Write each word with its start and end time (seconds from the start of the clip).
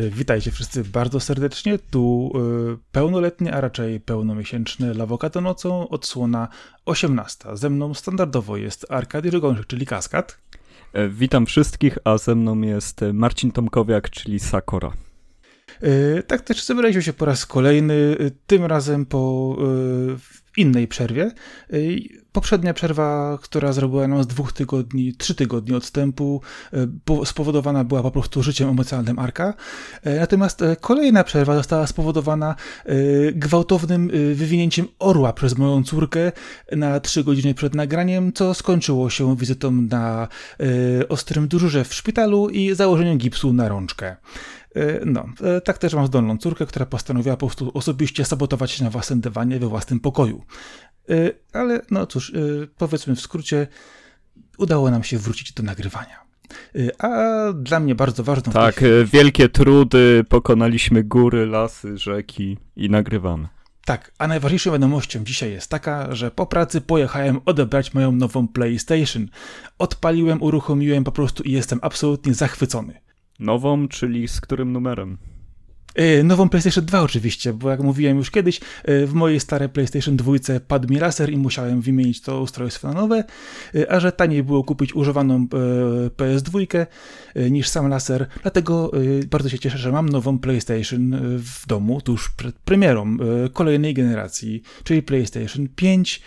E, 0.00 0.10
witajcie 0.10 0.50
wszyscy 0.50 0.84
bardzo 0.84 1.20
serdecznie. 1.20 1.78
Tu 1.78 2.32
y, 2.74 2.78
pełnoletni, 2.92 3.50
a 3.50 3.60
raczej 3.60 4.00
pełnomiesięczny 4.00 4.94
Lawokado 4.94 5.40
nocą, 5.40 5.88
odsłona 5.88 6.48
18. 6.86 7.56
Ze 7.56 7.70
mną 7.70 7.94
standardowo 7.94 8.56
jest 8.56 8.86
Arkady 8.90 9.30
Rygończyk, 9.30 9.66
czyli 9.66 9.86
Kaskad. 9.86 10.38
E, 10.92 11.08
witam 11.08 11.46
wszystkich, 11.46 11.98
a 12.04 12.18
ze 12.18 12.34
mną 12.34 12.60
jest 12.60 13.00
Marcin 13.12 13.52
Tomkowiak, 13.52 14.10
czyli 14.10 14.40
Sakora. 14.40 14.92
Tak 16.26 16.40
też 16.40 16.64
zebraliśmy 16.64 17.02
się 17.02 17.12
po 17.12 17.24
raz 17.24 17.46
kolejny, 17.46 18.16
tym 18.46 18.64
razem 18.64 19.06
po 19.06 19.56
y, 20.58 20.60
innej 20.60 20.88
przerwie. 20.88 21.30
Poprzednia 22.32 22.74
przerwa, 22.74 23.38
która 23.42 23.72
zrobiła 23.72 24.08
nam 24.08 24.22
z 24.22 24.26
dwóch 24.26 24.52
tygodni, 24.52 25.14
trzy 25.14 25.34
tygodni 25.34 25.76
odstępu, 25.76 26.40
e, 26.72 27.26
spowodowana 27.26 27.84
była 27.84 28.02
po 28.02 28.10
prostu 28.10 28.42
życiem 28.42 28.68
emocjonalnym 28.68 29.18
Arka. 29.18 29.54
E, 30.02 30.20
natomiast 30.20 30.62
kolejna 30.80 31.24
przerwa 31.24 31.56
została 31.56 31.86
spowodowana 31.86 32.54
gwałtownym 33.32 34.10
wywinięciem 34.34 34.86
orła 34.98 35.32
przez 35.32 35.58
moją 35.58 35.84
córkę 35.84 36.32
na 36.72 37.00
trzy 37.00 37.24
godziny 37.24 37.54
przed 37.54 37.74
nagraniem, 37.74 38.32
co 38.32 38.54
skończyło 38.54 39.10
się 39.10 39.36
wizytą 39.36 39.70
na 39.70 40.28
ostrym 41.08 41.48
dyżurze 41.48 41.84
w 41.84 41.94
szpitalu 41.94 42.48
i 42.48 42.74
założeniem 42.74 43.18
gipsu 43.18 43.52
na 43.52 43.68
rączkę. 43.68 44.16
No, 45.06 45.26
tak 45.64 45.78
też 45.78 45.94
mam 45.94 46.06
zdolną 46.06 46.38
córkę, 46.38 46.66
która 46.66 46.86
postanowiła 46.86 47.36
po 47.36 47.46
prostu 47.46 47.70
osobiście 47.74 48.24
sabotować 48.24 48.70
się 48.70 48.84
na 48.84 48.90
własnym 48.90 49.20
dywanie 49.20 49.58
we 49.58 49.66
własnym 49.66 50.00
pokoju. 50.00 50.44
Y, 51.10 51.34
ale 51.52 51.80
no 51.90 52.06
cóż, 52.06 52.32
powiedzmy 52.78 53.16
w 53.16 53.20
skrócie, 53.20 53.66
udało 54.58 54.90
nam 54.90 55.02
się 55.02 55.18
wrócić 55.18 55.52
do 55.52 55.62
nagrywania. 55.62 56.20
A 56.98 57.08
dla 57.54 57.80
mnie 57.80 57.94
bardzo 57.94 58.24
ważną. 58.24 58.52
Tak, 58.52 58.84
wielkie 59.04 59.48
trudy, 59.48 60.24
pokonaliśmy 60.28 61.04
góry, 61.04 61.46
lasy, 61.46 61.98
rzeki 61.98 62.58
i 62.76 62.90
nagrywamy. 62.90 63.48
Tak, 63.84 64.12
a 64.18 64.28
najważniejszą 64.28 64.72
wiadomością 64.72 65.24
dzisiaj 65.24 65.52
jest 65.52 65.70
taka, 65.70 66.14
że 66.14 66.30
po 66.30 66.46
pracy 66.46 66.80
pojechałem 66.80 67.40
odebrać 67.44 67.94
moją 67.94 68.12
nową 68.12 68.48
PlayStation. 68.48 69.28
Odpaliłem, 69.78 70.42
uruchomiłem 70.42 71.04
po 71.04 71.12
prostu 71.12 71.42
i 71.42 71.52
jestem 71.52 71.78
absolutnie 71.82 72.34
zachwycony. 72.34 73.00
Nową, 73.40 73.88
czyli 73.88 74.28
z 74.28 74.40
którym 74.40 74.72
numerem? 74.72 75.18
E, 75.94 76.22
nową 76.22 76.48
PlayStation 76.48 76.84
2 76.84 77.02
oczywiście, 77.02 77.52
bo 77.52 77.70
jak 77.70 77.80
mówiłem 77.80 78.16
już 78.16 78.30
kiedyś, 78.30 78.60
e, 78.84 79.06
w 79.06 79.14
mojej 79.14 79.40
starej 79.40 79.68
PlayStation 79.68 80.16
2 80.16 80.32
padł 80.68 80.92
mi 80.92 80.98
laser 80.98 81.32
i 81.32 81.36
musiałem 81.36 81.80
wymienić 81.80 82.20
to 82.20 82.40
ustrojstwo 82.40 82.88
na 82.88 82.94
nowe, 82.94 83.24
e, 83.74 83.92
a 83.92 84.00
że 84.00 84.12
taniej 84.12 84.42
było 84.42 84.64
kupić 84.64 84.94
używaną 84.94 85.46
PS2 86.16 86.86
niż 87.50 87.68
sam 87.68 87.88
laser, 87.88 88.26
dlatego 88.42 88.90
bardzo 89.30 89.48
się 89.48 89.58
cieszę, 89.58 89.78
że 89.78 89.92
mam 89.92 90.08
nową 90.08 90.38
PlayStation 90.38 91.16
w 91.38 91.66
domu 91.66 92.00
tuż 92.00 92.30
przed 92.36 92.56
premierą 92.58 93.16
kolejnej 93.52 93.94
generacji, 93.94 94.62
czyli 94.84 95.02
PlayStation 95.02 95.68
5 95.76 96.22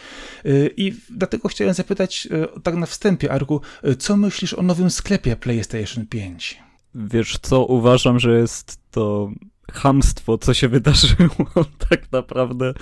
i 0.77 0.93
dlatego 1.09 1.49
chciałem 1.49 1.73
zapytać 1.73 2.27
tak 2.63 2.75
na 2.75 2.85
wstępie, 2.85 3.31
Arku, 3.31 3.61
co 3.99 4.17
myślisz 4.17 4.53
o 4.53 4.61
nowym 4.61 4.89
sklepie 4.89 5.35
PlayStation 5.35 6.05
5? 6.05 6.62
Wiesz 6.95 7.37
co, 7.41 7.65
uważam, 7.65 8.19
że 8.19 8.37
jest 8.37 8.77
to 8.91 9.31
chamstwo, 9.71 10.37
co 10.37 10.53
się 10.53 10.67
wydarzyło, 10.67 11.35
tak 11.89 12.11
naprawdę. 12.11 12.73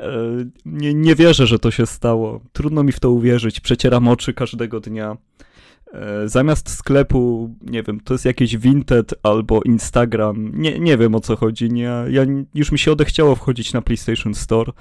E, 0.00 0.12
nie, 0.64 0.94
nie 0.94 1.14
wierzę, 1.14 1.46
że 1.46 1.58
to 1.58 1.70
się 1.70 1.86
stało. 1.86 2.40
Trudno 2.52 2.82
mi 2.82 2.92
w 2.92 3.00
to 3.00 3.10
uwierzyć. 3.10 3.60
Przecieram 3.60 4.08
oczy 4.08 4.34
każdego 4.34 4.80
dnia. 4.80 5.16
E, 5.92 6.28
zamiast 6.28 6.70
sklepu, 6.70 7.50
nie 7.62 7.82
wiem, 7.82 8.00
to 8.00 8.14
jest 8.14 8.24
jakiś 8.24 8.56
Vinted 8.56 9.14
albo 9.22 9.62
Instagram, 9.62 10.52
nie, 10.54 10.78
nie 10.78 10.98
wiem 10.98 11.14
o 11.14 11.20
co 11.20 11.36
chodzi, 11.36 11.72
nie, 11.72 11.90
ja, 12.08 12.22
już 12.54 12.72
mi 12.72 12.78
się 12.78 12.92
odechciało 12.92 13.34
wchodzić 13.36 13.72
na 13.72 13.82
PlayStation 13.82 14.34
Store. 14.34 14.72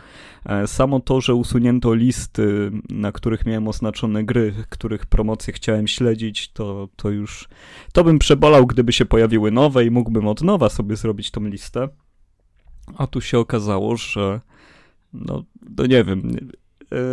E, 0.46 0.68
samo 0.68 1.00
to, 1.00 1.22
że 1.22 1.36
usunięto 1.36 1.94
listy, 1.94 2.72
na 2.90 3.12
których 3.12 3.46
miałem 3.46 3.68
oznaczone 3.68 4.24
gry, 4.24 4.54
których 4.70 5.06
promocje 5.06 5.54
chciałem 5.54 5.88
śledzić, 5.88 6.52
to, 6.52 6.90
to 6.96 7.10
już, 7.10 7.50
to 7.94 8.04
bym 8.04 8.20
przebolał, 8.20 8.68
gdyby 8.68 8.94
się 8.94 9.06
pojawiły 9.06 9.52
nowe 9.52 9.86
i 9.86 9.92
mógłbym 9.92 10.28
od 10.28 10.42
nowa 10.42 10.70
sobie 10.70 10.96
zrobić 10.96 11.32
tą 11.32 11.46
listę. 11.46 11.90
A 12.98 13.08
tu 13.08 13.22
się 13.22 13.40
okazało, 13.40 13.98
że 13.98 14.42
no, 15.14 15.44
no 15.78 15.86
nie 15.86 16.04
wiem, 16.04 16.38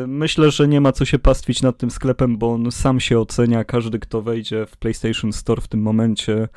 myślę, 0.06 0.50
że 0.50 0.68
nie 0.68 0.80
ma 0.80 0.92
co 0.92 1.04
się 1.04 1.18
pastwić 1.18 1.62
nad 1.62 1.78
tym 1.78 1.90
sklepem, 1.90 2.38
bo 2.38 2.52
on 2.52 2.72
sam 2.72 3.00
się 3.00 3.18
ocenia. 3.18 3.64
Każdy, 3.64 3.98
kto 3.98 4.22
wejdzie 4.22 4.66
w 4.66 4.76
PlayStation 4.76 5.32
Store 5.32 5.62
w 5.62 5.68
tym 5.68 5.82
momencie, 5.82 6.48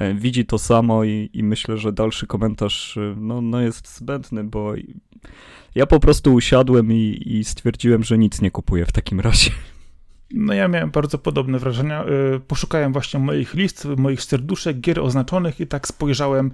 y, 0.00 0.14
widzi 0.14 0.46
to 0.46 0.58
samo 0.58 1.04
i, 1.04 1.30
i 1.32 1.42
myślę, 1.42 1.78
że 1.78 1.92
dalszy 1.92 2.26
komentarz 2.26 2.96
y, 2.96 3.14
no, 3.16 3.40
no 3.40 3.60
jest 3.60 3.96
zbędny, 3.96 4.44
bo 4.44 4.74
ja 5.74 5.86
po 5.86 6.00
prostu 6.00 6.34
usiadłem 6.34 6.92
i, 6.92 7.22
i 7.26 7.44
stwierdziłem, 7.44 8.04
że 8.04 8.18
nic 8.18 8.40
nie 8.40 8.50
kupuję 8.50 8.86
w 8.86 8.92
takim 8.92 9.20
razie. 9.20 9.50
No 10.34 10.54
ja 10.54 10.68
miałem 10.68 10.90
bardzo 10.90 11.18
podobne 11.18 11.58
wrażenia. 11.58 12.04
Poszukałem 12.48 12.92
właśnie 12.92 13.20
moich 13.20 13.54
list, 13.54 13.88
moich 13.96 14.22
serduszek, 14.22 14.80
gier 14.80 15.00
oznaczonych 15.00 15.60
i 15.60 15.66
tak 15.66 15.88
spojrzałem 15.88 16.50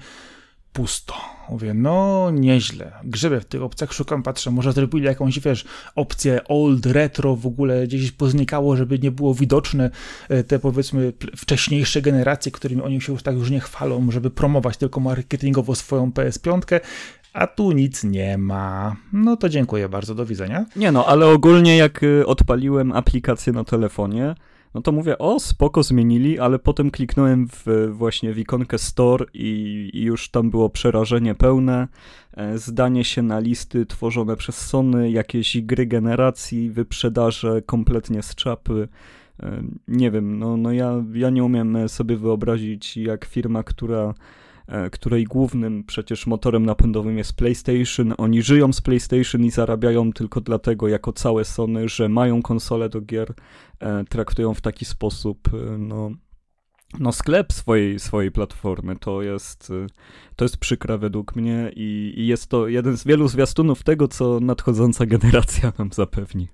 pusto. 0.73 1.15
Mówię, 1.49 1.75
no 1.75 2.31
nieźle. 2.31 2.93
Grzebę 3.05 3.41
w 3.41 3.45
tych 3.45 3.63
opcjach, 3.63 3.93
szukam, 3.93 4.23
patrzę, 4.23 4.51
może 4.51 4.73
zrobili 4.73 5.05
jakąś, 5.05 5.41
wiesz, 5.41 5.65
opcję 5.95 6.41
old, 6.49 6.87
retro, 6.87 7.37
w 7.37 7.47
ogóle 7.47 7.87
gdzieś 7.87 8.13
poznikało, 8.13 8.77
żeby 8.77 8.99
nie 8.99 9.11
było 9.11 9.35
widoczne 9.35 9.91
e, 10.29 10.45
te, 10.45 10.59
powiedzmy, 10.59 11.13
wcześniejsze 11.37 12.03
generacje, 12.03 12.53
którymi 12.53 12.83
oni 12.83 13.01
się 13.01 13.13
już 13.13 13.23
tak 13.23 13.35
już 13.35 13.51
nie 13.51 13.61
chwalą, 13.61 14.11
żeby 14.11 14.31
promować 14.31 14.77
tylko 14.77 15.01
marketingowo 15.01 15.75
swoją 15.75 16.11
PS5, 16.11 16.81
a 17.33 17.47
tu 17.47 17.73
nic 17.73 18.05
nie 18.05 18.39
ma. 18.39 18.97
No 19.13 19.37
to 19.37 19.49
dziękuję 19.49 19.89
bardzo, 19.89 20.15
do 20.15 20.27
widzenia. 20.27 20.67
Nie 20.77 20.93
no, 20.93 21.07
ale 21.07 21.27
ogólnie 21.27 21.77
jak 21.77 22.03
y, 22.03 22.27
odpaliłem 22.27 22.93
aplikację 22.93 23.53
na 23.53 23.65
telefonie, 23.65 24.35
no 24.75 24.83
to 24.83 24.93
mówię, 24.93 25.19
o 25.19 25.41
spoko 25.41 25.83
zmienili, 25.83 26.39
ale 26.39 26.59
potem 26.59 26.91
kliknąłem 26.91 27.49
w, 27.49 27.89
właśnie 27.93 28.33
w 28.33 28.39
ikonkę 28.39 28.79
Store 28.79 29.27
i, 29.35 29.91
i 29.95 30.03
już 30.03 30.31
tam 30.31 30.51
było 30.51 30.71
przerażenie 30.71 31.35
pełne, 31.35 31.89
e, 32.37 32.59
zdanie 32.59 33.05
się 33.05 33.23
na 33.23 33.39
listy 33.39 33.87
tworzone 33.87 34.37
przez 34.37 34.57
Sony, 34.57 35.11
jakieś 35.11 35.61
gry 35.61 35.87
generacji, 35.87 36.71
wyprzedaże 36.71 37.63
kompletnie 37.63 38.23
z 38.23 38.35
czapy. 38.35 38.89
E, 39.43 39.63
nie 39.89 40.11
wiem, 40.11 40.39
no, 40.39 40.57
no 40.57 40.73
ja, 40.73 41.05
ja 41.15 41.31
nie 41.31 41.45
umiem 41.45 41.89
sobie 41.89 42.17
wyobrazić, 42.17 42.97
jak 42.97 43.25
firma, 43.25 43.63
która 43.63 44.15
której 44.93 45.25
głównym 45.25 45.85
przecież 45.85 46.27
motorem 46.27 46.67
napędowym 46.67 47.19
jest 47.19 47.33
PlayStation. 47.37 48.15
Oni 48.19 48.43
żyją 48.43 48.73
z 48.73 48.81
PlayStation 48.81 49.45
i 49.45 49.51
zarabiają 49.51 50.13
tylko 50.13 50.41
dlatego, 50.41 50.89
jako 50.89 51.13
całe 51.13 51.45
Sony, 51.45 51.89
że 51.89 52.09
mają 52.09 52.43
konsolę 52.43 52.89
do 52.89 53.01
gier, 53.01 53.35
e, 53.81 54.05
traktują 54.05 54.55
w 54.55 54.61
taki 54.61 54.85
sposób, 54.85 55.49
e, 55.55 55.79
no, 55.79 56.11
no 56.99 57.13
sklep 57.13 57.53
swojej, 57.53 57.99
swojej 57.99 58.33
platformy. 58.33 58.97
To 58.97 59.23
jest, 59.23 59.73
to 60.37 60.45
jest 60.45 60.57
przykre 60.57 60.99
według 60.99 61.37
mnie 61.37 61.73
i, 61.77 62.15
i 62.17 62.27
jest 62.27 62.47
to 62.47 62.69
jeden 62.69 62.97
z 62.97 63.05
wielu 63.05 63.29
zwiastunów 63.29 63.83
tego, 63.83 64.09
co 64.09 64.41
nadchodząca 64.41 65.07
generacja 65.17 65.73
nam 65.79 65.91
zapewni. 65.93 66.49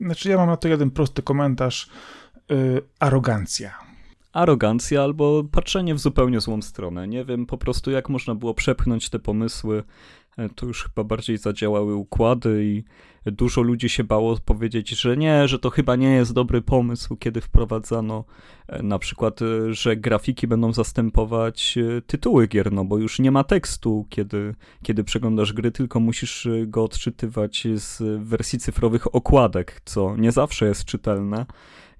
Znaczy 0.00 0.28
ja 0.28 0.36
mam 0.36 0.48
na 0.48 0.56
to 0.56 0.68
jeden 0.68 0.90
prosty 0.90 1.22
komentarz. 1.22 1.90
Yy, 2.50 2.82
arogancja 3.00 3.85
arogancja 4.36 5.02
albo 5.02 5.44
patrzenie 5.44 5.94
w 5.94 5.98
zupełnie 5.98 6.40
złą 6.40 6.62
stronę. 6.62 7.08
Nie 7.08 7.24
wiem 7.24 7.46
po 7.46 7.58
prostu, 7.58 7.90
jak 7.90 8.08
można 8.08 8.34
było 8.34 8.54
przepchnąć 8.54 9.10
te 9.10 9.18
pomysły. 9.18 9.82
E, 10.36 10.48
to 10.48 10.66
już 10.66 10.84
chyba 10.84 11.04
bardziej 11.04 11.38
zadziałały 11.38 11.94
układy 11.94 12.64
i 12.64 12.84
dużo 13.32 13.62
ludzi 13.62 13.88
się 13.88 14.04
bało 14.04 14.36
powiedzieć, 14.44 14.90
że 14.90 15.16
nie, 15.16 15.48
że 15.48 15.58
to 15.58 15.70
chyba 15.70 15.96
nie 15.96 16.14
jest 16.14 16.32
dobry 16.32 16.62
pomysł, 16.62 17.16
kiedy 17.16 17.40
wprowadzano 17.40 18.24
e, 18.68 18.82
na 18.82 18.98
przykład, 18.98 19.42
e, 19.42 19.74
że 19.74 19.96
grafiki 19.96 20.46
będą 20.46 20.72
zastępować 20.72 21.78
tytuły 22.06 22.46
gier, 22.46 22.72
no 22.72 22.84
bo 22.84 22.98
już 22.98 23.18
nie 23.18 23.30
ma 23.30 23.44
tekstu, 23.44 24.06
kiedy, 24.08 24.54
kiedy 24.82 25.04
przeglądasz 25.04 25.52
gry, 25.52 25.70
tylko 25.70 26.00
musisz 26.00 26.48
go 26.66 26.84
odczytywać 26.84 27.66
z 27.74 28.02
wersji 28.24 28.58
cyfrowych 28.58 29.14
okładek, 29.14 29.80
co 29.84 30.16
nie 30.16 30.32
zawsze 30.32 30.66
jest 30.66 30.84
czytelne 30.84 31.46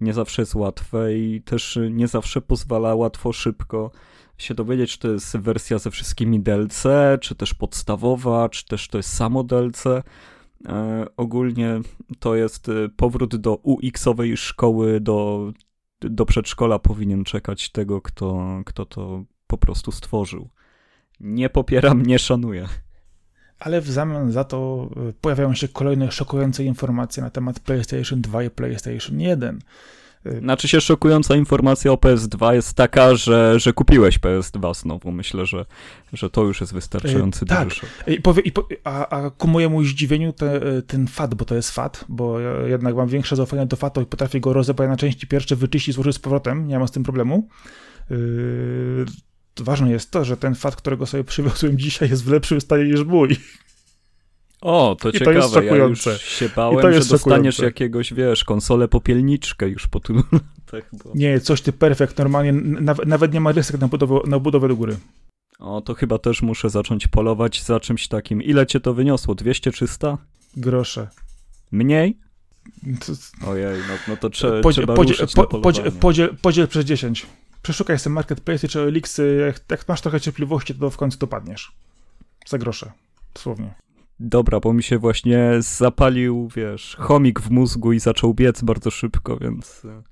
nie 0.00 0.12
zawsze 0.12 0.42
jest 0.42 0.54
łatwe 0.54 1.18
i 1.18 1.42
też 1.42 1.78
nie 1.90 2.08
zawsze 2.08 2.40
pozwala 2.40 2.94
łatwo, 2.94 3.32
szybko 3.32 3.90
się 4.38 4.54
dowiedzieć, 4.54 4.92
czy 4.92 4.98
to 4.98 5.08
jest 5.08 5.36
wersja 5.36 5.78
ze 5.78 5.90
wszystkimi 5.90 6.40
DLC, 6.40 6.84
czy 7.20 7.34
też 7.34 7.54
podstawowa, 7.54 8.48
czy 8.48 8.66
też 8.66 8.88
to 8.88 8.98
jest 8.98 9.12
samo 9.16 9.44
DLC. 9.44 9.84
E, 9.86 11.06
ogólnie 11.16 11.80
to 12.18 12.34
jest 12.34 12.68
e, 12.68 12.88
powrót 12.96 13.36
do 13.36 13.54
UX-owej 13.54 14.36
szkoły, 14.36 15.00
do, 15.00 15.52
do 16.00 16.26
przedszkola 16.26 16.78
powinien 16.78 17.24
czekać 17.24 17.70
tego, 17.70 18.00
kto, 18.00 18.60
kto 18.66 18.86
to 18.86 19.24
po 19.46 19.58
prostu 19.58 19.92
stworzył. 19.92 20.50
Nie 21.20 21.50
popieram, 21.50 22.02
nie 22.02 22.18
szanuję 22.18 22.68
ale 23.58 23.80
w 23.80 23.90
zamian 23.90 24.32
za 24.32 24.44
to 24.44 24.88
y, 25.08 25.12
pojawiają 25.20 25.54
się 25.54 25.68
kolejne 25.68 26.12
szokujące 26.12 26.64
informacje 26.64 27.22
na 27.22 27.30
temat 27.30 27.60
PlayStation 27.60 28.20
2 28.20 28.42
i 28.42 28.50
PlayStation 28.50 29.20
1. 29.20 29.58
Y, 30.26 30.38
znaczy 30.38 30.68
się 30.68 30.80
szokująca 30.80 31.36
informacja 31.36 31.92
o 31.92 31.94
PS2 31.94 32.52
jest 32.52 32.74
taka, 32.74 33.14
że, 33.14 33.60
że 33.60 33.72
kupiłeś 33.72 34.18
PS2 34.18 34.74
znowu. 34.74 35.12
Myślę, 35.12 35.46
że, 35.46 35.64
że 36.12 36.30
to 36.30 36.44
już 36.44 36.60
jest 36.60 36.72
wystarczający 36.72 37.40
yy, 37.44 37.48
tak. 37.48 37.68
I 38.06 38.20
powie, 38.20 38.42
i 38.42 38.52
po, 38.52 38.68
a, 38.84 39.08
a 39.08 39.30
ku 39.30 39.48
mojemu 39.48 39.84
zdziwieniu 39.84 40.32
te, 40.32 40.60
ten 40.82 41.06
FAT, 41.06 41.34
bo 41.34 41.44
to 41.44 41.54
jest 41.54 41.70
FAT, 41.70 42.04
bo 42.08 42.40
ja 42.40 42.66
jednak 42.66 42.96
mam 42.96 43.08
większe 43.08 43.36
zaufanie 43.36 43.66
do 43.66 43.76
FAT-u 43.76 44.00
i 44.00 44.06
potrafię 44.06 44.40
go 44.40 44.52
rozebrać 44.52 44.88
na 44.88 44.96
części 44.96 45.26
pierwsze, 45.26 45.56
wyczyścić, 45.56 45.94
złożyć 45.94 46.16
z 46.16 46.18
powrotem, 46.18 46.68
nie 46.68 46.78
mam 46.78 46.88
z 46.88 46.90
tym 46.90 47.02
problemu. 47.02 47.48
Yy, 48.10 49.06
ważne 49.60 49.90
jest 49.90 50.10
to, 50.10 50.24
że 50.24 50.36
ten 50.36 50.54
FAT, 50.54 50.76
którego 50.76 51.06
sobie 51.06 51.24
przywiozłem 51.24 51.78
dzisiaj 51.78 52.08
jest 52.10 52.24
w 52.24 52.30
lepszym 52.30 52.60
stanie 52.60 52.84
niż 52.84 53.04
mój. 53.04 53.36
O, 54.60 54.96
to 55.00 55.08
I 55.08 55.12
ciekawe, 55.12 55.32
to 55.32 55.62
jest 55.62 55.70
ja 55.70 55.76
już 55.76 56.22
się 56.22 56.48
bałem, 56.56 56.92
że 56.92 57.08
dostaniesz 57.08 57.58
jakiegoś, 57.58 58.14
wiesz, 58.14 58.44
konsolę 58.44 58.88
popielniczkę 58.88 59.68
już 59.68 59.86
po 59.86 60.00
tylu 60.00 60.22
latach. 60.72 60.90
Bo... 61.04 61.10
Nie, 61.14 61.40
coś 61.40 61.60
ty 61.60 61.72
perfekt, 61.72 62.18
normalnie, 62.18 62.52
nawet, 62.52 63.06
nawet 63.06 63.32
nie 63.32 63.40
ma 63.40 63.52
rysek 63.52 63.80
na 63.80 63.88
budowę, 63.88 64.20
na 64.26 64.38
budowę 64.38 64.68
do 64.68 64.76
góry. 64.76 64.96
O, 65.58 65.80
to 65.80 65.94
chyba 65.94 66.18
też 66.18 66.42
muszę 66.42 66.70
zacząć 66.70 67.06
polować 67.06 67.62
za 67.62 67.80
czymś 67.80 68.08
takim. 68.08 68.42
Ile 68.42 68.66
cię 68.66 68.80
to 68.80 68.94
wyniosło? 68.94 69.34
200-300? 69.34 70.16
Grosze. 70.56 71.08
Mniej? 71.72 72.18
Ojej, 73.46 73.78
no, 73.88 73.94
no 74.08 74.16
to 74.16 74.30
trze, 74.30 74.60
podziel, 74.60 74.84
trzeba 74.84 74.94
podziel, 74.94 75.16
po, 75.34 75.46
podziel, 75.46 75.92
podziel, 75.92 76.36
podziel 76.42 76.68
przez 76.68 76.84
10. 76.84 77.26
Przeszukaj 77.66 77.98
sobie 77.98 78.14
marketplace 78.14 78.68
czy 78.68 78.80
Elixy, 78.80 79.44
jak, 79.46 79.60
jak 79.70 79.88
masz 79.88 80.00
trochę 80.00 80.20
cierpliwości, 80.20 80.74
to 80.74 80.90
w 80.90 80.96
końcu 80.96 81.18
dopadniesz. 81.18 81.72
Za 82.46 82.58
grosze, 82.58 82.92
dosłownie. 83.34 83.74
Dobra, 84.20 84.60
bo 84.60 84.72
mi 84.72 84.82
się 84.82 84.98
właśnie 84.98 85.50
zapalił, 85.58 86.48
wiesz, 86.56 86.96
chomik 86.98 87.40
w 87.40 87.50
mózgu 87.50 87.92
i 87.92 88.00
zaczął 88.00 88.34
biec 88.34 88.62
bardzo 88.62 88.90
szybko, 88.90 89.36
więc 89.36 89.84
e, 89.84 90.02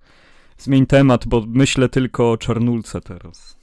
zmień 0.59 0.87
temat, 0.87 1.27
bo 1.27 1.45
myślę 1.47 1.89
tylko 1.89 2.33
o 2.33 2.37
czarnulce 2.37 3.01
teraz. 3.01 3.57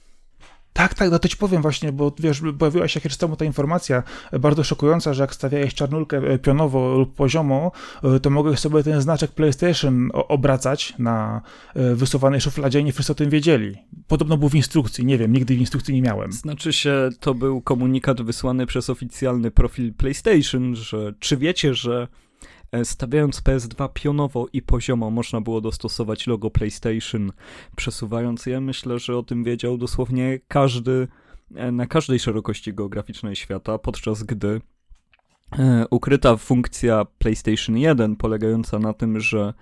Tak, 0.72 0.94
tak, 0.94 1.10
no 1.10 1.18
to 1.18 1.28
ci 1.28 1.36
powiem 1.36 1.62
właśnie, 1.62 1.92
bo 1.92 2.14
wiesz, 2.18 2.42
pojawiła 2.58 2.88
się 2.88 3.00
jakiś 3.00 3.16
temu 3.16 3.36
ta 3.36 3.44
informacja 3.44 4.02
bardzo 4.40 4.64
szokująca, 4.64 5.14
że 5.14 5.22
jak 5.22 5.34
stawiałeś 5.34 5.74
czarnulkę 5.74 6.16
e, 6.16 6.38
pionowo 6.38 6.94
lub 6.98 7.14
poziomo, 7.14 7.72
e, 8.04 8.20
to 8.20 8.30
mogłeś 8.30 8.58
sobie 8.58 8.82
ten 8.82 9.00
znaczek 9.00 9.30
PlayStation 9.30 10.10
obracać 10.12 10.94
na 10.98 11.42
e, 11.74 11.94
wysuwanej 11.94 12.40
szufladzie 12.40 12.80
i 12.80 12.84
nie 12.84 12.92
wszyscy 12.92 13.12
o 13.12 13.14
tym 13.14 13.30
wiedzieli. 13.30 13.76
Podobno 14.08 14.36
był 14.36 14.48
w 14.48 14.54
instrukcji, 14.54 15.04
nie 15.04 15.18
wiem, 15.18 15.32
nigdy 15.32 15.54
w 15.56 15.60
instrukcji 15.60 15.94
nie 15.94 16.02
miałem. 16.02 16.32
Znaczy 16.32 16.72
się, 16.72 17.08
to 17.20 17.34
był 17.34 17.60
komunikat 17.60 18.22
wysłany 18.22 18.66
przez 18.66 18.90
oficjalny 18.90 19.50
profil 19.50 19.94
PlayStation, 19.94 20.76
że 20.76 21.14
czy 21.18 21.36
wiecie, 21.36 21.74
że 21.74 22.08
stawiając 22.84 23.40
PS2 23.40 23.88
pionowo 23.92 24.46
i 24.52 24.62
poziomo 24.62 25.10
można 25.10 25.40
było 25.40 25.60
dostosować 25.60 26.26
logo 26.26 26.50
PlayStation, 26.50 27.32
przesuwając 27.76 28.46
je. 28.46 28.60
Myślę, 28.60 28.98
że 28.98 29.16
o 29.16 29.22
tym 29.22 29.44
wiedział 29.44 29.78
dosłownie 29.78 30.40
każdy 30.48 31.08
e, 31.54 31.72
na 31.72 31.86
każdej 31.86 32.18
szerokości 32.18 32.74
geograficznej 32.74 33.36
świata, 33.36 33.78
podczas 33.78 34.22
gdy 34.22 34.48
e, 34.48 34.60
ukryta 35.90 36.36
funkcja 36.36 37.06
PlayStation 37.18 37.76
1 37.76 38.16
polegająca 38.16 38.78
na 38.78 38.92
tym, 38.92 39.20
że 39.20 39.54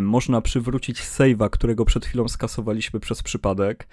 można 0.00 0.40
przywrócić 0.40 1.00
save'a, 1.00 1.50
którego 1.50 1.84
przed 1.84 2.06
chwilą 2.06 2.28
skasowaliśmy 2.28 3.00
przez 3.00 3.22
przypadek, 3.22 3.88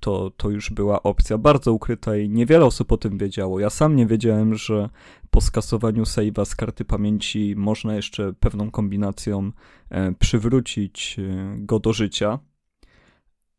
to, 0.00 0.30
to 0.36 0.50
już 0.50 0.70
była 0.70 1.02
opcja 1.02 1.38
bardzo 1.38 1.72
ukryta 1.72 2.16
i 2.16 2.28
niewiele 2.28 2.64
osób 2.64 2.92
o 2.92 2.96
tym 2.96 3.18
wiedziało. 3.18 3.60
Ja 3.60 3.70
sam 3.70 3.96
nie 3.96 4.06
wiedziałem, 4.06 4.54
że 4.54 4.88
po 5.30 5.40
skasowaniu 5.40 6.02
save'a 6.02 6.44
z 6.44 6.56
karty 6.56 6.84
pamięci 6.84 7.54
można 7.56 7.94
jeszcze 7.94 8.32
pewną 8.32 8.70
kombinacją 8.70 9.52
e, 9.90 10.12
przywrócić 10.12 11.16
e, 11.18 11.56
go 11.58 11.78
do 11.78 11.92
życia. 11.92 12.38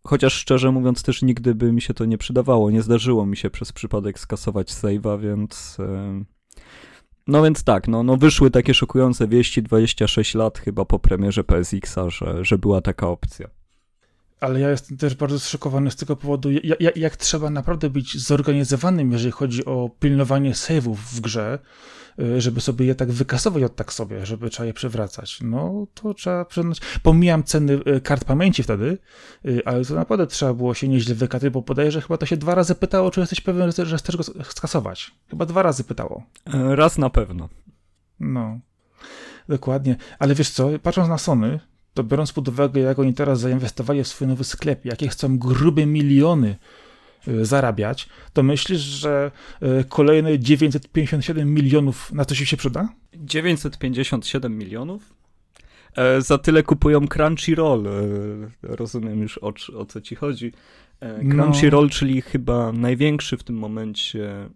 Chociaż 0.03 0.33
szczerze 0.33 0.71
mówiąc, 0.71 1.03
też 1.03 1.21
nigdy 1.21 1.55
by 1.55 1.71
mi 1.71 1.81
się 1.81 1.93
to 1.93 2.05
nie 2.05 2.17
przydawało. 2.17 2.71
Nie 2.71 2.81
zdarzyło 2.81 3.25
mi 3.25 3.37
się 3.37 3.49
przez 3.49 3.71
przypadek 3.71 4.19
skasować 4.19 4.71
save'a, 4.71 5.21
więc. 5.21 5.77
No 7.27 7.43
więc 7.43 7.63
tak, 7.63 7.87
no, 7.87 8.03
no 8.03 8.17
wyszły 8.17 8.51
takie 8.51 8.73
szokujące 8.73 9.27
wieści 9.27 9.63
26 9.63 10.35
lat 10.35 10.59
chyba 10.59 10.85
po 10.85 10.99
premierze 10.99 11.43
PSX-a, 11.43 12.09
że, 12.09 12.45
że 12.45 12.57
była 12.57 12.81
taka 12.81 13.07
opcja 13.07 13.47
ale 14.39 14.59
ja 14.59 14.69
jestem 14.69 14.97
też 14.97 15.15
bardzo 15.15 15.39
zszokowany 15.39 15.91
z 15.91 15.95
tego 15.95 16.15
powodu, 16.15 16.49
jak, 16.79 16.97
jak 16.97 17.17
trzeba 17.17 17.49
naprawdę 17.49 17.89
być 17.89 18.17
zorganizowanym, 18.17 19.11
jeżeli 19.11 19.31
chodzi 19.31 19.65
o 19.65 19.89
pilnowanie 19.99 20.51
save'ów 20.51 20.95
w 20.95 21.21
grze, 21.21 21.59
y, 22.19 22.41
żeby 22.41 22.61
sobie 22.61 22.85
je 22.85 22.95
tak 22.95 23.11
wykasować 23.11 23.63
od 23.63 23.75
tak 23.75 23.93
sobie, 23.93 24.25
żeby 24.25 24.49
trzeba 24.49 24.67
je 24.67 24.73
przewracać. 24.73 25.39
No, 25.41 25.87
to 25.93 26.13
trzeba 26.13 26.45
przyznać. 26.45 26.81
Pomijam 27.03 27.43
ceny 27.43 27.73
y, 27.73 28.01
kart 28.01 28.25
pamięci 28.25 28.63
wtedy, 28.63 28.97
y, 29.45 29.61
ale 29.65 29.85
to 29.85 29.95
naprawdę 29.95 30.27
trzeba 30.27 30.53
było 30.53 30.73
się 30.73 30.87
nieźle 30.87 31.15
wykatać, 31.15 31.49
bo 31.49 31.61
podaję, 31.61 31.91
że 31.91 32.01
chyba 32.01 32.17
to 32.17 32.25
się 32.25 32.37
dwa 32.37 32.55
razy 32.55 32.75
pytało, 32.75 33.11
czy 33.11 33.19
jesteś 33.19 33.41
pewien, 33.41 33.71
że 33.71 33.97
chcesz 33.97 34.17
go 34.17 34.23
skasować. 34.43 35.11
Chyba 35.29 35.45
dwa 35.45 35.63
razy 35.63 35.83
pytało. 35.83 36.23
E, 36.53 36.75
raz 36.75 36.97
na 36.97 37.09
pewno. 37.09 37.49
No, 38.19 38.59
dokładnie. 39.49 39.95
Ale 40.19 40.35
wiesz 40.35 40.49
co, 40.49 40.69
patrząc 40.83 41.09
na 41.09 41.17
Sony, 41.17 41.59
to 41.95 42.03
biorąc 42.03 42.33
pod 42.33 42.47
uwagę, 42.47 42.81
jak 42.81 42.99
oni 42.99 43.13
teraz 43.13 43.39
zainwestowali 43.39 44.03
w 44.03 44.07
swój 44.07 44.27
nowy 44.27 44.43
sklep, 44.43 44.85
jakie 44.85 45.07
chcą 45.07 45.37
grube 45.37 45.85
miliony 45.85 46.55
y, 47.27 47.45
zarabiać, 47.45 48.09
to 48.33 48.43
myślisz, 48.43 48.81
że 48.81 49.31
y, 49.63 49.83
kolejne 49.89 50.39
957 50.39 51.53
milionów 51.53 52.11
na 52.13 52.25
coś 52.25 52.49
się 52.49 52.57
przyda? 52.57 52.89
957 53.13 54.57
milionów? 54.57 55.15
E, 55.95 56.21
za 56.21 56.37
tyle 56.37 56.63
kupują 56.63 57.07
Crunchyroll. 57.07 57.87
E, 57.87 57.91
rozumiem 58.63 59.21
już 59.21 59.37
o, 59.37 59.53
o 59.77 59.85
co 59.85 60.01
ci 60.01 60.15
chodzi. 60.15 60.53
E, 60.99 61.23
no. 61.23 61.35
Crunchyroll, 61.35 61.83
no. 61.83 61.89
czyli 61.89 62.21
chyba 62.21 62.71
największy 62.71 63.37
w 63.37 63.43
tym 63.43 63.55
momencie 63.55 64.29
e, 64.31 64.49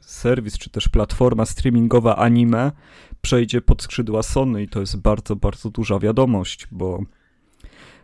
serwis, 0.00 0.58
czy 0.58 0.70
też 0.70 0.88
platforma 0.88 1.46
streamingowa 1.46 2.16
anime, 2.16 2.72
przejdzie 3.20 3.60
pod 3.60 3.82
skrzydła 3.82 4.22
Sony 4.22 4.62
i 4.62 4.68
to 4.68 4.80
jest 4.80 5.00
bardzo, 5.00 5.36
bardzo 5.36 5.70
duża 5.70 5.98
wiadomość, 5.98 6.66
bo 6.70 7.00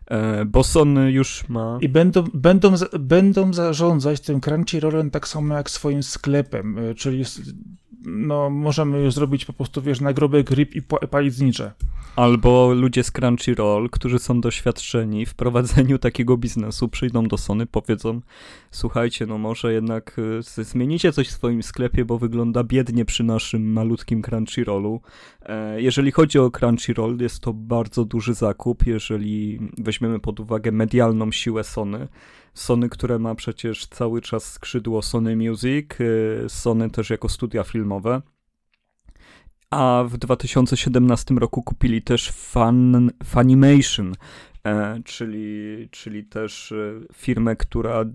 e, 0.06 0.44
bo 0.44 0.64
Sony 0.64 1.12
już 1.12 1.48
ma... 1.48 1.78
I 1.80 1.88
będą, 1.88 2.24
będą, 2.34 2.72
będą 3.00 3.52
zarządzać 3.52 4.20
tym 4.20 4.40
Crunchyrollem 4.40 5.10
tak 5.10 5.28
samo 5.28 5.54
jak 5.54 5.70
swoim 5.70 6.02
sklepem, 6.02 6.76
czyli 6.96 7.24
no, 8.04 8.50
możemy 8.50 9.00
już 9.00 9.14
zrobić 9.14 9.44
po 9.44 9.52
prostu, 9.52 9.82
wiesz, 9.82 10.00
nagrobek 10.00 10.50
ryb 10.50 10.74
i 10.74 10.82
palić 10.82 11.34
znicze. 11.34 11.72
Albo 12.16 12.72
ludzie 12.74 13.04
z 13.04 13.10
Crunchyroll, 13.10 13.90
którzy 13.90 14.18
są 14.18 14.40
doświadczeni 14.40 15.26
w 15.26 15.34
prowadzeniu 15.34 15.98
takiego 15.98 16.36
biznesu, 16.36 16.88
przyjdą 16.88 17.28
do 17.28 17.38
Sony, 17.38 17.66
powiedzą, 17.66 18.20
słuchajcie, 18.70 19.26
no 19.26 19.38
może 19.38 19.72
jednak 19.72 20.16
y, 20.58 20.64
zmienicie 20.64 21.12
coś 21.12 21.28
w 21.28 21.32
swoim 21.32 21.62
sklepie, 21.62 22.04
bo 22.04 22.18
wygląda 22.18 22.64
biednie 22.64 23.04
przy 23.04 23.24
naszym 23.24 23.72
malutkim 23.72 24.22
Crunchyrollu. 24.22 25.00
E, 25.42 25.82
jeżeli 25.82 26.10
chodzi 26.10 26.38
o 26.38 26.50
Crunchyroll, 26.50 27.18
jest 27.20 27.40
to 27.40 27.52
bardzo 27.52 28.04
duży 28.04 28.34
zakup, 28.34 28.86
jeżeli 28.86 29.58
weźmiemy 29.78 30.20
pod 30.20 30.40
uwagę 30.40 30.72
medialną 30.72 31.32
siłę 31.32 31.64
Sony. 31.64 32.08
Sony, 32.54 32.88
które 32.88 33.18
ma 33.18 33.34
przecież 33.34 33.86
cały 33.86 34.20
czas 34.20 34.52
skrzydło 34.52 35.02
Sony 35.02 35.36
Music, 35.36 35.86
y, 36.00 36.44
Sony 36.48 36.90
też 36.90 37.10
jako 37.10 37.28
studia 37.28 37.64
filmowe 37.64 38.22
a 39.70 40.04
w 40.08 40.16
2017 40.16 41.34
roku 41.34 41.62
kupili 41.62 42.02
też 42.02 42.30
Fun, 42.30 43.10
Funimation, 43.24 44.14
e, 44.66 45.00
czyli, 45.04 45.88
czyli 45.90 46.24
też 46.24 46.72
e, 46.72 47.00
firmę, 47.14 47.56
która 47.56 48.00
e, 48.00 48.06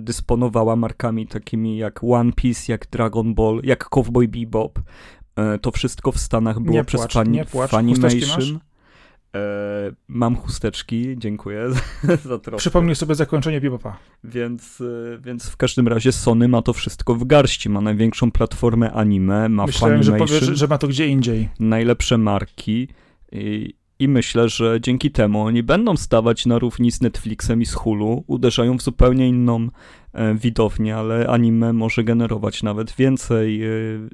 dysponowała 0.00 0.76
markami 0.76 1.26
takimi 1.26 1.76
jak 1.76 2.04
One 2.04 2.32
Piece, 2.32 2.72
jak 2.72 2.86
Dragon 2.90 3.34
Ball, 3.34 3.60
jak 3.64 3.88
Cowboy 3.88 4.28
Bebop. 4.28 4.78
E, 5.36 5.58
to 5.58 5.70
wszystko 5.70 6.12
w 6.12 6.18
Stanach 6.18 6.60
było 6.60 6.76
nie 6.76 6.84
przez 6.84 7.00
płacz, 7.00 7.12
Fun, 7.12 7.30
nie 7.30 7.44
płacz. 7.44 7.70
Funimation. 7.70 8.60
E, 9.34 9.92
mam 10.08 10.36
chusteczki, 10.36 11.14
dziękuję 11.18 11.68
za 12.28 12.38
trochę. 12.38 12.58
Przypomnij 12.58 12.94
sobie 12.94 13.14
zakończenie 13.14 13.60
Bebopa. 13.60 13.96
Więc, 14.24 14.80
e, 14.80 15.18
więc 15.18 15.50
w 15.50 15.56
każdym 15.56 15.88
razie 15.88 16.12
Sony 16.12 16.48
ma 16.48 16.62
to 16.62 16.72
wszystko 16.72 17.14
w 17.14 17.24
garści. 17.24 17.70
Ma 17.70 17.80
największą 17.80 18.30
platformę 18.30 18.92
anime, 18.92 19.48
ma 19.48 19.66
Myślałem, 19.66 20.02
że 20.02 20.12
powiesz, 20.12 20.44
że 20.44 20.66
ma 20.66 20.78
to 20.78 20.88
gdzie 20.88 21.06
indziej. 21.06 21.48
Najlepsze 21.60 22.18
marki 22.18 22.88
i, 23.32 23.74
i 23.98 24.08
myślę, 24.08 24.48
że 24.48 24.80
dzięki 24.80 25.10
temu 25.10 25.42
oni 25.42 25.62
będą 25.62 25.96
stawać 25.96 26.46
na 26.46 26.58
równi 26.58 26.92
z 26.92 27.00
Netflixem 27.00 27.62
i 27.62 27.66
z 27.66 27.74
Hulu, 27.74 28.24
uderzają 28.26 28.78
w 28.78 28.82
zupełnie 28.82 29.28
inną 29.28 29.68
e, 30.12 30.34
widownię, 30.34 30.96
ale 30.96 31.28
anime 31.28 31.72
może 31.72 32.04
generować 32.04 32.62
nawet 32.62 32.92
więcej 32.92 33.64
e, 33.64 33.68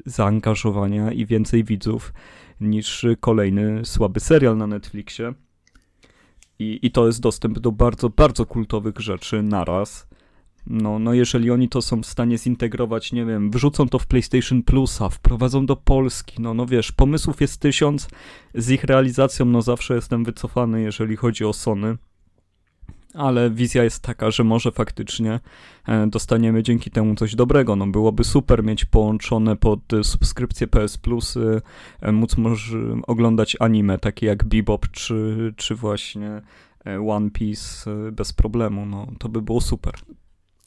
zaangażowania 0.06 1.12
i 1.12 1.26
więcej 1.26 1.64
widzów 1.64 2.12
niż 2.60 3.06
kolejny 3.20 3.84
słaby 3.84 4.20
serial 4.20 4.56
na 4.56 4.66
Netflixie. 4.66 5.34
I, 6.58 6.78
I 6.82 6.90
to 6.90 7.06
jest 7.06 7.20
dostęp 7.20 7.58
do 7.58 7.72
bardzo, 7.72 8.10
bardzo 8.10 8.46
kultowych 8.46 8.98
rzeczy 8.98 9.42
naraz. 9.42 10.10
No, 10.66 10.98
no 10.98 11.14
jeżeli 11.14 11.50
oni 11.50 11.68
to 11.68 11.82
są 11.82 12.02
w 12.02 12.06
stanie 12.06 12.38
zintegrować, 12.38 13.12
nie 13.12 13.24
wiem, 13.24 13.50
wrzucą 13.50 13.88
to 13.88 13.98
w 13.98 14.06
PlayStation 14.06 14.62
Plusa, 14.62 15.08
wprowadzą 15.08 15.66
do 15.66 15.76
Polski, 15.76 16.42
no, 16.42 16.54
no 16.54 16.66
wiesz, 16.66 16.92
pomysłów 16.92 17.40
jest 17.40 17.60
tysiąc, 17.60 18.08
z 18.54 18.70
ich 18.70 18.84
realizacją 18.84 19.46
no 19.46 19.62
zawsze 19.62 19.94
jestem 19.94 20.24
wycofany, 20.24 20.82
jeżeli 20.82 21.16
chodzi 21.16 21.44
o 21.44 21.52
Sony 21.52 21.96
ale 23.14 23.50
wizja 23.50 23.84
jest 23.84 24.02
taka, 24.02 24.30
że 24.30 24.44
może 24.44 24.72
faktycznie 24.72 25.40
e, 25.88 26.06
dostaniemy 26.06 26.62
dzięki 26.62 26.90
temu 26.90 27.14
coś 27.14 27.34
dobrego. 27.34 27.76
No 27.76 27.86
byłoby 27.86 28.24
super 28.24 28.64
mieć 28.64 28.84
połączone 28.84 29.56
pod 29.56 29.80
subskrypcję 30.02 30.66
PS 30.66 30.98
Plus, 30.98 31.38
e, 32.02 32.12
móc 32.12 32.36
może 32.36 32.78
oglądać 33.06 33.56
anime 33.60 33.98
takie 33.98 34.26
jak 34.26 34.44
Bebop 34.44 34.90
czy, 34.90 35.52
czy 35.56 35.74
właśnie 35.74 36.42
e, 36.86 37.00
One 37.08 37.30
Piece 37.30 37.90
bez 38.12 38.32
problemu. 38.32 38.86
No 38.86 39.06
to 39.18 39.28
by 39.28 39.42
było 39.42 39.60
super. 39.60 39.94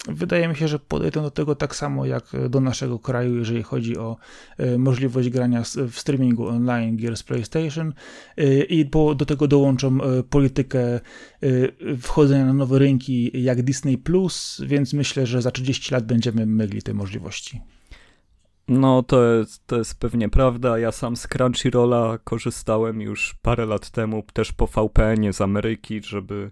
Wydaje 0.07 0.48
mi 0.48 0.55
się, 0.55 0.67
że 0.67 0.79
podejdą 0.79 1.22
do 1.22 1.31
tego 1.31 1.55
tak 1.55 1.75
samo 1.75 2.05
jak 2.05 2.24
do 2.50 2.60
naszego 2.60 3.00
kraju, 3.00 3.36
jeżeli 3.36 3.63
chodzi 3.63 3.98
o 3.98 4.17
e, 4.57 4.77
możliwość 4.77 5.29
grania 5.29 5.63
w 5.91 6.00
streamingu 6.00 6.48
online 6.48 6.98
gier 6.98 7.17
z 7.17 7.24
PlayStation 7.24 7.93
e, 8.38 8.63
i 8.63 8.86
do 9.15 9.25
tego 9.25 9.48
dołączą 9.48 10.01
e, 10.01 10.24
politykę 10.24 11.00
wchodzenia 12.01 12.45
na 12.45 12.53
nowe 12.53 12.79
rynki 12.79 13.43
jak 13.43 13.62
Disney 13.62 14.01
więc 14.60 14.93
myślę, 14.93 15.25
że 15.25 15.41
za 15.41 15.51
30 15.51 15.93
lat 15.93 16.05
będziemy 16.05 16.45
mieli 16.45 16.81
te 16.81 16.93
możliwości. 16.93 17.62
No, 18.67 19.03
to 19.03 19.33
jest, 19.33 19.67
to 19.67 19.77
jest 19.77 20.00
pewnie 20.00 20.29
prawda. 20.29 20.79
Ja 20.79 20.91
sam 20.91 21.15
z 21.15 21.27
Crunchyrolla 21.27 22.17
korzystałem 22.24 23.01
już 23.01 23.36
parę 23.41 23.65
lat 23.65 23.89
temu, 23.89 24.24
też 24.33 24.51
po 24.51 24.67
VPN-ie 24.67 25.33
z 25.33 25.41
Ameryki, 25.41 26.03
żeby 26.03 26.51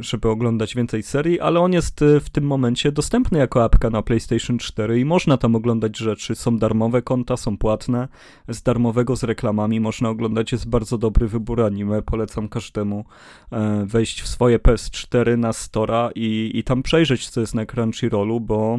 żeby 0.00 0.28
oglądać 0.28 0.74
więcej 0.74 1.02
serii, 1.02 1.40
ale 1.40 1.60
on 1.60 1.72
jest 1.72 2.02
e, 2.02 2.20
w 2.20 2.30
tym 2.30 2.44
momencie 2.44 2.92
dostępny 2.92 3.38
jako 3.38 3.64
apka 3.64 3.90
na 3.90 4.02
PlayStation 4.02 4.58
4 4.58 5.00
i 5.00 5.04
można 5.04 5.36
tam 5.36 5.56
oglądać 5.56 5.98
rzeczy. 5.98 6.34
Są 6.34 6.58
darmowe 6.58 7.02
konta, 7.02 7.36
są 7.36 7.58
płatne. 7.58 8.08
Z 8.48 8.62
darmowego 8.62 9.16
z 9.16 9.22
reklamami 9.22 9.80
można 9.80 10.08
oglądać. 10.08 10.52
Jest 10.52 10.68
bardzo 10.68 10.98
dobry 10.98 11.28
wybór 11.28 11.62
anime. 11.62 12.02
Polecam 12.02 12.48
każdemu 12.48 13.04
e, 13.52 13.84
wejść 13.86 14.22
w 14.22 14.28
swoje 14.28 14.58
PS4 14.58 15.38
na 15.38 15.52
Stora 15.52 16.10
i, 16.14 16.50
i 16.54 16.64
tam 16.64 16.82
przejrzeć, 16.82 17.28
co 17.28 17.40
jest 17.40 17.54
na 17.54 17.66
Crunchyrollu, 17.66 18.40
bo 18.40 18.78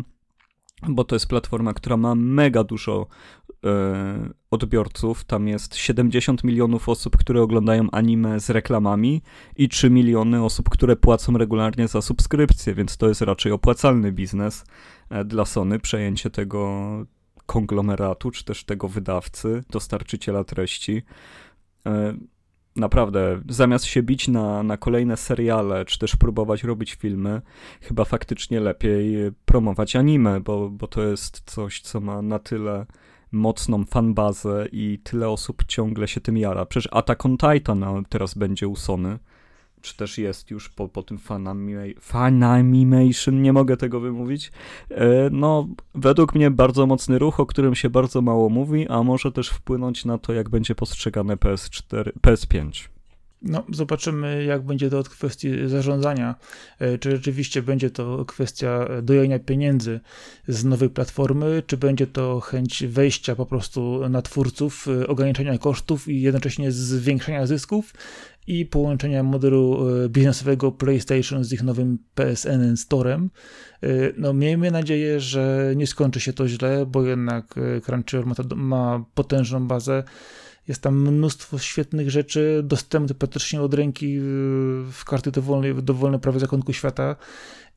bo 0.90 1.04
to 1.04 1.16
jest 1.16 1.28
platforma, 1.28 1.74
która 1.74 1.98
ma 1.98 2.16
mega 2.16 2.64
dużo 2.64 3.08
e, 3.45 3.45
odbiorców. 4.52 5.24
Tam 5.24 5.48
jest 5.48 5.76
70 5.76 6.44
milionów 6.44 6.90
osób, 6.90 7.18
które 7.18 7.42
oglądają 7.42 7.88
anime 7.92 8.40
z 8.40 8.50
reklamami 8.50 9.22
i 9.56 9.70
3 9.70 9.90
miliony 9.90 10.44
osób, 10.44 10.70
które 10.70 10.96
płacą 10.96 11.38
regularnie 11.38 11.88
za 11.88 12.02
subskrypcję, 12.02 12.74
więc 12.74 12.98
to 12.98 13.08
jest 13.08 13.22
raczej 13.22 13.52
opłacalny 13.52 14.12
biznes 14.12 14.66
e, 15.10 15.26
dla 15.26 15.46
Sony, 15.46 15.80
przejęcie 15.80 16.30
tego 16.30 16.82
konglomeratu, 17.46 18.32
czy 18.32 18.46
też 18.46 18.64
tego 18.64 18.88
wydawcy, 18.88 19.64
dostarczyciela 19.70 20.44
treści. 20.44 21.04
E, 21.86 22.18
naprawdę, 22.76 23.42
zamiast 23.50 23.86
się 23.86 24.04
bić 24.04 24.28
na, 24.28 24.64
na 24.64 24.78
kolejne 24.78 25.18
seriale, 25.18 25.86
czy 25.86 26.00
też 26.00 26.16
próbować 26.16 26.64
robić 26.64 26.94
filmy, 26.94 27.42
chyba 27.82 28.06
faktycznie 28.06 28.60
lepiej 28.60 29.16
promować 29.46 29.96
anime, 29.96 30.40
bo, 30.40 30.70
bo 30.70 30.88
to 30.88 31.04
jest 31.04 31.42
coś, 31.46 31.82
co 31.82 32.00
ma 32.00 32.22
na 32.22 32.40
tyle 32.40 32.86
mocną 33.36 33.86
fanbazę 33.86 34.68
i 34.72 35.00
tyle 35.04 35.30
osób 35.30 35.64
ciągle 35.68 36.08
się 36.08 36.22
tym 36.22 36.38
jara. 36.38 36.66
Przecież 36.66 36.90
Attack 36.92 37.26
on 37.26 37.38
Titan 37.38 38.06
teraz 38.10 38.34
będzie 38.34 38.68
u 38.68 38.76
Sony, 38.76 39.20
czy 39.82 39.98
też 39.98 40.18
jest 40.18 40.52
już 40.52 40.70
po, 40.70 40.88
po 40.88 41.04
tym 41.04 41.18
Fanimation, 42.02 43.42
nie 43.42 43.54
mogę 43.54 43.78
tego 43.78 44.00
wymówić. 44.00 44.52
E, 44.92 45.30
no, 45.32 45.68
według 45.96 46.36
mnie 46.36 46.52
bardzo 46.52 46.88
mocny 46.88 47.20
ruch, 47.20 47.40
o 47.40 47.46
którym 47.46 47.76
się 47.76 47.90
bardzo 47.90 48.22
mało 48.22 48.50
mówi, 48.50 48.88
a 48.88 49.04
może 49.04 49.32
też 49.32 49.50
wpłynąć 49.50 50.06
na 50.06 50.18
to, 50.18 50.34
jak 50.34 50.50
będzie 50.50 50.76
postrzegane 50.76 51.36
PS4, 51.36 52.12
PS5. 52.22 52.95
No, 53.46 53.64
zobaczymy, 53.74 54.44
jak 54.44 54.62
będzie 54.62 54.90
to 54.90 55.00
od 55.00 55.10
kwestii 55.10 55.50
zarządzania. 55.66 56.36
E, 56.80 56.98
czy 56.98 57.12
rzeczywiście 57.12 57.62
będzie 57.62 57.90
to 57.90 58.26
kwestia 58.26 58.88
dojenia 59.04 59.40
pieniędzy 59.40 60.00
z 60.48 60.66
nowej 60.66 60.90
platformy, 60.90 61.64
czy 61.68 61.78
będzie 61.78 62.08
to 62.08 62.40
chęć 62.40 62.84
wejścia 62.88 63.36
po 63.36 63.46
prostu 63.46 64.10
na 64.10 64.22
twórców, 64.22 64.88
e, 64.88 65.08
ograniczenia 65.08 65.58
kosztów 65.58 66.08
i 66.08 66.22
jednocześnie 66.22 66.72
zwiększenia 66.72 67.46
zysków 67.46 67.94
i 68.48 68.66
połączenia 68.66 69.24
modelu 69.24 69.90
e, 69.90 70.10
biznesowego 70.10 70.72
PlayStation 70.72 71.44
z 71.44 71.54
ich 71.54 71.64
nowym 71.64 71.98
PSN 72.16 72.78
Storem. 72.78 73.30
No, 74.18 74.34
miejmy 74.34 74.72
nadzieję, 74.72 75.20
że 75.20 75.74
nie 75.76 75.88
skończy 75.88 76.20
się 76.20 76.34
to 76.34 76.48
źle, 76.48 76.86
bo 76.86 77.04
jednak 77.04 77.56
Crunchyroll 77.84 78.26
ma, 78.26 78.36
ma 78.56 79.06
potężną 79.14 79.68
bazę 79.68 80.04
jest 80.68 80.82
tam 80.82 81.02
mnóstwo 81.02 81.58
świetnych 81.58 82.10
rzeczy 82.10 82.62
dostępnych 82.64 83.18
praktycznie 83.18 83.62
od 83.62 83.74
ręki 83.74 84.20
w 84.92 85.02
karty 85.06 85.32
dowolnej, 85.32 85.76
dowolne 85.76 86.20
prawie 86.20 86.40
zakątku 86.40 86.74
świata. 86.74 87.16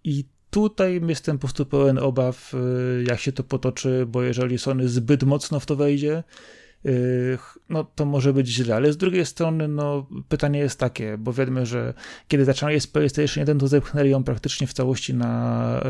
I 0.04 0.25
tutaj 0.50 1.00
jestem 1.07 1.38
po 1.38 1.40
prostu 1.40 1.66
pełen 1.66 1.99
obaw, 1.99 2.54
y, 2.54 3.04
jak 3.09 3.21
się 3.21 3.33
to 3.33 3.45
potoczy, 3.45 4.07
bo 4.09 4.23
jeżeli 4.23 4.59
Sony 4.59 4.88
zbyt 4.88 5.23
mocno 5.23 5.61
w 5.61 5.66
to 5.66 5.76
wejdzie, 5.76 6.25
y, 6.87 7.38
no 7.68 7.85
to 7.85 8.04
może 8.04 8.33
być 8.33 8.49
źle, 8.49 8.75
ale 8.75 8.92
z 8.92 8.97
drugiej 8.97 9.26
strony 9.26 9.68
no, 9.68 10.07
pytanie 10.28 10.59
jest 10.59 10.80
takie, 10.80 11.18
bo 11.18 11.33
wiemy, 11.33 11.66
że 11.66 11.95
kiedy 12.28 12.45
zaczęła 12.45 12.80
z 12.80 12.87
PlayStation 12.87 13.40
1, 13.40 13.59
to 13.59 13.68
zepchnęli 13.68 14.11
ją 14.11 14.25
praktycznie 14.25 14.66
w 14.66 14.73
całości 14.73 15.14
na 15.14 15.83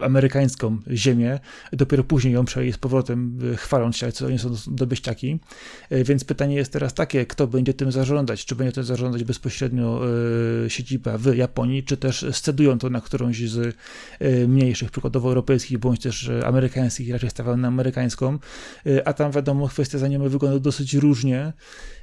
amerykańską 0.00 0.78
ziemię, 0.90 1.38
dopiero 1.72 2.04
później 2.04 2.34
ją 2.34 2.44
przejęli 2.44 2.72
z 2.72 2.78
powrotem, 2.78 3.38
y, 3.52 3.56
chwaląc 3.56 3.96
się, 3.96 4.12
co 4.12 4.26
oni 4.26 4.38
są 4.38 4.54
dobyściaki. 4.66 5.40
Y, 5.92 6.04
więc 6.04 6.24
pytanie 6.24 6.56
jest 6.56 6.72
teraz 6.72 6.94
takie, 6.94 7.26
kto 7.26 7.46
będzie 7.46 7.74
tym 7.74 7.92
zarządzać? 7.92 8.44
Czy 8.44 8.54
będzie 8.54 8.72
to 8.72 8.82
zarządzać 8.82 9.24
bezpośrednio 9.24 10.00
y, 10.66 10.70
siedziba 10.70 11.18
w 11.18 11.36
Japonii, 11.36 11.82
czy 11.82 11.96
też 11.96 12.26
scedują 12.32 12.78
to 12.78 12.90
na 12.90 13.00
którąś 13.00 13.40
z 13.40 13.76
mniejszych, 14.48 14.90
przykładowo 14.90 15.28
europejskich, 15.28 15.78
bądź 15.78 16.00
też 16.00 16.30
amerykańskich, 16.44 17.12
raczej 17.12 17.30
stawiają 17.30 17.56
na 17.56 17.68
amerykańską, 17.68 18.38
a 19.04 19.12
tam 19.12 19.32
wiadomo, 19.32 19.68
kwestia 19.68 19.98
zanimy 19.98 20.28
wygląda 20.28 20.58
dosyć 20.58 20.94
różnie. 20.94 21.52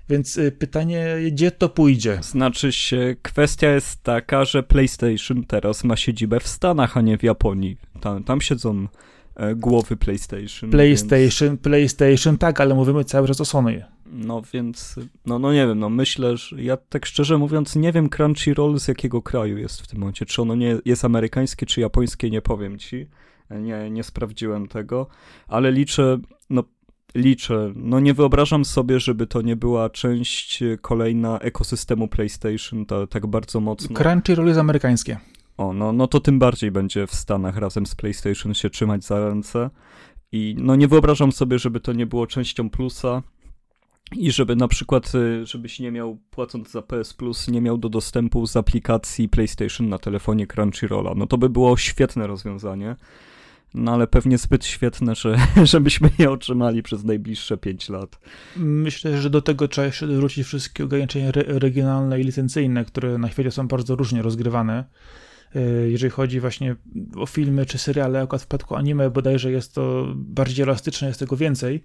Więc 0.09 0.39
pytanie, 0.59 1.17
gdzie 1.31 1.51
to 1.51 1.69
pójdzie? 1.69 2.19
Znaczy 2.21 2.71
się, 2.71 3.15
kwestia 3.21 3.69
jest 3.69 4.03
taka, 4.03 4.45
że 4.45 4.63
PlayStation 4.63 5.43
teraz 5.43 5.83
ma 5.83 5.95
siedzibę 5.95 6.39
w 6.39 6.47
Stanach, 6.47 6.97
a 6.97 7.01
nie 7.01 7.17
w 7.17 7.23
Japonii. 7.23 7.70
Tam, 8.01 8.23
tam 8.23 8.41
siedzą 8.41 8.87
e, 9.35 9.55
głowy 9.55 9.97
PlayStation. 9.97 10.69
PlayStation, 10.69 11.49
więc... 11.49 11.61
PlayStation, 11.61 12.37
tak, 12.37 12.61
ale 12.61 12.75
mówimy 12.75 13.03
cały 13.03 13.27
czas 13.27 13.41
o 13.41 13.45
Sony. 13.45 13.85
No 14.11 14.41
więc, 14.53 14.95
no, 15.25 15.39
no 15.39 15.53
nie 15.53 15.67
wiem, 15.67 15.79
no 15.79 15.89
myślę, 15.89 16.37
że 16.37 16.63
ja 16.63 16.77
tak 16.77 17.05
szczerze 17.05 17.37
mówiąc 17.37 17.75
nie 17.75 17.91
wiem 17.91 18.09
Crunchyroll 18.09 18.79
z 18.79 18.87
jakiego 18.87 19.21
kraju 19.21 19.57
jest 19.57 19.81
w 19.81 19.87
tym 19.87 19.99
momencie. 19.99 20.25
Czy 20.25 20.41
ono 20.41 20.55
nie 20.55 20.77
jest 20.85 21.05
amerykańskie, 21.05 21.65
czy 21.65 21.81
japońskie, 21.81 22.29
nie 22.29 22.41
powiem 22.41 22.79
ci. 22.79 23.07
Nie, 23.49 23.89
nie 23.89 24.03
sprawdziłem 24.03 24.67
tego, 24.67 25.07
ale 25.47 25.71
liczę, 25.71 26.17
no 26.49 26.63
liczę. 27.15 27.73
No 27.75 27.99
nie 27.99 28.13
wyobrażam 28.13 28.65
sobie, 28.65 28.99
żeby 28.99 29.27
to 29.27 29.41
nie 29.41 29.55
była 29.55 29.89
część 29.89 30.63
kolejna 30.81 31.39
ekosystemu 31.39 32.07
PlayStation, 32.07 32.85
to, 32.85 33.07
tak 33.07 33.27
bardzo 33.27 33.59
mocno. 33.59 33.95
Crunchyroll 33.95 34.47
jest 34.47 34.59
amerykańskie. 34.59 35.17
O, 35.57 35.73
no, 35.73 35.93
no 35.93 36.07
to 36.07 36.19
tym 36.19 36.39
bardziej 36.39 36.71
będzie 36.71 37.07
w 37.07 37.15
Stanach 37.15 37.57
razem 37.57 37.85
z 37.85 37.95
PlayStation 37.95 38.53
się 38.53 38.69
trzymać 38.69 39.03
za 39.03 39.27
ręce. 39.29 39.69
I 40.31 40.55
no 40.57 40.75
nie 40.75 40.87
wyobrażam 40.87 41.31
sobie, 41.31 41.59
żeby 41.59 41.79
to 41.79 41.93
nie 41.93 42.05
było 42.05 42.27
częścią 42.27 42.69
plusa 42.69 43.21
i 44.15 44.31
żeby 44.31 44.55
na 44.55 44.67
przykład, 44.67 45.15
y, 45.15 45.45
żebyś 45.45 45.79
nie 45.79 45.91
miał, 45.91 46.17
płacąc 46.31 46.71
za 46.71 46.81
PS 46.81 47.13
Plus, 47.13 47.47
nie 47.47 47.61
miał 47.61 47.77
do 47.77 47.89
dostępu 47.89 48.47
z 48.47 48.57
aplikacji 48.57 49.29
PlayStation 49.29 49.89
na 49.89 49.97
telefonie 49.97 50.47
Crunchyrolla. 50.47 51.13
No 51.15 51.27
to 51.27 51.37
by 51.37 51.49
było 51.49 51.77
świetne 51.77 52.27
rozwiązanie. 52.27 52.95
No 53.73 53.93
ale 53.93 54.07
pewnie 54.07 54.37
zbyt 54.37 54.65
świetne, 54.65 55.15
że, 55.15 55.37
żebyśmy 55.63 56.09
je 56.19 56.31
otrzymali 56.31 56.83
przez 56.83 57.03
najbliższe 57.03 57.57
5 57.57 57.89
lat. 57.89 58.19
Myślę, 58.57 59.21
że 59.21 59.29
do 59.29 59.41
tego 59.41 59.67
trzeba 59.67 59.85
jeszcze 59.85 60.07
dorzucić 60.07 60.47
wszystkie 60.47 60.83
ograniczenia 60.83 61.27
re 61.27 61.43
regionalne 61.47 62.21
i 62.21 62.23
licencyjne, 62.23 62.85
które 62.85 63.17
na 63.17 63.29
świecie 63.29 63.51
są 63.51 63.67
bardzo 63.67 63.95
różnie 63.95 64.21
rozgrywane. 64.21 64.85
E, 65.55 65.59
jeżeli 65.89 66.11
chodzi 66.11 66.39
właśnie 66.39 66.75
o 67.15 67.25
filmy 67.25 67.65
czy 67.65 67.77
seriale, 67.77 68.21
akurat 68.21 68.41
w 68.41 68.45
przypadku 68.45 68.75
anime 68.75 69.09
bodajże 69.09 69.51
jest 69.51 69.75
to 69.75 70.07
bardziej 70.15 70.63
elastyczne, 70.63 71.07
jest 71.07 71.19
tego 71.19 71.37
więcej. 71.37 71.83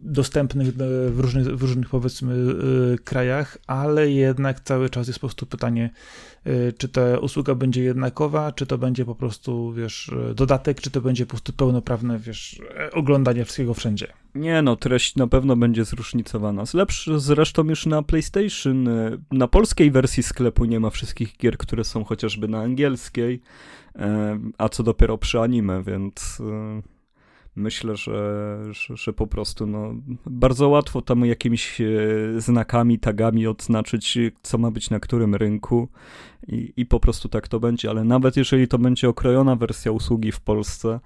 E, 0.00 0.12
dostępnych 0.12 0.76
w 1.10 1.20
różnych, 1.20 1.46
w 1.46 1.62
różnych 1.62 1.88
powiedzmy 1.88 2.34
krajach, 3.04 3.58
ale 3.66 4.10
jednak 4.10 4.60
cały 4.60 4.90
czas 4.90 5.06
jest 5.06 5.18
po 5.18 5.26
prostu 5.26 5.46
pytanie, 5.46 5.90
czy 6.78 6.88
ta 6.88 7.18
usługa 7.18 7.54
będzie 7.54 7.82
jednakowa, 7.82 8.52
czy 8.52 8.66
to 8.66 8.78
będzie 8.78 9.04
po 9.04 9.14
prostu, 9.14 9.72
wiesz, 9.72 10.10
dodatek, 10.34 10.80
czy 10.80 10.90
to 10.90 11.00
będzie 11.00 11.26
po 11.26 11.30
prostu 11.30 11.52
pełnoprawne, 11.52 12.18
wiesz, 12.18 12.60
oglądanie 12.92 13.44
wszystkiego 13.44 13.74
wszędzie. 13.74 14.06
Nie 14.34 14.62
no, 14.62 14.76
treść 14.76 15.16
na 15.16 15.26
pewno 15.26 15.56
będzie 15.56 15.84
zróżnicowana. 15.84 16.64
Lepszy 16.74 17.20
zresztą 17.20 17.64
już 17.64 17.86
na 17.86 18.02
PlayStation, 18.02 18.88
na 19.30 19.48
polskiej 19.48 19.90
wersji 19.90 20.22
sklepu 20.22 20.64
nie 20.64 20.80
ma 20.80 20.90
wszystkich 20.90 21.36
gier, 21.36 21.58
które 21.58 21.84
są 21.84 22.04
chociażby 22.04 22.48
na 22.48 22.60
angielskiej, 22.60 23.40
a 24.58 24.68
co 24.68 24.82
dopiero 24.82 25.18
przy 25.18 25.40
anime, 25.40 25.82
więc 25.82 26.42
myślę, 27.56 27.96
że, 27.96 28.58
że, 28.70 28.96
że, 28.96 29.12
po 29.12 29.26
prostu 29.26 29.66
no, 29.66 29.94
bardzo 30.26 30.68
łatwo 30.68 31.02
tam 31.02 31.24
jakimiś 31.24 31.80
e, 31.80 31.86
znakami, 32.40 32.98
tagami 32.98 33.46
odznaczyć, 33.46 34.18
co 34.42 34.58
ma 34.58 34.70
być 34.70 34.90
na 34.90 35.00
którym 35.00 35.34
rynku 35.34 35.88
i, 36.48 36.72
i 36.76 36.86
po 36.86 37.00
prostu 37.00 37.28
tak 37.28 37.48
to 37.48 37.60
będzie, 37.60 37.90
ale 37.90 38.04
nawet 38.04 38.36
jeżeli 38.36 38.68
to 38.68 38.78
będzie 38.78 39.08
okrojona 39.08 39.56
wersja 39.56 39.92
usługi 39.92 40.32
w 40.32 40.40
Polsce, 40.40 41.00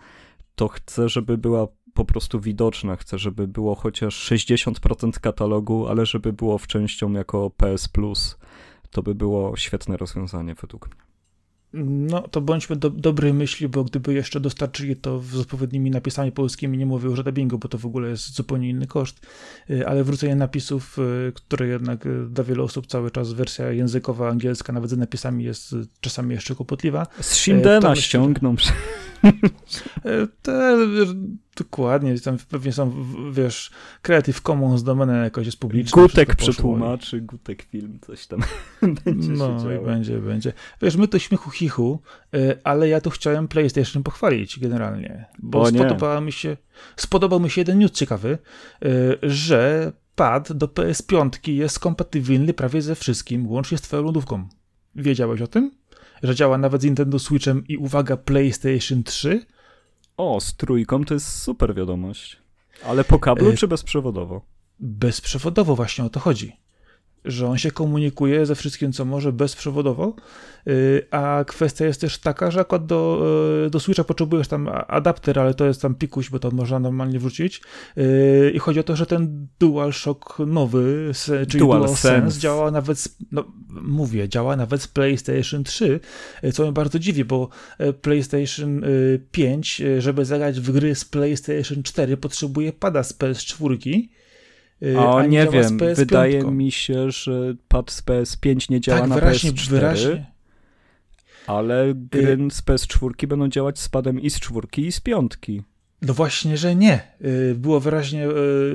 to 0.54 0.68
chcę, 0.68 1.08
żeby 1.08 1.38
była 1.38 1.66
po 1.94 2.04
prostu 2.04 2.40
widoczna, 2.40 2.96
chcę, 2.96 3.18
żeby 3.18 3.48
było 3.48 3.74
chociaż 3.74 4.32
60% 4.32 5.20
katalogu, 5.20 5.88
ale 5.88 6.06
żeby 6.06 6.32
było 6.32 6.58
w 6.58 6.66
częścią 6.66 7.12
jako 7.12 7.50
PS 7.50 7.88
to 8.90 9.02
by 9.02 9.14
było 9.14 9.56
świetne 9.56 9.96
rozwiązanie 9.96 10.54
według 10.54 10.86
mnie. 10.86 11.03
No, 11.82 12.22
to 12.22 12.40
bądźmy 12.40 12.76
do, 12.76 12.90
dobrej 12.90 13.34
myśli, 13.34 13.68
bo 13.68 13.84
gdyby 13.84 14.14
jeszcze 14.14 14.40
dostarczyli 14.40 14.96
to 14.96 15.20
z 15.20 15.38
odpowiednimi 15.38 15.90
napisami 15.90 16.32
polskimi, 16.32 16.78
nie 16.78 16.86
mówię 16.86 17.08
już 17.08 17.18
o 17.18 17.22
dubbingu, 17.22 17.58
bo 17.58 17.68
to 17.68 17.78
w 17.78 17.86
ogóle 17.86 18.08
jest 18.08 18.34
zupełnie 18.34 18.68
inny 18.68 18.86
koszt, 18.86 19.26
y, 19.70 19.86
ale 19.86 20.04
wrócenie 20.04 20.36
napisów, 20.36 20.98
y, 20.98 21.32
które 21.32 21.66
jednak 21.66 22.06
y, 22.06 22.26
dla 22.30 22.44
wielu 22.44 22.64
osób 22.64 22.86
cały 22.86 23.10
czas 23.10 23.32
wersja 23.32 23.70
językowa 23.70 24.28
angielska, 24.28 24.72
nawet 24.72 24.90
z 24.90 24.96
napisami 24.96 25.44
jest 25.44 25.74
czasami 26.00 26.34
jeszcze 26.34 26.54
kłopotliwa. 26.54 27.06
Z 27.20 27.34
Shindena 27.34 27.96
ściągną. 27.96 28.56
Te, 30.42 30.76
dokładnie, 31.56 32.20
tam 32.20 32.36
pewnie 32.50 32.72
są, 32.72 33.04
wiesz, 33.32 33.70
Creative 34.02 34.40
Commons 34.40 34.82
domena 34.82 35.16
jakoś 35.16 35.46
jest 35.46 35.58
publiczna. 35.58 36.02
Gutek 36.02 36.36
przetłumaczy, 36.36 37.20
Gutek 37.20 37.62
film, 37.62 37.98
coś 38.06 38.26
tam 38.26 38.40
będzie 39.04 39.32
No 39.32 39.72
i 39.72 39.84
będzie, 39.84 40.18
będzie. 40.18 40.52
Wiesz, 40.82 40.96
my 40.96 41.08
to 41.08 41.18
śmiechu 41.18 41.50
chichu, 41.50 42.00
y, 42.34 42.58
ale 42.64 42.88
ja 42.88 43.00
tu 43.00 43.10
chciałem 43.10 43.48
PlayStation 43.48 44.02
pochwalić 44.02 44.60
generalnie, 44.60 45.24
bo 45.38 45.60
o 45.60 45.68
spodobała 45.68 46.20
mi 46.20 46.32
się, 46.32 46.56
spodobał 46.96 47.40
mi 47.40 47.50
się 47.50 47.60
jeden 47.60 47.78
news 47.78 47.92
ciekawy, 47.92 48.38
y, 48.84 49.18
że 49.22 49.92
pad 50.14 50.52
do 50.52 50.66
PS5 50.66 51.50
jest 51.50 51.78
kompatybilny 51.78 52.54
prawie 52.54 52.82
ze 52.82 52.94
wszystkim, 52.94 53.46
łącznie 53.46 53.78
z 53.78 53.82
twoją 53.82 54.02
lodówką. 54.02 54.48
Wiedziałeś 54.96 55.40
o 55.40 55.46
tym? 55.46 55.70
że 56.24 56.34
działa 56.34 56.58
nawet 56.58 56.82
z 56.82 56.84
Nintendo 56.84 57.18
Switchem 57.18 57.64
i 57.68 57.76
uwaga, 57.76 58.16
PlayStation 58.16 59.02
3. 59.02 59.46
O, 60.16 60.40
z 60.40 60.54
trójką 60.54 61.04
to 61.04 61.14
jest 61.14 61.42
super 61.42 61.74
wiadomość. 61.74 62.36
Ale 62.84 63.04
po 63.04 63.18
kablu 63.18 63.50
y 63.50 63.56
czy 63.56 63.68
bezprzewodowo? 63.68 64.40
Bezprzewodowo 64.80 65.76
właśnie 65.76 66.04
o 66.04 66.10
to 66.10 66.20
chodzi 66.20 66.63
że 67.24 67.46
on 67.46 67.58
się 67.58 67.70
komunikuje 67.70 68.46
ze 68.46 68.54
wszystkim, 68.54 68.92
co 68.92 69.04
może 69.04 69.32
bezprzewodowo, 69.32 70.14
y, 70.68 71.06
a 71.10 71.44
kwestia 71.46 71.86
jest 71.86 72.00
też 72.00 72.18
taka, 72.18 72.50
że 72.50 72.60
akurat 72.60 72.86
do, 72.86 73.26
y, 73.66 73.70
do 73.70 73.80
Switcha 73.80 74.04
potrzebujesz 74.04 74.48
tam 74.48 74.68
adapter, 74.88 75.38
ale 75.38 75.54
to 75.54 75.66
jest 75.66 75.82
tam 75.82 75.94
pikuś, 75.94 76.30
bo 76.30 76.38
to 76.38 76.50
można 76.50 76.78
normalnie 76.78 77.18
wrzucić. 77.18 77.62
Y, 77.98 78.52
i 78.54 78.58
chodzi 78.58 78.80
o 78.80 78.82
to, 78.82 78.96
że 78.96 79.06
ten 79.06 79.46
DualShock 79.60 80.38
nowy, 80.38 81.12
czyli 81.48 81.58
Dual 81.58 81.78
DualSense 81.78 82.40
działa 82.40 82.70
nawet, 82.70 83.08
no 83.32 83.44
mówię, 83.70 84.28
działa 84.28 84.56
nawet 84.56 84.82
z 84.82 84.88
PlayStation 84.88 85.64
3, 85.64 86.00
co 86.52 86.62
mnie 86.62 86.72
bardzo 86.72 86.98
dziwi, 86.98 87.24
bo 87.24 87.48
PlayStation 88.02 88.82
5, 89.32 89.82
żeby 89.98 90.24
zagrać 90.24 90.60
w 90.60 90.72
gry 90.72 90.94
z 90.94 91.04
PlayStation 91.04 91.82
4 91.82 92.16
potrzebuje 92.16 92.72
pada 92.72 93.02
z 93.02 93.18
PS4, 93.18 94.08
Y, 94.84 94.98
o, 94.98 95.26
nie 95.26 95.46
wiem, 95.46 95.78
wydaje 95.94 96.44
mi 96.44 96.72
się, 96.72 97.10
że 97.10 97.54
pad 97.68 97.90
z 97.90 98.02
PS5 98.02 98.70
nie 98.70 98.80
działa 98.80 99.00
tak, 99.00 99.08
na 99.08 99.14
wyraźnie, 99.14 99.52
PS4. 99.52 99.70
Wyraźnie. 99.70 100.26
Ale 101.46 101.92
gry 101.94 102.32
y 102.32 102.50
z 102.50 102.62
PS4 102.62 103.26
będą 103.26 103.48
działać 103.48 103.78
z 103.78 103.88
padem 103.88 104.20
i 104.20 104.30
z 104.30 104.40
czwórki, 104.40 104.86
i 104.86 104.92
z 104.92 105.00
piątki. 105.00 105.62
No 106.02 106.14
właśnie, 106.14 106.56
że 106.56 106.74
nie. 106.74 107.00
Y, 107.24 107.54
było 107.54 107.80
wyraźnie 107.80 108.26
y, 108.26 108.30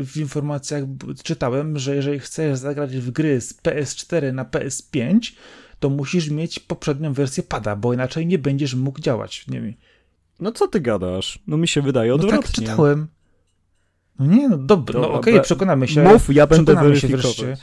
w 0.05 0.17
informacjach, 0.17 0.83
czytałem, 1.23 1.79
że 1.79 1.95
jeżeli 1.95 2.19
chcesz 2.19 2.59
zagrać 2.59 2.97
w 2.97 3.11
gry 3.11 3.41
z 3.41 3.53
PS4 3.53 4.33
na 4.33 4.45
PS5, 4.45 5.33
to 5.79 5.89
musisz 5.89 6.29
mieć 6.29 6.59
poprzednią 6.59 7.13
wersję 7.13 7.43
pada, 7.43 7.75
bo 7.75 7.93
inaczej 7.93 8.27
nie 8.27 8.39
będziesz 8.39 8.75
mógł 8.75 8.99
działać 8.99 9.47
nimi. 9.47 9.77
No 10.39 10.51
co 10.51 10.67
ty 10.67 10.81
gadasz? 10.81 11.39
No 11.47 11.57
mi 11.57 11.67
się 11.67 11.81
wydaje 11.81 12.15
odwrotnie. 12.15 12.37
No 12.37 12.43
tak 12.43 12.51
czytałem. 12.51 13.07
No 14.19 14.25
nie, 14.25 14.49
no 14.49 14.57
dobra, 14.57 14.99
no 14.99 15.13
okej, 15.13 15.33
okay, 15.33 15.43
przekonamy 15.43 15.87
się. 15.87 16.03
Mów, 16.03 16.35
ja 16.35 16.47
będę 16.47 16.73
przekonamy 16.73 16.99
się 16.99 17.07
wreszcie. 17.07 17.57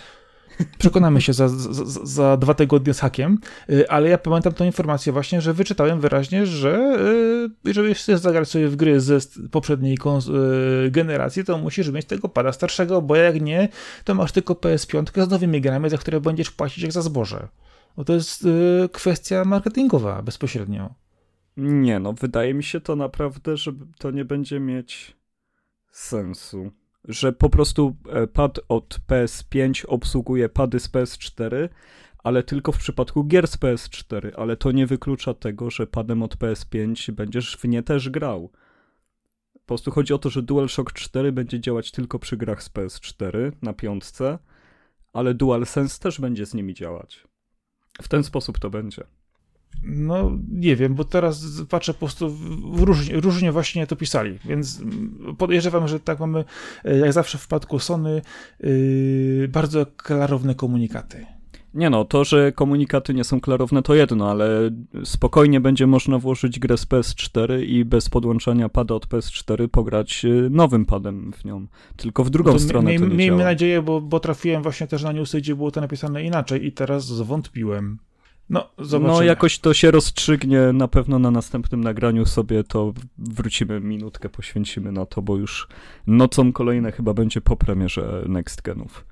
Przekonamy 0.78 1.20
się 1.20 1.32
za, 1.32 1.48
za, 1.48 1.84
za, 2.04 2.36
dwa 2.36 2.54
tygodnie 2.54 2.94
z 2.94 3.00
hakiem, 3.00 3.38
y, 3.70 3.90
ale 3.90 4.08
ja 4.08 4.18
pamiętam 4.18 4.52
tę 4.52 4.66
informację 4.66 5.12
właśnie, 5.12 5.40
że 5.40 5.54
wyczytałem 5.54 6.00
wyraźnie, 6.00 6.46
że 6.46 6.98
y, 7.64 7.68
jeżeli 7.68 7.94
chcesz 7.94 8.20
zagrać 8.20 8.48
sobie 8.48 8.68
w 8.68 8.76
gry 8.76 9.00
ze 9.00 9.18
poprzedniej 9.50 9.98
y, 10.86 10.90
generacji, 10.90 11.44
to 11.44 11.58
musisz 11.58 11.90
mieć 11.90 12.06
tego 12.06 12.28
pada 12.28 12.52
starszego, 12.52 13.02
bo 13.02 13.16
jak 13.16 13.40
nie, 13.40 13.68
to 14.04 14.14
masz 14.14 14.32
tylko 14.32 14.54
PS5 14.54 15.24
z 15.26 15.30
nowymi 15.30 15.60
grami, 15.60 15.90
za 15.90 15.98
które 15.98 16.20
będziesz 16.20 16.50
płacić 16.50 16.82
jak 16.82 16.92
za 16.92 17.02
zboże. 17.02 17.48
Bo 17.96 18.04
to 18.04 18.12
jest 18.12 18.46
kwestia 18.92 19.44
marketingowa 19.44 20.22
bezpośrednio. 20.22 20.94
Nie, 21.56 21.98
no 21.98 22.12
wydaje 22.12 22.54
mi 22.54 22.64
się 22.64 22.80
to 22.80 22.96
naprawdę, 22.96 23.56
że 23.56 23.72
to 23.98 24.10
nie 24.10 24.24
będzie 24.24 24.60
mieć 24.60 25.16
sensu. 25.98 26.70
Że 27.04 27.32
po 27.32 27.50
prostu 27.50 27.96
e, 28.09 28.26
pad 28.26 28.61
od 28.68 28.98
PS5 29.09 29.85
obsługuje 29.88 30.48
pady 30.48 30.80
z 30.80 30.88
PS4, 30.88 31.68
ale 32.18 32.42
tylko 32.42 32.72
w 32.72 32.78
przypadku 32.78 33.24
gier 33.24 33.48
z 33.48 33.56
PS4, 33.56 34.30
ale 34.37 34.56
to 34.56 34.72
nie 34.72 34.87
wyklucza 34.87 35.35
tego, 35.35 35.70
że 35.70 35.87
padem 35.87 36.22
od 36.22 36.37
PS5 36.37 37.12
będziesz 37.12 37.56
w 37.56 37.64
nie 37.64 37.82
też 37.82 38.11
grał. 38.11 38.52
Po 39.52 39.66
prostu 39.66 39.90
chodzi 39.90 40.14
o 40.14 40.18
to, 40.18 40.30
że 40.30 40.42
DualShock 40.42 40.92
4 40.92 41.32
będzie 41.32 41.61
działać 41.61 41.90
tylko 41.90 42.18
przy 42.18 42.37
grach 42.37 42.62
z 42.62 42.70
PS4 42.70 43.52
na 43.62 43.72
piątce, 43.72 44.38
ale 45.12 45.35
DualSense 45.35 46.00
też 46.00 46.20
będzie 46.20 46.46
z 46.46 46.54
nimi 46.54 46.74
działać. 46.74 47.24
W 48.02 48.09
ten 48.09 48.24
sposób 48.24 48.59
to 48.59 48.70
będzie. 48.70 49.04
No, 49.82 50.30
nie 50.52 50.76
wiem, 50.76 50.94
bo 50.94 51.04
teraz 51.04 51.44
patrzę 51.68 51.94
po 51.94 51.98
prostu 51.98 52.36
różnie, 52.72 53.20
różnie 53.20 53.52
właśnie 53.52 53.86
to 53.86 53.96
pisali, 53.96 54.38
więc 54.44 54.82
podejrzewam, 55.38 55.88
że 55.88 56.00
tak 56.00 56.20
mamy, 56.20 56.44
e, 56.84 56.98
jak 56.98 57.12
zawsze 57.12 57.38
w 57.38 57.40
przypadku 57.40 57.78
Sony, 57.78 58.22
yy, 58.60 59.48
bardzo 59.48 59.86
klarowne 59.96 60.54
komunikaty. 60.54 61.26
Nie 61.74 61.90
no, 61.90 62.04
to, 62.04 62.24
że 62.24 62.52
komunikaty 62.52 63.14
nie 63.14 63.24
są 63.24 63.40
klarowne 63.40 63.82
to 63.82 63.94
jedno, 63.94 64.30
ale 64.30 64.70
spokojnie 65.04 65.60
będzie 65.60 65.86
można 65.86 66.18
włożyć 66.18 66.58
grę 66.58 66.76
z 66.76 66.86
PS4 66.86 67.62
i 67.62 67.84
bez 67.84 68.08
podłączania 68.08 68.68
pada 68.68 68.94
od 68.94 69.06
PS4 69.06 69.68
pograć 69.68 70.24
e, 70.24 70.28
nowym 70.50 70.84
padem 70.84 71.32
w 71.32 71.44
nią. 71.44 71.66
Tylko 71.96 72.24
w 72.24 72.30
drugą 72.30 72.52
to 72.52 72.58
stronę 72.58 72.90
miej, 72.90 72.98
to 72.98 73.06
nie 73.06 73.14
Miejmy 73.14 73.38
działa. 73.38 73.50
nadzieję, 73.50 73.82
bo, 73.82 74.00
bo 74.00 74.20
trafiłem 74.20 74.62
właśnie 74.62 74.86
też 74.86 75.02
na 75.02 75.12
newsy, 75.12 75.38
gdzie 75.38 75.56
było 75.56 75.70
to 75.70 75.80
napisane 75.80 76.22
inaczej 76.22 76.66
i 76.66 76.72
teraz 76.72 77.06
zwątpiłem. 77.06 77.98
No, 78.50 78.70
zobaczymy. 78.78 79.18
No, 79.18 79.22
jakoś 79.22 79.59
to 79.59 79.74
się 79.74 79.90
rozstrzygnie. 79.90 80.61
Na 80.72 80.88
pewno 80.88 81.18
na 81.18 81.30
następnym 81.30 81.85
nagraniu 81.85 82.26
sobie 82.26 82.64
to 82.64 82.92
wrócimy, 83.18 83.80
minutkę 83.80 84.28
poświęcimy 84.28 84.92
na 84.92 85.06
to, 85.06 85.22
bo 85.22 85.37
już 85.37 85.68
nocą 86.06 86.52
kolejne 86.52 86.92
chyba 86.92 87.14
będzie 87.14 87.40
po 87.40 87.56
premierze 87.56 88.24
Next 88.28 88.62
Genów. 88.62 89.04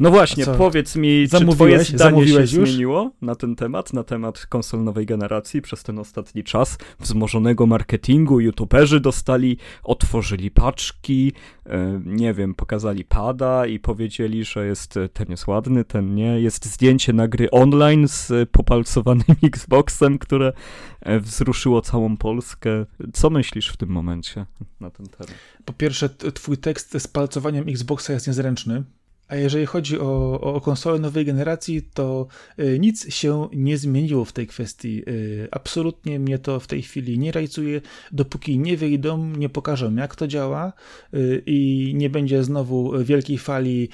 No 0.00 0.10
właśnie, 0.10 0.46
powiedz 0.46 0.96
mi, 0.96 1.28
czy 1.38 1.46
twoje 1.46 1.84
zdanie 1.84 2.28
się 2.28 2.40
już? 2.40 2.50
zmieniło 2.50 3.10
na 3.22 3.34
ten 3.34 3.56
temat, 3.56 3.92
na 3.92 4.04
temat 4.04 4.46
konsol 4.46 4.84
nowej 4.84 5.06
generacji 5.06 5.62
przez 5.62 5.82
ten 5.82 5.98
ostatni 5.98 6.44
czas? 6.44 6.78
Wzmożonego 7.00 7.66
marketingu, 7.66 8.40
youtuberzy 8.40 9.00
dostali, 9.00 9.56
otworzyli 9.82 10.50
paczki, 10.50 11.32
e, 11.66 12.00
nie 12.04 12.34
wiem, 12.34 12.54
pokazali 12.54 13.04
pada 13.04 13.66
i 13.66 13.78
powiedzieli, 13.78 14.44
że 14.44 14.66
jest, 14.66 14.94
ten 15.12 15.26
jest 15.28 15.46
ładny, 15.46 15.84
ten 15.84 16.14
nie. 16.14 16.40
Jest 16.40 16.66
zdjęcie 16.66 17.12
na 17.12 17.28
gry 17.28 17.50
online 17.50 18.08
z 18.08 18.50
popalcowanym 18.50 19.36
Xboxem, 19.42 20.18
które 20.18 20.52
e, 21.00 21.20
wzruszyło 21.20 21.80
całą 21.80 22.16
Polskę. 22.16 22.86
Co 23.12 23.30
myślisz 23.30 23.68
w 23.68 23.76
tym 23.76 23.88
momencie 23.88 24.46
na 24.80 24.90
ten 24.90 25.06
temat? 25.06 25.34
Po 25.64 25.72
pierwsze, 25.72 26.08
twój 26.08 26.58
tekst 26.58 26.96
z 26.98 27.06
palcowaniem 27.06 27.68
Xboxa 27.68 28.12
jest 28.12 28.26
niezręczny 28.26 28.84
A 29.30 29.36
jeżeli 29.36 29.66
chodzi 29.66 30.00
o, 30.00 30.40
o 30.40 30.60
konsolę 30.60 30.98
nowej 30.98 31.24
generacji, 31.24 31.82
to 31.94 32.26
y, 32.58 32.78
nic 32.80 33.14
się 33.14 33.48
nie 33.52 33.78
zmieniło 33.78 34.24
w 34.24 34.32
tej 34.32 34.46
kwestii. 34.46 35.02
Y, 35.08 35.48
absolutnie 35.50 36.18
mnie 36.18 36.38
to 36.38 36.60
w 36.60 36.66
tej 36.66 36.82
chwili 36.82 37.18
nie 37.18 37.32
rajcuje, 37.32 37.80
dopóki 38.12 38.58
nie 38.58 38.76
wyjdą, 38.76 39.26
nie 39.26 39.48
pokażą 39.48 39.94
jak 39.94 40.16
to 40.16 40.26
działa 40.26 40.72
y, 41.14 41.42
i 41.46 41.92
nie 41.96 42.10
będzie 42.10 42.44
znowu 42.44 43.04
wielkiej 43.04 43.38
fali 43.38 43.88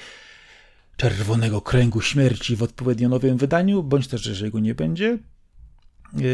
czerwonego 0.97 1.61
kręgu 1.61 2.01
śmierci 2.01 2.55
w 2.55 2.63
odpowiednio 2.63 3.09
nowym 3.09 3.37
wydaniu, 3.37 3.83
bądź 3.83 4.07
też 4.07 4.25
jeżeli 4.25 4.51
go 4.51 4.59
nie 4.59 4.75
będzie, 4.75 5.17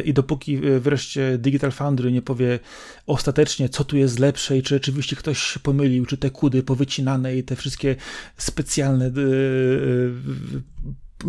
i 0.06 0.14
dopóki 0.14 0.56
e, 0.56 0.80
wreszcie 0.80 1.38
Digital 1.38 1.72
Foundry 1.72 2.12
nie 2.12 2.22
powie 2.22 2.60
ostatecznie, 3.08 3.70
co 3.70 3.84
tu 3.84 3.98
jest 3.98 4.20
lepsze 4.20 4.58
i 4.58 4.64
czy 4.64 4.76
rzeczywiście 4.76 5.16
ktoś 5.16 5.40
się 5.40 5.60
pomylił, 5.60 6.06
czy 6.06 6.18
te 6.18 6.30
kudy 6.30 6.64
powycinane 6.64 7.36
i 7.36 7.44
te 7.44 7.56
wszystkie 7.56 7.96
specjalne 8.38 9.06
e, 9.06 9.10
e, 9.10 9.14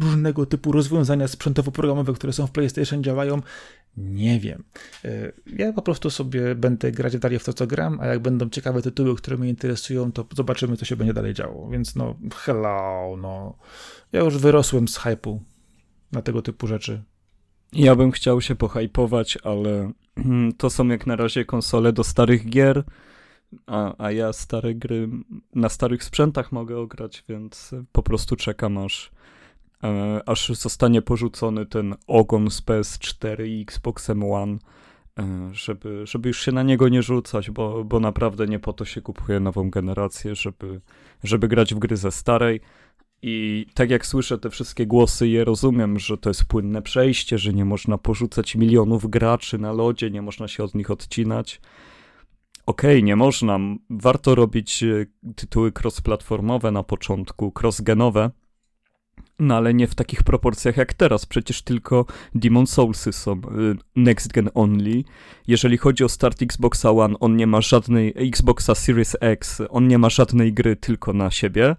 różnego 0.00 0.46
typu 0.46 0.72
rozwiązania 0.72 1.28
sprzętowo-programowe, 1.28 2.14
które 2.14 2.32
są 2.32 2.46
w 2.46 2.50
PlayStation 2.50 3.04
działają, 3.04 3.42
nie 3.96 4.40
wiem. 4.40 4.64
Ja 5.46 5.72
po 5.72 5.82
prostu 5.82 6.10
sobie 6.10 6.54
będę 6.54 6.92
grać 6.92 7.18
dalej 7.18 7.38
w 7.38 7.44
to, 7.44 7.52
co 7.52 7.66
gram, 7.66 8.00
a 8.00 8.06
jak 8.06 8.18
będą 8.18 8.50
ciekawe 8.50 8.82
tytuły, 8.82 9.16
które 9.16 9.36
mnie 9.36 9.48
interesują, 9.48 10.12
to 10.12 10.26
zobaczymy, 10.36 10.76
co 10.76 10.84
się 10.84 10.96
będzie 10.96 11.14
dalej 11.14 11.34
działo. 11.34 11.70
Więc 11.70 11.96
no, 11.96 12.16
hello, 12.34 13.16
no. 13.22 13.56
Ja 14.12 14.20
już 14.20 14.38
wyrosłem 14.38 14.88
z 14.88 14.96
hypu 14.96 15.42
na 16.12 16.22
tego 16.22 16.42
typu 16.42 16.66
rzeczy. 16.66 17.02
Ja 17.72 17.96
bym 17.96 18.10
chciał 18.10 18.40
się 18.40 18.54
pohypować, 18.54 19.38
ale 19.44 19.92
to 20.58 20.70
są 20.70 20.88
jak 20.88 21.06
na 21.06 21.16
razie 21.16 21.44
konsole 21.44 21.92
do 21.92 22.04
starych 22.04 22.50
gier, 22.50 22.84
a, 23.66 24.04
a 24.04 24.10
ja 24.10 24.32
stare 24.32 24.74
gry 24.74 25.08
na 25.54 25.68
starych 25.68 26.04
sprzętach 26.04 26.52
mogę 26.52 26.78
ograć, 26.78 27.24
więc 27.28 27.74
po 27.92 28.02
prostu 28.02 28.36
czekam 28.36 28.78
aż, 28.78 29.10
e, 29.84 30.20
aż 30.26 30.48
zostanie 30.48 31.02
porzucony 31.02 31.66
ten 31.66 31.94
ogon 32.06 32.50
z 32.50 32.62
PS4 32.62 33.46
i 33.46 33.62
Xboxem 33.62 34.22
One, 34.22 34.58
e, 35.18 35.50
żeby, 35.52 36.06
żeby 36.06 36.28
już 36.28 36.40
się 36.44 36.52
na 36.52 36.62
niego 36.62 36.88
nie 36.88 37.02
rzucać, 37.02 37.50
bo, 37.50 37.84
bo 37.84 38.00
naprawdę 38.00 38.46
nie 38.46 38.58
po 38.58 38.72
to 38.72 38.84
się 38.84 39.02
kupuje 39.02 39.40
nową 39.40 39.70
generację, 39.70 40.34
żeby, 40.34 40.80
żeby 41.24 41.48
grać 41.48 41.74
w 41.74 41.78
gry 41.78 41.96
ze 41.96 42.12
starej. 42.12 42.60
I 43.26 43.66
tak 43.74 43.90
jak 43.90 44.06
słyszę 44.06 44.38
te 44.38 44.50
wszystkie 44.50 44.86
głosy, 44.86 45.28
je 45.28 45.44
rozumiem, 45.44 45.98
że 45.98 46.18
to 46.18 46.30
jest 46.30 46.44
płynne 46.44 46.82
przejście, 46.82 47.38
że 47.38 47.52
nie 47.52 47.64
można 47.64 47.98
porzucać 47.98 48.54
milionów 48.54 49.10
graczy 49.10 49.58
na 49.58 49.72
lodzie, 49.72 50.10
nie 50.10 50.22
można 50.22 50.48
się 50.48 50.64
od 50.64 50.74
nich 50.74 50.90
odcinać. 50.90 51.60
Okej, 52.66 52.96
okay, 52.96 53.02
nie 53.02 53.16
można. 53.16 53.58
Warto 53.90 54.34
robić 54.34 54.82
e, 54.82 55.06
tytuły 55.36 55.72
cross-platformowe 55.72 56.72
na 56.72 56.82
początku, 56.82 57.52
cross-genowe, 57.60 58.30
no 59.38 59.56
ale 59.56 59.74
nie 59.74 59.86
w 59.86 59.94
takich 59.94 60.22
proporcjach 60.22 60.76
jak 60.76 60.94
teraz. 60.94 61.26
Przecież 61.26 61.62
tylko 61.62 62.06
Demon 62.34 62.66
Soulsy 62.66 63.12
są 63.12 63.32
e, 63.32 63.38
next 63.96 64.32
gen 64.32 64.50
only. 64.54 65.04
Jeżeli 65.46 65.76
chodzi 65.76 66.04
o 66.04 66.08
start 66.08 66.42
Xboxa 66.42 66.90
One, 66.90 67.18
on 67.20 67.36
nie 67.36 67.46
ma 67.46 67.60
żadnej 67.60 68.12
Xboxa 68.16 68.74
Series 68.74 69.16
X, 69.20 69.62
on 69.68 69.88
nie 69.88 69.98
ma 69.98 70.10
żadnej 70.10 70.52
gry 70.52 70.76
tylko 70.76 71.12
na 71.12 71.30
siebie 71.30 71.76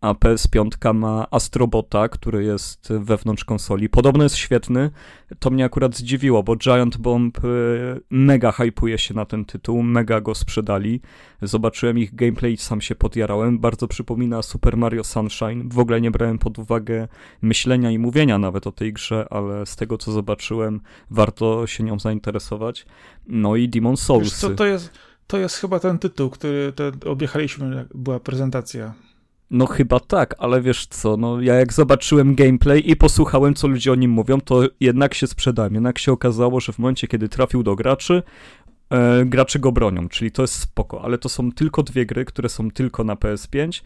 a 0.00 0.12
PS5 0.12 0.94
ma 0.94 1.26
Astrobota, 1.30 2.08
który 2.08 2.44
jest 2.44 2.88
wewnątrz 3.00 3.44
konsoli. 3.44 3.88
Podobno 3.88 4.22
jest 4.22 4.36
świetny. 4.36 4.90
To 5.38 5.50
mnie 5.50 5.64
akurat 5.64 5.96
zdziwiło, 5.96 6.42
bo 6.42 6.56
Giant 6.56 6.96
Bomb 6.96 7.44
y, 7.44 8.00
mega 8.10 8.52
hypuje 8.52 8.98
się 8.98 9.14
na 9.14 9.24
ten 9.24 9.44
tytuł, 9.44 9.82
mega 9.82 10.20
go 10.20 10.34
sprzedali. 10.34 11.00
Zobaczyłem 11.42 11.98
ich 11.98 12.14
gameplay 12.14 12.52
i 12.52 12.56
sam 12.56 12.80
się 12.80 12.94
podjarałem. 12.94 13.58
Bardzo 13.58 13.88
przypomina 13.88 14.42
Super 14.42 14.76
Mario 14.76 15.04
Sunshine. 15.04 15.68
W 15.68 15.78
ogóle 15.78 16.00
nie 16.00 16.10
brałem 16.10 16.38
pod 16.38 16.58
uwagę 16.58 17.08
myślenia 17.42 17.90
i 17.90 17.98
mówienia 17.98 18.38
nawet 18.38 18.66
o 18.66 18.72
tej 18.72 18.92
grze, 18.92 19.26
ale 19.30 19.66
z 19.66 19.76
tego 19.76 19.98
co 19.98 20.12
zobaczyłem, 20.12 20.80
warto 21.10 21.66
się 21.66 21.84
nią 21.84 21.98
zainteresować. 21.98 22.86
No 23.26 23.56
i 23.56 23.68
Demon 23.68 23.96
Souls. 23.96 24.46
To 24.56 24.66
jest, 24.66 24.90
to 25.26 25.38
jest 25.38 25.56
chyba 25.56 25.80
ten 25.80 25.98
tytuł, 25.98 26.30
który 26.30 26.72
ten 26.72 26.92
objechaliśmy, 27.04 27.76
jak 27.76 27.96
była 27.96 28.20
prezentacja. 28.20 29.05
No 29.50 29.66
chyba 29.66 30.00
tak, 30.00 30.34
ale 30.38 30.60
wiesz 30.62 30.86
co, 30.86 31.16
no 31.16 31.40
ja 31.40 31.54
jak 31.54 31.72
zobaczyłem 31.72 32.34
gameplay 32.34 32.90
i 32.90 32.96
posłuchałem, 32.96 33.54
co 33.54 33.68
ludzie 33.68 33.92
o 33.92 33.94
nim 33.94 34.10
mówią, 34.10 34.40
to 34.40 34.62
jednak 34.80 35.14
się 35.14 35.26
sprzedałem. 35.26 35.74
Jednak 35.74 35.98
się 35.98 36.12
okazało, 36.12 36.60
że 36.60 36.72
w 36.72 36.78
momencie, 36.78 37.08
kiedy 37.08 37.28
trafił 37.28 37.62
do 37.62 37.76
graczy, 37.76 38.22
e, 38.90 39.24
gracze 39.24 39.58
go 39.58 39.72
bronią, 39.72 40.08
czyli 40.08 40.30
to 40.30 40.42
jest 40.42 40.54
spoko, 40.54 41.02
ale 41.02 41.18
to 41.18 41.28
są 41.28 41.52
tylko 41.52 41.82
dwie 41.82 42.06
gry, 42.06 42.24
które 42.24 42.48
są 42.48 42.70
tylko 42.70 43.04
na 43.04 43.14
PS5, 43.14 43.82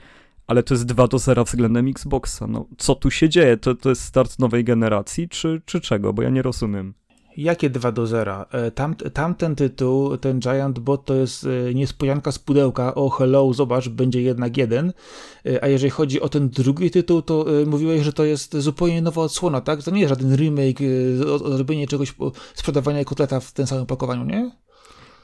ale 0.47 0.63
to 0.63 0.75
jest 0.75 0.87
2 0.87 1.09
do 1.09 1.19
0 1.19 1.45
względem 1.45 1.89
Xboxa. 1.89 2.47
No 2.47 2.67
co 2.79 2.95
tu 2.95 3.11
się 3.11 3.29
dzieje? 3.29 3.57
To, 3.57 3.75
to 3.75 3.89
jest 3.89 4.03
start 4.03 4.39
nowej 4.39 4.65
generacji, 4.65 5.29
czy, 5.29 5.63
czy 5.65 5.81
czego? 5.81 6.13
Bo 6.13 6.23
ja 6.23 6.31
nie 6.31 6.43
rozumiem. 6.43 6.95
Jakie 7.37 7.71
2 7.71 7.93
do 7.93 8.07
0? 8.07 8.47
E, 8.51 8.71
tam, 8.71 8.95
tamten 8.95 9.57
tytuł, 9.57 10.17
ten 10.17 10.41
Giant 10.41 10.79
Bot 10.79 11.05
to 11.05 11.15
jest 11.15 11.47
e, 11.47 11.75
niespodzianka 11.75 12.33
z 12.33 12.39
pudełka, 12.39 12.95
o 12.95 13.09
hello, 13.09 13.53
zobacz, 13.53 13.89
będzie 13.89 14.23
jednak 14.23 14.57
jeden. 14.57 14.93
E, 15.47 15.65
a 15.65 15.69
jeżeli 15.69 15.91
chodzi 15.91 16.21
o 16.21 16.29
ten 16.29 16.49
drugi 16.49 16.91
tytuł, 16.91 17.23
to 17.23 17.45
mówiłeś, 17.67 18.03
że 18.03 18.13
to 18.13 18.25
jest 18.25 18.57
zupełnie 18.57 19.03
nowa 19.03 19.23
odsłona, 19.23 19.61
tak? 19.61 19.83
To 19.83 19.91
nie 19.91 20.01
jest 20.01 20.09
żaden 20.09 20.37
remake, 20.37 20.79
zrobienie 21.55 21.87
czegoś, 21.87 22.15
sprzedawania 22.55 23.05
kotleta 23.05 23.41
w 23.41 23.53
tym 23.53 23.67
samym 23.67 23.87
pakowaniu, 23.87 24.25
nie? 24.25 24.51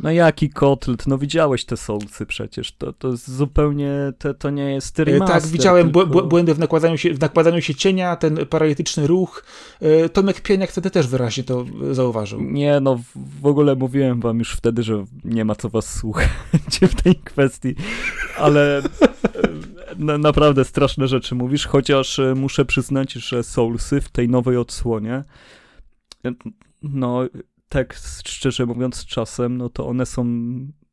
No 0.01 0.11
jaki 0.11 0.51
kotlet? 0.51 1.07
No 1.07 1.19
widziałeś 1.19 1.65
te 1.65 1.77
Soulsy 1.77 2.27
przecież, 2.27 2.73
to, 2.73 2.93
to 2.93 3.09
jest 3.09 3.31
zupełnie, 3.31 3.93
to, 4.19 4.35
to 4.35 4.51
nie 4.51 4.73
jest 4.73 4.99
remaster. 4.99 5.43
Tak, 5.43 5.51
widziałem 5.51 5.93
tylko... 5.93 6.23
błędy 6.23 6.55
w 6.55 6.59
nakładaniu, 6.59 6.99
się, 6.99 7.15
w 7.15 7.21
nakładaniu 7.21 7.63
się 7.63 7.75
cienia, 7.75 8.17
ten 8.17 8.47
paralityczny 8.47 9.07
ruch. 9.07 9.45
E, 9.81 10.09
Tomek 10.09 10.41
Pieniak 10.41 10.71
wtedy 10.71 10.91
też 10.91 11.07
wyraźnie 11.07 11.45
to 11.45 11.65
zauważył. 11.91 12.41
Nie, 12.41 12.81
no 12.81 13.01
w 13.41 13.47
ogóle 13.47 13.77
mówiłem 13.77 14.21
wam 14.21 14.39
już 14.39 14.53
wtedy, 14.53 14.83
że 14.83 15.05
nie 15.25 15.45
ma 15.45 15.55
co 15.55 15.69
was 15.69 15.95
słuchać 15.95 16.31
w 16.93 17.03
tej 17.03 17.15
kwestii, 17.15 17.75
ale 18.39 18.83
na, 19.97 20.19
naprawdę 20.19 20.65
straszne 20.65 21.09
rzeczy 21.09 21.35
mówisz, 21.35 21.67
chociaż 21.67 22.19
e, 22.19 22.35
muszę 22.35 22.65
przyznać, 22.65 23.13
że 23.13 23.43
Soulsy 23.43 24.01
w 24.01 24.09
tej 24.09 24.29
nowej 24.29 24.57
odsłonie 24.57 25.25
no 26.83 27.21
tak 27.69 27.95
szczerze 28.25 28.67
mówiąc 28.67 29.07
czasem, 29.07 29.57
no 29.57 29.69
to 29.69 29.87
one 29.87 30.07
są, 30.07 30.27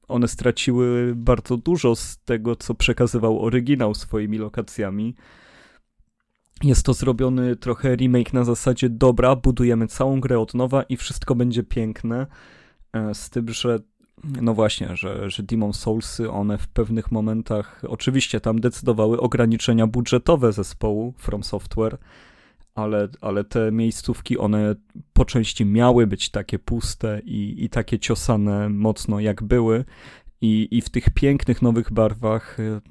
one 0.08 0.28
straciły 0.28 1.14
bardzo 1.16 1.58
dużo 1.58 1.96
z 1.96 2.18
tego, 2.26 2.56
co 2.56 2.74
przekazywał 2.74 3.42
oryginał 3.42 3.96
swoimi 3.96 4.38
lokacjami. 4.38 5.16
Jest 6.64 6.86
to 6.86 6.94
zrobiony 6.94 7.56
trochę 7.56 7.96
remake 7.96 8.34
na 8.34 8.44
zasadzie 8.44 8.90
dobra, 8.90 9.36
budujemy 9.36 9.88
całą 9.88 10.20
grę 10.20 10.40
od 10.40 10.54
nowa 10.54 10.84
i 10.84 10.98
wszystko 10.98 11.36
będzie 11.36 11.64
piękne, 11.64 12.28
e, 12.94 13.14
z 13.16 13.30
tym, 13.30 13.50
że 13.50 13.80
no 14.24 14.54
właśnie, 14.54 14.96
że, 14.96 15.30
że 15.30 15.44
Demon 15.44 15.74
Soulsy, 15.74 16.32
one 16.32 16.58
w 16.58 16.68
pewnych 16.68 17.12
momentach, 17.12 17.82
oczywiście 17.88 18.42
tam 18.42 18.60
decydowały 18.60 19.20
ograniczenia 19.20 19.88
budżetowe 19.88 20.54
zespołu 20.54 21.14
From 21.18 21.44
Software, 21.44 21.98
ale, 22.76 23.08
ale 23.22 23.44
te 23.44 23.72
miejscówki, 23.72 24.38
one 24.38 24.76
po 25.14 25.26
części 25.26 25.66
miały 25.66 26.08
być 26.08 26.30
takie 26.30 26.60
puste 26.60 27.22
i, 27.26 27.64
i 27.64 27.70
takie 27.70 28.00
ciosane 28.00 28.70
mocno 28.70 29.20
jak 29.20 29.44
były, 29.44 29.86
i, 30.44 30.68
i 30.72 30.82
w 30.82 30.90
tych 30.90 31.10
pięknych 31.10 31.62
nowych 31.62 31.94
barwach, 31.94 32.60
y, 32.60 32.82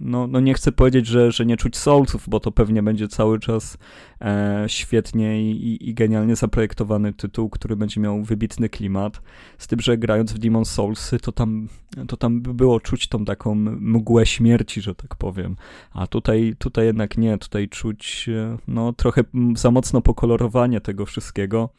no, 0.00 0.26
no 0.26 0.40
nie 0.40 0.54
chcę 0.54 0.72
powiedzieć, 0.72 1.06
że, 1.06 1.32
że 1.32 1.46
nie 1.46 1.56
czuć 1.56 1.76
Soulsów, 1.76 2.28
bo 2.28 2.40
to 2.40 2.52
pewnie 2.52 2.82
będzie 2.82 3.08
cały 3.08 3.38
czas 3.38 3.78
e, 4.20 4.64
świetnie 4.66 5.50
i, 5.50 5.88
i, 5.88 5.94
genialnie 5.94 6.36
zaprojektowany 6.36 7.12
tytuł, 7.12 7.50
który 7.50 7.76
będzie 7.76 8.00
miał 8.00 8.22
wybitny 8.22 8.68
klimat. 8.68 9.22
Z 9.58 9.66
tym, 9.66 9.80
że 9.80 9.98
grając 9.98 10.32
w 10.32 10.38
Demon 10.38 10.64
Soulsy, 10.64 11.18
to 11.18 11.32
tam, 11.32 11.68
to 12.08 12.16
tam 12.16 12.40
by 12.40 12.54
było 12.54 12.80
czuć 12.80 13.08
tą 13.08 13.24
taką 13.24 13.54
mgłę 13.54 14.26
śmierci, 14.26 14.80
że 14.80 14.94
tak 14.94 15.16
powiem. 15.16 15.56
A 15.92 16.06
tutaj, 16.06 16.54
tutaj 16.58 16.86
jednak 16.86 17.18
nie, 17.18 17.38
tutaj 17.38 17.68
czuć 17.68 18.28
e, 18.28 18.56
no, 18.68 18.92
trochę 18.92 19.24
za 19.56 19.70
mocno 19.70 20.00
pokolorowanie 20.00 20.80
tego 20.80 21.06
wszystkiego. 21.06 21.70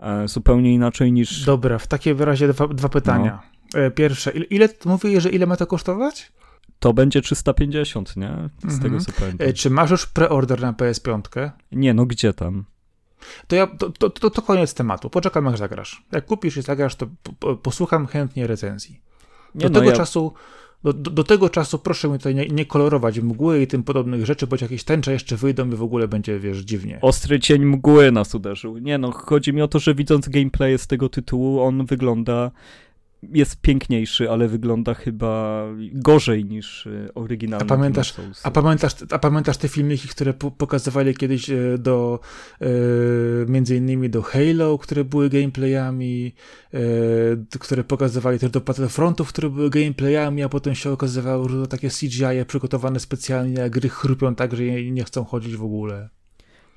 E, 0.00 0.28
zupełnie 0.28 0.74
inaczej 0.74 1.12
niż. 1.12 1.44
Dobra, 1.44 1.78
w 1.78 1.86
takim 1.86 2.22
razie 2.22 2.48
dwa, 2.48 2.68
dwa 2.68 2.88
pytania. 2.88 3.38
No. 3.44 3.59
E, 3.74 3.90
pierwsze. 3.90 4.30
Ile, 4.30 4.44
ile 4.50 4.68
mówię, 4.84 5.20
że 5.20 5.30
ile 5.30 5.46
ma 5.46 5.56
to 5.56 5.66
kosztować? 5.66 6.32
To 6.78 6.92
będzie 6.92 7.22
350, 7.22 8.16
nie? 8.16 8.48
Z 8.58 8.64
mhm. 8.64 8.82
tego 8.82 9.00
co 9.00 9.12
pamiętam. 9.12 9.48
E, 9.48 9.52
czy 9.52 9.70
masz 9.70 9.90
już 9.90 10.06
preorder 10.06 10.60
na 10.60 10.72
PS5? 10.72 11.50
Nie, 11.72 11.94
no 11.94 12.06
gdzie 12.06 12.32
tam? 12.32 12.64
To, 13.46 13.56
ja, 13.56 13.66
to, 13.66 13.90
to, 13.90 14.10
to, 14.10 14.30
to 14.30 14.42
koniec 14.42 14.74
tematu. 14.74 15.10
Poczekam, 15.10 15.44
jak 15.44 15.56
zagrasz. 15.56 16.04
Jak 16.12 16.26
kupisz 16.26 16.56
i 16.56 16.62
zagrasz, 16.62 16.96
to 16.96 17.06
posłucham 17.62 18.06
chętnie 18.06 18.46
recenzji. 18.46 19.00
Do 19.54 19.68
nie, 19.68 19.70
no 19.70 19.80
tego 19.80 19.90
ja... 19.90 19.96
czasu 19.96 20.32
do, 20.84 20.92
do, 20.92 21.10
do, 21.10 21.24
tego 21.24 21.48
czasu 21.48 21.78
proszę 21.78 22.08
mi 22.08 22.18
tutaj 22.18 22.34
nie, 22.34 22.46
nie, 22.46 22.66
kolorować 22.66 23.20
mgły 23.20 23.62
i 23.62 23.66
tym 23.66 23.82
podobnych 23.82 24.26
rzeczy, 24.26 24.46
bo 24.46 24.56
jakieś 24.60 24.84
tęcze 24.84 25.12
jeszcze 25.12 25.36
wyjdą 25.36 25.70
i 25.70 25.76
w 25.76 25.82
ogóle 25.82 26.08
będzie, 26.08 26.38
wiesz, 26.38 26.58
dziwnie. 26.58 26.98
Ostry 27.02 27.40
cień 27.40 27.64
mgły 27.64 28.12
nas 28.12 28.34
uderzył. 28.34 28.78
Nie 28.78 28.98
no, 28.98 29.12
chodzi 29.12 29.52
mi 29.52 29.62
o 29.62 29.68
to, 29.68 29.78
że 29.78 29.94
widząc 29.94 30.28
gameplay 30.28 30.78
z 30.78 30.86
tego 30.86 31.08
tytułu, 31.08 31.60
on 31.60 31.86
wygląda 31.86 32.50
jest 33.22 33.60
piękniejszy, 33.60 34.30
ale 34.30 34.48
wygląda 34.48 34.94
chyba 34.94 35.64
gorzej 35.92 36.44
niż 36.44 36.86
e, 36.86 37.14
oryginalny. 37.14 37.64
A 37.64 37.68
pamiętasz, 37.68 38.14
a 38.42 38.50
pamiętasz, 38.50 38.92
a 39.10 39.18
pamiętasz 39.18 39.56
te 39.56 39.68
filmiki, 39.68 40.08
które 40.08 40.34
pokazywali 40.34 41.14
kiedyś 41.14 41.50
e, 41.50 41.78
do 41.78 42.20
e, 42.60 42.66
między 43.46 43.76
innymi 43.76 44.10
do 44.10 44.22
Halo, 44.22 44.78
które 44.78 45.04
były 45.04 45.30
gameplayami, 45.30 46.34
które 47.60 47.84
pokazywali 47.84 48.38
też 48.38 48.50
do 48.50 48.60
Battlefrontów, 48.60 49.28
które 49.28 49.50
były 49.50 49.70
gameplayami, 49.70 50.42
a 50.42 50.48
potem 50.48 50.74
się 50.74 50.90
okazywało, 50.90 51.48
że 51.48 51.60
to 51.60 51.66
takie 51.66 51.88
CGI 51.88 52.44
przygotowane 52.46 53.00
specjalnie, 53.00 53.64
a 53.64 53.68
gry 53.68 53.88
chrupią 53.88 54.34
tak, 54.34 54.56
że 54.56 54.64
nie 54.64 55.04
chcą 55.04 55.24
chodzić 55.24 55.56
w 55.56 55.64
ogóle. 55.64 56.19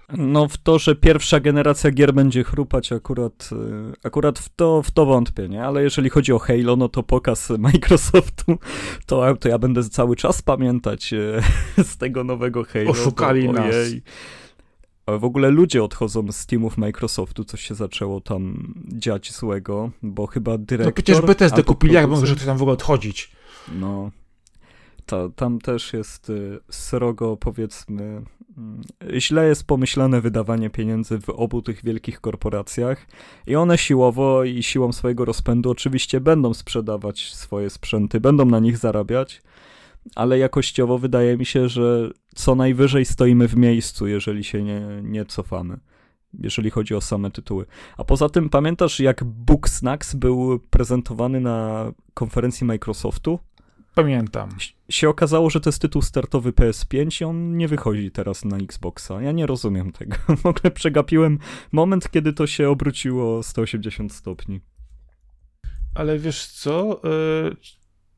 No 0.09 0.47
w 0.47 0.57
to, 0.57 0.79
że 0.79 0.95
pierwsza 0.95 1.39
generacja 1.39 1.91
gier 1.91 2.13
będzie 2.13 2.43
chrupać 2.43 2.91
akurat, 2.91 3.49
y, 3.51 4.07
akurat 4.07 4.39
w, 4.39 4.49
to, 4.55 4.83
w 4.83 4.91
to 4.91 5.05
wątpię, 5.05 5.49
nie? 5.49 5.63
Ale 5.63 5.83
jeżeli 5.83 6.09
chodzi 6.09 6.33
o 6.33 6.39
Halo, 6.39 6.75
no 6.75 6.89
to 6.89 7.03
pokaz 7.03 7.49
Microsoftu, 7.49 8.57
to, 9.05 9.35
to 9.35 9.49
ja 9.49 9.57
będę 9.57 9.83
cały 9.83 10.15
czas 10.15 10.41
pamiętać 10.41 11.13
y, 11.13 11.41
z 11.91 11.97
tego 11.97 12.23
nowego 12.23 12.63
Halo. 12.63 12.91
Oszukali 12.91 13.47
bo, 13.47 13.53
nas. 13.53 13.75
Ale 15.05 15.19
w 15.19 15.23
ogóle 15.23 15.49
ludzie 15.49 15.83
odchodzą 15.83 16.31
z 16.31 16.45
teamów 16.45 16.77
Microsoftu, 16.77 17.43
coś 17.43 17.61
się 17.61 17.75
zaczęło 17.75 18.21
tam 18.21 18.73
dziać 18.87 19.31
złego, 19.31 19.91
bo 20.03 20.27
chyba 20.27 20.57
dyrektor... 20.57 20.85
No 20.85 20.91
przecież 20.91 21.21
Bethesda 21.21 21.63
kupili, 21.63 21.93
jak 21.93 22.09
może 22.09 22.35
tam 22.35 22.57
w 22.57 22.61
ogóle 22.61 22.73
odchodzić? 22.73 23.31
No, 23.71 24.11
tam 25.35 25.59
też 25.59 25.93
jest 25.93 26.29
y, 26.29 26.59
srogo, 26.69 27.37
powiedzmy, 27.37 28.03
mm, 28.57 28.81
źle 29.17 29.47
jest 29.47 29.67
pomyślane 29.67 30.21
wydawanie 30.21 30.69
pieniędzy 30.69 31.19
w 31.19 31.29
obu 31.29 31.61
tych 31.61 31.83
wielkich 31.83 32.21
korporacjach 32.21 33.07
i 33.47 33.55
one 33.55 33.77
siłowo 33.77 34.43
i 34.43 34.63
siłą 34.63 34.91
swojego 34.91 35.25
rozpędu 35.25 35.71
oczywiście 35.71 36.21
będą 36.21 36.53
sprzedawać 36.53 37.33
swoje 37.33 37.69
sprzęty, 37.69 38.19
będą 38.19 38.45
na 38.45 38.59
nich 38.59 38.77
zarabiać, 38.77 39.41
ale 40.15 40.37
jakościowo 40.37 40.97
wydaje 40.97 41.37
mi 41.37 41.45
się, 41.45 41.69
że 41.69 42.09
co 42.35 42.55
najwyżej 42.55 43.05
stoimy 43.05 43.47
w 43.47 43.55
miejscu, 43.55 44.07
jeżeli 44.07 44.43
się 44.43 44.63
nie, 44.63 44.81
nie 45.03 45.25
cofamy 45.25 45.79
jeżeli 46.39 46.69
chodzi 46.69 46.95
o 46.95 47.01
same 47.01 47.31
tytuły. 47.31 47.65
A 47.97 48.03
poza 48.03 48.29
tym 48.29 48.49
pamiętasz, 48.49 48.99
jak 48.99 49.23
Booksnacks 49.23 50.15
był 50.15 50.59
prezentowany 50.59 51.41
na 51.41 51.91
konferencji 52.13 52.67
Microsoftu? 52.67 53.39
Pamiętam. 53.95 54.49
Się 54.93 55.09
okazało, 55.09 55.49
że 55.49 55.59
to 55.59 55.69
jest 55.69 55.81
tytuł 55.81 56.01
startowy 56.01 56.51
PS5 56.51 57.21
i 57.21 57.25
on 57.25 57.57
nie 57.57 57.67
wychodzi 57.67 58.11
teraz 58.11 58.45
na 58.45 58.57
Xboxa. 58.57 59.21
Ja 59.21 59.31
nie 59.31 59.45
rozumiem 59.45 59.91
tego. 59.91 60.15
W 60.43 60.45
ogóle 60.45 60.71
przegapiłem 60.71 61.39
moment, 61.71 62.11
kiedy 62.11 62.33
to 62.33 62.47
się 62.47 62.69
obróciło 62.69 63.43
180 63.43 64.13
stopni. 64.13 64.61
Ale 65.95 66.19
wiesz 66.19 66.47
co? 66.47 67.01
Yy, 67.03 67.55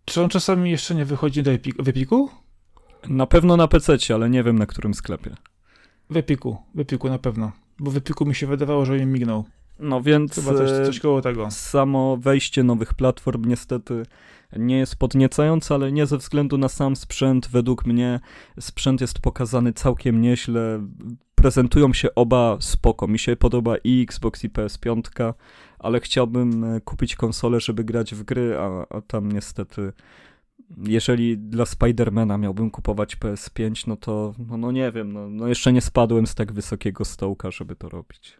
czy 0.05 0.21
on 0.21 0.29
czasami 0.29 0.71
jeszcze 0.71 0.95
nie 0.95 1.05
wychodzi 1.05 1.43
do 1.43 1.51
Epiku, 1.51 1.83
w 1.83 1.87
Epiku? 1.87 2.29
Na 3.09 3.25
pewno 3.25 3.57
na 3.57 3.67
PC, 3.67 3.97
ale 4.13 4.29
nie 4.29 4.43
wiem 4.43 4.59
na 4.59 4.65
którym 4.65 4.93
sklepie. 4.93 5.35
W 6.09 6.17
Epiku, 6.17 6.57
w 6.75 6.79
Epiku 6.79 7.09
na 7.09 7.19
pewno. 7.19 7.51
Bo 7.79 7.91
w 7.91 7.97
Epiku 7.97 8.25
mi 8.25 8.35
się 8.35 8.47
wydawało, 8.47 8.85
że 8.85 8.97
im 8.97 9.11
mignął. 9.11 9.45
No 9.79 10.01
więc 10.01 10.35
Chyba 10.35 10.53
coś, 10.53 10.69
coś 10.69 10.99
koło 10.99 11.21
tego. 11.21 11.51
Samo 11.51 12.17
wejście 12.17 12.63
nowych 12.63 12.93
platform 12.93 13.45
niestety 13.45 14.03
nie 14.59 14.77
jest 14.77 14.95
podniecające, 14.95 15.75
ale 15.75 15.91
nie 15.91 16.05
ze 16.05 16.17
względu 16.17 16.57
na 16.57 16.69
sam 16.69 16.95
sprzęt. 16.95 17.47
Według 17.47 17.85
mnie 17.85 18.19
sprzęt 18.59 19.01
jest 19.01 19.19
pokazany 19.19 19.73
całkiem 19.73 20.21
nieźle. 20.21 20.87
Prezentują 21.35 21.93
się 21.93 22.15
oba 22.15 22.57
spoko. 22.59 23.07
Mi 23.07 23.19
się 23.19 23.35
podoba 23.35 23.75
i 23.83 24.01
Xbox 24.01 24.43
i 24.43 24.49
PS5, 24.49 25.33
ale 25.79 25.99
chciałbym 25.99 26.63
e, 26.63 26.81
kupić 26.81 27.15
konsolę, 27.15 27.59
żeby 27.59 27.83
grać 27.83 28.15
w 28.15 28.23
gry, 28.23 28.57
a, 28.59 28.85
a 28.89 29.01
tam 29.01 29.31
niestety 29.31 29.93
jeżeli 30.87 31.37
dla 31.37 31.65
Spidermana 31.65 32.37
miałbym 32.37 32.71
kupować 32.71 33.17
PS5, 33.17 33.87
no 33.87 33.95
to 33.95 34.33
no, 34.47 34.57
no 34.57 34.71
nie 34.71 34.91
wiem, 34.91 35.13
no, 35.13 35.29
no 35.29 35.47
jeszcze 35.47 35.73
nie 35.73 35.81
spadłem 35.81 36.27
z 36.27 36.35
tak 36.35 36.53
wysokiego 36.53 37.05
stołka, 37.05 37.51
żeby 37.51 37.75
to 37.75 37.89
robić. 37.89 38.37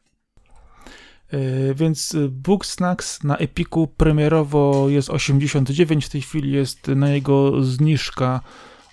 E, 1.32 1.74
więc 1.74 2.16
Book 2.30 2.66
Snacks 2.66 3.24
na 3.24 3.38
Epiku 3.38 3.88
premierowo 3.88 4.90
jest 4.90 5.10
89, 5.10 6.06
w 6.06 6.10
tej 6.10 6.22
chwili 6.22 6.52
jest 6.52 6.88
na 6.88 7.10
jego 7.10 7.64
zniżka 7.64 8.42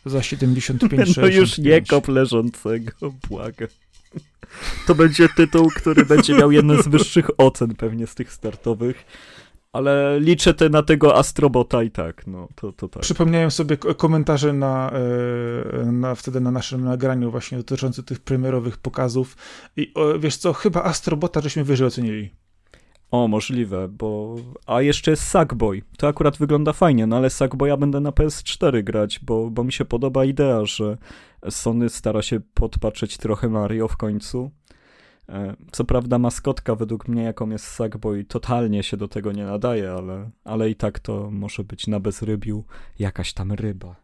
za 0.06 0.22
75 0.22 1.16
No 1.16 1.26
już 1.26 1.58
nie 1.58 1.82
kop 1.82 2.08
leżącego, 2.08 2.92
błagam. 3.28 3.68
To 4.86 4.94
będzie 4.94 5.28
tytuł, 5.28 5.70
który 5.76 6.06
będzie 6.06 6.34
miał 6.34 6.52
jedne 6.52 6.82
z 6.82 6.88
wyższych 6.88 7.30
ocen 7.38 7.74
pewnie 7.74 8.06
z 8.06 8.14
tych 8.14 8.32
startowych. 8.32 9.04
Ale 9.72 10.20
liczę 10.20 10.54
te 10.54 10.68
na 10.68 10.82
tego 10.82 11.16
Astrobota 11.16 11.82
i 11.82 11.90
tak, 11.90 12.26
no 12.26 12.48
to, 12.54 12.72
to 12.72 12.88
tak. 12.88 13.02
Przypomniałem 13.02 13.50
sobie 13.50 13.76
komentarze 13.76 14.52
na, 14.52 14.90
e, 15.82 15.92
na, 15.92 16.14
wtedy 16.14 16.40
na 16.40 16.50
naszym 16.50 16.84
nagraniu 16.84 17.30
właśnie 17.30 17.58
dotyczących 17.58 18.04
tych 18.04 18.20
premierowych 18.20 18.78
pokazów 18.78 19.36
i 19.76 19.92
o, 19.94 20.18
wiesz 20.18 20.36
co, 20.36 20.52
chyba 20.52 20.82
Astrobota 20.82 21.40
żeśmy 21.40 21.64
wyżej 21.64 21.86
ocenili. 21.86 22.30
O, 23.10 23.28
możliwe, 23.28 23.88
bo... 23.88 24.36
A 24.66 24.82
jeszcze 24.82 25.10
jest 25.10 25.22
Sackboy. 25.22 25.82
To 25.98 26.08
akurat 26.08 26.36
wygląda 26.36 26.72
fajnie, 26.72 27.06
no 27.06 27.16
ale 27.16 27.30
Sackboya 27.30 27.76
będę 27.76 28.00
na 28.00 28.10
PS4 28.10 28.82
grać, 28.82 29.20
bo, 29.22 29.50
bo 29.50 29.64
mi 29.64 29.72
się 29.72 29.84
podoba 29.84 30.24
idea, 30.24 30.64
że 30.64 30.98
Sony 31.50 31.88
stara 31.88 32.22
się 32.22 32.40
podpatrzeć 32.54 33.16
trochę 33.16 33.48
Mario 33.48 33.88
w 33.88 33.96
końcu 33.96 34.50
co 35.72 35.84
prawda 35.84 36.18
maskotka 36.18 36.74
według 36.74 37.08
mnie, 37.08 37.22
jaką 37.22 37.50
jest 37.50 37.64
Sackboy, 37.64 38.24
totalnie 38.24 38.82
się 38.82 38.96
do 38.96 39.08
tego 39.08 39.32
nie 39.32 39.44
nadaje, 39.44 39.92
ale, 39.92 40.30
ale 40.44 40.70
i 40.70 40.74
tak 40.74 40.98
to 40.98 41.30
może 41.30 41.64
być 41.64 41.86
na 41.86 42.00
bezrybiu 42.00 42.64
jakaś 42.98 43.32
tam 43.32 43.52
ryba. 43.52 44.02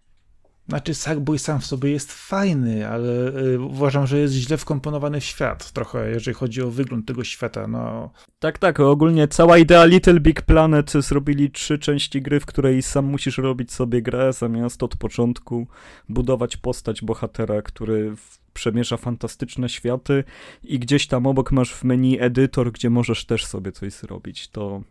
Znaczy 0.68 0.94
Sackboy 0.94 1.38
sam 1.38 1.60
w 1.60 1.66
sobie 1.66 1.90
jest 1.90 2.12
fajny, 2.12 2.88
ale 2.88 3.36
y, 3.54 3.60
uważam, 3.60 4.06
że 4.06 4.18
jest 4.18 4.34
źle 4.34 4.56
wkomponowany 4.56 5.20
w 5.20 5.24
świat 5.24 5.72
trochę, 5.72 6.10
jeżeli 6.10 6.34
chodzi 6.34 6.62
o 6.62 6.70
wygląd 6.70 7.06
tego 7.06 7.24
świata. 7.24 7.66
No. 7.66 8.10
Tak, 8.38 8.58
tak, 8.58 8.80
ogólnie 8.80 9.28
cała 9.28 9.58
idea 9.58 9.84
Little 9.84 10.20
Big 10.20 10.42
Planet 10.42 10.92
zrobili 10.92 11.50
trzy 11.50 11.78
części 11.78 12.22
gry, 12.22 12.40
w 12.40 12.46
której 12.46 12.82
sam 12.82 13.04
musisz 13.04 13.38
robić 13.38 13.72
sobie 13.72 14.02
grę, 14.02 14.32
zamiast 14.32 14.82
od 14.82 14.96
początku 14.96 15.66
budować 16.08 16.56
postać 16.56 17.02
bohatera, 17.02 17.62
który 17.62 18.14
przemierza 18.58 18.96
fantastyczne 18.96 19.68
światy 19.68 20.24
i 20.64 20.78
gdzieś 20.78 21.06
tam 21.06 21.26
obok 21.26 21.52
masz 21.52 21.74
w 21.74 21.84
menu 21.84 22.20
edytor, 22.20 22.72
gdzie 22.72 22.90
możesz 22.90 23.24
też 23.24 23.46
sobie 23.46 23.72
coś 23.72 23.92
zrobić. 23.92 24.48
To, 24.48 24.82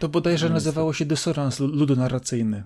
to 0.00 0.08
bodajże 0.08 0.46
to 0.48 0.54
nazywało 0.54 0.92
się 0.92 1.04
dysonans 1.04 1.60
ludonarracyjny. 1.60 2.64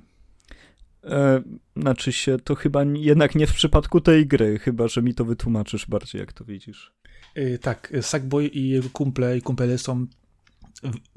E, 1.04 1.42
znaczy 1.76 2.12
się, 2.12 2.38
to 2.38 2.54
chyba 2.54 2.84
jednak 2.84 3.34
nie 3.34 3.46
w 3.46 3.54
przypadku 3.54 4.00
tej 4.00 4.26
gry, 4.26 4.58
chyba 4.58 4.88
że 4.88 5.02
mi 5.02 5.14
to 5.14 5.24
wytłumaczysz 5.24 5.86
bardziej, 5.86 6.20
jak 6.20 6.32
to 6.32 6.44
widzisz. 6.44 6.92
E, 7.34 7.58
tak, 7.58 7.92
Sackboy 8.02 8.46
i 8.46 8.68
jego 8.68 8.90
kumple 8.90 9.38
i 9.38 9.42
kumpele 9.42 9.78
są 9.78 10.06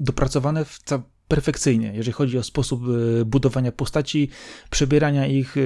dopracowane 0.00 0.64
w 0.64 0.78
perfekcyjnie, 1.28 1.92
jeżeli 1.94 2.12
chodzi 2.12 2.38
o 2.38 2.42
sposób 2.42 2.82
e, 2.82 3.24
budowania 3.24 3.72
postaci, 3.72 4.28
przebierania 4.70 5.26
ich, 5.26 5.56
e, 5.56 5.60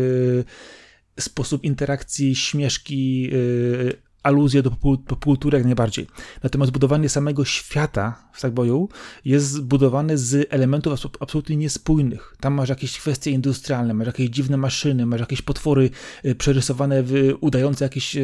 sposób 1.21 1.65
interakcji, 1.65 2.35
śmieszki, 2.35 3.31
e, 3.33 4.07
aluzje 4.23 4.63
do 4.63 4.71
popkultury 5.07 5.59
jak 5.59 5.65
najbardziej. 5.65 6.07
Natomiast 6.43 6.73
budowanie 6.73 7.09
samego 7.09 7.45
świata 7.45 8.29
w 8.33 8.41
Sackboyu 8.41 8.89
jest 9.25 9.51
zbudowane 9.51 10.19
z 10.19 10.47
elementów 10.51 10.93
absolutnie 11.21 11.57
niespójnych. 11.57 12.37
Tam 12.41 12.55
masz 12.55 12.69
jakieś 12.69 12.99
kwestie 12.99 13.31
industrialne, 13.31 13.95
masz 13.95 14.07
jakieś 14.07 14.29
dziwne 14.29 14.57
maszyny, 14.57 15.07
masz 15.07 15.21
jakieś 15.21 15.43
potwory 15.43 15.91
przerysowane, 16.39 17.03
w, 17.03 17.35
udające 17.41 17.85
jakieś 17.85 18.17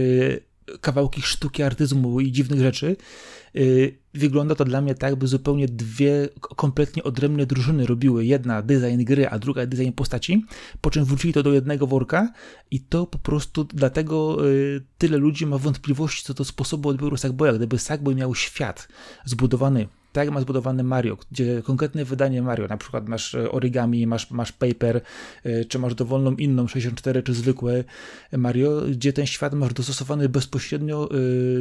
kawałki 0.81 1.22
sztuki, 1.22 1.62
artyzmu 1.62 2.20
i 2.20 2.33
dziwnych 2.33 2.61
rzeczy. 2.61 2.96
Y, 3.57 3.98
wygląda 4.14 4.55
to 4.55 4.64
dla 4.64 4.81
mnie 4.81 4.94
tak, 4.94 5.16
by 5.16 5.27
zupełnie 5.27 5.68
dwie 5.68 6.29
kompletnie 6.57 7.03
odrębne 7.03 7.46
drużyny 7.46 7.87
robiły. 7.87 8.25
Jedna 8.25 8.62
design 8.62 9.05
gry, 9.05 9.29
a 9.29 9.38
druga 9.38 9.66
design 9.66 9.92
postaci, 9.92 10.44
po 10.81 10.90
czym 10.90 11.05
wrzucili 11.05 11.33
to 11.33 11.42
do 11.42 11.53
jednego 11.53 11.87
worka 11.87 12.33
i 12.70 12.81
to 12.81 13.07
po 13.07 13.18
prostu 13.18 13.64
dlatego 13.64 14.48
y, 14.51 14.85
tyle 14.98 15.18
ludzi 15.18 15.46
ma 15.46 15.59
wątpliwości 15.59 16.25
co 16.25 16.35
do 16.35 16.44
sposobu 16.44 16.88
odbioru 16.88 17.16
Sackboya. 17.16 17.53
Gdyby 17.53 17.79
Sackboy 17.79 18.14
miał 18.14 18.35
świat 18.35 18.88
zbudowany 19.25 19.88
tak 20.12 20.25
jak 20.25 20.35
ma 20.35 20.40
zbudowany 20.40 20.83
Mario, 20.83 21.18
gdzie 21.33 21.62
konkretne 21.62 22.05
wydanie 22.05 22.42
Mario, 22.42 22.68
na 22.68 22.77
przykład 22.77 23.09
masz 23.09 23.35
e, 23.35 23.51
origami, 23.51 24.07
masz, 24.07 24.31
masz 24.31 24.53
paper, 24.53 25.01
e, 25.44 25.64
czy 25.64 25.79
masz 25.79 25.94
dowolną 25.94 26.33
inną 26.33 26.68
64, 26.68 27.22
czy 27.22 27.35
zwykłe 27.35 27.85
Mario, 28.33 28.83
gdzie 28.90 29.12
ten 29.12 29.27
świat 29.27 29.55
masz 29.55 29.75
dostosowany 29.75 30.29
bezpośrednio 30.29 31.09
e, 31.11 31.16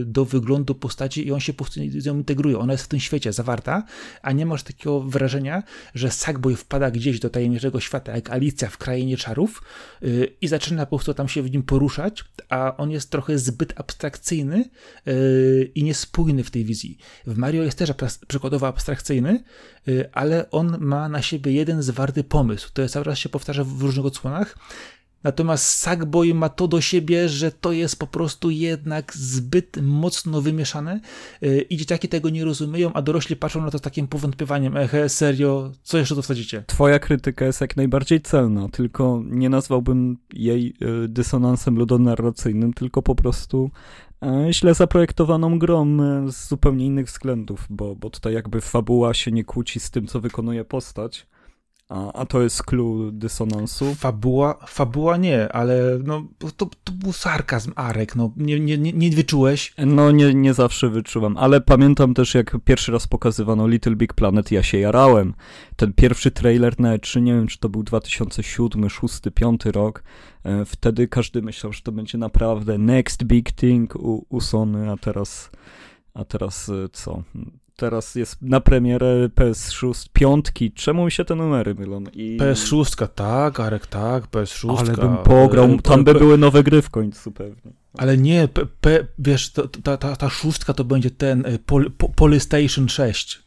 do 0.06 0.26
wyglądu 0.26 0.76
postaci 0.76 1.28
i 1.28 1.32
on 1.32 1.40
się 1.40 1.54
po 1.54 1.64
prostu 1.64 1.80
z 1.98 2.06
nią 2.06 2.18
integruje. 2.18 2.60
Ona 2.60 2.72
jest 2.72 2.84
w 2.84 2.88
tym 2.88 3.00
świecie 3.00 3.34
zawarta, 3.34 3.84
a 4.22 4.32
nie 4.32 4.46
masz 4.46 4.64
takiego 4.64 5.02
wrażenia, 5.02 5.64
że 5.96 6.12
Sackboy 6.12 6.56
wpada 6.56 6.92
gdzieś 6.92 7.20
do 7.20 7.30
tajemniczego 7.30 7.80
świata, 7.80 8.16
jak 8.16 8.30
Alicja 8.30 8.70
w 8.70 8.78
Krainie 8.78 9.18
Czarów 9.18 9.64
i 10.42 10.48
zaczyna 10.48 10.86
po 10.86 10.98
prostu 10.98 11.14
tam 11.14 11.28
się 11.28 11.42
w 11.42 11.52
nim 11.52 11.64
poruszać, 11.64 12.24
a 12.50 12.78
on 12.78 12.92
jest 12.92 13.10
trochę 13.10 13.38
zbyt 13.38 13.74
abstrakcyjny 13.80 14.70
i 15.76 15.84
niespójny 15.84 16.44
w 16.44 16.52
tej 16.52 16.66
wizji. 16.66 16.98
W 17.28 17.38
Mario 17.38 17.64
jest 17.64 17.78
też 17.78 17.90
przykładowo 18.42 18.68
abstrakcyjny, 18.68 19.44
ale 20.14 20.52
on 20.52 20.78
ma 20.80 21.10
na 21.10 21.22
siebie 21.22 21.52
jeden 21.52 21.84
zwarty 21.84 22.24
pomysł. 22.24 22.70
To 22.74 22.88
cały 22.88 23.06
czas 23.06 23.18
się 23.20 23.30
powtarza 23.30 23.64
w 23.64 23.82
różnych 23.82 24.06
odsłonach 24.06 24.56
Natomiast 25.24 25.66
Sackboy 25.66 26.34
ma 26.34 26.50
to 26.50 26.68
do 26.68 26.82
siebie, 26.82 27.30
że 27.30 27.52
to 27.52 27.72
jest 27.72 28.00
po 28.00 28.08
prostu 28.08 28.50
jednak 28.50 29.14
zbyt 29.16 29.78
mocno 29.82 30.42
wymieszane 30.42 31.00
y, 31.44 31.66
i 31.70 31.78
dzieciaki 31.78 32.08
tego 32.08 32.30
nie 32.30 32.46
rozumieją, 32.46 32.94
a 32.94 33.02
dorośli 33.02 33.36
patrzą 33.36 33.62
na 33.62 33.72
to 33.72 33.78
z 33.78 33.82
takim 33.82 34.08
powątpiewaniem, 34.08 34.78
ehe, 34.78 35.10
serio, 35.10 35.72
co 35.84 35.98
jeszcze 35.98 36.16
to 36.16 36.22
wsadzicie? 36.22 36.64
Twoja 36.68 37.00
krytyka 37.00 37.46
jest 37.46 37.62
jak 37.62 37.78
najbardziej 37.78 38.22
celna, 38.22 38.70
tylko 38.70 39.24
nie 39.26 39.50
nazwałbym 39.50 40.18
jej 40.34 40.74
y, 40.82 41.08
dysonansem 41.08 41.78
ludonarracyjnym, 41.78 42.74
tylko 42.74 43.02
po 43.02 43.16
prostu 43.16 43.72
źle 44.52 44.74
zaprojektowaną 44.74 45.60
grą 45.60 45.98
e, 46.02 46.32
z 46.32 46.48
zupełnie 46.48 46.86
innych 46.86 47.06
względów, 47.06 47.68
bo, 47.70 47.96
bo 47.96 48.10
tutaj 48.10 48.34
jakby 48.34 48.62
fabuła 48.62 49.14
się 49.14 49.32
nie 49.32 49.44
kłóci 49.44 49.80
z 49.80 49.92
tym, 49.92 50.08
co 50.08 50.20
wykonuje 50.20 50.66
postać, 50.66 51.28
a, 51.92 52.14
a 52.14 52.26
to 52.26 52.42
jest 52.42 52.64
clue 52.64 53.12
dysonansu? 53.12 53.96
Fabuła, 53.96 54.58
fabuła 54.68 55.18
nie, 55.18 55.52
ale 55.52 56.00
no, 56.04 56.28
to, 56.58 56.70
to 56.84 56.92
był 56.94 57.14
sarkazm 57.14 57.72
Arek, 57.76 58.16
no 58.16 58.32
nie, 58.38 58.60
nie, 58.60 58.78
nie, 58.78 58.94
nie 58.94 59.10
wyczułeś? 59.10 59.74
No 59.78 60.12
nie, 60.12 60.34
nie 60.34 60.54
zawsze 60.54 60.90
wyczuwam, 60.90 61.38
ale 61.38 61.62
pamiętam 61.62 62.14
też 62.14 62.34
jak 62.34 62.58
pierwszy 62.66 62.92
raz 62.92 63.08
pokazywano 63.08 63.68
Little 63.68 63.96
Big 63.96 64.14
Planet, 64.14 64.52
ja 64.52 64.64
się 64.64 64.78
jarałem. 64.78 65.34
Ten 65.76 65.94
pierwszy 65.94 66.32
trailer 66.32 66.80
na 66.80 66.98
E3, 66.98 67.22
nie 67.22 67.34
wiem 67.34 67.48
czy 67.48 67.60
to 67.60 67.70
był 67.70 67.84
2007, 67.84 68.42
2006, 68.42 68.72
2005 68.78 69.66
rok, 69.66 70.04
e, 70.44 70.66
wtedy 70.66 71.08
każdy 71.08 71.42
myślał, 71.42 71.74
że 71.74 71.82
to 71.82 71.92
będzie 71.92 72.18
naprawdę 72.18 72.78
next 72.78 73.24
big 73.24 73.52
thing 73.52 73.96
u, 73.96 74.26
u 74.30 74.42
Sony, 74.42 74.92
a 74.92 74.98
teraz, 74.98 75.52
a 76.14 76.26
teraz 76.26 76.70
e, 76.70 76.90
co? 76.92 77.24
Teraz 77.76 78.16
jest 78.16 78.42
na 78.42 78.60
premierę 78.60 79.30
PS6 79.36 80.10
piątki. 80.14 80.72
Czemu 80.72 81.06
mi 81.06 81.12
się 81.12 81.26
te 81.26 81.36
numery 81.36 81.76
mylą? 81.76 82.04
I... 82.14 82.38
PS6, 82.38 83.08
tak, 83.08 83.60
Arek, 83.60 83.88
tak, 83.88 84.32
PS6. 84.32 84.80
Ale 84.80 84.94
bym 84.94 85.18
pograł, 85.18 85.82
tam 85.82 86.04
by 86.04 86.14
były 86.14 86.38
nowe 86.38 86.64
gry 86.64 86.82
w 86.82 86.90
końcu 86.90 87.32
pewnie. 87.32 87.72
Ale 87.98 88.18
nie, 88.18 88.48
P, 88.48 88.66
P, 88.82 89.08
wiesz, 89.20 89.52
ta, 89.84 89.98
ta, 89.98 90.16
ta 90.16 90.30
szóstka 90.30 90.74
to 90.74 90.84
będzie 90.84 91.12
ten 91.12 91.46
y, 91.46 91.60
Pol, 91.60 91.92
Polystation 92.16 92.90
6. 92.90 93.44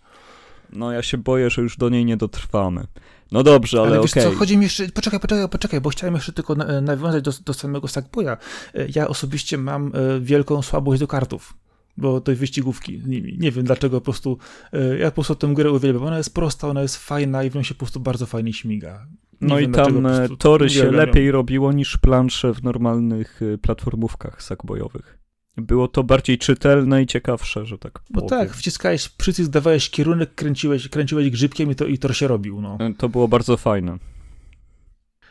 No 0.73 0.93
ja 0.93 1.03
się 1.03 1.19
boję, 1.19 1.51
że 1.51 1.63
już 1.63 1.77
do 1.77 1.89
niej 1.89 2.05
nie 2.05 2.17
dotrwamy. 2.17 2.87
No 3.33 3.43
dobrze, 3.43 3.79
ale, 3.79 3.89
ale 3.89 4.01
wiesz 4.01 4.11
okay. 4.11 4.23
co, 4.25 4.33
chodzi 4.33 4.57
mi 4.57 4.63
jeszcze, 4.63 4.89
poczekaj, 4.89 5.21
poczekaj, 5.21 5.49
poczekaj, 5.49 5.81
bo 5.81 5.91
chciałem 5.91 6.15
jeszcze 6.15 6.33
tylko 6.33 6.55
nawiązać 6.83 7.25
do, 7.25 7.33
do 7.45 7.55
samego 7.55 7.89
Sackboya. 7.89 8.37
Y, 8.75 8.89
ja 8.95 9.09
osobiście 9.09 9.59
mam 9.59 9.93
y, 9.97 10.21
wielką 10.21 10.63
słabość 10.63 11.01
do 11.01 11.07
kartów 11.07 11.55
bo 11.97 12.21
tej 12.21 12.35
wyścigówki 12.35 13.01
z 13.01 13.07
nimi. 13.07 13.37
Nie 13.41 13.51
wiem 13.51 13.65
dlaczego, 13.65 14.01
po 14.01 14.05
prostu 14.05 14.39
e, 14.73 14.99
ja 14.99 15.11
po 15.11 15.15
prostu 15.15 15.35
tę 15.35 15.55
grę 15.55 15.73
uwielbiam. 15.73 16.03
Ona 16.03 16.19
jest 16.19 16.35
prosta, 16.35 16.69
ona 16.69 16.83
jest 16.83 16.97
fajna 16.97 17.45
i 17.45 17.51
w 17.51 17.55
nią 17.55 17.63
się 17.63 17.75
po 17.75 17.79
prostu 17.79 18.01
bardzo 18.01 18.27
fajnie 18.27 18.53
śmiga. 18.53 19.07
Nie 19.41 19.49
no 19.49 19.61
i 19.61 19.69
tam 19.69 20.07
e, 20.07 20.29
tory 20.39 20.71
się 20.71 20.91
lepiej 20.91 21.31
robiło 21.31 21.73
niż 21.73 21.97
plansze 21.97 22.55
w 22.55 22.63
normalnych 22.63 23.41
e, 23.55 23.59
platformówkach 23.59 24.43
sakbojowych. 24.43 25.19
Było 25.57 25.89
to 25.89 26.05
bardziej 26.05 26.39
czytelne 26.39 27.03
i 27.03 27.07
ciekawsze, 27.07 27.67
że 27.67 27.79
tak 27.79 28.03
No 28.11 28.23
tak, 28.23 28.55
wciskałeś 28.55 29.09
przycisk, 29.09 29.51
dawałeś 29.51 29.91
kierunek, 29.91 30.35
kręciłeś, 30.35 30.89
kręciłeś 30.89 31.31
grzybkiem 31.31 31.71
i 31.71 31.75
to, 31.75 31.87
i 31.87 31.99
tor 31.99 32.17
się 32.17 32.29
robił. 32.29 32.61
No. 32.61 32.79
To 32.99 33.09
było 33.09 33.29
bardzo 33.29 33.57
fajne. 33.57 33.99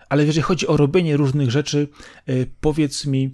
Ale 0.10 0.26
jeżeli 0.26 0.42
chodzi 0.42 0.68
o 0.68 0.78
robienie 0.78 1.18
różnych 1.18 1.52
rzeczy, 1.52 1.88
powiedz 2.62 3.06
mi, 3.06 3.32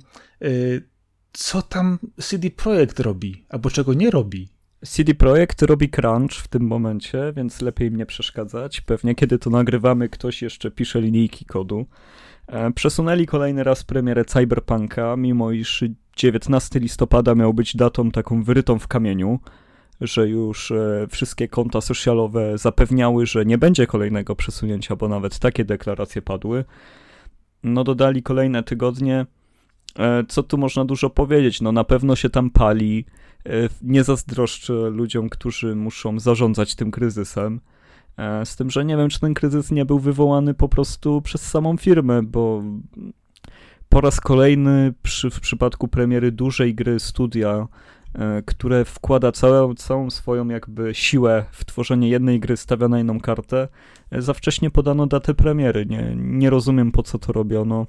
co 1.33 1.61
tam 1.61 1.99
CD 2.21 2.49
Projekt 2.49 2.99
robi, 2.99 3.45
albo 3.49 3.69
czego 3.69 3.93
nie 3.93 4.11
robi. 4.11 4.49
CD 4.85 5.13
Projekt 5.13 5.61
robi 5.61 5.89
crunch 5.89 6.31
w 6.31 6.47
tym 6.47 6.67
momencie, 6.67 7.33
więc 7.35 7.61
lepiej 7.61 7.91
mnie 7.91 8.05
przeszkadzać. 8.05 8.81
Pewnie 8.81 9.15
kiedy 9.15 9.39
to 9.39 9.49
nagrywamy, 9.49 10.09
ktoś 10.09 10.41
jeszcze 10.41 10.71
pisze 10.71 11.01
linijki 11.01 11.45
kodu. 11.45 11.85
E, 12.47 12.71
przesunęli 12.71 13.25
kolejny 13.25 13.63
raz 13.63 13.83
premierę 13.83 14.25
Cyberpunka, 14.25 15.15
mimo 15.17 15.51
iż 15.51 15.83
19 16.15 16.79
listopada 16.79 17.35
miał 17.35 17.53
być 17.53 17.75
datą 17.75 18.11
taką 18.11 18.43
wyrytą 18.43 18.79
w 18.79 18.87
kamieniu, 18.87 19.39
że 20.01 20.27
już 20.27 20.71
e, 20.71 21.07
wszystkie 21.09 21.47
konta 21.47 21.81
socialowe 21.81 22.57
zapewniały, 22.57 23.25
że 23.25 23.45
nie 23.45 23.57
będzie 23.57 23.87
kolejnego 23.87 24.35
przesunięcia, 24.35 24.95
bo 24.95 25.07
nawet 25.07 25.39
takie 25.39 25.65
deklaracje 25.65 26.21
padły. 26.21 26.65
No 27.63 27.83
dodali 27.83 28.23
kolejne 28.23 28.63
tygodnie 28.63 29.25
co 30.28 30.43
tu 30.43 30.58
można 30.58 30.86
dużo 30.86 31.10
powiedzieć? 31.10 31.62
No 31.62 31.71
na 31.71 31.84
pewno 31.84 32.15
się 32.15 32.30
tam 32.30 32.49
pali. 32.49 33.06
E, 33.45 33.52
nie 33.82 34.04
zazdroszczę 34.04 34.73
ludziom, 34.73 35.30
którzy 35.30 35.75
muszą 35.75 36.19
zarządzać 36.19 36.75
tym 36.75 36.91
kryzysem. 36.91 37.62
E, 38.17 38.45
z 38.45 38.56
tym, 38.56 38.69
że 38.69 38.86
nie 38.86 38.97
wiem, 38.97 39.10
czy 39.10 39.19
ten 39.19 39.34
kryzys 39.34 39.71
nie 39.71 39.86
był 39.86 39.99
wywołany 39.99 40.54
po 40.54 40.69
prostu 40.69 41.21
przez 41.21 41.41
samą 41.41 41.78
firmę, 41.78 42.23
bo 42.23 42.63
po 43.89 44.02
raz 44.02 44.21
kolejny 44.21 44.93
przy, 45.04 45.30
w 45.30 45.39
przypadku 45.39 45.88
premiery 45.88 46.32
dużej 46.32 46.75
gry 46.75 46.99
studia, 46.99 47.67
które 48.45 48.86
wkłada 48.86 49.32
całą, 49.32 49.75
całą 49.75 50.10
swoją 50.10 50.47
jakby 50.47 50.95
siłę 50.95 51.45
w 51.52 51.65
tworzenie 51.65 52.10
jednej 52.10 52.39
gry, 52.39 52.58
stawia 52.58 52.88
na 52.88 52.99
inną 52.99 53.19
kartę, 53.19 53.67
za 54.12 54.34
wcześnie 54.34 54.71
podano 54.71 55.08
datę 55.08 55.34
premiery. 55.34 55.86
Nie, 55.86 56.13
nie 56.15 56.49
rozumiem 56.49 56.91
po 56.91 57.04
co 57.04 57.19
to 57.19 57.34
robiono. 57.34 57.88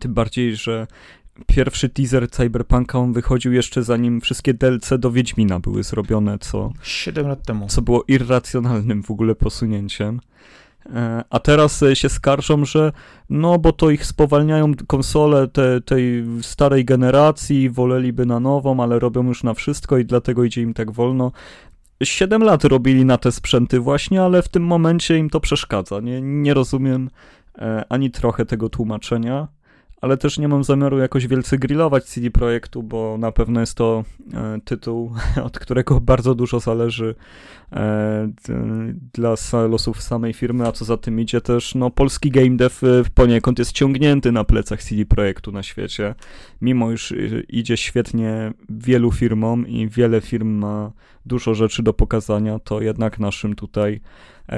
Tym 0.00 0.14
bardziej, 0.14 0.56
że 0.56 0.86
pierwszy 1.46 1.88
teaser 1.88 2.30
Cyberpunka 2.30 2.98
on 2.98 3.12
wychodził 3.12 3.52
jeszcze 3.52 3.82
zanim 3.82 4.20
wszystkie 4.20 4.54
DLC 4.54 4.90
do 4.98 5.10
Wiedźmina 5.10 5.60
były 5.60 5.82
zrobione, 5.82 6.38
co... 6.38 6.72
7 6.82 7.28
lat 7.28 7.42
temu. 7.46 7.66
Co 7.66 7.82
było 7.82 8.04
irracjonalnym 8.08 9.02
w 9.02 9.10
ogóle 9.10 9.34
posunięciem. 9.34 10.20
E, 10.94 11.24
a 11.30 11.38
teraz 11.38 11.82
e, 11.82 11.96
się 11.96 12.08
skarżą, 12.08 12.64
że 12.64 12.92
no 13.30 13.58
bo 13.58 13.72
to 13.72 13.90
ich 13.90 14.06
spowalniają 14.06 14.72
konsole 14.86 15.48
te, 15.48 15.80
tej 15.80 16.24
starej 16.42 16.84
generacji, 16.84 17.70
woleliby 17.70 18.26
na 18.26 18.40
nową, 18.40 18.82
ale 18.82 18.98
robią 18.98 19.26
już 19.26 19.42
na 19.42 19.54
wszystko 19.54 19.98
i 19.98 20.04
dlatego 20.04 20.44
idzie 20.44 20.62
im 20.62 20.74
tak 20.74 20.90
wolno. 20.90 21.32
7 22.02 22.42
lat 22.42 22.64
robili 22.64 23.04
na 23.04 23.18
te 23.18 23.32
sprzęty 23.32 23.80
właśnie, 23.80 24.22
ale 24.22 24.42
w 24.42 24.48
tym 24.48 24.62
momencie 24.62 25.18
im 25.18 25.30
to 25.30 25.40
przeszkadza. 25.40 26.00
Nie, 26.00 26.20
nie 26.20 26.54
rozumiem 26.54 27.10
e, 27.58 27.84
ani 27.88 28.10
trochę 28.10 28.46
tego 28.46 28.68
tłumaczenia 28.68 29.48
ale 30.00 30.16
też 30.16 30.38
nie 30.38 30.48
mam 30.48 30.64
zamiaru 30.64 30.98
jakoś 30.98 31.26
wielce 31.26 31.58
grillować 31.58 32.04
CD 32.04 32.30
Projektu, 32.30 32.82
bo 32.82 33.16
na 33.18 33.32
pewno 33.32 33.60
jest 33.60 33.74
to 33.74 34.04
e, 34.34 34.58
tytuł, 34.64 35.12
od 35.46 35.58
którego 35.58 36.00
bardzo 36.00 36.34
dużo 36.34 36.60
zależy 36.60 37.14
e, 37.72 38.32
dla 39.12 39.34
losów 39.68 40.02
samej 40.02 40.32
firmy, 40.32 40.66
a 40.66 40.72
co 40.72 40.84
za 40.84 40.96
tym 40.96 41.20
idzie 41.20 41.40
też, 41.40 41.74
no 41.74 41.90
polski 41.90 42.30
game 42.30 42.56
dev 42.56 42.74
e, 42.82 43.04
poniekąd 43.14 43.58
jest 43.58 43.72
ciągnięty 43.72 44.32
na 44.32 44.44
plecach 44.44 44.82
CD 44.82 45.06
Projektu 45.06 45.52
na 45.52 45.62
świecie, 45.62 46.14
mimo 46.60 46.90
już 46.90 47.14
idzie 47.48 47.76
świetnie 47.76 48.52
wielu 48.68 49.12
firmom 49.12 49.66
i 49.66 49.88
wiele 49.88 50.20
firm 50.20 50.48
ma 50.48 50.92
dużo 51.26 51.54
rzeczy 51.54 51.82
do 51.82 51.94
pokazania, 51.94 52.58
to 52.58 52.80
jednak 52.80 53.18
naszym 53.18 53.54
tutaj 53.54 54.00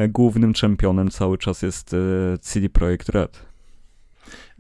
głównym 0.09 0.53
czempionem 0.53 1.11
cały 1.11 1.39
czas 1.39 1.63
jest 1.63 1.97
CD 2.41 2.69
Projekt 2.69 3.09
Red. 3.09 3.50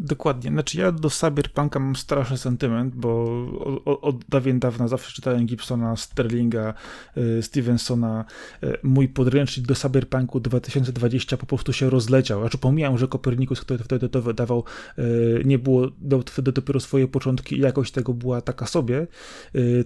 Dokładnie. 0.02 0.50
Znaczy 0.50 0.78
ja 0.78 0.92
do 0.92 1.10
Cyberpunka 1.10 1.80
mam 1.80 1.96
straszny 1.96 2.38
sentyment, 2.38 2.94
bo 2.94 3.24
od, 3.84 4.24
dawien 4.28 4.58
dawna 4.58 4.88
zawsze 4.88 5.12
czytałem 5.12 5.46
Gibsona, 5.46 5.96
Sterlinga, 5.96 6.74
y, 7.16 7.42
Stevensona. 7.42 8.24
Y, 8.64 8.76
mój 8.82 9.08
podręcznik 9.08 9.66
do 9.66 9.74
Cyberpunku 9.74 10.40
2020 10.40 11.36
po 11.36 11.46
prostu 11.46 11.72
się 11.72 11.90
rozleciał. 11.90 12.40
Znaczy 12.40 12.58
pomijam, 12.58 12.98
że 12.98 13.08
Kopernikus, 13.08 13.60
który 13.60 13.84
wtedy 13.84 14.08
to 14.08 14.22
wydawał, 14.22 14.64
y, 14.98 15.42
nie 15.44 15.58
było, 15.58 15.88
dał 16.00 16.22
wtedy 16.26 16.52
dopiero 16.52 16.80
swoje 16.80 17.08
początki 17.08 17.56
i 17.56 17.60
jakość 17.60 17.92
tego 17.92 18.14
była 18.14 18.40
taka 18.40 18.66
sobie. 18.66 19.06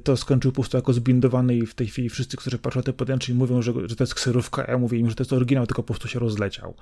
To 0.05 0.16
skończył 0.16 0.53
po 0.53 0.55
prostu 0.55 0.77
jako 0.77 0.92
zbindowany 0.92 1.57
i 1.57 1.66
w 1.66 1.74
tej 1.74 1.87
chwili 1.87 2.09
wszyscy, 2.09 2.37
którzy 2.37 2.59
patrzą 2.59 2.79
na 2.79 2.83
te 2.83 2.92
podręcznik 2.92 3.38
mówią, 3.38 3.62
że, 3.62 3.72
że 3.85 3.96
to 3.96 4.05
jest 4.05 4.14
kserówka, 4.14 4.66
a 4.66 4.70
ja 4.70 4.79
mówię 4.79 4.98
im, 4.98 5.11
że 5.11 5.16
to 5.16 5.22
jest 5.22 5.33
oryginał, 5.33 5.66
tylko 5.66 5.83
po 5.83 5.87
prostu 5.87 6.09
się 6.09 6.18
rozleciał. 6.18 6.74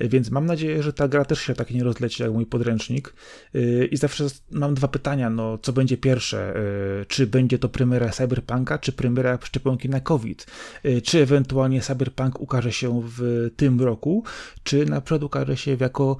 Więc 0.00 0.30
mam 0.30 0.46
nadzieję, 0.46 0.82
że 0.82 0.92
ta 0.92 1.08
gra 1.08 1.24
też 1.24 1.40
się 1.40 1.54
tak 1.54 1.70
nie 1.70 1.84
rozleci 1.84 2.22
jak 2.22 2.32
mój 2.32 2.46
podręcznik 2.46 2.79
podręcznik. 2.80 3.14
Y, 3.54 3.88
i 3.92 3.96
zawsze 3.96 4.26
mam 4.50 4.74
dwa 4.74 4.88
pytania, 4.88 5.30
no 5.30 5.58
co 5.58 5.72
będzie 5.72 5.96
pierwsze, 5.96 6.56
y, 7.02 7.06
czy 7.06 7.26
będzie 7.26 7.58
to 7.58 7.68
premiera 7.68 8.08
Cyberpunka, 8.08 8.78
czy 8.78 8.92
premiera 8.92 9.38
szczepionki 9.42 9.88
na 9.88 10.00
COVID, 10.00 10.46
y, 10.84 11.02
czy 11.02 11.22
ewentualnie 11.22 11.80
Cyberpunk 11.80 12.40
ukaże 12.40 12.72
się 12.72 13.02
w 13.16 13.50
tym 13.56 13.80
roku, 13.80 14.24
czy 14.62 14.84
na 14.84 15.00
przykład 15.00 15.22
ukaże 15.22 15.56
się 15.56 15.76
jako 15.80 16.16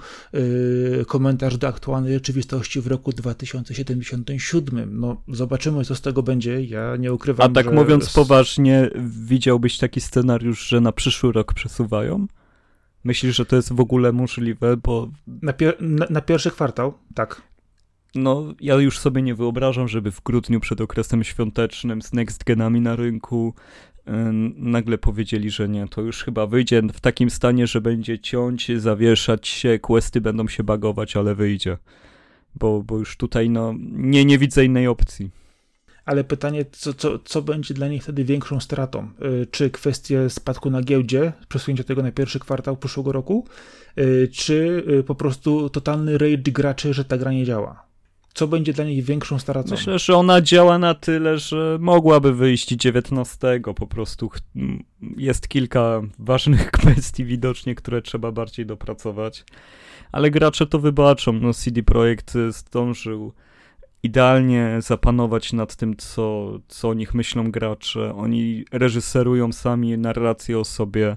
komentarz 1.07 1.57
do 1.57 1.69
aktualnej 1.69 2.15
rzeczywistości 2.15 2.81
w 2.81 2.87
roku 2.87 3.13
2077. 3.13 5.01
No 5.01 5.23
zobaczymy, 5.29 5.85
co 5.85 5.95
z 5.95 6.01
tego 6.01 6.23
będzie, 6.23 6.65
ja 6.65 6.97
nie 6.97 7.13
ukrywam, 7.13 7.51
A 7.51 7.55
tak 7.55 7.73
mówiąc 7.73 8.13
poważnie, 8.13 8.91
widziałbyś 9.27 9.79
taki 9.79 10.01
scenariusz, 10.01 10.69
że 10.69 10.81
na 10.81 10.93
przyszły 10.93 11.33
rok 11.33 11.55
przesuwają? 11.55 12.27
Myślisz, 13.05 13.37
że 13.37 13.47
to 13.47 13.57
jest 13.57 13.73
w 13.73 13.81
ogóle 13.81 14.13
możliwe, 14.13 14.77
bo... 14.77 15.11
Na, 15.27 15.53
pier 15.53 15.77
na, 15.81 16.07
na 16.11 16.21
pierwszy 16.21 16.51
kwartał, 16.51 16.95
tak. 17.15 17.43
No, 18.15 18.55
ja 18.61 18.75
już 18.75 18.99
sobie 18.99 19.23
nie 19.23 19.35
wyobrażam, 19.35 19.89
żeby 19.89 20.11
w 20.11 20.23
grudniu 20.23 20.61
przed 20.61 20.81
okresem 20.81 21.25
świątecznym 21.25 22.03
z 22.03 22.13
next 22.13 22.45
genami 22.45 22.81
na 22.81 22.97
rynku 22.97 23.55
nagle 24.57 24.99
powiedzieli, 24.99 25.51
że 25.51 25.69
nie, 25.69 25.89
to 25.89 26.01
już 26.01 26.25
chyba 26.25 26.47
wyjdzie 26.47 26.83
w 26.83 27.01
takim 27.01 27.31
stanie, 27.31 27.67
że 27.67 27.81
będzie 27.81 28.19
ciąć, 28.19 28.71
zawieszać 28.77 29.49
się, 29.49 29.79
questy 29.79 30.21
będą 30.21 30.49
się 30.49 30.65
bagować, 30.65 31.17
ale 31.17 31.35
wyjdzie. 31.35 31.79
Bo, 32.55 32.83
bo 32.83 32.99
już 32.99 33.17
tutaj 33.17 33.51
no, 33.51 33.75
nie, 33.91 34.25
nie 34.25 34.39
widzę 34.39 34.65
innej 34.65 34.87
opcji 34.87 35.31
ale 36.11 36.25
pytanie, 36.25 36.65
co, 36.73 36.95
co, 36.95 37.19
co 37.19 37.43
będzie 37.43 37.75
dla 37.75 37.89
nich 37.89 38.03
wtedy 38.03 38.25
większą 38.25 38.61
stratą? 38.61 39.09
Y, 39.43 39.47
czy 39.51 39.71
kwestie 39.71 40.31
spadku 40.31 40.71
na 40.71 40.83
giełdzie, 40.83 41.33
przesunięcia 41.49 41.85
tego 41.85 42.03
na 42.03 42.13
pierwszy 42.13 42.39
kwartał 42.39 42.77
przyszłego 42.77 43.13
roku, 43.13 43.47
y, 43.99 44.29
czy 44.33 44.85
y, 44.89 45.03
po 45.03 45.15
prostu 45.15 45.71
totalny 45.71 46.19
rage 46.19 46.53
graczy, 46.53 46.95
że 46.95 47.05
ta 47.05 47.19
gra 47.19 47.33
nie 47.33 47.45
działa? 47.45 47.87
Co 48.35 48.47
będzie 48.47 48.73
dla 48.73 48.85
nich 48.85 49.05
większą 49.05 49.39
stratą? 49.39 49.71
Myślę, 49.71 49.99
że 49.99 50.17
ona 50.17 50.41
działa 50.41 50.79
na 50.79 50.95
tyle, 50.95 51.39
że 51.39 51.79
mogłaby 51.81 52.35
wyjść 52.35 52.69
19. 52.69 53.61
Po 53.77 53.87
prostu 53.87 54.31
jest 55.17 55.49
kilka 55.49 56.03
ważnych 56.19 56.71
kwestii 56.81 57.25
widocznie, 57.25 57.75
które 57.75 58.03
trzeba 58.03 58.33
bardziej 58.33 58.67
dopracować. 58.67 59.45
Ale 60.13 60.31
gracze 60.31 60.67
to 60.67 60.79
wybaczą. 60.79 61.33
No 61.33 61.55
CD 61.55 61.83
Projekt 61.83 62.35
zdążył 62.49 63.33
idealnie 64.03 64.77
zapanować 64.79 65.53
nad 65.53 65.77
tym, 65.77 65.97
co, 65.97 66.53
co 66.69 66.89
o 66.89 66.95
nich 66.95 67.15
myślą 67.15 67.51
gracze. 67.51 68.15
Oni 68.15 68.65
reżyserują 68.73 69.53
sami 69.53 69.99
narrację 69.99 70.59
o 70.59 70.65
sobie. 70.65 71.17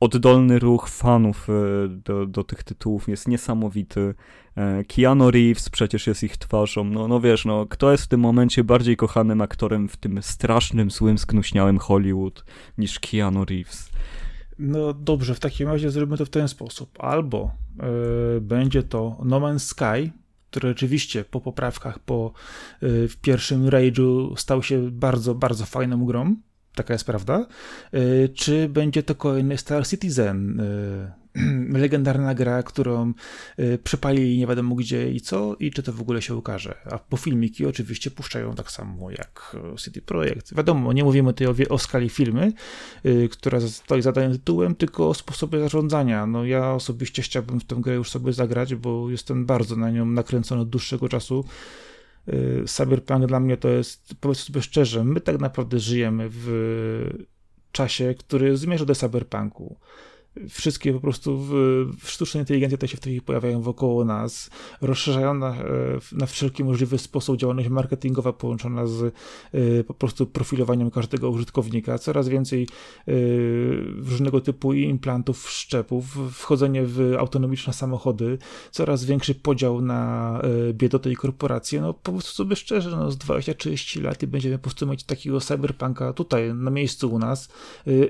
Oddolny 0.00 0.58
ruch 0.58 0.88
fanów 0.88 1.48
e, 1.50 1.88
do, 1.88 2.26
do 2.26 2.44
tych 2.44 2.62
tytułów 2.62 3.08
jest 3.08 3.28
niesamowity. 3.28 4.14
E, 4.56 4.84
Keanu 4.84 5.30
Reeves 5.30 5.68
przecież 5.70 6.06
jest 6.06 6.22
ich 6.22 6.36
twarzą. 6.36 6.84
No, 6.84 7.08
no 7.08 7.20
wiesz, 7.20 7.44
no, 7.44 7.66
kto 7.66 7.92
jest 7.92 8.04
w 8.04 8.08
tym 8.08 8.20
momencie 8.20 8.64
bardziej 8.64 8.96
kochanym 8.96 9.40
aktorem 9.40 9.88
w 9.88 9.96
tym 9.96 10.22
strasznym, 10.22 10.90
złym, 10.90 11.18
sknuśniałym 11.18 11.78
Hollywood 11.78 12.44
niż 12.78 13.00
Keanu 13.00 13.44
Reeves? 13.44 13.90
No 14.58 14.92
dobrze, 14.92 15.34
w 15.34 15.40
takim 15.40 15.68
razie 15.68 15.90
zrobimy 15.90 16.18
to 16.18 16.24
w 16.24 16.30
ten 16.30 16.48
sposób. 16.48 16.90
Albo 16.98 17.50
yy, 18.34 18.40
będzie 18.40 18.82
to 18.82 19.16
No 19.24 19.40
Man's 19.40 19.58
Sky, 19.58 20.12
który 20.54 20.68
rzeczywiście 20.68 21.24
po 21.24 21.40
poprawkach 21.40 21.98
po 21.98 22.32
y, 22.82 23.08
w 23.08 23.16
pierwszym 23.16 23.66
Rage'u 23.66 24.36
stał 24.36 24.62
się 24.62 24.90
bardzo, 24.90 25.34
bardzo 25.34 25.66
fajną 25.66 26.04
grą, 26.04 26.36
taka 26.74 26.92
jest 26.92 27.04
prawda, 27.04 27.46
y, 27.94 28.28
czy 28.28 28.68
będzie 28.68 29.02
to 29.02 29.14
kolejny 29.14 29.58
Star 29.58 29.86
Citizen, 29.86 30.60
y, 30.60 31.23
legendarna 31.84 32.34
gra, 32.34 32.62
którą 32.62 33.12
y, 33.58 33.78
przepalili 33.84 34.38
nie 34.38 34.46
wiadomo 34.46 34.74
gdzie 34.74 35.10
i 35.10 35.20
co, 35.20 35.56
i 35.60 35.70
czy 35.70 35.82
to 35.82 35.92
w 35.92 36.00
ogóle 36.00 36.22
się 36.22 36.34
ukaże. 36.34 36.74
A 36.90 36.98
po 36.98 37.16
filmiki 37.16 37.66
oczywiście 37.66 38.10
puszczają 38.10 38.54
tak 38.54 38.70
samo 38.70 39.10
jak 39.10 39.56
y, 39.74 39.76
City 39.76 40.02
Projekt. 40.02 40.54
Wiadomo, 40.56 40.92
nie 40.92 41.04
mówimy 41.04 41.32
tutaj 41.32 41.66
o, 41.66 41.74
o 41.74 41.78
skali 41.78 42.08
firmy, 42.08 42.52
y, 43.06 43.28
która 43.32 43.60
stoi 43.60 44.02
za 44.02 44.12
danym 44.12 44.32
tytułem, 44.32 44.74
tylko 44.74 45.08
o 45.08 45.14
sposobie 45.14 45.60
zarządzania. 45.60 46.26
No 46.26 46.44
ja 46.44 46.72
osobiście 46.72 47.22
chciałbym 47.22 47.60
w 47.60 47.64
tę 47.64 47.76
grę 47.76 47.94
już 47.94 48.10
sobie 48.10 48.32
zagrać, 48.32 48.74
bo 48.74 49.10
jestem 49.10 49.46
bardzo 49.46 49.76
na 49.76 49.90
nią 49.90 50.06
nakręcony 50.06 50.60
od 50.60 50.68
dłuższego 50.68 51.08
czasu. 51.08 51.44
Cyberpunk 52.66 53.26
dla 53.26 53.40
mnie 53.40 53.56
to 53.56 53.68
jest, 53.68 54.14
powiedzmy 54.20 54.44
sobie 54.44 54.62
szczerze, 54.62 55.04
my 55.04 55.20
tak 55.20 55.40
naprawdę 55.40 55.78
żyjemy 55.78 56.28
w 56.30 57.24
czasie, 57.72 58.14
który 58.18 58.56
zmierza 58.56 58.84
do 58.84 58.94
cyberpunku 58.94 59.76
wszystkie 60.48 60.92
po 60.92 61.00
prostu 61.00 61.38
w, 61.38 61.50
w 62.00 62.10
sztucznej 62.10 62.42
inteligencji, 62.42 62.76
które 62.76 62.88
się 62.88 62.96
w 62.96 63.00
tej 63.00 63.12
chwili 63.12 63.22
pojawiają 63.22 63.62
wokoło 63.62 64.04
nas, 64.04 64.50
rozszerzają 64.80 65.34
na, 65.34 65.50
e, 65.50 65.64
na 66.12 66.26
wszelki 66.26 66.64
możliwy 66.64 66.98
sposób 66.98 67.36
działalność 67.36 67.68
marketingowa 67.68 68.32
połączona 68.32 68.86
z 68.86 69.14
y, 69.54 69.84
po 69.86 69.94
prostu 69.94 70.26
profilowaniem 70.26 70.90
każdego 70.90 71.30
użytkownika, 71.30 71.98
coraz 71.98 72.28
więcej 72.28 72.68
y, 73.08 73.84
różnego 73.96 74.40
typu 74.40 74.72
implantów, 74.72 75.50
szczepów, 75.50 76.18
wchodzenie 76.32 76.82
w 76.86 77.14
autonomiczne 77.18 77.72
samochody, 77.72 78.38
coraz 78.70 79.04
większy 79.04 79.34
podział 79.34 79.80
na 79.80 80.40
biedotę 80.72 81.10
i 81.10 81.16
korporacje, 81.16 81.80
no 81.80 81.94
po 81.94 82.12
prostu 82.12 82.32
sobie 82.32 82.56
szczerze, 82.56 82.90
no 82.90 83.10
z 83.10 83.16
20-30 83.16 84.02
lat 84.02 84.22
i 84.22 84.26
będziemy 84.26 84.58
po 84.58 84.62
prostu 84.62 84.86
mieć 84.86 85.04
takiego 85.04 85.40
cyberpunka 85.40 86.12
tutaj, 86.12 86.54
na 86.54 86.70
miejscu 86.70 87.12
u 87.12 87.18
nas 87.18 87.48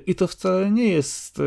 i 0.06 0.14
to 0.14 0.26
wcale 0.26 0.70
nie 0.70 0.88
jest 0.88 1.40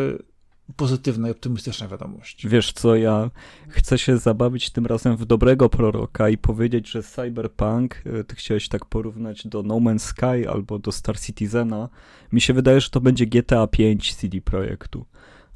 pozytywna 0.76 1.28
i 1.28 1.32
optymistyczna 1.32 1.88
wiadomość. 1.88 2.48
Wiesz 2.48 2.74
co, 2.74 2.96
ja 2.96 3.32
chcę 3.70 3.98
się 3.98 4.18
zabawić 4.18 4.70
tym 4.70 4.86
razem 4.86 5.18
w 5.18 5.26
dobrego 5.26 5.70
proroka 5.70 6.30
i 6.30 6.38
powiedzieć, 6.38 6.90
że 6.90 7.04
Cyberpunk, 7.04 8.02
e, 8.06 8.24
ty 8.24 8.36
chciałeś 8.36 8.68
tak 8.68 8.86
porównać 8.86 9.48
do 9.48 9.64
No 9.64 9.76
Man's 9.76 10.00
Sky 10.00 10.50
albo 10.50 10.80
do 10.80 10.92
Star 10.92 11.20
Citizena, 11.20 11.90
mi 12.32 12.42
się 12.42 12.54
wydaje, 12.54 12.82
że 12.82 12.90
to 12.90 13.02
będzie 13.02 13.26
GTA 13.26 13.68
5 13.68 14.16
CD 14.16 14.42
Projektu. 14.42 15.06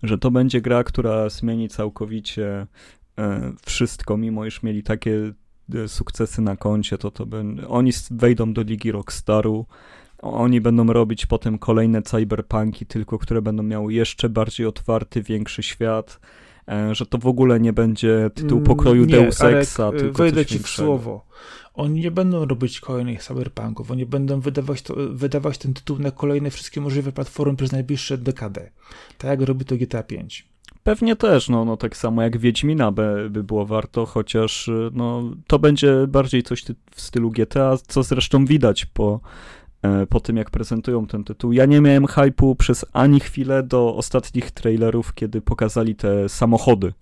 Że 0.03 0.17
to 0.17 0.31
będzie 0.31 0.61
gra, 0.61 0.83
która 0.83 1.29
zmieni 1.29 1.69
całkowicie 1.69 2.67
e, 3.17 3.53
wszystko, 3.65 4.17
mimo 4.17 4.45
iż 4.45 4.63
mieli 4.63 4.83
takie 4.83 5.33
e, 5.73 5.87
sukcesy 5.87 6.41
na 6.41 6.57
koncie, 6.57 6.97
to 6.97 7.11
to 7.11 7.27
oni 7.67 7.91
wejdą 8.11 8.53
do 8.53 8.61
ligi 8.61 8.91
Rockstaru, 8.91 9.65
oni 10.21 10.61
będą 10.61 10.93
robić 10.93 11.25
potem 11.25 11.57
kolejne 11.57 12.01
cyberpunki, 12.01 12.85
tylko 12.85 13.17
które 13.17 13.41
będą 13.41 13.63
miały 13.63 13.93
jeszcze 13.93 14.29
bardziej 14.29 14.65
otwarty, 14.65 15.23
większy 15.23 15.63
świat, 15.63 16.19
e, 16.67 16.95
że 16.95 17.05
to 17.05 17.17
w 17.17 17.27
ogóle 17.27 17.59
nie 17.59 17.73
będzie 17.73 18.29
tytuł 18.35 18.57
mm, 18.57 18.63
pokroju 18.63 19.05
nie, 19.05 19.13
Deus 19.13 19.41
Exa, 19.41 19.87
Arek, 19.87 19.99
tylko 19.99 20.23
wejdę 20.23 20.45
ci 20.45 20.59
w 20.59 20.67
słowo. 20.67 21.25
Oni 21.73 22.01
nie 22.01 22.11
będą 22.11 22.45
robić 22.45 22.79
kolejnych 22.79 23.23
cyberpunków, 23.23 23.91
oni 23.91 24.05
będą 24.05 24.39
wydawać, 24.39 24.81
to, 24.81 24.95
wydawać 25.09 25.57
ten 25.57 25.73
tytuł 25.73 25.99
na 25.99 26.11
kolejne 26.11 26.49
wszystkie 26.49 26.81
możliwe 26.81 27.11
platformy 27.11 27.55
przez 27.55 27.71
najbliższe 27.71 28.17
dekadę. 28.17 28.71
Tak 29.17 29.29
jak 29.29 29.41
robi 29.41 29.65
to 29.65 29.75
GTA 29.75 30.03
5. 30.03 30.51
Pewnie 30.83 31.15
też, 31.15 31.49
no, 31.49 31.65
no 31.65 31.77
tak 31.77 31.97
samo 31.97 32.21
jak 32.21 32.37
Wiedźmina 32.37 32.91
by, 32.91 33.29
by 33.29 33.43
było 33.43 33.65
warto, 33.65 34.05
chociaż 34.05 34.69
no, 34.93 35.23
to 35.47 35.59
będzie 35.59 36.07
bardziej 36.07 36.43
coś 36.43 36.63
w 36.91 37.01
stylu 37.01 37.31
GTA, 37.31 37.77
co 37.87 38.03
zresztą 38.03 38.45
widać 38.45 38.85
po 38.85 39.19
E, 39.19 39.60
po 40.09 40.19
tym, 40.19 40.37
jak 40.37 40.49
prezentują 40.49 41.07
ten 41.07 41.23
tytuł. 41.23 41.51
Ja 41.51 41.65
nie 41.65 41.81
miałem 41.81 42.07
hypu 42.07 42.55
przez 42.55 42.85
ani 42.93 43.19
chwilę 43.19 43.63
do 43.63 43.95
ostatnich 43.95 44.51
trailerów, 44.51 45.13
kiedy 45.13 45.41
pokazali 45.41 45.95
te 45.95 46.29
samochody, 46.29 46.93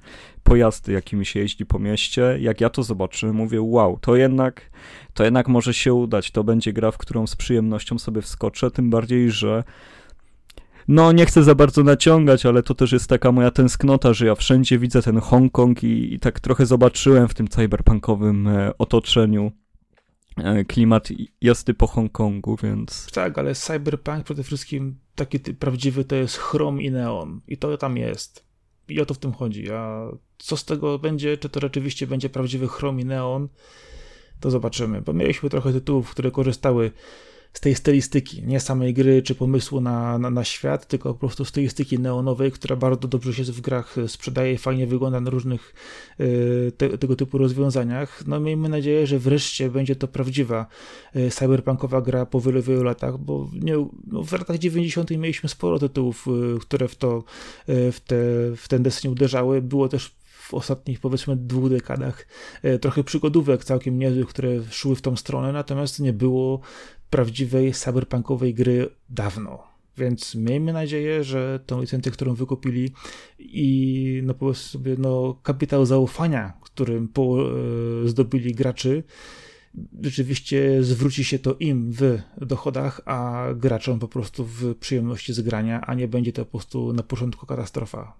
pojazdy, 0.43 0.91
jakimi 0.91 1.25
się 1.25 1.39
jeździ 1.39 1.65
po 1.65 1.79
mieście. 1.79 2.37
Jak 2.39 2.61
ja 2.61 2.69
to 2.69 2.83
zobaczyłem, 2.83 3.35
mówię, 3.35 3.61
wow, 3.61 3.97
to 4.01 4.15
jednak, 4.15 4.71
to 5.13 5.23
jednak 5.23 5.47
może 5.47 5.73
się 5.73 5.93
udać. 5.93 6.31
To 6.31 6.43
będzie 6.43 6.73
gra, 6.73 6.91
w 6.91 6.97
którą 6.97 7.27
z 7.27 7.35
przyjemnością 7.35 7.99
sobie 7.99 8.21
wskoczę, 8.21 8.71
tym 8.71 8.89
bardziej, 8.89 9.31
że 9.31 9.63
no, 10.87 11.11
nie 11.11 11.25
chcę 11.25 11.43
za 11.43 11.55
bardzo 11.55 11.83
naciągać, 11.83 12.45
ale 12.45 12.63
to 12.63 12.73
też 12.75 12.91
jest 12.91 13.09
taka 13.09 13.31
moja 13.31 13.51
tęsknota, 13.51 14.13
że 14.13 14.25
ja 14.25 14.35
wszędzie 14.35 14.79
widzę 14.79 15.01
ten 15.01 15.19
Hongkong 15.19 15.83
i, 15.83 16.13
i 16.13 16.19
tak 16.19 16.39
trochę 16.39 16.65
zobaczyłem 16.65 17.27
w 17.27 17.33
tym 17.33 17.47
cyberpunkowym 17.47 18.47
e, 18.47 18.77
otoczeniu 18.77 19.51
E, 19.51 19.68
klimat 20.67 21.09
jazdy 21.41 21.73
po 21.73 21.87
Hongkongu, 21.87 22.57
więc... 22.63 23.07
Tak, 23.11 23.37
ale 23.37 23.55
cyberpunk 23.55 24.23
przede 24.23 24.43
wszystkim 24.43 24.95
taki 25.15 25.39
prawdziwy 25.39 26.05
to 26.05 26.15
jest 26.15 26.37
chrom 26.37 26.81
i 26.81 26.91
neon 26.91 27.41
i 27.47 27.57
to 27.57 27.77
tam 27.77 27.97
jest. 27.97 28.43
I 28.87 29.01
o 29.01 29.05
to 29.05 29.13
w 29.13 29.17
tym 29.17 29.33
chodzi. 29.33 29.71
A 29.71 30.11
co 30.37 30.57
z 30.57 30.65
tego 30.65 30.99
będzie, 30.99 31.37
czy 31.37 31.49
to 31.49 31.59
rzeczywiście 31.59 32.07
będzie 32.07 32.29
prawdziwy 32.29 32.67
chrom 32.67 32.99
i 32.99 33.05
neon, 33.05 33.47
to 34.39 34.51
zobaczymy. 34.51 35.01
Bo 35.01 35.13
mieliśmy 35.13 35.49
trochę 35.49 35.73
tytułów, 35.73 36.11
które 36.11 36.31
korzystały 36.31 36.91
z 37.53 37.59
tej 37.59 37.75
stylistyki, 37.75 38.43
nie 38.43 38.59
samej 38.59 38.93
gry 38.93 39.21
czy 39.21 39.35
pomysłu 39.35 39.81
na, 39.81 40.17
na, 40.17 40.29
na, 40.29 40.43
świat, 40.43 40.87
tylko 40.87 41.13
po 41.13 41.19
prostu 41.19 41.45
stylistyki 41.45 41.99
neonowej, 41.99 42.51
która 42.51 42.75
bardzo 42.75 43.07
dobrze 43.07 43.33
się 43.33 43.43
w 43.43 43.61
grach 43.61 43.95
sprzedaje, 44.07 44.57
fajnie 44.57 44.87
wygląda 44.87 45.19
na 45.19 45.29
różnych 45.29 45.73
y, 46.19 46.71
te, 46.77 46.97
tego 46.97 47.15
typu 47.15 47.37
rozwiązaniach. 47.37 48.23
No 48.27 48.39
miejmy 48.39 48.69
nadzieję, 48.69 49.07
że 49.07 49.19
wreszcie 49.19 49.69
będzie 49.69 49.95
to 49.95 50.07
prawdziwa 50.07 50.65
y, 51.15 51.29
cyberpunkowa 51.29 52.01
gra 52.01 52.25
po 52.25 52.41
wielu, 52.41 52.61
wielu 52.61 52.83
latach, 52.83 53.17
bo 53.17 53.49
nie, 53.53 53.87
no 54.07 54.23
w 54.23 54.31
latach 54.31 54.57
90. 54.57 55.11
mieliśmy 55.11 55.49
sporo 55.49 55.79
tytułów, 55.79 56.27
y, 56.55 56.59
które 56.59 56.87
w 56.87 56.95
to, 56.95 57.23
w, 57.67 57.97
te, 58.07 58.15
w 58.57 58.67
ten 58.67 58.83
deseń 58.83 59.11
uderzały. 59.11 59.61
Było 59.61 59.89
też 59.89 60.19
w 60.49 60.53
ostatnich 60.53 60.99
powiedzmy 60.99 61.35
dwóch 61.35 61.69
dekadach 61.69 62.27
trochę 62.81 63.03
przygodówek 63.03 63.63
całkiem 63.63 63.99
niezłych, 63.99 64.27
które 64.27 64.49
szły 64.71 64.95
w 64.95 65.01
tą 65.01 65.15
stronę, 65.15 65.51
natomiast 65.51 65.99
nie 65.99 66.13
było 66.13 66.61
prawdziwej 67.09 67.73
cyberpunkowej 67.73 68.53
gry 68.53 68.89
dawno. 69.09 69.63
Więc 69.97 70.35
miejmy 70.35 70.73
nadzieję, 70.73 71.23
że 71.23 71.59
tą 71.65 71.81
licencję, 71.81 72.11
którą 72.11 72.33
wykupili 72.33 72.91
i 73.39 74.21
no 74.23 74.33
powiedzmy 74.33 74.63
sobie, 74.63 74.95
no 74.97 75.39
kapitał 75.43 75.85
zaufania, 75.85 76.53
którym 76.61 77.07
po, 77.07 77.37
e, 78.03 78.07
zdobyli 78.07 78.55
graczy, 78.55 79.03
rzeczywiście 80.01 80.83
zwróci 80.83 81.23
się 81.23 81.39
to 81.39 81.55
im 81.59 81.91
w 81.91 82.19
dochodach, 82.37 83.01
a 83.05 83.47
graczom 83.55 83.99
po 83.99 84.07
prostu 84.07 84.45
w 84.45 84.75
przyjemności 84.75 85.33
z 85.33 85.41
grania, 85.41 85.81
a 85.81 85.93
nie 85.93 86.07
będzie 86.07 86.33
to 86.33 86.45
po 86.45 86.51
prostu 86.51 86.93
na 86.93 87.03
początku 87.03 87.45
katastrofa. 87.45 88.13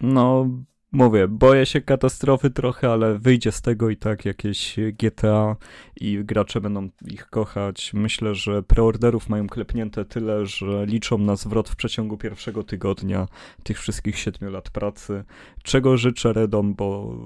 No, 0.00 0.50
mówię, 0.92 1.28
boję 1.28 1.66
się 1.66 1.80
katastrofy 1.80 2.50
trochę, 2.50 2.92
ale 2.92 3.18
wyjdzie 3.18 3.52
z 3.52 3.62
tego 3.62 3.90
i 3.90 3.96
tak 3.96 4.24
jakieś 4.24 4.76
GTA 4.98 5.56
i 6.00 6.24
gracze 6.24 6.60
będą 6.60 6.88
ich 7.10 7.26
kochać. 7.26 7.90
Myślę, 7.94 8.34
że 8.34 8.62
preorderów 8.62 9.28
mają 9.28 9.46
klepnięte 9.46 10.04
tyle, 10.04 10.46
że 10.46 10.86
liczą 10.86 11.18
na 11.18 11.36
zwrot 11.36 11.68
w 11.68 11.76
przeciągu 11.76 12.16
pierwszego 12.16 12.62
tygodnia 12.62 13.28
tych 13.62 13.80
wszystkich 13.80 14.18
siedmiu 14.18 14.50
lat 14.50 14.70
pracy. 14.70 15.24
Czego 15.62 15.96
życzę 15.96 16.32
Redom, 16.32 16.74
bo 16.74 17.18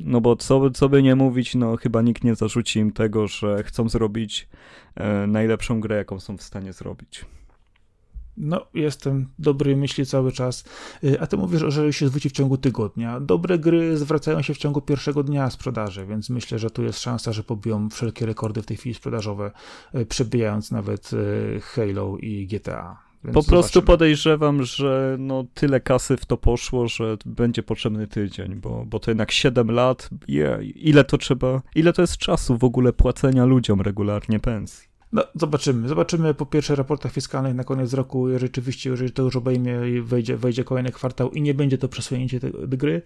no 0.00 0.20
bo 0.20 0.36
co, 0.36 0.70
co 0.70 0.88
by 0.88 1.02
nie 1.02 1.16
mówić, 1.16 1.54
no 1.54 1.76
chyba 1.76 2.02
nikt 2.02 2.24
nie 2.24 2.34
zarzuci 2.34 2.78
im 2.78 2.92
tego, 2.92 3.28
że 3.28 3.62
chcą 3.62 3.88
zrobić 3.88 4.48
e, 4.94 5.26
najlepszą 5.26 5.80
grę, 5.80 5.96
jaką 5.96 6.20
są 6.20 6.36
w 6.36 6.42
stanie 6.42 6.72
zrobić. 6.72 7.24
No, 8.36 8.66
jestem 8.74 9.28
dobrej 9.38 9.76
myśli 9.76 10.06
cały 10.06 10.32
czas. 10.32 10.64
Y, 11.04 11.20
a 11.20 11.26
ty 11.26 11.36
mówisz, 11.36 11.62
że 11.68 11.92
się 11.92 12.08
zwróci 12.08 12.28
w 12.28 12.32
ciągu 12.32 12.56
tygodnia. 12.56 13.20
Dobre 13.20 13.58
gry 13.58 13.98
zwracają 13.98 14.42
się 14.42 14.54
w 14.54 14.58
ciągu 14.58 14.80
pierwszego 14.80 15.22
dnia 15.22 15.50
sprzedaży, 15.50 16.06
więc 16.06 16.30
myślę, 16.30 16.58
że 16.58 16.70
tu 16.70 16.82
jest 16.82 17.00
szansa, 17.00 17.32
że 17.32 17.42
pobiją 17.42 17.90
wszelkie 17.90 18.26
rekordy 18.26 18.62
w 18.62 18.66
tej 18.66 18.76
chwili 18.76 18.94
sprzedażowe, 18.94 19.50
y, 19.94 20.06
przebijając 20.06 20.70
nawet 20.70 21.12
y, 21.12 21.60
Halo 21.60 22.16
i 22.18 22.46
GTA. 22.46 23.12
Więc 23.24 23.34
po 23.34 23.42
prostu 23.42 23.72
zobaczymy. 23.72 23.86
podejrzewam, 23.86 24.62
że 24.62 25.16
no 25.18 25.44
tyle 25.54 25.80
kasy 25.80 26.16
w 26.16 26.26
to 26.26 26.36
poszło, 26.36 26.88
że 26.88 27.16
będzie 27.26 27.62
potrzebny 27.62 28.06
tydzień, 28.06 28.54
bo, 28.54 28.84
bo 28.86 29.00
to 29.00 29.10
jednak 29.10 29.32
7 29.32 29.70
lat, 29.70 30.10
yeah, 30.28 30.76
ile 30.76 31.04
to 31.04 31.18
trzeba, 31.18 31.62
ile 31.74 31.92
to 31.92 32.02
jest 32.02 32.16
czasu 32.16 32.58
w 32.58 32.64
ogóle 32.64 32.92
płacenia 32.92 33.44
ludziom 33.44 33.80
regularnie 33.80 34.40
pensji. 34.40 34.91
No, 35.12 35.24
zobaczymy. 35.34 35.88
Zobaczymy 35.88 36.34
po 36.34 36.46
pierwszych 36.46 36.76
raportach 36.76 37.12
fiskalnych 37.12 37.54
na 37.54 37.64
koniec 37.64 37.92
roku, 37.92 38.38
rzeczywiście, 38.38 38.90
jeżeli 38.90 39.12
to 39.12 39.22
już 39.22 39.36
obejmie 39.36 39.72
i 39.96 40.00
wejdzie, 40.00 40.36
wejdzie 40.36 40.64
kolejny 40.64 40.92
kwartał 40.92 41.30
i 41.30 41.42
nie 41.42 41.54
będzie 41.54 41.78
to 41.78 41.88
przesunięcie 41.88 42.40
tej 42.40 42.52
gry. 42.68 43.02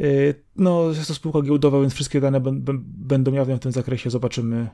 Y, 0.00 0.34
no, 0.56 0.88
jest 0.88 1.08
to 1.08 1.14
spółka 1.14 1.42
giełdowa, 1.42 1.80
więc 1.80 1.94
wszystkie 1.94 2.20
dane 2.20 2.40
będą 2.82 3.32
jawne 3.32 3.56
w 3.56 3.60
tym 3.60 3.72
zakresie. 3.72 4.10
Zobaczymy, 4.10 4.68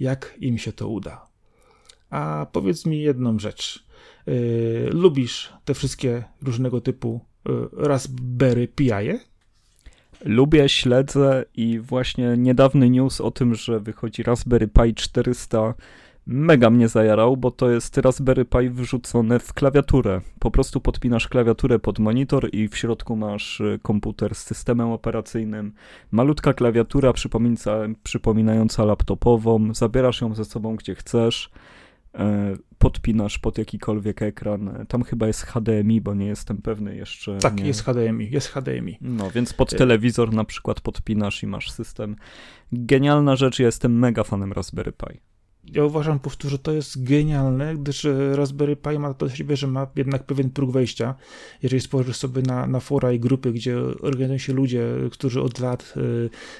jak 0.00 0.34
im 0.40 0.58
się 0.58 0.72
to 0.72 0.88
uda. 0.88 1.26
A 2.10 2.46
powiedz 2.52 2.86
mi 2.86 3.02
jedną 3.02 3.38
rzecz. 3.38 3.86
Y, 4.28 4.88
lubisz 4.92 5.52
te 5.64 5.74
wszystkie 5.74 6.24
różnego 6.42 6.80
typu 6.80 7.20
y, 7.48 7.50
Raspberry 7.72 8.68
Pi? 8.68 8.90
Lubię, 10.24 10.68
śledzę 10.68 11.44
i 11.56 11.78
właśnie 11.78 12.34
niedawny 12.36 12.90
news 12.90 13.20
o 13.20 13.30
tym, 13.30 13.54
że 13.54 13.80
wychodzi 13.80 14.22
Raspberry 14.22 14.68
Pi 14.68 14.94
400 14.94 15.74
mega 16.26 16.70
mnie 16.70 16.88
zajarał, 16.88 17.36
bo 17.36 17.50
to 17.50 17.70
jest 17.70 17.98
Raspberry 17.98 18.44
Pi 18.44 18.70
wrzucone 18.70 19.38
w 19.38 19.52
klawiaturę. 19.52 20.20
Po 20.38 20.50
prostu 20.50 20.80
podpinasz 20.80 21.28
klawiaturę 21.28 21.78
pod 21.78 21.98
monitor 21.98 22.48
i 22.52 22.68
w 22.68 22.76
środku 22.76 23.16
masz 23.16 23.60
y, 23.60 23.78
komputer 23.82 24.34
z 24.34 24.38
systemem 24.38 24.90
operacyjnym. 24.90 25.72
Malutka 26.10 26.52
klawiatura 26.54 27.12
przypominająca 28.02 28.84
laptopową, 28.84 29.74
zabierasz 29.74 30.20
ją 30.20 30.34
ze 30.34 30.44
sobą 30.44 30.76
gdzie 30.76 30.94
chcesz. 30.94 31.50
E, 32.14 32.54
podpinasz 32.78 33.38
pod 33.38 33.58
jakikolwiek 33.58 34.22
ekran. 34.22 34.86
Tam 34.88 35.02
chyba 35.02 35.26
jest 35.26 35.42
HDMI, 35.42 36.00
bo 36.00 36.14
nie 36.14 36.26
jestem 36.26 36.62
pewny 36.62 36.96
jeszcze. 36.96 37.38
Tak, 37.38 37.54
nie... 37.54 37.66
jest 37.66 37.84
HDMI, 37.84 38.30
jest 38.30 38.48
HDMI. 38.48 38.98
No, 39.00 39.30
więc 39.30 39.52
pod 39.52 39.76
telewizor 39.76 40.32
na 40.32 40.44
przykład 40.44 40.80
podpinasz 40.80 41.42
i 41.42 41.46
masz 41.46 41.70
system. 41.70 42.16
Genialna 42.72 43.36
rzecz, 43.36 43.58
ja 43.58 43.66
jestem 43.66 43.98
mega 43.98 44.24
fanem 44.24 44.52
Raspberry 44.52 44.92
Pi 44.92 45.33
ja 45.72 45.84
uważam, 45.84 46.20
powtórzę, 46.20 46.58
to 46.58 46.72
jest 46.72 47.04
genialne, 47.04 47.74
gdyż 47.74 48.04
e, 48.04 48.36
Raspberry 48.36 48.76
Pi 48.76 48.98
ma 48.98 49.14
to 49.14 49.28
siebie, 49.28 49.56
że 49.56 49.66
ma 49.66 49.86
jednak 49.96 50.24
pewien 50.24 50.50
próg 50.50 50.70
wejścia. 50.70 51.14
Jeżeli 51.62 51.80
spojrzysz 51.80 52.16
sobie 52.16 52.42
na, 52.42 52.66
na 52.66 52.80
fora 52.80 53.12
i 53.12 53.20
grupy, 53.20 53.52
gdzie 53.52 53.78
organizują 54.00 54.38
się 54.38 54.52
ludzie, 54.52 54.86
którzy 55.12 55.42
od 55.42 55.58
lat 55.58 55.94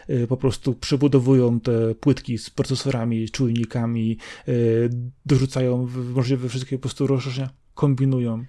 y, 0.08 0.14
y, 0.14 0.26
po 0.26 0.36
prostu 0.36 0.74
przebudowują 0.74 1.60
te 1.60 1.94
płytki 1.94 2.38
z 2.38 2.50
procesorami, 2.50 3.28
czujnikami, 3.30 4.18
y, 4.48 4.90
dorzucają 5.26 5.88
możliwe 6.14 6.48
wszystkie 6.48 6.76
po 6.76 6.82
prostu 6.82 7.06
rozszerzenia, 7.06 7.50
kombinują. 7.74 8.44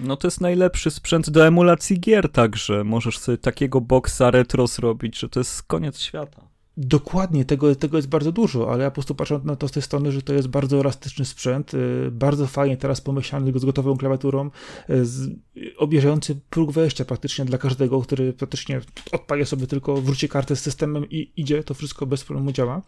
No 0.00 0.16
to 0.16 0.26
jest 0.26 0.40
najlepszy 0.40 0.90
sprzęt 0.90 1.30
do 1.30 1.46
emulacji 1.46 2.00
gier 2.00 2.32
także. 2.32 2.84
Możesz 2.84 3.18
sobie 3.18 3.38
takiego 3.38 3.80
boxa 3.80 4.30
retro 4.30 4.66
zrobić, 4.66 5.18
że 5.18 5.28
to 5.28 5.40
jest 5.40 5.62
koniec 5.62 5.98
świata. 5.98 6.49
Dokładnie, 6.82 7.44
tego, 7.44 7.74
tego 7.74 7.96
jest 7.96 8.08
bardzo 8.08 8.32
dużo, 8.32 8.72
ale 8.72 8.84
ja 8.84 8.90
po 8.90 8.94
prostu 8.94 9.14
patrzę 9.14 9.40
na 9.44 9.56
to 9.56 9.68
z 9.68 9.72
tej 9.72 9.82
strony, 9.82 10.12
że 10.12 10.22
to 10.22 10.34
jest 10.34 10.48
bardzo 10.48 10.80
elastyczny 10.80 11.24
sprzęt, 11.24 11.74
y, 11.74 12.10
bardzo 12.12 12.46
fajnie 12.46 12.76
teraz 12.76 13.00
pomyślany 13.00 13.52
z 13.58 13.64
gotową 13.64 13.96
klawiaturą, 13.96 14.50
y, 14.90 15.06
z, 15.06 15.30
obieżający 15.76 16.40
próg 16.50 16.72
wejścia 16.72 17.04
praktycznie 17.04 17.44
dla 17.44 17.58
każdego, 17.58 18.00
który 18.00 18.32
praktycznie 18.32 18.80
odpali 19.12 19.46
sobie 19.46 19.66
tylko, 19.66 19.96
wróci 19.96 20.28
kartę 20.28 20.56
z 20.56 20.60
systemem 20.60 21.10
i 21.10 21.32
idzie, 21.36 21.64
to 21.64 21.74
wszystko 21.74 22.06
bez 22.06 22.24
problemu 22.24 22.52
działa. 22.52 22.82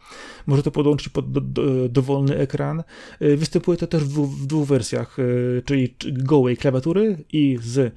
Może 0.47 0.63
to 0.63 0.71
podłączyć 0.71 1.09
pod 1.09 1.33
do, 1.33 1.41
do, 1.41 1.89
dowolny 1.89 2.37
ekran. 2.37 2.83
Y, 3.23 3.37
występuje 3.37 3.79
to 3.79 3.87
też 3.87 4.05
w 4.05 4.09
dwóch, 4.09 4.31
w 4.31 4.47
dwóch 4.47 4.69
wersjach, 4.69 5.17
czyli 5.65 5.95
gołej 6.13 6.57
klawiatury 6.57 7.25
i 7.33 7.59
z 7.63 7.95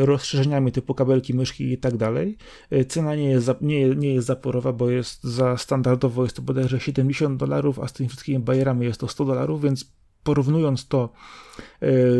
rozszerzeniami 0.00 0.72
typu 0.72 0.94
kabelki, 0.94 1.34
myszki 1.34 1.72
i 1.72 1.78
tak 1.78 1.96
dalej. 1.96 2.36
Cena 2.88 3.14
nie 3.14 3.30
jest, 3.30 3.50
nie, 3.60 3.88
nie 3.88 4.14
jest 4.14 4.26
zaporowa, 4.26 4.72
bo 4.72 4.90
jest 4.90 5.11
za 5.22 5.56
standardowo 5.56 6.22
jest 6.22 6.36
to 6.36 6.42
bodajże 6.42 6.80
70 6.80 7.40
dolarów, 7.40 7.78
a 7.78 7.88
z 7.88 7.92
tymi 7.92 8.08
wszystkimi 8.08 8.38
bajerami 8.38 8.86
jest 8.86 9.00
to 9.00 9.08
100 9.08 9.24
dolarów, 9.24 9.62
więc 9.62 9.92
porównując 10.22 10.88
to 10.88 11.12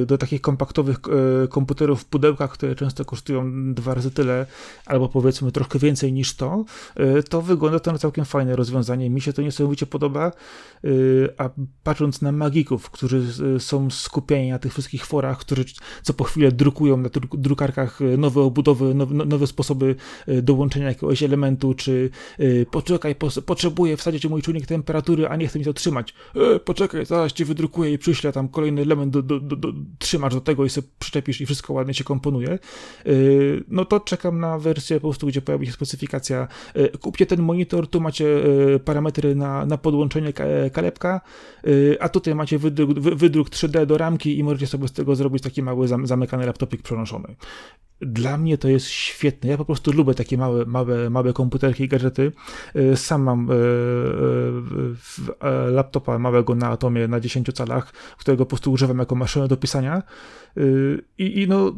do 0.06 0.18
takich 0.18 0.40
kompaktowych 0.40 0.96
e, 1.44 1.48
komputerów 1.48 2.02
w 2.02 2.04
pudełkach, 2.04 2.52
które 2.52 2.74
często 2.74 3.04
kosztują 3.04 3.74
dwa 3.74 3.94
razy 3.94 4.10
tyle, 4.10 4.46
albo 4.86 5.08
powiedzmy 5.08 5.52
troszkę 5.52 5.78
więcej 5.78 6.12
niż 6.12 6.36
to, 6.36 6.64
e, 6.96 7.22
to 7.22 7.42
wygląda 7.42 7.80
to 7.80 7.92
na 7.92 7.98
całkiem 7.98 8.24
fajne 8.24 8.56
rozwiązanie. 8.56 9.10
Mi 9.10 9.20
się 9.20 9.32
to 9.32 9.42
niesamowicie 9.42 9.86
podoba, 9.86 10.32
a 11.38 11.50
patrząc 11.82 12.22
na 12.22 12.32
magików, 12.32 12.90
którzy 12.90 13.22
są 13.58 13.90
skupieni 13.90 14.50
na 14.50 14.58
tych 14.58 14.72
wszystkich 14.72 15.06
forach, 15.06 15.38
którzy 15.38 15.64
co 16.02 16.14
po 16.14 16.24
chwilę 16.24 16.52
drukują 16.52 16.96
na 16.96 17.08
drukarkach 17.32 18.00
nowe 18.18 18.40
obudowy, 18.40 18.94
nowe, 18.94 19.14
nowe 19.14 19.46
sposoby 19.46 19.96
dołączenia 20.42 20.86
jakiegoś 20.88 21.22
elementu, 21.22 21.74
czy 21.74 22.10
poczekaj, 22.70 23.14
potrzebuję 23.46 23.96
wsadzić 23.96 24.26
mój 24.26 24.42
czujnik 24.42 24.66
temperatury, 24.66 25.28
a 25.28 25.36
nie 25.36 25.48
chcę 25.48 25.58
mi 25.58 25.64
to 25.64 25.72
trzymać. 25.72 26.14
Poczekaj, 26.64 27.06
zaraz 27.06 27.32
ci 27.32 27.44
wydrukuję 27.44 27.92
i 27.92 27.98
przyśle 27.98 28.32
tam 28.32 28.48
kolejny 28.48 28.82
element, 28.82 29.12
do, 29.12 29.21
do, 29.22 29.40
do, 29.40 29.56
do, 29.56 29.72
trzymasz 29.98 30.34
do 30.34 30.40
tego 30.40 30.64
i 30.64 30.70
sobie 30.70 30.88
przyczepisz 30.98 31.40
i 31.40 31.46
wszystko 31.46 31.72
ładnie 31.72 31.94
się 31.94 32.04
komponuje, 32.04 32.58
yy, 33.04 33.64
no 33.68 33.84
to 33.84 34.00
czekam 34.00 34.40
na 34.40 34.58
wersję 34.58 34.96
po 34.96 35.08
prostu, 35.08 35.26
gdzie 35.26 35.42
pojawi 35.42 35.66
się 35.66 35.72
specyfikacja, 35.72 36.48
yy, 36.74 36.88
kupcie 36.88 37.26
ten 37.26 37.42
monitor, 37.42 37.86
tu 37.86 38.00
macie 38.00 38.24
yy, 38.24 38.80
parametry 38.84 39.34
na, 39.34 39.66
na 39.66 39.78
podłączenie 39.78 40.32
kalepka, 40.72 41.20
a 42.00 42.08
tutaj 42.08 42.34
macie 42.34 42.58
wydruk, 42.58 42.98
wydruk 42.98 43.50
3D 43.50 43.86
do 43.86 43.98
ramki 43.98 44.38
i 44.38 44.44
możecie 44.44 44.66
sobie 44.66 44.88
z 44.88 44.92
tego 44.92 45.16
zrobić 45.16 45.42
taki 45.42 45.62
mały 45.62 45.88
zamykany 45.88 46.46
laptopik 46.46 46.82
przenoszony. 46.82 47.34
Dla 48.02 48.36
mnie 48.38 48.58
to 48.58 48.68
jest 48.68 48.86
świetne. 48.86 49.50
Ja 49.50 49.56
po 49.56 49.64
prostu 49.64 49.92
lubię 49.92 50.14
takie 50.14 50.38
małe, 50.38 50.64
małe, 50.66 51.10
małe 51.10 51.32
komputerki 51.32 51.84
i 51.84 51.88
gadżety. 51.88 52.32
Sam 52.94 53.22
mam 53.22 53.48
laptopa 55.70 56.18
małego 56.18 56.54
na 56.54 56.68
Atomie 56.68 57.08
na 57.08 57.20
10 57.20 57.52
calach, 57.52 57.92
którego 57.92 58.44
po 58.44 58.48
prostu 58.48 58.72
używam 58.72 58.98
jako 58.98 59.14
maszynę 59.14 59.48
do 59.48 59.56
pisania. 59.56 60.02
Y, 60.58 61.04
I, 61.18 61.42
i 61.42 61.48
no, 61.48 61.72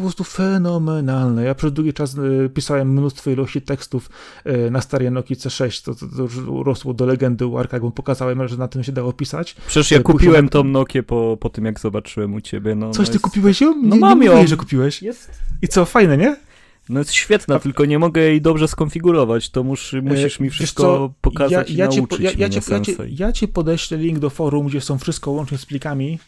prostu 0.00 0.24
fenomenalne. 0.24 1.44
Ja 1.44 1.54
przez 1.54 1.72
długi 1.72 1.92
czas 1.92 2.14
y, 2.14 2.50
pisałem 2.54 2.92
mnóstwo 2.92 3.30
ilości 3.30 3.62
tekstów 3.62 4.10
y, 4.46 4.70
na 4.70 4.80
starej 4.80 5.10
Nokia 5.10 5.36
C6, 5.36 5.84
to, 5.84 5.94
to, 5.94 6.62
rosło 6.62 6.94
do 6.94 7.06
legendy 7.06 7.46
u 7.46 7.58
Arka, 7.58 7.76
jakbym 7.76 7.92
pokazałem, 7.92 8.48
że 8.48 8.56
na 8.56 8.68
tym 8.68 8.84
się 8.84 8.92
dało 8.92 9.12
pisać. 9.12 9.56
Przecież 9.66 9.90
ja 9.90 10.02
kupiłem 10.02 10.48
tą 10.48 10.64
Nokię 10.64 11.02
po, 11.02 11.36
po 11.40 11.48
tym, 11.48 11.64
jak 11.64 11.80
zobaczyłem 11.80 12.34
u 12.34 12.40
ciebie. 12.40 12.74
No, 12.74 12.90
Coś 12.90 12.98
no 12.98 13.04
ty 13.04 13.12
jest... 13.12 13.24
kupiłeś 13.24 13.60
ją? 13.60 13.82
No 13.82 13.94
nie, 13.94 14.00
mam 14.00 14.20
nie 14.20 14.26
ją. 14.26 14.46
że 14.46 14.56
kupiłeś. 14.56 15.02
Jest. 15.02 15.30
I 15.62 15.68
co, 15.68 15.84
fajne, 15.84 16.16
nie? 16.16 16.36
No 16.88 17.00
jest 17.00 17.12
świetna, 17.12 17.54
A... 17.54 17.58
tylko 17.58 17.84
nie 17.84 17.98
mogę 17.98 18.20
jej 18.20 18.40
dobrze 18.40 18.68
skonfigurować, 18.68 19.50
to 19.50 19.64
mus, 19.64 19.92
musisz 20.02 20.40
mi 20.40 20.50
wszystko 20.50 21.12
pokazać 21.20 21.70
ja, 21.70 21.86
ja 21.86 21.92
i 21.92 21.96
nauczyć 21.96 22.20
ja, 22.20 22.30
ja, 22.30 22.48
ja, 22.48 22.78
ja, 22.98 23.04
ja 23.08 23.32
ci 23.32 23.48
podeślę 23.48 23.98
link 23.98 24.18
do 24.18 24.30
forum, 24.30 24.66
gdzie 24.66 24.80
są 24.80 24.98
wszystko 24.98 25.30
łącznie 25.30 25.58
z 25.58 25.66
plikami, 25.66 26.18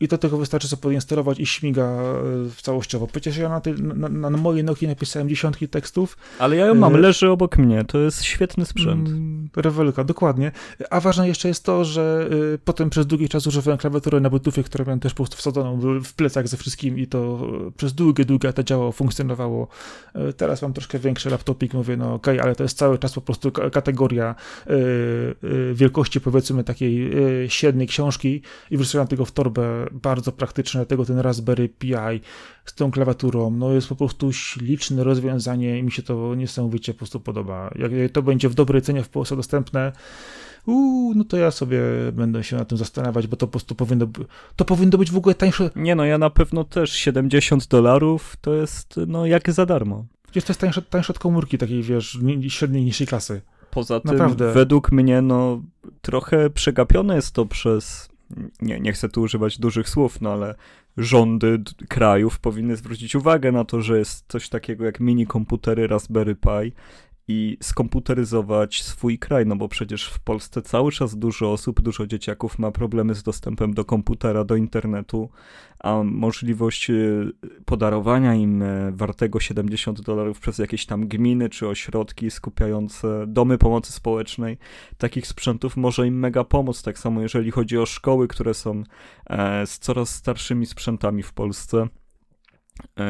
i 0.00 0.08
do 0.08 0.18
tego 0.18 0.36
wystarczy 0.38 0.68
sobie 0.68 0.82
podinstalować 0.82 1.40
i 1.40 1.46
śmiga 1.46 1.82
e, 1.82 2.14
w 2.50 2.62
całościowo. 2.62 3.06
Przecież 3.06 3.36
ja 3.36 3.48
na, 3.48 3.60
tej, 3.60 3.74
na, 3.74 4.08
na, 4.08 4.30
mojej 4.30 4.64
Nokii 4.64 4.88
napisałem 4.88 5.28
dziesiątki 5.28 5.68
tekstów. 5.68 6.16
Ale 6.38 6.56
ja 6.56 6.66
ją 6.66 6.74
mam, 6.74 6.94
e, 6.94 6.98
leży 6.98 7.30
obok 7.30 7.58
mnie, 7.58 7.84
to 7.84 7.98
jest 7.98 8.24
świetny 8.24 8.64
sprzęt. 8.64 9.08
Mm, 9.08 9.48
rewelka, 9.56 10.04
dokładnie. 10.04 10.52
A 10.90 11.00
ważne 11.00 11.28
jeszcze 11.28 11.48
jest 11.48 11.64
to, 11.64 11.84
że 11.84 12.28
y, 12.54 12.58
potem 12.64 12.90
przez 12.90 13.06
długi 13.06 13.28
czas 13.28 13.46
używałem 13.46 13.78
klawiatury 13.78 14.20
na 14.20 14.30
Bluetoothie, 14.30 14.64
która 14.64 14.84
miałem 14.84 15.00
też 15.00 15.12
po 15.12 15.16
prostu 15.16 15.36
wsadzoną 15.36 16.00
w 16.00 16.12
plecach 16.12 16.48
ze 16.48 16.56
wszystkim 16.56 16.98
i 16.98 17.06
to 17.06 17.48
przez 17.76 17.92
długie, 17.92 18.24
długie 18.24 18.52
to 18.52 18.62
działało, 18.62 18.92
funkcjonowało. 18.92 19.68
Teraz 20.36 20.62
mam 20.62 20.72
troszkę 20.72 20.98
większy 20.98 21.30
laptopik, 21.30 21.74
mówię, 21.74 21.96
no 21.96 22.14
okej, 22.14 22.34
okay, 22.34 22.44
ale 22.44 22.56
to 22.56 22.62
jest 22.62 22.78
cały 22.78 22.98
czas 22.98 23.12
po 23.12 23.20
prostu 23.20 23.52
kategoria 23.52 24.34
wielkości 25.74 26.20
powiedzmy 26.20 26.64
takiej 26.64 27.10
średniej 27.48 27.88
książki 27.88 28.42
i 28.70 28.76
wrzucałem 28.76 29.08
tego 29.08 29.24
w 29.24 29.32
torbę 29.32 29.83
bardzo 29.92 30.32
praktyczne, 30.32 30.78
dlatego 30.80 31.04
ten 31.04 31.18
Raspberry 31.18 31.68
Pi 31.68 31.92
z 32.64 32.74
tą 32.74 32.90
klawiaturą, 32.90 33.50
no 33.50 33.72
jest 33.72 33.88
po 33.88 33.96
prostu 33.96 34.32
śliczne 34.32 35.04
rozwiązanie 35.04 35.78
i 35.78 35.82
mi 35.82 35.92
się 35.92 36.02
to 36.02 36.34
niesamowicie 36.34 36.92
po 36.92 36.98
prostu 36.98 37.20
podoba. 37.20 37.70
Jak 37.76 38.12
to 38.12 38.22
będzie 38.22 38.48
w 38.48 38.54
dobrej 38.54 38.82
cenie 38.82 39.02
w 39.02 39.08
Polsce 39.08 39.36
dostępne, 39.36 39.92
uuu, 40.66 41.14
no 41.14 41.24
to 41.24 41.36
ja 41.36 41.50
sobie 41.50 41.80
będę 42.12 42.44
się 42.44 42.56
na 42.56 42.64
tym 42.64 42.78
zastanawiać, 42.78 43.26
bo 43.26 43.36
to 43.36 43.46
po 43.46 43.50
prostu 43.50 43.74
powinno, 43.74 44.06
to 44.56 44.64
powinno 44.64 44.98
być 44.98 45.10
w 45.10 45.16
ogóle 45.16 45.34
tańsze. 45.34 45.70
Nie 45.76 45.94
no, 45.94 46.04
ja 46.04 46.18
na 46.18 46.30
pewno 46.30 46.64
też 46.64 46.92
70 46.92 47.66
dolarów 47.66 48.36
to 48.40 48.54
jest 48.54 49.00
no 49.06 49.26
jak 49.26 49.52
za 49.52 49.66
darmo. 49.66 50.04
Jest 50.34 50.46
to 50.46 50.50
jest 50.50 50.60
tańsze, 50.60 50.82
tańsze 50.82 51.12
od 51.12 51.18
komórki 51.18 51.58
takiej, 51.58 51.82
wiesz, 51.82 52.18
średniej, 52.48 52.84
niższej 52.84 53.06
klasy. 53.06 53.40
Poza 53.70 54.00
tym, 54.00 54.10
Naprawdę. 54.10 54.52
według 54.52 54.92
mnie, 54.92 55.22
no, 55.22 55.62
trochę 56.02 56.50
przegapione 56.50 57.16
jest 57.16 57.34
to 57.34 57.46
przez, 57.46 58.08
nie, 58.62 58.80
nie 58.80 58.92
chcę 58.92 59.08
tu 59.08 59.22
używać 59.22 59.58
dużych 59.58 59.88
słów, 59.88 60.20
no 60.20 60.32
ale 60.32 60.54
rządy 60.96 61.62
krajów 61.88 62.38
powinny 62.38 62.76
zwrócić 62.76 63.14
uwagę 63.14 63.52
na 63.52 63.64
to, 63.64 63.80
że 63.80 63.98
jest 63.98 64.24
coś 64.28 64.48
takiego 64.48 64.84
jak 64.84 65.00
mini 65.00 65.26
komputery 65.26 65.86
Raspberry 65.86 66.34
Pi 66.34 66.72
i 67.28 67.56
skomputeryzować 67.62 68.82
swój 68.82 69.18
kraj, 69.18 69.46
no 69.46 69.56
bo 69.56 69.68
przecież 69.68 70.06
w 70.06 70.18
Polsce 70.18 70.62
cały 70.62 70.92
czas 70.92 71.16
dużo 71.16 71.52
osób, 71.52 71.80
dużo 71.80 72.06
dzieciaków 72.06 72.58
ma 72.58 72.70
problemy 72.70 73.14
z 73.14 73.22
dostępem 73.22 73.74
do 73.74 73.84
komputera, 73.84 74.44
do 74.44 74.56
internetu, 74.56 75.30
a 75.78 76.02
możliwość 76.02 76.90
y, 76.90 77.32
podarowania 77.64 78.34
im 78.34 78.62
e, 78.62 78.92
wartego 78.92 79.40
70 79.40 80.00
dolarów 80.00 80.40
przez 80.40 80.58
jakieś 80.58 80.86
tam 80.86 81.08
gminy 81.08 81.48
czy 81.48 81.68
ośrodki 81.68 82.30
skupiające 82.30 83.24
domy 83.26 83.58
pomocy 83.58 83.92
społecznej, 83.92 84.58
takich 84.98 85.26
sprzętów 85.26 85.76
może 85.76 86.06
im 86.06 86.18
mega 86.18 86.44
pomóc. 86.44 86.82
Tak 86.82 86.98
samo 86.98 87.20
jeżeli 87.22 87.50
chodzi 87.50 87.78
o 87.78 87.86
szkoły, 87.86 88.28
które 88.28 88.54
są 88.54 88.82
e, 89.26 89.66
z 89.66 89.78
coraz 89.78 90.14
starszymi 90.14 90.66
sprzętami 90.66 91.22
w 91.22 91.32
Polsce 91.32 91.88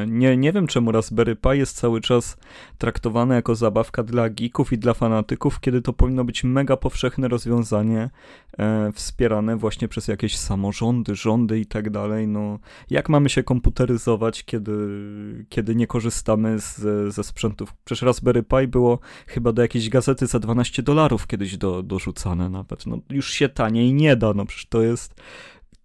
nie, 0.07 0.37
nie 0.37 0.53
wiem 0.53 0.67
czemu 0.67 0.93
Raspberry 0.93 1.37
Pi 1.37 1.59
jest 1.59 1.77
cały 1.77 2.01
czas 2.01 2.37
traktowane 2.79 3.35
jako 3.35 3.55
zabawka 3.55 4.03
dla 4.03 4.31
geeków 4.31 4.73
i 4.73 4.79
dla 4.79 4.95
fanatyków, 4.95 5.61
kiedy 5.61 5.83
to 5.83 5.93
powinno 5.93 6.25
być 6.25 6.45
mega 6.45 6.77
powszechne 6.77 7.29
rozwiązanie 7.29 8.11
e, 8.59 8.93
wspierane 8.93 9.57
właśnie 9.57 9.89
przez 9.89 10.09
jakieś 10.09 10.37
samorządy, 10.37 11.15
rządy 11.15 11.61
i 11.61 11.67
tak 11.67 11.91
dalej. 11.91 12.29
No, 12.29 12.59
jak 12.91 13.09
mamy 13.09 13.29
się 13.29 13.43
komputeryzować, 13.43 14.45
kiedy, 14.45 14.75
kiedy 15.49 15.75
nie 15.75 15.87
korzystamy 15.87 16.59
z, 16.59 16.81
ze 17.15 17.25
sprzętów? 17.25 17.75
Przecież 17.85 18.03
Raspberry 18.03 18.43
Pi 18.43 18.69
było 18.69 18.99
chyba 19.27 19.53
do 19.53 19.63
jakiejś 19.63 19.89
gazety 19.89 20.27
za 20.27 20.39
12 20.39 20.83
dolarów 20.83 21.27
kiedyś 21.27 21.57
do, 21.57 21.83
dorzucane 21.83 22.51
nawet. 22.51 22.87
No, 22.87 22.99
już 23.11 23.31
się 23.31 23.49
taniej 23.49 23.95
nie 23.95 24.17
da, 24.17 24.35
no 24.35 24.45
przecież 24.45 24.67
to 24.67 24.83
jest 24.83 25.15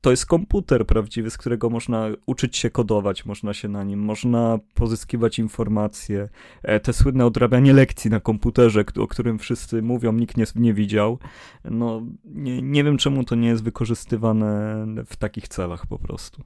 to 0.02 0.12
jest 0.12 0.26
komputer 0.26 0.86
prawdziwy, 0.86 1.30
z 1.30 1.38
którego 1.38 1.70
można 1.70 2.08
uczyć 2.26 2.58
się 2.58 2.70
kodować, 2.70 3.26
można 3.26 3.54
się 3.54 3.68
na 3.68 3.84
nim, 3.84 4.00
można 4.00 4.60
pozyskiwać 4.74 5.40
informacje. 5.40 6.30
E, 6.64 6.80
te 6.80 6.94
słynne 6.94 7.26
odrabianie 7.26 7.74
lekcji 7.74 8.12
na 8.12 8.20
komputerze, 8.20 8.84
o 9.00 9.08
którym 9.08 9.40
wszyscy 9.40 9.82
mówią, 9.82 10.14
nikt 10.14 10.38
nie, 10.38 10.46
nie 10.56 10.74
widział. 10.74 11.20
No, 11.66 12.02
nie, 12.26 12.62
nie 12.62 12.84
wiem 12.84 12.98
czemu 12.98 13.24
to 13.24 13.36
nie 13.36 13.48
jest 13.48 13.64
wykorzystywane 13.64 14.86
w 15.06 15.16
takich 15.16 15.48
celach 15.48 15.88
po 15.88 16.00
prostu. 16.00 16.44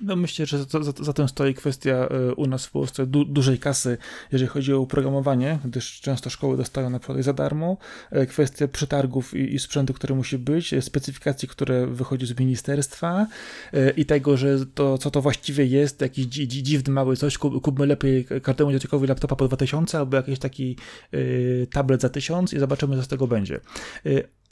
No 0.00 0.16
myślę, 0.16 0.46
że 0.46 0.64
za, 0.64 0.82
za, 0.82 0.92
za 1.00 1.12
tym 1.12 1.28
stoi 1.28 1.54
kwestia 1.54 1.90
e, 1.90 2.34
u 2.34 2.46
nas 2.46 2.66
w 2.66 2.70
Polsce 2.70 3.06
du, 3.06 3.24
dużej 3.24 3.58
kasy, 3.58 3.98
jeżeli 4.32 4.48
chodzi 4.48 4.72
o 4.72 4.86
programowanie, 4.86 5.58
gdyż 5.64 6.00
często 6.00 6.30
szkoły 6.30 6.56
dostają 6.56 6.90
na 6.90 6.98
przykład 6.98 7.24
za 7.24 7.32
darmo. 7.32 7.76
E, 8.10 8.26
kwestia 8.26 8.68
przetargów 8.68 9.34
i, 9.34 9.54
i 9.54 9.58
sprzętu, 9.58 9.94
który 9.94 10.14
musi 10.14 10.38
być, 10.38 10.74
e, 10.74 10.82
specyfikacji, 10.82 11.48
które 11.48 11.86
wychodzi 11.86 12.26
z 12.26 12.38
ministerstwa 12.38 13.26
i 13.96 14.06
tego, 14.06 14.36
że 14.36 14.66
to, 14.66 14.98
co 14.98 15.10
to 15.10 15.22
właściwie 15.22 15.66
jest, 15.66 16.00
jakiś 16.00 16.26
dzi, 16.26 16.48
dzi, 16.48 16.62
dziwny 16.62 16.92
mały 16.92 17.16
coś, 17.16 17.38
kupmy 17.38 17.86
lepiej 17.86 18.26
kartę 18.42 18.72
dzieciakowi 18.72 19.06
laptopa 19.06 19.36
po 19.36 19.48
2000 19.48 19.98
albo 19.98 20.16
jakiś 20.16 20.38
taki 20.38 20.76
tablet 21.70 22.00
za 22.00 22.08
1000 22.08 22.54
i 22.54 22.58
zobaczymy, 22.58 22.96
co 22.96 23.02
z 23.02 23.08
tego 23.08 23.26
będzie. 23.26 23.60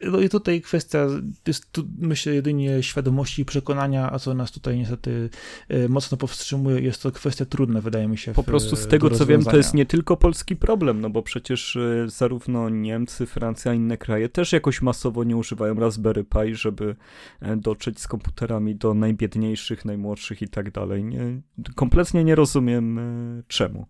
No 0.01 0.21
i 0.21 0.29
tutaj 0.29 0.61
kwestia 0.61 1.07
jest 1.47 1.73
tu, 1.73 1.85
myślę 1.99 2.35
jedynie 2.35 2.83
świadomości 2.83 3.43
i 3.43 3.45
przekonania, 3.45 4.13
a 4.13 4.19
co 4.19 4.35
nas 4.35 4.53
tutaj 4.53 4.77
niestety 4.77 5.31
e, 5.69 5.89
mocno 5.89 6.17
powstrzymuje, 6.17 6.81
jest 6.81 7.03
to 7.03 7.13
kwestia 7.13 7.45
trudna, 7.45 7.81
wydaje 7.81 8.09
mi 8.09 8.19
się. 8.19 8.33
Po 8.33 8.43
prostu 8.43 8.77
z 8.77 8.87
tego 8.87 9.11
co 9.11 9.27
wiem, 9.27 9.45
to 9.45 9.57
jest 9.57 9.75
nie 9.75 9.87
tylko 9.87 10.17
polski 10.17 10.57
problem, 10.57 11.01
no 11.01 11.11
bo 11.11 11.23
przecież 11.23 11.77
e, 11.77 12.05
zarówno 12.09 12.69
Niemcy, 12.69 13.27
Francja, 13.27 13.75
inne 13.75 13.99
kraje 13.99 14.29
też 14.29 14.53
jakoś 14.53 14.83
masowo 14.83 15.25
nie 15.25 15.37
używają 15.37 15.75
Raspberry 15.75 16.25
Pi, 16.25 16.55
żeby 16.55 16.97
e, 17.41 17.57
dotrzeć 17.57 18.01
z 18.01 18.09
komputerami 18.09 18.75
do 18.75 18.95
najbiedniejszych, 18.95 19.85
najmłodszych 19.85 20.43
i 20.43 20.49
tak 20.49 20.71
dalej. 20.71 21.05
Nie, 21.05 21.41
kompletnie 21.75 22.25
nie 22.25 22.35
rozumiem 22.35 23.01
czemu. 23.49 23.87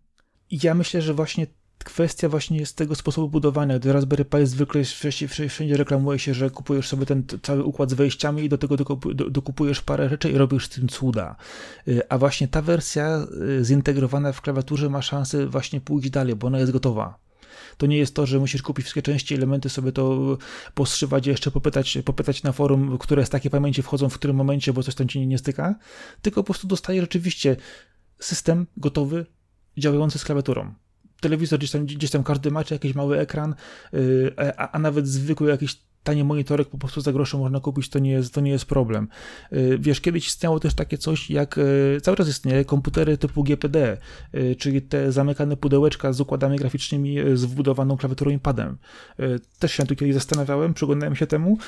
Ja 0.50 0.74
myślę, 0.74 1.02
że 1.02 1.14
właśnie 1.14 1.46
kwestia 1.86 2.28
właśnie 2.28 2.58
jest 2.58 2.76
tego 2.76 2.94
sposobu 2.94 3.28
budowania, 3.28 3.78
gdy 3.78 3.92
Raspberry 3.92 4.24
Pi 4.24 4.46
zwykle 4.46 4.84
wszędzie, 5.48 5.76
reklamuje 5.76 6.18
się, 6.18 6.34
że 6.34 6.50
kupujesz 6.50 6.88
sobie 6.88 7.06
ten 7.06 7.24
cały 7.42 7.64
układ 7.64 7.90
z 7.90 7.94
wejściami 7.94 8.44
i 8.44 8.48
do 8.48 8.58
tego 8.58 8.76
dokupujesz 9.30 9.80
parę 9.80 10.08
rzeczy 10.08 10.30
i 10.30 10.38
robisz 10.38 10.66
z 10.66 10.68
tym 10.68 10.88
cuda. 10.88 11.36
Y, 11.88 12.08
a 12.08 12.18
właśnie 12.18 12.48
ta 12.48 12.62
wersja 12.62 13.26
y, 13.60 13.64
zintegrowana 13.64 14.32
w 14.32 14.40
klawiaturze 14.40 14.88
ma 14.88 15.02
szansę 15.02 15.46
właśnie 15.46 15.80
pójść 15.80 16.10
dalej, 16.10 16.36
bo 16.36 16.46
ona 16.46 16.58
jest 16.58 16.72
gotowa. 16.72 17.18
To 17.76 17.86
nie 17.86 17.98
jest 17.98 18.14
to, 18.14 18.26
że 18.26 18.38
musisz 18.38 18.62
kupić 18.62 18.84
wszystkie 18.84 19.02
części, 19.02 19.34
elementy, 19.34 19.68
sobie 19.68 19.92
to 19.92 20.38
postrzywać, 20.74 21.26
jeszcze 21.26 21.50
popytać, 21.50 21.98
popytać 22.04 22.42
na 22.42 22.52
forum, 22.52 22.98
które 22.98 23.26
z 23.26 23.30
takiej 23.30 23.50
pamięci 23.50 23.82
wchodzą 23.82 24.08
w 24.08 24.14
którym 24.14 24.36
momencie, 24.36 24.72
bo 24.72 24.82
coś 24.82 24.94
tam 24.94 25.08
ci 25.08 25.20
nie, 25.20 25.26
nie 25.26 25.38
styka, 25.38 25.74
tylko 26.22 26.42
po 26.42 26.44
prostu 26.44 26.66
dostaje 26.66 27.00
rzeczywiście 27.00 27.56
system 28.18 28.66
gotowy, 28.76 29.26
działający 29.78 30.18
z 30.18 30.24
klawiaturą 30.24 30.74
telewizor, 31.20 31.58
gdzieś 31.58 31.70
tam, 31.70 31.86
gdzieś 31.86 32.10
tam 32.10 32.22
każdy 32.22 32.50
macie 32.50 32.74
jakiś 32.74 32.94
mały 32.94 33.18
ekran, 33.18 33.54
yy, 33.92 34.32
a, 34.56 34.70
a, 34.70 34.78
nawet 34.78 35.08
zwykły 35.08 35.50
jakiś 35.50 35.78
tanie 36.02 36.24
monitorek 36.24 36.68
po 36.68 36.78
prostu 36.78 37.00
za 37.00 37.12
grosze 37.12 37.38
można 37.38 37.60
kupić, 37.60 37.88
to 37.88 37.98
nie 37.98 38.10
jest, 38.10 38.34
to 38.34 38.40
nie 38.40 38.50
jest 38.50 38.64
problem. 38.64 39.08
Yy, 39.52 39.78
wiesz, 39.78 40.00
kiedyś 40.00 40.26
istniało 40.26 40.60
też 40.60 40.74
takie 40.74 40.98
coś 40.98 41.30
jak, 41.30 41.56
yy, 41.56 42.00
cały 42.00 42.16
czas 42.16 42.28
istnieje, 42.28 42.64
komputery 42.64 43.18
typu 43.18 43.44
GPD, 43.44 43.96
czyli 44.58 44.82
te 44.82 45.12
zamykane 45.12 45.56
pudełeczka 45.56 46.12
z 46.12 46.20
układami 46.20 46.58
graficznymi 46.58 47.16
z 47.34 47.44
wbudowaną 47.44 47.96
klawiaturą 47.96 48.30
i 48.30 48.38
padem. 48.38 48.78
Też 49.58 49.72
się 49.72 49.86
tu 49.86 49.96
kiedyś 49.96 50.14
zastanawiałem, 50.14 50.74
przyglądałem 50.74 51.16
się 51.16 51.26
temu 51.26 51.58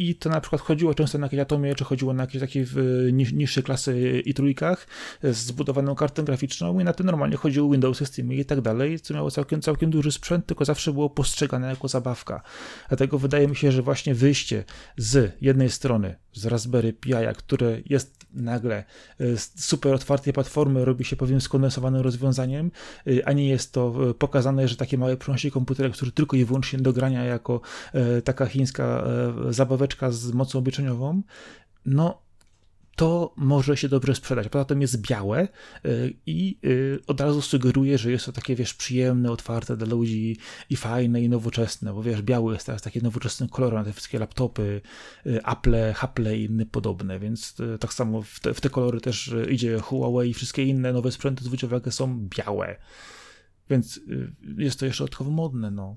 i 0.00 0.14
to 0.14 0.30
na 0.30 0.40
przykład 0.40 0.62
chodziło 0.62 0.94
często 0.94 1.18
na 1.18 1.26
jakieś 1.26 1.40
atomie, 1.40 1.74
czy 1.74 1.84
chodziło 1.84 2.12
na 2.12 2.22
jakieś 2.22 2.40
takie 2.40 2.64
niższe 3.12 3.62
klasy 3.62 4.22
i 4.24 4.34
trójkach 4.34 4.86
z 5.22 5.36
zbudowaną 5.36 5.94
kartą 5.94 6.24
graficzną 6.24 6.80
i 6.80 6.84
na 6.84 6.92
to 6.92 7.04
normalnie 7.04 7.36
chodziło 7.36 7.70
Windows 7.70 8.08
Steam 8.08 8.32
i 8.32 8.44
tak 8.44 8.60
dalej, 8.60 9.00
co 9.00 9.14
miało 9.14 9.30
całkiem, 9.30 9.60
całkiem 9.62 9.90
duży 9.90 10.12
sprzęt, 10.12 10.46
tylko 10.46 10.64
zawsze 10.64 10.92
było 10.92 11.10
postrzegane 11.10 11.68
jako 11.68 11.88
zabawka. 11.88 12.42
Dlatego 12.88 13.18
wydaje 13.18 13.48
mi 13.48 13.56
się, 13.56 13.72
że 13.72 13.82
właśnie 13.82 14.14
wyjście 14.14 14.64
z 14.96 15.36
jednej 15.40 15.70
strony 15.70 16.16
z 16.32 16.46
Raspberry 16.46 16.92
Pi, 16.92 17.12
które 17.36 17.80
jest 17.86 18.19
nagle 18.32 18.84
e, 19.20 19.24
super 19.56 19.94
otwartej 19.94 20.32
platformy, 20.32 20.84
robi 20.84 21.04
się 21.04 21.16
pewien 21.16 21.40
skondensowanym 21.40 22.02
rozwiązaniem, 22.02 22.70
e, 23.06 23.28
a 23.28 23.32
nie 23.32 23.48
jest 23.48 23.72
to 23.72 24.10
e, 24.10 24.14
pokazane, 24.14 24.68
że 24.68 24.76
takie 24.76 24.98
małe 24.98 25.16
przenośniki 25.16 25.54
komputerek, 25.54 25.92
które 25.92 26.10
tylko 26.10 26.36
i 26.36 26.44
wyłącznie 26.44 26.78
do 26.78 26.92
grania 26.92 27.24
jako 27.24 27.60
taka 28.24 28.46
chińska 28.46 29.04
zabaweczka 29.50 30.10
z 30.10 30.32
mocą 30.32 30.58
obliczeniową, 30.58 31.22
no 31.86 32.22
to 33.00 33.34
może 33.36 33.76
się 33.76 33.88
dobrze 33.88 34.14
sprzedać. 34.14 34.48
Poza 34.48 34.64
tym 34.64 34.80
jest 34.80 35.00
białe 35.00 35.48
y, 35.84 36.14
i 36.26 36.58
y, 36.64 36.98
od 37.06 37.20
razu 37.20 37.42
sugeruje, 37.42 37.98
że 37.98 38.10
jest 38.10 38.26
to 38.26 38.32
takie, 38.32 38.56
wiesz, 38.56 38.74
przyjemne, 38.74 39.32
otwarte 39.32 39.76
dla 39.76 39.86
ludzi 39.86 40.36
i 40.70 40.76
fajne 40.76 41.22
i 41.22 41.28
nowoczesne, 41.28 41.92
bo 41.92 42.02
wiesz, 42.02 42.22
biały 42.22 42.52
jest 42.52 42.66
teraz 42.66 42.82
taki 42.82 43.02
nowoczesny 43.02 43.48
kolor 43.48 43.74
na 43.74 43.84
te 43.84 43.92
wszystkie 43.92 44.18
laptopy, 44.18 44.80
y, 45.26 45.40
Apple, 45.46 45.74
Apple 45.74 46.36
i 46.36 46.44
inne 46.44 46.66
podobne, 46.66 47.18
więc 47.18 47.56
tak 47.80 47.94
samo 47.94 48.22
w 48.22 48.40
te, 48.40 48.54
w 48.54 48.60
te 48.60 48.70
kolory 48.70 49.00
też 49.00 49.34
idzie 49.50 49.78
Huawei 49.78 50.30
i 50.30 50.34
wszystkie 50.34 50.64
inne 50.64 50.92
nowe 50.92 51.12
sprzęty, 51.12 51.44
zwróć 51.44 51.64
uwagę, 51.64 51.92
są 51.92 52.28
białe. 52.28 52.76
Więc 53.70 54.00
jest 54.58 54.80
to 54.80 54.86
jeszcze 54.86 55.04
dodatkowo 55.04 55.30
modne, 55.30 55.70
no. 55.70 55.96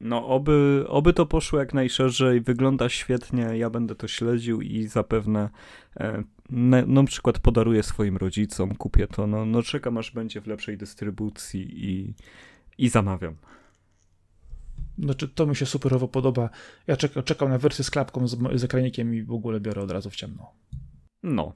No, 0.00 0.26
oby, 0.26 0.84
oby 0.88 1.12
to 1.12 1.26
poszło 1.26 1.58
jak 1.58 1.74
najszerzej, 1.74 2.40
wygląda 2.40 2.88
świetnie, 2.88 3.42
ja 3.42 3.70
będę 3.70 3.94
to 3.94 4.08
śledził 4.08 4.60
i 4.60 4.86
zapewne 4.86 5.50
e, 5.96 6.22
na, 6.50 6.86
na 6.86 7.04
przykład 7.04 7.38
podaruję 7.38 7.82
swoim 7.82 8.16
rodzicom, 8.16 8.74
kupię 8.74 9.06
to, 9.06 9.26
no, 9.26 9.46
no 9.46 9.62
czekam 9.62 9.98
aż 9.98 10.10
będzie 10.10 10.40
w 10.40 10.46
lepszej 10.46 10.78
dystrybucji 10.78 11.90
i, 11.90 12.14
i 12.78 12.88
zamawiam. 12.88 13.36
Znaczy, 14.98 15.28
to 15.28 15.46
mi 15.46 15.56
się 15.56 15.66
superowo 15.66 16.08
podoba. 16.08 16.50
Ja 16.86 16.96
czekam, 16.96 17.22
czekam 17.22 17.48
na 17.48 17.58
wersję 17.58 17.84
z 17.84 17.90
klapką, 17.90 18.28
z, 18.28 18.38
z 18.54 18.64
ekranikiem 18.64 19.14
i 19.14 19.22
w 19.22 19.32
ogóle 19.32 19.60
biorę 19.60 19.82
od 19.82 19.90
razu 19.90 20.10
w 20.10 20.16
ciemno. 20.16 20.52
No. 21.22 21.52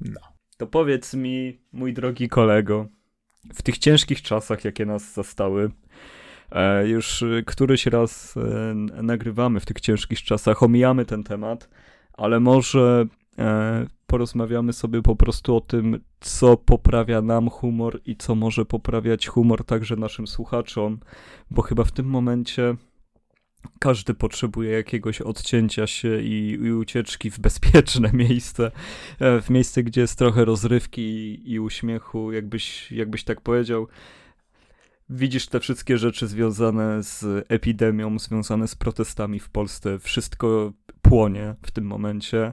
No. 0.00 0.20
To 0.56 0.66
powiedz 0.66 1.14
mi, 1.14 1.58
mój 1.72 1.94
drogi 1.94 2.28
kolego, 2.28 2.88
w 3.54 3.62
tych 3.62 3.78
ciężkich 3.78 4.22
czasach, 4.22 4.64
jakie 4.64 4.86
nas 4.86 5.14
zastały, 5.14 5.70
już 6.84 7.24
któryś 7.46 7.86
raz 7.86 8.36
e, 8.36 8.74
nagrywamy 9.02 9.60
w 9.60 9.66
tych 9.66 9.80
ciężkich 9.80 10.22
czasach, 10.22 10.62
omijamy 10.62 11.04
ten 11.04 11.24
temat, 11.24 11.68
ale 12.12 12.40
może 12.40 13.06
e, 13.38 13.86
porozmawiamy 14.06 14.72
sobie 14.72 15.02
po 15.02 15.16
prostu 15.16 15.56
o 15.56 15.60
tym, 15.60 16.00
co 16.20 16.56
poprawia 16.56 17.22
nam 17.22 17.50
humor 17.50 18.00
i 18.06 18.16
co 18.16 18.34
może 18.34 18.64
poprawiać 18.64 19.26
humor 19.26 19.64
także 19.64 19.96
naszym 19.96 20.26
słuchaczom, 20.26 20.98
bo 21.50 21.62
chyba 21.62 21.84
w 21.84 21.92
tym 21.92 22.06
momencie 22.06 22.76
każdy 23.78 24.14
potrzebuje 24.14 24.70
jakiegoś 24.70 25.20
odcięcia 25.20 25.86
się 25.86 26.20
i, 26.20 26.50
i, 26.50 26.72
ucieczki 26.72 27.30
w 27.30 27.38
bezpieczne 27.38 28.10
miejsce, 28.28 28.70
e, 29.20 29.40
w 29.40 29.50
miejsce, 29.50 29.82
gdzie 29.82 30.00
jest 30.00 30.18
trochę 30.18 30.44
rozrywki 30.44 31.02
i, 31.02 31.52
i 31.52 31.60
uśmiechu, 31.60 32.32
jakbyś, 32.32 32.92
jakbyś 32.92 33.24
tak 33.24 33.40
powiedział. 33.40 33.88
Widzisz 35.08 35.46
te 35.46 35.60
wszystkie 35.60 35.98
rzeczy 35.98 36.26
związane 36.26 37.02
z 37.02 37.46
epidemią, 37.48 38.18
związane 38.18 38.68
z 38.68 38.74
protestami 38.74 39.40
w 39.40 39.48
Polsce. 39.48 39.98
Wszystko 39.98 40.72
płonie 41.02 41.54
w 41.62 41.70
tym 41.70 41.84
momencie 41.84 42.52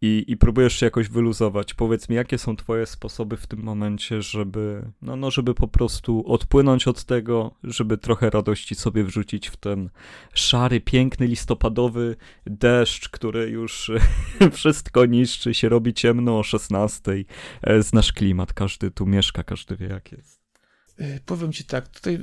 i, 0.00 0.24
i 0.28 0.36
próbujesz 0.36 0.74
się 0.80 0.86
jakoś 0.86 1.08
wyluzować. 1.08 1.74
Powiedz 1.74 2.08
mi, 2.08 2.16
jakie 2.16 2.38
są 2.38 2.56
twoje 2.56 2.86
sposoby 2.86 3.36
w 3.36 3.46
tym 3.46 3.62
momencie, 3.62 4.22
żeby, 4.22 4.90
no, 5.02 5.16
no, 5.16 5.30
żeby 5.30 5.54
po 5.54 5.68
prostu 5.68 6.24
odpłynąć 6.26 6.88
od 6.88 7.04
tego, 7.04 7.54
żeby 7.64 7.98
trochę 7.98 8.30
radości 8.30 8.74
sobie 8.74 9.04
wrzucić 9.04 9.48
w 9.48 9.56
ten 9.56 9.90
szary, 10.34 10.80
piękny, 10.80 11.26
listopadowy 11.26 12.16
deszcz, 12.46 13.08
który 13.08 13.50
już 13.50 13.90
wszystko 14.52 15.06
niszczy, 15.06 15.54
się 15.54 15.68
robi 15.68 15.94
ciemno 15.94 16.38
o 16.38 16.42
16. 16.42 17.24
E, 17.62 17.82
znasz 17.82 18.12
klimat, 18.12 18.52
każdy 18.52 18.90
tu 18.90 19.06
mieszka, 19.06 19.44
każdy 19.44 19.76
wie 19.76 19.86
jak 19.86 20.12
jest. 20.12 20.47
E, 20.98 21.20
powiem 21.26 21.52
ci 21.52 21.64
tak, 21.64 21.88
tutaj 21.88 22.14
e, 22.14 22.18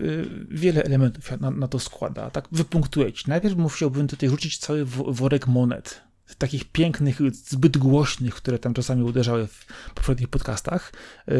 wiele 0.49 0.83
elementów 0.83 1.41
na, 1.41 1.51
na 1.51 1.67
to 1.67 1.79
składa. 1.79 2.29
Tak 2.29 2.47
wypunktuję 2.51 3.13
ci. 3.13 3.23
Najpierw 3.27 3.55
musiałbym 3.55 4.07
tutaj 4.07 4.29
rzucić 4.29 4.57
cały 4.57 4.85
worek 4.85 5.47
monet 5.47 6.01
takich 6.37 6.65
pięknych, 6.65 7.19
zbyt 7.33 7.77
głośnych, 7.77 8.35
które 8.35 8.59
tam 8.59 8.73
czasami 8.73 9.03
uderzały 9.03 9.47
w 9.47 9.65
poprzednich 9.95 10.27
podcastach. 10.27 10.93
Yy, 11.27 11.35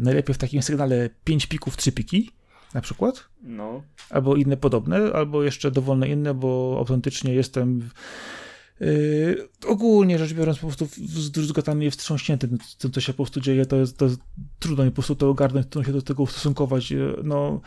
najlepiej 0.00 0.34
w 0.34 0.38
takim 0.38 0.62
sygnale 0.62 1.10
5 1.24 1.46
pików, 1.46 1.76
3 1.76 1.92
piki 1.92 2.30
na 2.74 2.80
przykład. 2.80 3.28
No. 3.42 3.82
Albo 4.10 4.36
inne 4.36 4.56
podobne, 4.56 5.12
albo 5.12 5.42
jeszcze 5.42 5.70
dowolne 5.70 6.08
inne, 6.08 6.34
bo 6.34 6.76
autentycznie 6.78 7.34
jestem 7.34 7.90
Yy, 8.80 9.48
ogólnie 9.66 10.18
rzecz 10.18 10.32
biorąc, 10.32 10.58
po 10.58 10.66
prostu 10.66 10.88
zdruzgotany 11.06 11.84
i 11.84 11.90
wstrząśnięty 11.90 12.48
tym, 12.78 12.92
co 12.92 13.00
się 13.00 13.12
po 13.12 13.16
prostu 13.16 13.40
dzieje, 13.40 13.66
to 13.66 13.76
jest, 13.76 13.98
to 13.98 14.04
jest 14.04 14.20
trudno 14.58 14.84
mi 14.84 14.90
po 14.90 14.94
prostu 14.94 15.14
to 15.14 15.28
ogarnąć, 15.30 15.66
trudno 15.66 15.86
się 15.86 15.92
do 15.92 16.02
tego 16.02 16.22
ustosunkować. 16.22 16.90
Yy, 16.90 17.20
no, 17.24 17.60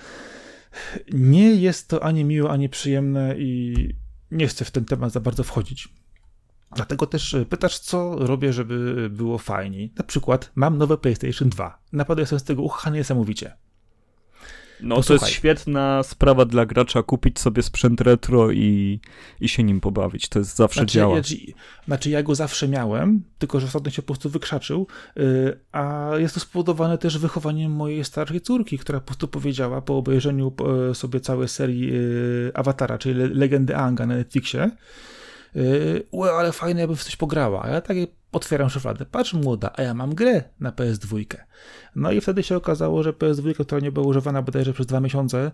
nie 1.14 1.56
jest 1.56 1.88
to 1.88 2.04
ani 2.04 2.26
miłe, 2.26 2.50
ani 2.50 2.70
przyjemne 2.70 3.36
i 3.38 3.74
nie 4.32 4.48
chcę 4.48 4.66
w 4.66 4.72
ten 4.72 4.86
temat 4.86 5.12
za 5.12 5.20
bardzo 5.20 5.44
wchodzić. 5.44 5.90
Dlatego 6.76 7.08
też 7.08 7.34
e, 7.34 7.46
pytasz, 7.46 7.80
co 7.80 8.16
robię, 8.16 8.54
żeby 8.54 9.10
było 9.10 9.38
fajniej. 9.38 9.94
Na 9.98 10.04
przykład 10.04 10.52
mam 10.56 10.78
nowe 10.78 10.98
PlayStation 10.98 11.50
2. 11.50 11.82
Naprawdę 11.94 12.22
jestem 12.22 12.40
z 12.40 12.44
tego 12.44 12.62
uchany 12.62 12.98
niesamowicie. 12.98 13.54
No 14.82 14.96
Posłuchaj. 14.96 15.20
to 15.20 15.26
jest 15.26 15.38
świetna 15.38 16.04
sprawa 16.04 16.46
dla 16.46 16.66
gracza, 16.66 17.04
kupić 17.04 17.40
sobie 17.40 17.64
sprzęt 17.64 18.02
retro 18.02 18.52
i, 18.52 19.00
i 19.42 19.50
się 19.50 19.64
nim 19.64 19.82
pobawić. 19.82 20.30
To 20.30 20.40
jest 20.40 20.56
zawsze 20.56 20.80
znaczy, 20.80 20.94
działa. 20.94 21.14
Znaczy, 21.14 21.36
znaczy 21.86 22.10
ja 22.10 22.24
go 22.24 22.36
zawsze 22.36 22.68
miałem, 22.68 23.24
tylko 23.38 23.60
że 23.60 23.68
ostatnio 23.68 23.92
się 23.92 24.02
po 24.02 24.06
prostu 24.06 24.30
wykrzaczył, 24.30 24.88
yy, 25.16 25.60
a 25.72 26.12
jest 26.18 26.34
to 26.34 26.40
spowodowane 26.40 26.98
też 26.98 27.18
wychowaniem 27.18 27.72
mojej 27.72 28.04
starszej 28.04 28.42
córki, 28.42 28.78
która 28.78 29.00
po 29.00 29.06
prostu 29.06 29.28
powiedziała 29.28 29.82
po 29.82 29.98
obejrzeniu 29.98 30.54
yy, 30.88 30.96
sobie 30.96 31.20
całej 31.20 31.48
serii 31.48 31.88
yy, 31.88 32.52
Awatara, 32.54 32.98
czyli 32.98 33.16
Legendy 33.34 33.76
Anga 33.76 34.06
na 34.06 34.16
Netflixie, 34.16 34.72
Ue, 36.12 36.32
ale 36.32 36.52
fajne, 36.52 36.82
jakby 36.82 36.96
w 36.96 37.04
coś 37.04 37.16
pograła. 37.16 37.64
A 37.64 37.70
ja 37.70 37.82
takie 37.82 38.08
otwieram 38.32 38.70
szufladę, 38.70 39.06
patrz 39.06 39.34
młoda, 39.34 39.72
a 39.76 39.82
ja 39.82 39.94
mam 39.94 40.16
grę 40.16 40.44
na 40.60 40.72
PS2. 40.72 41.26
No 41.96 42.12
i 42.12 42.22
wtedy 42.22 42.44
się 42.44 42.56
okazało, 42.56 43.04
że 43.04 43.14
PS2, 43.14 43.66
która 43.66 43.82
nie 43.82 43.92
była 43.92 44.08
używana 44.08 44.42
bodajże 44.42 44.74
przez 44.74 44.86
dwa 44.86 45.00
miesiące, 45.00 45.52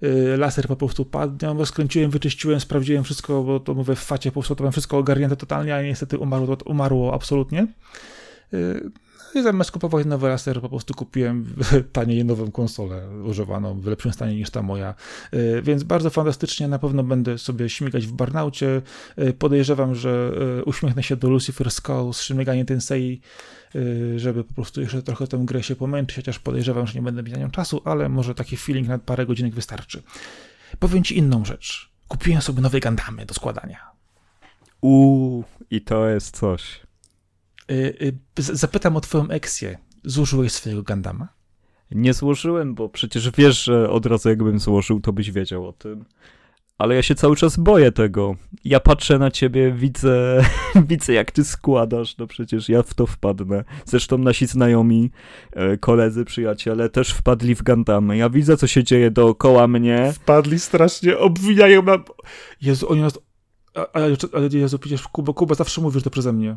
yy, 0.00 0.36
laser 0.36 0.66
po 0.66 0.76
prostu 0.76 1.04
padł, 1.04 1.46
ja 1.46 1.64
skręciłem, 1.64 2.10
wyczyściłem, 2.10 2.60
sprawdziłem 2.60 3.04
wszystko, 3.04 3.42
bo 3.42 3.60
to 3.60 3.74
mówię 3.74 3.94
w 3.94 4.00
facie, 4.00 4.30
po 4.30 4.34
prostu 4.34 4.54
to 4.54 4.64
mam 4.64 4.72
wszystko 4.72 4.98
ogarnięte 4.98 5.36
totalnie, 5.36 5.74
a 5.74 5.82
niestety 5.82 6.18
umarło, 6.18 6.56
umarło 6.64 7.14
absolutnie. 7.14 7.66
Yy, 8.52 8.90
i 9.36 9.42
zamiast 9.42 9.70
kupować 9.70 10.06
nowy 10.06 10.28
laser, 10.28 10.60
po 10.60 10.68
prostu 10.68 10.94
kupiłem 10.94 11.54
taniej 11.92 12.24
nową 12.24 12.50
konsolę 12.50 13.08
używaną, 13.24 13.80
w 13.80 13.86
lepszym 13.86 14.12
stanie 14.12 14.36
niż 14.36 14.50
ta 14.50 14.62
moja. 14.62 14.94
E, 15.32 15.62
więc 15.62 15.82
bardzo 15.82 16.10
fantastycznie, 16.10 16.68
na 16.68 16.78
pewno 16.78 17.02
będę 17.02 17.38
sobie 17.38 17.68
śmigać 17.68 18.06
w 18.06 18.12
Barnaucie. 18.12 18.82
E, 19.16 19.32
podejrzewam, 19.32 19.94
że 19.94 20.32
e, 20.58 20.64
uśmiechnę 20.64 21.02
się 21.02 21.16
do 21.16 21.30
Lucifer 21.30 21.70
Skull 21.70 22.12
z 22.12 22.32
Tensei, 22.66 23.20
żeby 24.16 24.44
po 24.44 24.54
prostu 24.54 24.80
jeszcze 24.80 25.02
trochę 25.02 25.26
tę 25.26 25.38
grę 25.44 25.62
się 25.62 25.76
pomęczyć, 25.76 26.16
chociaż 26.16 26.38
podejrzewam, 26.38 26.86
że 26.86 26.94
nie 26.94 27.02
będę 27.02 27.22
mieć 27.22 27.32
na 27.32 27.38
nią 27.38 27.50
czasu, 27.50 27.82
ale 27.84 28.08
może 28.08 28.34
taki 28.34 28.56
feeling 28.56 28.88
na 28.88 28.98
parę 28.98 29.26
godzinek 29.26 29.54
wystarczy. 29.54 30.02
Powiem 30.78 31.04
ci 31.04 31.18
inną 31.18 31.44
rzecz. 31.44 31.90
Kupiłem 32.08 32.42
sobie 32.42 32.60
nowe 32.60 32.80
Gandamy 32.80 33.26
do 33.26 33.34
składania. 33.34 33.78
Uuu, 34.80 35.44
i 35.70 35.80
to 35.80 36.08
jest 36.08 36.36
coś. 36.36 36.85
Y, 37.70 38.12
y, 38.38 38.42
zapytam 38.42 38.96
o 38.96 39.00
twoją 39.00 39.28
eksję. 39.28 39.78
Złożyłeś 40.04 40.52
swojego 40.52 40.82
Gandama? 40.82 41.28
Nie 41.90 42.14
złożyłem, 42.14 42.74
bo 42.74 42.88
przecież 42.88 43.30
wiesz, 43.30 43.64
że 43.64 43.90
od 43.90 44.06
razu 44.06 44.28
jakbym 44.28 44.58
złożył, 44.58 45.00
to 45.00 45.12
byś 45.12 45.30
wiedział 45.30 45.68
o 45.68 45.72
tym. 45.72 46.04
Ale 46.78 46.94
ja 46.94 47.02
się 47.02 47.14
cały 47.14 47.36
czas 47.36 47.56
boję 47.56 47.92
tego. 47.92 48.36
Ja 48.64 48.80
patrzę 48.80 49.18
na 49.18 49.30
ciebie, 49.30 49.72
widzę, 49.72 50.44
widzę 50.88 51.12
jak 51.12 51.30
ty 51.30 51.44
składasz, 51.44 52.16
no 52.18 52.26
przecież 52.26 52.68
ja 52.68 52.82
w 52.82 52.94
to 52.94 53.06
wpadnę. 53.06 53.64
Zresztą 53.84 54.18
nasi 54.18 54.46
znajomi, 54.46 55.10
e, 55.52 55.76
koledzy, 55.76 56.24
przyjaciele 56.24 56.88
też 56.88 57.10
wpadli 57.10 57.54
w 57.54 57.62
Gandamy. 57.62 58.16
Ja 58.16 58.30
widzę, 58.30 58.56
co 58.56 58.66
się 58.66 58.84
dzieje 58.84 59.10
dookoła 59.10 59.68
mnie. 59.68 60.12
Wpadli 60.14 60.60
strasznie, 60.60 61.18
obwijają 61.18 61.82
na... 61.82 61.98
Jezu, 62.60 62.90
oni 62.90 63.00
nas... 63.00 63.18
Ale, 63.92 64.16
ale 64.32 64.48
Jezu, 64.52 64.78
przecież 64.78 65.02
Kuba, 65.02 65.32
Kuba 65.32 65.54
zawsze 65.54 65.80
mówisz 65.80 66.02
to 66.02 66.10
przeze 66.10 66.32
mnie. 66.32 66.56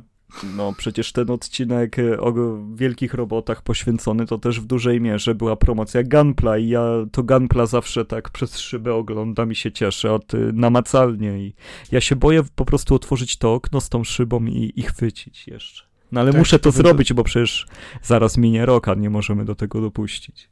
No 0.56 0.74
przecież 0.78 1.12
ten 1.12 1.30
odcinek 1.30 2.00
e, 2.00 2.20
o 2.20 2.34
wielkich 2.76 3.14
robotach 3.14 3.62
poświęcony 3.62 4.26
to 4.26 4.38
też 4.38 4.62
w 4.62 4.66
dużej 4.66 5.02
mierze 5.02 5.36
była 5.36 5.56
promocja 5.56 6.04
Gunpla 6.04 6.58
i 6.58 6.68
ja 6.68 6.84
to 7.12 7.24
Gunpla 7.24 7.66
zawsze 7.66 8.06
tak 8.06 8.30
przez 8.30 8.58
szybę 8.58 8.94
oglądam 8.94 9.52
i 9.52 9.56
się 9.56 9.72
cieszę 9.72 10.14
od, 10.14 10.34
y, 10.34 10.54
namacalnie 10.54 11.40
i 11.40 11.54
ja 11.92 12.02
się 12.02 12.16
boję 12.16 12.44
po 12.56 12.66
prostu 12.66 12.96
otworzyć 12.96 13.38
to 13.38 13.54
okno 13.54 13.82
z 13.82 13.90
tą 13.90 14.04
szybą 14.04 14.46
i, 14.46 14.74
i 14.76 14.82
chwycić 14.82 15.48
jeszcze. 15.48 15.84
No 16.12 16.22
ale 16.22 16.32
tak, 16.32 16.40
muszę 16.40 16.60
to, 16.60 16.64
to 16.64 16.78
zrobić, 16.78 17.14
bo 17.14 17.24
przecież 17.24 17.68
zaraz 18.04 18.38
minie 18.38 18.66
rok, 18.66 18.88
a 18.88 18.94
nie 18.94 19.10
możemy 19.10 19.46
do 19.46 19.56
tego 19.56 19.82
dopuścić. 19.82 20.50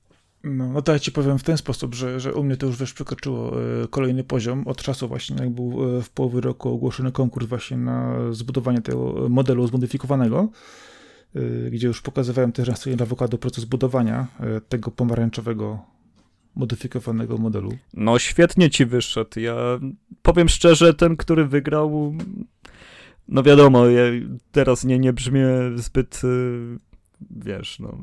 No, 0.49 0.71
no 0.73 0.81
to 0.81 0.91
ja 0.91 0.99
ci 0.99 1.11
powiem 1.11 1.39
w 1.39 1.43
ten 1.43 1.57
sposób, 1.57 1.95
że, 1.95 2.19
że 2.19 2.33
u 2.33 2.43
mnie 2.43 2.57
to 2.57 2.67
już 2.67 2.77
wiesz, 2.77 2.93
przekroczyło 2.93 3.61
e, 3.83 3.87
kolejny 3.87 4.23
poziom 4.23 4.67
od 4.67 4.81
czasu 4.81 5.07
właśnie, 5.07 5.35
jak 5.39 5.49
był 5.49 5.97
e, 5.97 6.01
w 6.01 6.09
połowie 6.09 6.41
roku 6.41 6.69
ogłoszony 6.69 7.11
konkurs 7.11 7.47
właśnie 7.47 7.77
na 7.77 8.17
zbudowanie 8.31 8.81
tego 8.81 9.29
modelu 9.29 9.67
zmodyfikowanego, 9.67 10.49
e, 11.35 11.71
gdzie 11.71 11.87
już 11.87 12.01
pokazywałem 12.01 12.51
też 12.51 12.67
na 12.67 12.75
stronie 12.75 13.01
awokado 13.01 13.37
proces 13.37 13.65
budowania 13.65 14.27
tego 14.69 14.91
pomarańczowego 14.91 15.79
modyfikowanego 16.55 17.37
modelu. 17.37 17.71
No 17.93 18.19
świetnie 18.19 18.69
ci 18.69 18.85
wyszedł. 18.85 19.39
Ja 19.39 19.55
powiem 20.21 20.49
szczerze, 20.49 20.93
ten, 20.93 21.17
który 21.17 21.45
wygrał, 21.45 22.13
no 23.27 23.43
wiadomo, 23.43 23.85
ja 23.85 24.03
teraz 24.51 24.83
nie, 24.83 24.99
nie 24.99 25.13
brzmię 25.13 25.47
zbyt, 25.75 26.21
wiesz, 27.31 27.79
no 27.79 27.97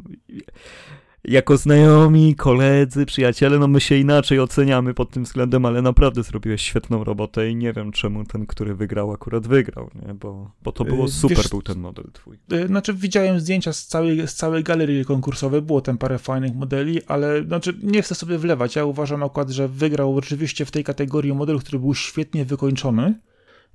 jako 1.24 1.56
znajomi, 1.56 2.34
koledzy, 2.34 3.06
przyjaciele, 3.06 3.58
no 3.58 3.68
my 3.68 3.80
się 3.80 3.96
inaczej 3.96 4.40
oceniamy 4.40 4.94
pod 4.94 5.10
tym 5.10 5.24
względem, 5.24 5.64
ale 5.64 5.82
naprawdę 5.82 6.22
zrobiłeś 6.22 6.62
świetną 6.62 7.04
robotę 7.04 7.50
i 7.50 7.56
nie 7.56 7.72
wiem 7.72 7.92
czemu 7.92 8.24
ten, 8.24 8.46
który 8.46 8.74
wygrał, 8.74 9.12
akurat 9.12 9.46
wygrał, 9.46 9.90
nie? 10.06 10.14
Bo, 10.14 10.50
bo 10.62 10.72
to 10.72 10.84
było 10.84 11.04
y, 11.04 11.08
super, 11.08 11.36
Wiesz, 11.36 11.48
był 11.48 11.62
ten 11.62 11.78
model 11.78 12.04
twój. 12.12 12.38
Y, 12.52 12.66
znaczy 12.66 12.94
widziałem 12.94 13.40
zdjęcia 13.40 13.72
z 13.72 13.86
całej, 13.86 14.28
z 14.28 14.34
całej 14.34 14.64
galerii 14.64 15.04
konkursowej, 15.04 15.62
było 15.62 15.80
tam 15.80 15.98
parę 15.98 16.18
fajnych 16.18 16.54
modeli, 16.54 17.04
ale 17.04 17.42
znaczy 17.42 17.78
nie 17.82 18.02
chcę 18.02 18.14
sobie 18.14 18.38
wlewać, 18.38 18.76
ja 18.76 18.84
uważam 18.84 19.22
akurat, 19.22 19.50
że 19.50 19.68
wygrał 19.68 20.16
oczywiście 20.16 20.64
w 20.64 20.70
tej 20.70 20.84
kategorii 20.84 21.32
model, 21.32 21.58
który 21.58 21.78
był 21.78 21.94
świetnie 21.94 22.44
wykończony, 22.44 23.20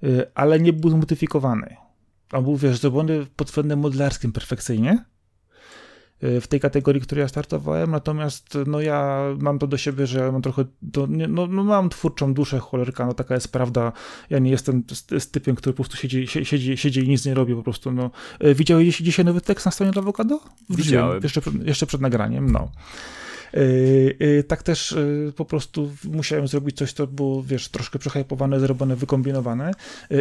y, 0.04 0.26
ale 0.36 0.60
nie 0.60 0.74
był 0.74 0.90
zmodyfikowany. 0.90 1.76
On 2.32 2.44
był, 2.44 2.58
wiesz, 2.58 2.80
zrobiony 2.80 3.26
pod 3.36 3.48
względem 3.48 3.80
modelarskim 3.80 4.32
perfekcyjnie, 4.32 5.06
w 6.22 6.48
tej 6.48 6.60
kategorii, 6.60 7.02
której 7.02 7.22
ja 7.22 7.28
startowałem, 7.28 7.92
natomiast 7.92 8.58
no 8.68 8.82
ja 8.82 9.20
mam 9.40 9.60
to 9.60 9.68
do 9.68 9.78
siebie, 9.78 10.08
że 10.08 10.32
mam 10.32 10.42
trochę, 10.42 10.66
do, 10.82 11.08
no, 11.10 11.48
no, 11.48 11.64
mam 11.64 11.90
twórczą 11.90 12.34
duszę 12.34 12.60
cholerka, 12.60 13.06
no 13.06 13.14
taka 13.14 13.34
jest 13.34 13.52
prawda, 13.52 13.92
ja 14.30 14.40
nie 14.40 14.52
jestem 14.52 14.84
z, 14.92 15.24
z 15.24 15.32
typem, 15.32 15.56
który 15.56 15.74
po 15.74 15.84
prostu 15.84 15.98
siedzi, 15.98 16.28
siedzi, 16.28 16.78
siedzi 16.78 17.00
i 17.00 17.10
nic 17.10 17.26
nie 17.26 17.34
robi 17.34 17.56
po 17.56 17.64
prostu, 17.64 17.92
no. 17.92 18.12
Widziałeś 18.56 18.98
dzisiaj 18.98 19.26
nowy 19.26 19.42
tekst 19.42 19.66
na 19.66 19.72
stronie 19.72 19.92
Awokado? 19.98 20.40
Widziałem. 20.70 21.24
Jeszcze, 21.24 21.42
jeszcze 21.64 21.86
przed 21.86 22.02
nagraniem, 22.02 22.52
no. 22.52 22.72
Tak 24.48 24.64
też 24.64 24.96
po 25.36 25.46
prostu 25.46 25.92
musiałem 26.04 26.48
zrobić 26.48 26.78
coś, 26.78 26.94
co 26.94 27.08
było, 27.08 27.44
wiesz, 27.44 27.70
troszkę 27.70 28.00
przehypowane, 28.00 28.60
zrobione, 28.60 28.96
wykombinowane 28.96 29.72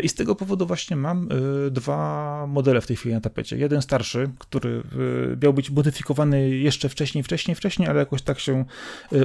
i 0.03 0.09
z 0.09 0.15
tego 0.15 0.35
powodu 0.35 0.67
właśnie 0.67 0.97
mam 0.97 1.29
dwa 1.71 2.47
modele 2.47 2.81
w 2.81 2.87
tej 2.87 2.97
chwili 2.97 3.15
na 3.15 3.21
tapecie. 3.21 3.57
Jeden 3.57 3.83
starszy, 3.83 4.31
który 4.39 4.83
miał 5.43 5.53
być 5.53 5.71
modyfikowany 5.71 6.51
jeszcze 6.51 6.89
wcześniej, 6.89 7.25
wcześniej, 7.25 7.55
wcześniej, 7.55 7.89
ale 7.89 7.99
jakoś 7.99 8.23
tak 8.23 8.39
się 8.39 8.65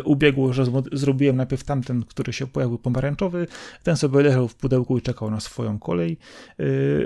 ubiegło, 0.04 0.54
że 0.54 0.66
zrobiłem 0.92 1.36
najpierw 1.36 1.64
tamten, 1.64 2.04
który 2.04 2.34
się 2.34 2.48
pojawił 2.48 2.78
pomarańczowy, 2.78 3.48
ten 3.84 3.98
sobie 3.98 4.22
leżał 4.22 4.48
w 4.48 4.56
pudełku 4.56 4.98
i 4.98 5.02
czekał 5.02 5.32
na 5.32 5.40
swoją 5.40 5.80
kolej. 5.80 6.18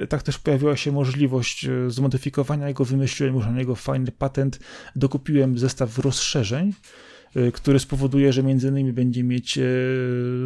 Tak 0.10 0.24
też 0.24 0.40
pojawiła 0.40 0.76
się 0.76 0.92
możliwość 0.92 1.68
zmodyfikowania 1.88 2.68
jego, 2.68 2.86
wymyśliłem 2.86 3.36
już 3.36 3.46
na 3.46 3.52
niego 3.52 3.76
fajny 3.76 4.12
patent, 4.12 4.60
dokupiłem 4.96 5.58
zestaw 5.58 6.00
rozszerzeń, 6.00 6.70
y, 6.70 6.74
który 7.54 7.80
spowoduje, 7.80 8.34
że 8.34 8.44
między 8.44 8.68
innymi 8.68 8.94
będzie 8.94 9.24
mieć 9.24 9.58
y, 9.58 9.64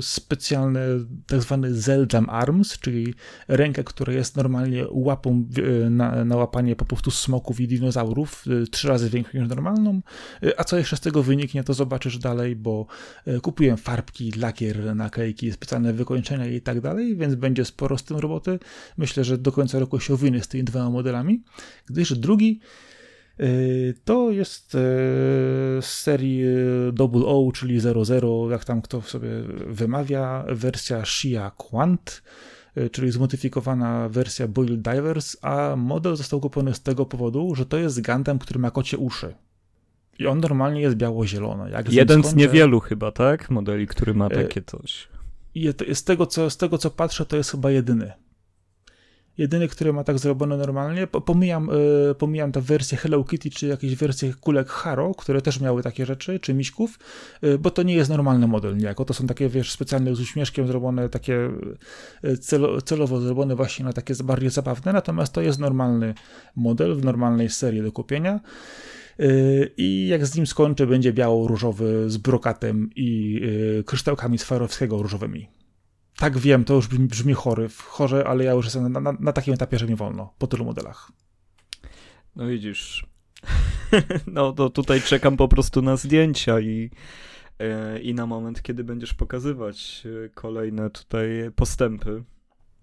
specjalne 0.01 0.81
tak 1.27 1.41
zwane 1.41 1.73
Zeldam 1.73 2.29
Arms, 2.29 2.79
czyli 2.79 3.13
rękę, 3.47 3.83
która 3.83 4.13
jest 4.13 4.37
normalnie 4.37 4.85
łapą 4.89 5.47
y, 5.57 5.89
na, 5.89 6.25
na 6.25 6.35
łapanie 6.35 6.75
po 6.75 6.85
prostu 6.85 7.11
smoków 7.11 7.59
i 7.59 7.67
dinozaurów, 7.67 8.45
trzy 8.71 8.87
razy 8.87 9.09
większą 9.09 9.39
niż 9.39 9.49
normalną, 9.49 10.01
a 10.57 10.63
co 10.63 10.77
jeszcze 10.77 10.97
z 10.97 10.99
tego 10.99 11.23
wyniknie, 11.23 11.63
to 11.63 11.73
zobaczysz 11.73 12.17
dalej, 12.17 12.55
bo 12.55 12.85
kupiłem 13.41 13.77
farbki, 13.77 14.31
lakier, 14.31 14.95
naklejki, 14.95 15.51
specjalne 15.51 15.93
wykończenia 15.93 16.45
i 16.45 16.61
tak 16.61 16.81
dalej, 16.81 17.15
więc 17.15 17.35
będzie 17.35 17.65
sporo 17.65 17.97
z 17.97 18.03
tym 18.03 18.17
roboty. 18.17 18.59
Myślę, 18.97 19.23
że 19.23 19.37
do 19.37 19.51
końca 19.51 19.79
roku 19.79 19.99
się 19.99 20.13
owinę 20.13 20.41
z 20.41 20.47
tymi 20.47 20.63
dwoma 20.63 20.89
modelami, 20.89 21.43
gdyż 21.85 22.13
drugi 22.13 22.59
Y, 22.61 22.90
to 24.03 24.31
jest 24.31 24.75
y, 24.75 24.77
z 25.81 25.85
serii 25.85 26.43
y, 26.45 26.91
Double 26.93 27.25
O, 27.25 27.51
czyli 27.53 27.79
00, 27.79 28.49
jak 28.49 28.65
tam 28.65 28.81
kto 28.81 29.01
sobie 29.01 29.29
wymawia, 29.67 30.45
wersja 30.49 31.05
Shia 31.05 31.51
Quant, 31.57 32.23
czyli 32.91 33.11
zmodyfikowana 33.11 34.09
wersja 34.09 34.47
Boil 34.47 34.81
Divers, 34.81 35.37
a 35.41 35.75
model 35.75 36.15
został 36.15 36.39
kupiony 36.39 36.73
z 36.73 36.81
tego 36.81 37.05
powodu, 37.05 37.55
że 37.55 37.65
to 37.65 37.77
jest 37.77 38.05
Gundam, 38.05 38.39
który 38.39 38.59
ma 38.59 38.71
kocie 38.71 38.97
uszy. 38.97 39.33
I 40.19 40.27
on 40.27 40.39
normalnie 40.39 40.81
jest 40.81 40.95
biało-zielony. 40.95 41.71
Jeden 41.89 42.23
z 42.23 42.35
niewielu 42.35 42.79
chyba, 42.79 43.11
tak? 43.11 43.49
Modeli, 43.49 43.87
który 43.87 44.13
ma 44.13 44.29
takie 44.29 44.61
coś. 44.61 45.07
I 45.55 45.73
z 45.93 46.03
tego, 46.03 46.25
co, 46.25 46.49
z 46.49 46.57
tego, 46.57 46.77
co 46.77 46.91
patrzę, 46.91 47.25
to 47.25 47.37
jest 47.37 47.51
chyba 47.51 47.71
jedyny. 47.71 48.11
Jedyny, 49.41 49.67
który 49.67 49.93
ma 49.93 50.03
tak 50.03 50.19
zrobione 50.19 50.57
normalnie, 50.57 51.07
pomijam, 51.07 51.69
yy, 52.07 52.15
pomijam 52.15 52.51
tę 52.51 52.61
Hello 52.97 53.23
Kitty, 53.23 53.49
czy 53.49 53.67
jakieś 53.67 53.95
wersje 53.95 54.33
kulek 54.33 54.67
Haro, 54.67 55.13
które 55.15 55.41
też 55.41 55.59
miały 55.59 55.83
takie 55.83 56.05
rzeczy, 56.05 56.39
czy 56.39 56.53
miśków, 56.53 56.99
yy, 57.41 57.57
bo 57.57 57.71
to 57.71 57.83
nie 57.83 57.93
jest 57.93 58.09
normalny 58.09 58.47
model 58.47 58.77
niejako. 58.77 59.05
To 59.05 59.13
są 59.13 59.27
takie, 59.27 59.49
wiesz, 59.49 59.71
specjalnie 59.71 60.15
z 60.15 60.19
uśmieszkiem 60.19 60.67
zrobione, 60.67 61.09
takie 61.09 61.51
y, 62.25 62.37
celo, 62.37 62.81
celowo 62.81 63.19
zrobione 63.19 63.55
właśnie 63.55 63.85
na 63.85 63.93
takie 63.93 64.13
bardziej 64.23 64.49
zabawne, 64.49 64.93
natomiast 64.93 65.33
to 65.33 65.41
jest 65.41 65.59
normalny 65.59 66.13
model 66.55 66.95
w 66.95 67.05
normalnej 67.05 67.49
serii 67.49 67.81
do 67.81 67.91
kupienia. 67.91 68.39
Y, 69.19 69.71
I 69.77 70.07
jak 70.07 70.25
z 70.25 70.35
nim 70.35 70.47
skończę, 70.47 70.87
będzie 70.87 71.13
biało-różowy 71.13 72.09
z 72.09 72.17
brokatem 72.17 72.89
i 72.95 73.41
kryształkami 73.85 74.37
Swarowskiego 74.37 75.01
różowymi. 75.01 75.60
Tak 76.17 76.37
wiem, 76.37 76.63
to 76.63 76.73
już 76.73 76.87
brzmi, 76.87 77.07
brzmi 77.07 77.33
chory, 77.33 77.69
chorze, 77.85 78.27
ale 78.27 78.43
ja 78.43 78.51
już 78.51 78.65
jestem 78.65 78.91
na, 78.91 78.99
na, 78.99 79.13
na 79.19 79.33
takim 79.33 79.53
etapie, 79.53 79.79
że 79.79 79.87
nie 79.87 79.95
wolno 79.95 80.33
po 80.37 80.47
tylu 80.47 80.65
modelach. 80.65 81.11
No 82.35 82.47
widzisz. 82.47 83.07
no 84.27 84.51
to 84.51 84.69
tutaj 84.69 85.01
czekam 85.01 85.37
po 85.37 85.47
prostu 85.47 85.81
na 85.81 85.97
zdjęcia 85.97 86.59
i, 86.59 86.89
e, 87.59 87.99
i 87.99 88.13
na 88.13 88.25
moment, 88.25 88.61
kiedy 88.61 88.83
będziesz 88.83 89.13
pokazywać 89.13 90.03
e, 90.25 90.29
kolejne 90.29 90.89
tutaj 90.89 91.51
postępy 91.55 92.23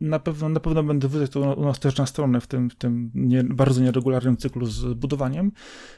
na 0.00 0.18
pewno, 0.18 0.48
na 0.48 0.60
pewno 0.60 0.82
będę 0.82 1.08
wydać 1.08 1.30
to 1.30 1.54
u 1.54 1.64
nas 1.64 1.78
też 1.78 1.96
na 1.96 2.06
stronę 2.06 2.40
w 2.40 2.46
tym, 2.46 2.70
w 2.70 2.74
tym 2.74 3.10
nie, 3.14 3.44
bardzo 3.44 3.80
nieregularnym 3.80 4.36
cyklu 4.36 4.66
z 4.66 4.94
budowaniem. 4.94 5.52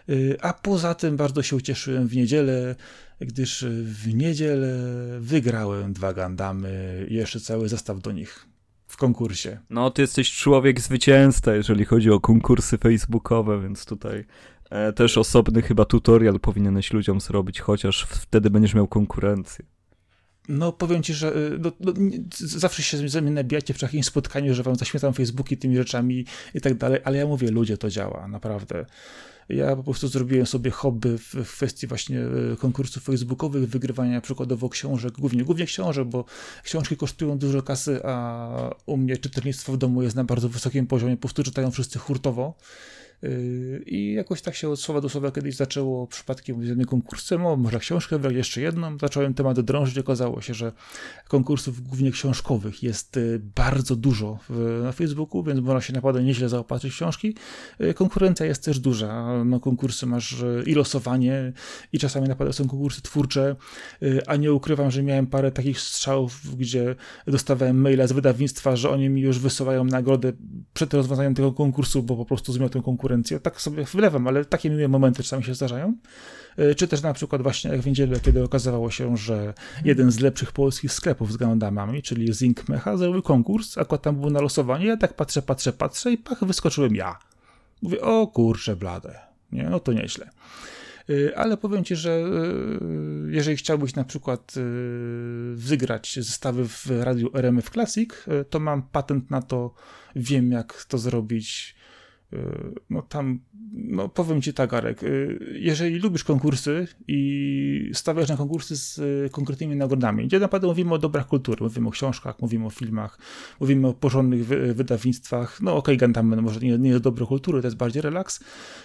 Y, 0.09 0.37
a 0.41 0.53
poza 0.53 0.95
tym 0.95 1.17
bardzo 1.17 1.43
się 1.43 1.57
ucieszyłem 1.57 2.09
w 2.09 2.17
niedzielę, 2.17 2.75
gdyż 3.21 3.65
w 3.85 4.15
niedzielę 4.15 4.79
wygrałem 5.21 5.93
dwa 5.93 6.13
Gandamy 6.13 7.07
i 7.11 7.15
jeszcze 7.15 7.41
cały 7.41 7.69
zestaw 7.69 8.01
do 8.03 8.13
nich 8.13 8.47
w 8.87 8.97
konkursie. 8.97 9.59
No, 9.71 9.91
ty 9.91 10.03
jesteś 10.03 10.33
człowiek 10.33 10.81
zwycięzca, 10.81 11.55
jeżeli 11.55 11.85
chodzi 11.85 12.11
o 12.11 12.21
konkursy 12.21 12.79
facebookowe, 12.79 13.61
więc 13.63 13.85
tutaj 13.85 14.25
e, 14.71 14.93
też 14.93 15.19
osobny 15.19 15.63
chyba 15.63 15.85
tutorial 15.85 16.41
powinieneś 16.41 16.93
ludziom 16.93 17.21
zrobić, 17.21 17.61
chociaż 17.61 18.07
wtedy 18.11 18.51
będziesz 18.51 18.75
miał 18.75 18.89
konkurencję. 18.89 19.65
No, 20.49 20.73
powiem 20.73 21.03
ci, 21.03 21.15
że 21.15 21.37
y, 21.37 21.59
no, 21.59 21.73
no, 21.81 21.93
zawsze 22.39 22.83
się 22.83 23.09
ze 23.09 23.23
mnie 23.23 23.31
nabijacie 23.31 23.75
w 23.75 23.83
jakimś 23.83 24.07
spotkaniu, 24.07 24.55
że 24.55 24.63
wam 24.63 24.77
zaśmietam 24.77 25.15
Facebooki 25.15 25.57
tymi 25.57 25.77
rzeczami 25.77 26.25
i 26.55 26.61
tak 26.61 26.75
dalej, 26.75 27.01
ale 27.05 27.19
ja 27.19 27.27
mówię, 27.27 27.51
ludzie, 27.51 27.79
to 27.79 27.91
działa, 27.91 28.29
naprawdę. 28.29 28.87
Ja 29.49 29.77
po 29.77 29.83
prostu 29.83 30.09
zrobiłem 30.09 30.47
sobie 30.47 30.71
hobby 30.71 31.19
w, 31.19 31.35
w 31.35 31.53
kwestii 31.53 31.87
właśnie 31.87 32.21
y, 32.53 32.57
konkursów 32.59 33.03
facebookowych, 33.03 33.69
wygrywania 33.69 34.21
przykładowo 34.21 34.69
książek, 34.69 35.13
głównie, 35.13 35.45
głównie 35.45 35.67
książek, 35.67 36.09
bo 36.09 36.25
książki 36.63 36.97
kosztują 36.97 37.39
dużo 37.39 37.63
kasy, 37.63 38.01
a 38.05 38.75
u 38.87 38.97
mnie 38.97 39.17
czytelnictwo 39.17 39.73
w 39.73 39.77
domu 39.77 40.03
jest 40.03 40.17
na 40.17 40.25
bardzo 40.25 40.49
wysokim 40.49 40.87
poziomie, 40.87 41.17
po 41.17 41.21
prostu 41.21 41.43
czytają 41.43 41.71
wszyscy 41.71 41.99
hurtowo. 41.99 42.55
Yy, 43.23 43.83
I 43.87 44.13
jakoś 44.13 44.43
tak 44.43 44.55
się 44.55 44.69
od 44.69 44.81
słowa 44.81 45.01
do 45.01 45.09
słowa 45.09 45.31
kiedyś 45.31 45.57
zaczęło 45.57 46.07
przypadkiem 46.07 46.65
z 46.65 46.69
jednym 46.69 46.87
konkursem, 46.87 47.47
o 47.47 47.57
może 47.57 47.79
książkę 47.79 48.17
wybrać? 48.17 48.35
Jeszcze 48.35 48.61
jedną, 48.61 48.99
zacząłem 48.99 49.35
temat 49.35 49.61
drążyć, 49.61 49.99
okazało 49.99 50.41
się, 50.41 50.55
że 50.55 50.73
konkursów 51.29 51.83
głównie 51.83 52.11
książkowych 52.11 52.83
jest 52.83 53.17
y, 53.17 53.41
bardzo 53.57 53.97
dużo 53.97 54.39
na 54.83 54.93
Facebooku, 54.93 55.43
więc 55.43 55.61
można 55.61 55.81
się 55.81 55.93
naprawdę 55.93 56.23
nieźle 56.23 56.49
zaopatrzyć 56.49 56.93
w 56.93 56.97
książki. 56.97 57.35
Y, 57.81 57.95
konkurencja 57.95 58.47
jest 58.47 58.65
też 58.65 58.79
duża, 58.79 59.45
no 59.45 59.61
konkursy 59.61 60.07
masz 60.07 60.41
y, 60.41 60.63
i 60.67 60.75
losowanie 60.75 61.53
i 61.93 61.99
czasami 61.99 62.29
naprawdę 62.29 62.53
są 62.53 62.69
konkursy 62.69 63.03
twórcze, 63.03 63.57
a 64.27 64.37
nie 64.37 64.53
ukrywam, 64.53 64.91
że 64.91 65.03
miałem 65.03 65.27
parę 65.27 65.53
takich 65.53 65.81
strzałów, 65.81 66.57
gdzie 66.57 66.95
dostawałem 67.27 67.81
maila 67.81 68.07
z 68.07 68.13
wydawnictwa, 68.13 68.77
że 68.77 68.91
oni 68.91 69.09
mi 69.09 69.21
już 69.21 69.39
wysyłają 69.39 69.85
nagrodę 69.85 70.33
przed 70.73 70.95
rozwiązaniem 70.95 71.35
tego 71.35 71.53
konkursu, 71.53 72.03
bo 72.03 72.17
po 72.17 72.25
prostu 72.25 72.53
zmiotą 72.53 72.83
konkursu 72.83 73.10
konkurencję. 73.11 73.41
Tak 73.41 73.61
sobie 73.61 73.85
wylewam, 73.85 74.27
ale 74.27 74.45
takie 74.45 74.71
miłe 74.71 74.89
momenty 74.89 75.23
czasami 75.23 75.45
się 75.45 75.55
zdarzają. 75.55 75.97
E, 76.57 76.75
czy 76.75 76.89
też 76.89 77.03
na 77.03 77.13
przykład 77.13 77.43
właśnie 77.43 77.71
jak 77.71 77.81
w 77.81 77.87
niedzielę, 77.87 78.21
kiedy 78.21 78.45
okazało 78.45 78.91
się, 78.91 79.17
że 79.17 79.55
jeden 79.85 80.11
z 80.11 80.21
lepszych 80.21 80.53
polskich 80.53 80.93
sklepów 80.93 81.33
z 81.33 81.37
gandamami, 81.37 82.03
czyli 82.03 82.33
Zink 82.33 82.69
Mecha, 82.69 82.97
zrobił 82.97 83.23
konkurs, 83.23 83.79
akurat 83.79 84.03
tam 84.03 84.17
było 84.17 84.31
na 84.31 84.41
losowanie, 84.41 84.87
ja 84.87 84.97
tak 84.97 85.15
patrzę, 85.15 85.43
patrzę, 85.43 85.73
patrzę 85.73 86.13
i 86.13 86.19
pach, 86.19 86.45
wyskoczyłem 86.45 86.95
ja. 86.95 87.19
Mówię, 87.83 88.01
o 88.01 88.27
kurczę 88.27 88.77
blade, 88.77 89.19
nie, 89.53 89.63
no 89.71 89.81
to 89.81 89.93
nieźle. 89.93 90.31
E, 91.11 91.39
ale 91.39 91.57
powiem 91.57 91.85
Ci, 91.85 91.97
że 91.97 92.11
e, 92.11 92.23
jeżeli 93.31 93.57
chciałbyś 93.57 93.95
na 93.95 94.05
przykład 94.05 94.55
wygrać 95.55 96.19
zestawy 96.21 96.69
w 96.69 96.87
radiu 97.01 97.31
RMF 97.35 97.71
Classic, 97.71 98.11
to 98.51 98.61
mam 98.61 98.83
patent 98.83 99.31
na 99.31 99.43
to, 99.43 99.75
wiem 100.17 100.53
jak 100.53 100.85
to 100.85 100.99
zrobić 100.99 101.80
no 102.91 103.03
tam, 103.03 103.41
no 103.73 104.09
powiem 104.09 104.43
ci 104.43 104.55
tak, 104.55 104.75
Arek, 104.75 105.03
y, 105.03 105.39
jeżeli 105.59 105.99
lubisz 105.99 106.25
konkursy 106.25 106.89
i 107.09 107.91
stawiasz 107.95 108.29
na 108.29 108.37
konkursy 108.37 108.77
z 108.77 108.99
y, 108.99 109.31
konkretnymi 109.33 109.77
nagrodami, 109.77 110.27
gdzie 110.27 110.39
naprawdę 110.39 110.67
mówimy 110.67 110.95
o 110.95 110.99
dobrach 110.99 111.27
kultury, 111.27 111.65
mówimy 111.65 111.89
o 111.89 111.91
książkach, 111.91 112.41
mówimy 112.41 112.67
o 112.67 112.71
filmach, 112.71 113.19
mówimy 113.61 113.89
o 113.89 113.95
porządnych 113.95 114.47
wydawnictwach, 114.47 115.61
no 115.61 115.77
okej, 115.77 115.97
okay, 115.97 116.07
Gundam 116.07 116.43
może 116.43 116.61
nie, 116.61 116.79
nie 116.79 116.91
jest 116.91 117.03
dobro 117.03 117.27
kultury, 117.27 117.61
to 117.61 117.67
jest 117.67 117.77
bardziej 117.77 118.03
relaks, 118.03 118.41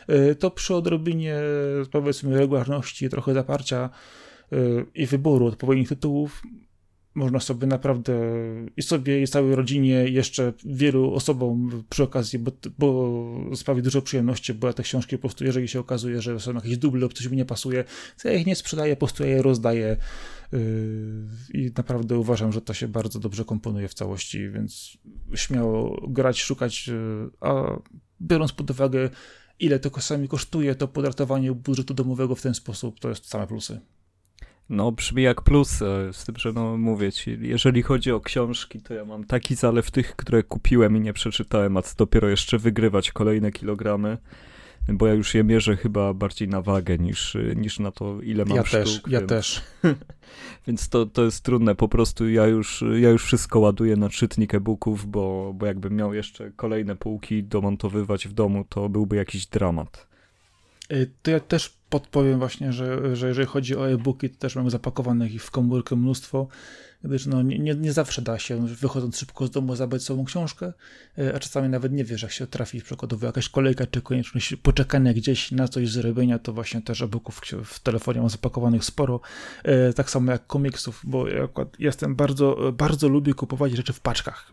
y, 0.09 0.35
to 0.35 0.51
przy 0.51 0.75
odrobinie, 0.75 1.35
powiedzmy, 1.91 2.37
regularności, 2.37 3.09
trochę 3.09 3.33
zaparcia 3.33 3.89
i 4.95 5.05
wyboru 5.05 5.45
odpowiednich 5.45 5.89
tytułów, 5.89 6.41
można 7.15 7.39
sobie 7.39 7.67
naprawdę 7.67 8.13
i 8.77 8.81
sobie, 8.81 9.21
i 9.21 9.27
całej 9.27 9.55
rodzinie, 9.55 10.09
jeszcze 10.09 10.53
wielu 10.65 11.13
osobom 11.13 11.83
przy 11.89 12.03
okazji, 12.03 12.39
bo, 12.39 12.51
bo 12.77 13.55
sprawi 13.55 13.81
dużo 13.81 14.01
przyjemności, 14.01 14.53
bo 14.53 14.67
ja 14.67 14.73
te 14.73 14.83
książki 14.83 15.17
po 15.17 15.21
prostu, 15.21 15.45
jeżeli 15.45 15.67
się 15.67 15.79
okazuje, 15.79 16.21
że 16.21 16.39
są 16.39 16.53
jakieś 16.53 16.77
duble 16.77 17.01
lub 17.01 17.13
coś 17.13 17.27
mi 17.27 17.37
nie 17.37 17.45
pasuje, 17.45 17.83
to 18.21 18.29
ja 18.29 18.33
ich 18.33 18.45
nie 18.45 18.55
sprzedaję, 18.55 18.95
po 18.95 18.99
prostu 18.99 19.23
ja 19.23 19.29
je 19.29 19.41
rozdaję 19.41 19.97
yy, 20.51 20.59
i 21.53 21.71
naprawdę 21.77 22.19
uważam, 22.19 22.51
że 22.51 22.61
to 22.61 22.73
się 22.73 22.87
bardzo 22.87 23.19
dobrze 23.19 23.45
komponuje 23.45 23.87
w 23.87 23.93
całości, 23.93 24.49
więc 24.49 24.97
śmiało 25.35 26.07
grać, 26.07 26.41
szukać, 26.41 26.87
yy, 26.87 27.29
a 27.41 27.79
biorąc 28.21 28.51
pod 28.51 28.71
uwagę, 28.71 29.09
ile 29.59 29.79
to 29.79 29.91
czasami 29.91 30.27
kosztuje, 30.27 30.75
to 30.75 30.87
podratowanie 30.87 31.51
budżetu 31.51 31.93
domowego 31.93 32.35
w 32.35 32.41
ten 32.41 32.53
sposób, 32.53 32.99
to 32.99 33.09
jest 33.09 33.29
same 33.29 33.47
plusy. 33.47 33.79
No, 34.69 34.91
brzmi 34.91 35.23
jak 35.23 35.41
plus, 35.41 35.81
e, 35.81 36.13
z 36.13 36.25
tym, 36.25 36.35
że 36.37 36.53
no 36.53 36.77
mówię 36.77 37.11
ci, 37.11 37.37
jeżeli 37.41 37.81
chodzi 37.81 38.11
o 38.11 38.19
książki, 38.19 38.81
to 38.81 38.93
ja 38.93 39.05
mam 39.05 39.23
taki 39.23 39.55
zalew 39.55 39.91
tych, 39.91 40.15
które 40.15 40.43
kupiłem 40.43 40.97
i 40.97 40.99
nie 40.99 41.13
przeczytałem, 41.13 41.77
a 41.77 41.81
dopiero 41.97 42.29
jeszcze 42.29 42.57
wygrywać 42.57 43.11
kolejne 43.11 43.51
kilogramy. 43.51 44.17
bo 44.87 45.07
ja 45.07 45.13
już 45.13 45.33
je 45.33 45.43
mierzę 45.43 45.77
chyba 45.77 46.13
bardziej 46.13 46.47
na 46.47 46.61
wagę 46.61 46.97
niż, 46.97 47.37
niż 47.55 47.79
na 47.79 47.91
to, 47.91 48.21
ile 48.21 48.45
mam 48.45 48.57
ja 48.57 48.65
sztuk. 48.65 48.81
Też, 48.81 49.01
ja 49.07 49.19
więc, 49.19 49.29
też. 49.29 49.61
więc 50.67 50.89
to, 50.89 51.05
to 51.05 51.23
jest 51.23 51.43
trudne, 51.43 51.75
po 51.75 51.87
prostu 51.87 52.29
ja 52.29 52.47
już, 52.47 52.83
ja 52.99 53.09
już 53.09 53.23
wszystko 53.23 53.59
ładuję 53.59 53.95
na 53.95 54.09
czytnik 54.09 54.55
e-booków, 54.55 55.05
bo, 55.05 55.53
bo 55.55 55.65
jakbym 55.65 55.95
miał 55.95 56.13
jeszcze 56.13 56.51
kolejne 56.51 56.95
półki 56.95 57.43
domontowywać 57.43 58.27
w 58.27 58.33
domu, 58.33 58.65
to 58.69 58.89
byłby 58.89 59.15
jakiś 59.15 59.47
dramat. 59.47 60.14
Y, 60.91 61.11
to 61.23 61.31
ja 61.31 61.39
też 61.39 61.77
podpowiem 61.89 62.39
właśnie, 62.39 62.73
że, 62.73 63.15
że 63.15 63.27
jeżeli 63.27 63.47
chodzi 63.47 63.75
o 63.75 63.89
e-booki, 63.89 64.29
to 64.29 64.39
też 64.39 64.55
mam 64.55 64.69
zapakowanych 64.69 65.43
w 65.43 65.51
komórkę 65.51 65.95
mnóstwo, 65.95 66.47
gdyż 67.03 67.25
no, 67.25 67.41
nie, 67.41 67.75
nie 67.75 67.93
zawsze 67.93 68.21
da 68.21 68.39
się, 68.39 68.67
wychodząc 68.67 69.17
szybko 69.17 69.47
z 69.47 69.51
domu, 69.51 69.75
zabrać 69.75 70.03
sobą 70.03 70.25
książkę, 70.25 70.73
y, 71.19 71.35
a 71.35 71.39
czasami 71.39 71.69
nawet 71.69 71.93
nie 71.93 72.03
wiesz, 72.03 72.21
jak 72.21 72.31
się 72.31 72.47
trafi 72.47 72.81
przykładowo 72.81 73.25
jakaś 73.25 73.49
kolejka, 73.49 73.87
czy 73.87 74.01
konieczność 74.01 74.55
poczekania 74.55 75.13
gdzieś 75.13 75.51
na 75.51 75.67
coś 75.67 75.89
zrobienia, 75.89 76.39
to 76.39 76.53
właśnie 76.53 76.81
też 76.81 77.01
e-booków 77.01 77.41
w 77.65 77.79
telefonie 77.79 78.19
mam 78.19 78.29
zapakowanych 78.29 78.85
sporo, 78.85 79.21
y, 79.89 79.93
tak 79.93 80.09
samo 80.09 80.31
jak 80.31 80.47
komiksów, 80.47 81.01
bo 81.03 81.27
ja 81.27 81.47
jestem 81.79 82.15
bardzo, 82.15 82.73
bardzo 82.73 83.07
lubię 83.07 83.33
kupować 83.33 83.71
rzeczy 83.71 83.93
w 83.93 83.99
paczkach 83.99 84.51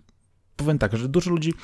powiem 0.57 0.78
tak, 0.78 0.96
że 0.96 1.09
dużo 1.09 1.30
ludzi 1.30 1.55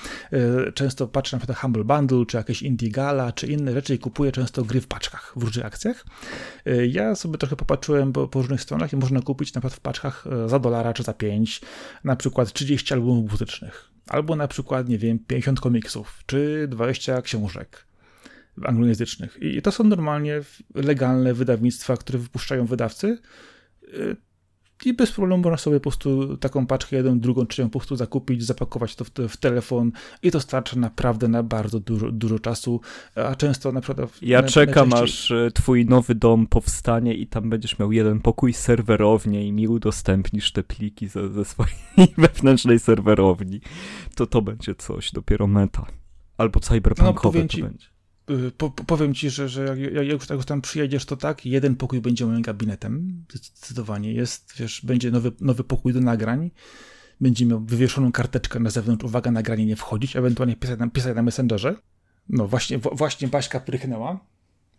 y, 0.68 0.72
często 0.72 1.08
patrzy 1.08 1.36
na 1.36 1.38
przykład 1.38 1.58
Humble 1.58 1.84
Bundle, 1.84 2.26
czy 2.26 2.36
jakieś 2.36 2.62
Indie 2.62 2.90
Gala, 2.90 3.32
czy 3.32 3.46
inne 3.46 3.72
rzeczy 3.72 3.94
i 3.94 3.98
kupuje 3.98 4.32
często 4.32 4.64
gry 4.64 4.80
w 4.80 4.86
paczkach, 4.86 5.32
w 5.36 5.42
różnych 5.42 5.66
akcjach. 5.66 6.04
Y, 6.66 6.86
ja 6.86 7.14
sobie 7.14 7.38
trochę 7.38 7.56
popatrzyłem 7.56 8.12
po, 8.12 8.28
po, 8.28 8.38
różnych 8.38 8.62
stronach 8.62 8.92
i 8.92 8.96
można 8.96 9.20
kupić 9.20 9.54
na 9.54 9.60
przykład 9.60 9.74
w 9.74 9.80
paczkach 9.80 10.26
y, 10.46 10.48
za 10.48 10.58
dolara 10.58 10.92
czy 10.92 11.02
za 11.02 11.14
5, 11.14 11.60
na 12.04 12.16
przykład 12.16 12.52
30 12.52 12.94
albumów 12.94 13.30
muzycznych, 13.30 13.90
albo 14.06 14.36
na 14.36 14.48
przykład, 14.48 14.88
nie 14.88 14.98
wiem, 14.98 15.18
50 15.18 15.60
komiksów, 15.60 16.22
czy 16.26 16.66
20 16.68 17.22
książek 17.22 17.86
anglojęzycznych. 18.64 19.38
I 19.40 19.62
to 19.62 19.72
są 19.72 19.84
normalnie 19.84 20.40
legalne 20.74 21.34
wydawnictwa, 21.34 21.96
które 21.96 22.18
wypuszczają 22.18 22.66
wydawcy 22.66 23.18
i 24.84 24.94
bez 24.94 25.12
problemu 25.12 25.42
można 25.42 25.56
sobie 25.56 25.80
po 25.80 25.82
prostu 25.82 26.36
taką 26.36 26.66
paczkę, 26.66 26.96
jedną, 26.96 27.20
drugą, 27.20 27.46
trzecią 27.46 27.70
po 27.70 27.78
prostu 27.78 27.96
zakupić, 27.96 28.44
zapakować 28.44 28.96
to 28.96 29.04
w, 29.04 29.10
w, 29.28 29.36
telefon 29.36 29.92
i 30.22 30.30
to 30.30 30.40
starcza 30.40 30.76
naprawdę 30.76 31.28
na 31.28 31.42
bardzo 31.42 31.80
dużo, 31.80 32.12
dużo 32.12 32.38
czasu, 32.38 32.80
a 33.14 33.34
często 33.34 33.72
na 33.72 33.80
przykład... 33.80 34.08
Ja 34.22 34.42
na, 34.42 34.48
czekam, 34.48 34.92
aż 34.92 35.30
e, 35.30 35.50
twój 35.54 35.86
nowy 35.86 36.14
dom 36.14 36.46
powstanie 36.46 37.14
i 37.14 37.26
tam 37.26 37.50
będziesz 37.50 37.78
miał 37.78 37.92
jeden 37.92 38.20
pokój 38.20 38.52
serwerownie 38.52 39.46
i 39.46 39.52
mi 39.52 39.68
udostępnisz 39.68 40.52
te 40.52 40.62
pliki 40.62 41.08
ze, 41.08 41.28
ze 41.28 41.44
swojej 41.44 41.74
wewnętrznej 42.18 42.78
serwerowni. 42.78 43.60
To 44.14 44.26
to 44.26 44.42
będzie 44.42 44.74
coś, 44.74 45.12
dopiero 45.12 45.46
meta. 45.46 45.86
Albo 46.36 46.60
cyberpunkowe 46.60 47.38
no, 47.42 47.48
to 47.48 47.58
będzie. 47.58 47.97
Y, 48.30 48.50
po, 48.50 48.70
powiem 48.70 49.14
ci, 49.14 49.30
że, 49.30 49.48
że 49.48 49.64
jak, 49.64 49.78
jak, 49.78 50.06
już, 50.06 50.26
tak 50.26 50.44
tam 50.44 50.60
przyjedziesz, 50.60 51.04
to 51.04 51.16
tak, 51.16 51.46
jeden 51.46 51.76
pokój 51.76 52.00
będzie 52.00 52.26
moim 52.26 52.42
gabinetem, 52.42 53.24
zdecydowanie 53.32 54.12
jest, 54.12 54.54
wiesz, 54.58 54.80
będzie 54.84 55.10
nowy, 55.10 55.32
nowy 55.40 55.64
pokój 55.64 55.92
do 55.92 56.00
nagrań, 56.00 56.50
będzie 57.20 57.46
miał 57.46 57.60
wywieszoną 57.60 58.12
karteczkę 58.12 58.60
na 58.60 58.70
zewnątrz, 58.70 59.04
uwaga, 59.04 59.30
nagranie 59.30 59.66
nie 59.66 59.76
wchodzić, 59.76 60.16
ewentualnie 60.16 60.56
pisać 60.56 60.78
na, 60.78 60.90
pisać 60.90 61.16
na 61.16 61.22
Messengerze. 61.22 61.74
No 62.28 62.48
właśnie, 62.48 62.78
właśnie 62.78 63.28
Baśka 63.28 63.60
prychnęła, 63.60 64.20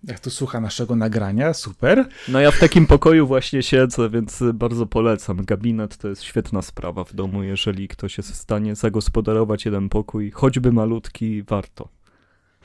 jak 0.03 0.19
to 0.19 0.29
słucha 0.29 0.59
naszego 0.59 0.95
nagrania, 0.95 1.53
super. 1.53 2.09
No 2.27 2.39
ja 2.39 2.51
w 2.51 2.59
takim 2.59 2.87
pokoju 2.87 3.27
właśnie 3.27 3.63
siedzę, 3.63 4.09
więc 4.09 4.43
bardzo 4.53 4.85
polecam. 4.85 5.45
Gabinet 5.45 5.97
to 5.97 6.07
jest 6.07 6.23
świetna 6.23 6.61
sprawa 6.61 7.03
w 7.03 7.13
domu, 7.13 7.43
jeżeli 7.43 7.87
ktoś 7.87 8.17
jest 8.17 8.31
w 8.31 8.35
stanie 8.35 8.75
zagospodarować 8.75 9.65
jeden 9.65 9.89
pokój, 9.89 10.31
choćby 10.31 10.71
malutki, 10.71 11.43
warto 11.43 11.98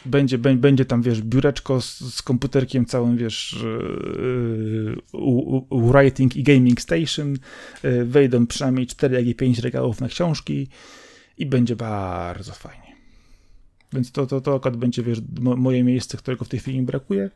będzie, 0.07 0.39
będzie 0.39 0.85
tam, 0.85 1.03
wiesz, 1.03 1.23
biureczko 1.23 1.81
z, 1.81 1.99
z 1.99 2.23
komputerkiem 2.23 2.87
całym, 2.87 3.17
wiesz, 3.17 3.65
yy, 5.13 5.91
writing 5.91 6.37
i 6.37 6.43
gaming 6.43 6.81
station, 6.81 7.37
yy, 7.83 8.05
wejdą 8.05 8.47
przynajmniej 8.47 8.87
4, 8.87 9.15
jak 9.15 9.27
i 9.27 9.35
5 9.35 9.59
regałów 9.59 10.01
na 10.01 10.09
książki 10.09 10.69
i 11.39 11.47
będzie 11.47 11.77
bardzo 11.77 12.53
fajnie. 12.53 12.97
Więc 13.93 14.13
to, 14.13 14.27
to, 14.27 14.41
to 14.41 14.55
akurat 14.55 14.77
będzie, 14.77 15.03
wiesz, 15.03 15.19
moje 15.41 15.85
miejsce, 15.85 16.17
którego 16.17 16.45
w 16.45 16.49
tej 16.49 16.61
chwili 16.61 16.81
mi 16.81 16.87
brakuje. 16.87 17.31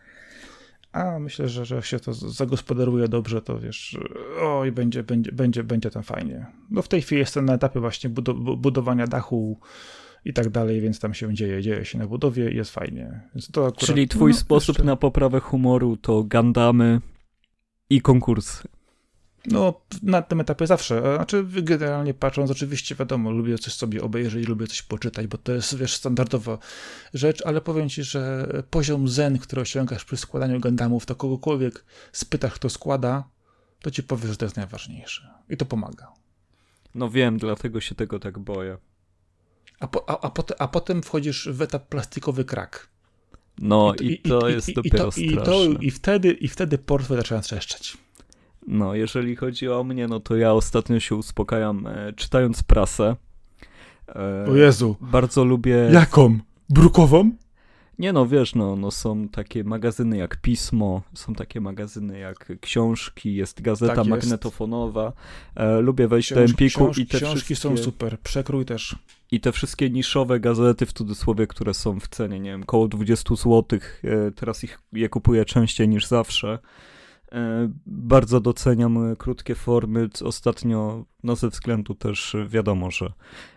A 0.93 1.19
myślę, 1.19 1.49
że, 1.49 1.65
że 1.65 1.83
się 1.83 2.01
to 2.01 2.15
zagospodaruje 2.15 3.09
dobrze, 3.09 3.43
to 3.43 3.59
wiesz, 3.59 3.99
oj, 4.41 4.73
będzie, 4.73 5.03
będzie, 5.03 5.33
będzie, 5.33 5.65
będzie 5.65 5.91
tam 5.91 6.03
fajnie. 6.03 6.47
No 6.71 6.83
w 6.83 6.89
tej 6.89 7.03
chwili 7.03 7.19
jestem 7.19 7.45
na 7.45 7.55
etapie 7.55 7.81
właśnie 7.81 8.11
budowania 8.57 9.07
dachu 9.07 9.61
i 10.25 10.33
tak 10.33 10.49
dalej, 10.49 10.81
więc 10.81 11.01
tam 11.01 11.15
się 11.15 11.35
dzieje, 11.35 11.63
dzieje 11.63 11.85
się 11.85 11.99
na 11.99 12.07
budowie 12.07 12.51
i 12.51 12.57
jest 12.57 12.71
fajnie. 12.71 13.21
Akurat, 13.49 13.77
Czyli 13.77 14.09
twój 14.09 14.33
no, 14.33 14.39
sposób 14.39 14.69
jeszcze... 14.69 14.85
na 14.85 14.97
poprawę 14.97 15.41
humoru 15.41 15.97
to 15.97 16.25
gandamy 16.25 17.01
i 17.91 18.01
konkursy. 18.01 18.69
No, 19.47 19.81
na 20.03 20.23
tym 20.23 20.41
etapie 20.41 20.67
zawsze. 20.67 21.15
Znaczy, 21.17 21.47
generalnie 21.63 22.15
patrząc, 22.15 22.51
oczywiście 22.51 22.95
wiadomo, 22.95 23.31
lubię 23.31 23.59
coś 23.59 23.73
sobie 23.73 24.03
obejrzeć, 24.03 24.49
lubię 24.49 24.67
coś 24.67 24.83
poczytać, 24.83 25.27
bo 25.27 25.39
to 25.39 25.53
jest, 25.53 25.77
wiesz, 25.77 25.95
standardowa 25.95 26.59
rzecz, 27.15 27.43
ale 27.47 27.61
powiem 27.61 27.89
ci, 27.89 28.03
że 28.03 28.49
poziom 28.71 29.09
zen, 29.09 29.39
który 29.39 29.63
osiągasz 29.63 30.05
przy 30.05 30.17
składaniu 30.17 30.61
gandamów, 30.61 31.07
to 31.07 31.15
kogokolwiek 31.15 31.85
spytasz, 32.13 32.55
kto 32.55 32.71
składa, 32.71 33.29
to 33.83 33.91
ci 33.91 34.03
powie, 34.03 34.29
że 34.29 34.37
to 34.37 34.45
jest 34.45 34.57
najważniejsze. 34.57 35.29
I 35.49 35.57
to 35.57 35.65
pomaga. 35.65 36.13
No 36.95 37.11
wiem, 37.11 37.39
dlatego 37.39 37.81
się 37.81 37.95
tego 37.95 38.19
tak 38.19 38.39
boję. 38.39 38.79
A, 39.81 39.87
po, 39.87 40.11
a, 40.11 40.21
a, 40.21 40.31
potem, 40.31 40.57
a 40.61 40.69
potem 40.69 41.03
wchodzisz 41.03 41.49
w 41.49 41.63
etap 41.63 41.89
plastikowy 41.89 42.45
krak. 42.45 42.89
No 43.59 43.95
i, 44.01 44.13
i 44.13 44.19
to 44.19 44.49
i, 44.49 44.53
jest 44.53 44.69
i, 44.69 44.75
dopiero 44.75 45.05
to, 45.05 45.13
straszne. 45.13 45.75
I, 45.81 45.91
wtedy, 45.91 46.33
I 46.33 46.49
wtedy 46.49 46.79
portfel 46.79 47.17
zaczyna 47.17 47.41
trzeszczeć. 47.41 47.97
No, 48.67 48.95
jeżeli 48.95 49.37
chodzi 49.37 49.69
o 49.69 49.85
mnie, 49.85 50.09
no 50.09 50.21
to 50.21 50.37
ja 50.37 50.53
ostatnio 50.53 51.01
się 51.01 51.15
uspokajam 51.15 51.87
e, 51.87 52.13
czytając 52.13 52.63
prasę. 52.63 53.17
E, 54.09 54.47
o 54.51 54.57
Jezu. 54.57 54.97
Bardzo 55.01 55.45
lubię... 55.45 55.77
Jaką? 55.93 56.39
Brukową? 56.69 57.31
Nie 57.99 58.13
no, 58.13 58.27
wiesz, 58.27 58.55
no, 58.55 58.77
no 58.77 58.91
są 58.91 59.29
takie 59.29 59.65
magazyny 59.65 60.17
jak 60.17 60.37
Pismo, 60.37 61.03
są 61.15 61.35
takie 61.35 61.61
magazyny 61.61 62.19
jak 62.19 62.53
książki, 62.61 63.35
jest 63.35 63.63
gazeta 63.63 63.95
tak 63.95 64.07
jest. 64.07 64.11
magnetofonowa. 64.11 65.13
E, 65.55 65.81
lubię 65.81 66.09
wejść 66.09 66.29
Książ, 66.29 66.37
do 66.37 66.45
Empiku 66.45 66.85
książ, 66.85 66.99
i 66.99 67.07
te 67.07 67.19
książki 67.19 67.37
wszystkie... 67.55 67.57
są 67.57 67.77
super, 67.77 68.21
przekrój 68.21 68.65
też. 68.65 68.97
I 69.31 69.41
te 69.41 69.53
wszystkie 69.53 69.91
niszowe 69.91 70.41
gazety 70.41 70.87
w 70.87 70.93
cudzysłowie, 70.93 71.47
które 71.47 71.75
są 71.75 72.01
w 72.01 72.09
cenie, 72.09 72.41
nie 72.41 72.51
wiem, 72.51 72.63
około 72.63 72.89
20 72.89 73.35
zł, 73.37 73.65
e, 74.05 74.31
teraz 74.31 74.65
ich 74.65 74.79
je 74.93 75.09
kupuję 75.09 75.45
częściej 75.45 75.89
niż 75.89 76.07
zawsze. 76.07 76.59
E, 77.33 77.71
bardzo 77.87 78.41
doceniam 78.41 79.17
krótkie 79.17 79.55
formy. 79.55 80.09
Ostatnio, 80.25 81.05
no 81.29 81.37
ze 81.37 81.49
względu 81.49 81.95
też 81.95 82.37
wiadomo, 82.49 82.91
że 82.91 83.13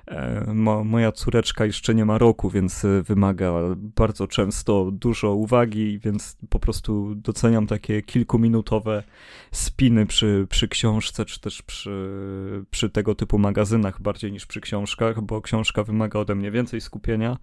e, 0.08 0.54
mo, 0.54 0.84
moja 0.84 1.12
córeczka 1.12 1.66
jeszcze 1.66 1.96
nie 1.96 2.06
ma 2.06 2.18
roku, 2.18 2.50
więc 2.50 2.86
wymaga 3.04 3.54
bardzo 3.76 4.28
często 4.28 4.92
dużo 4.92 5.34
uwagi, 5.34 6.00
więc 6.00 6.38
po 6.50 6.60
prostu 6.60 7.16
doceniam 7.16 7.68
takie 7.68 8.02
kilkuminutowe 8.02 9.04
spiny 9.52 10.06
przy, 10.06 10.48
przy 10.50 10.68
książce, 10.68 11.26
czy 11.26 11.42
też 11.42 11.62
przy, 11.62 12.66
przy 12.72 12.90
tego 12.90 13.16
typu 13.16 13.40
magazynach 13.40 14.02
bardziej 14.02 14.32
niż 14.32 14.46
przy 14.46 14.62
książkach, 14.62 15.22
bo 15.22 15.42
książka 15.42 15.84
wymaga 15.84 16.20
ode 16.20 16.36
mnie 16.36 16.52
więcej 16.52 16.82
skupienia, 16.82 17.38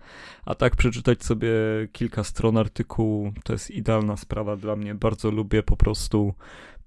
a 0.45 0.55
tak 0.55 0.77
przeczytać 0.77 1.25
sobie 1.25 1.51
kilka 1.93 2.25
stron 2.25 2.57
artykułu 2.57 3.33
to 3.45 3.53
jest 3.53 3.71
idealna 3.71 4.17
sprawa 4.17 4.57
dla 4.57 4.77
mnie. 4.77 4.95
Bardzo 4.95 5.31
lubię 5.31 5.63
po 5.63 5.77
prostu 5.77 6.35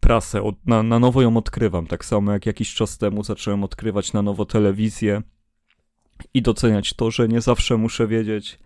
prasę, 0.01 0.51
na, 0.65 0.83
na 0.83 0.99
nowo 0.99 1.21
ją 1.21 1.37
odkrywam, 1.37 1.87
tak 1.87 2.05
samo 2.05 2.31
jak 2.31 2.45
jakiś 2.45 2.73
czas 2.73 2.97
temu 2.97 3.23
zacząłem 3.23 3.63
odkrywać 3.63 4.13
na 4.13 4.21
nowo 4.21 4.45
telewizję 4.45 5.21
i 6.33 6.41
doceniać 6.41 6.93
to, 6.93 7.11
że 7.11 7.27
nie 7.27 7.41
zawsze 7.41 7.77
muszę 7.77 8.07
wiedzieć, 8.07 8.59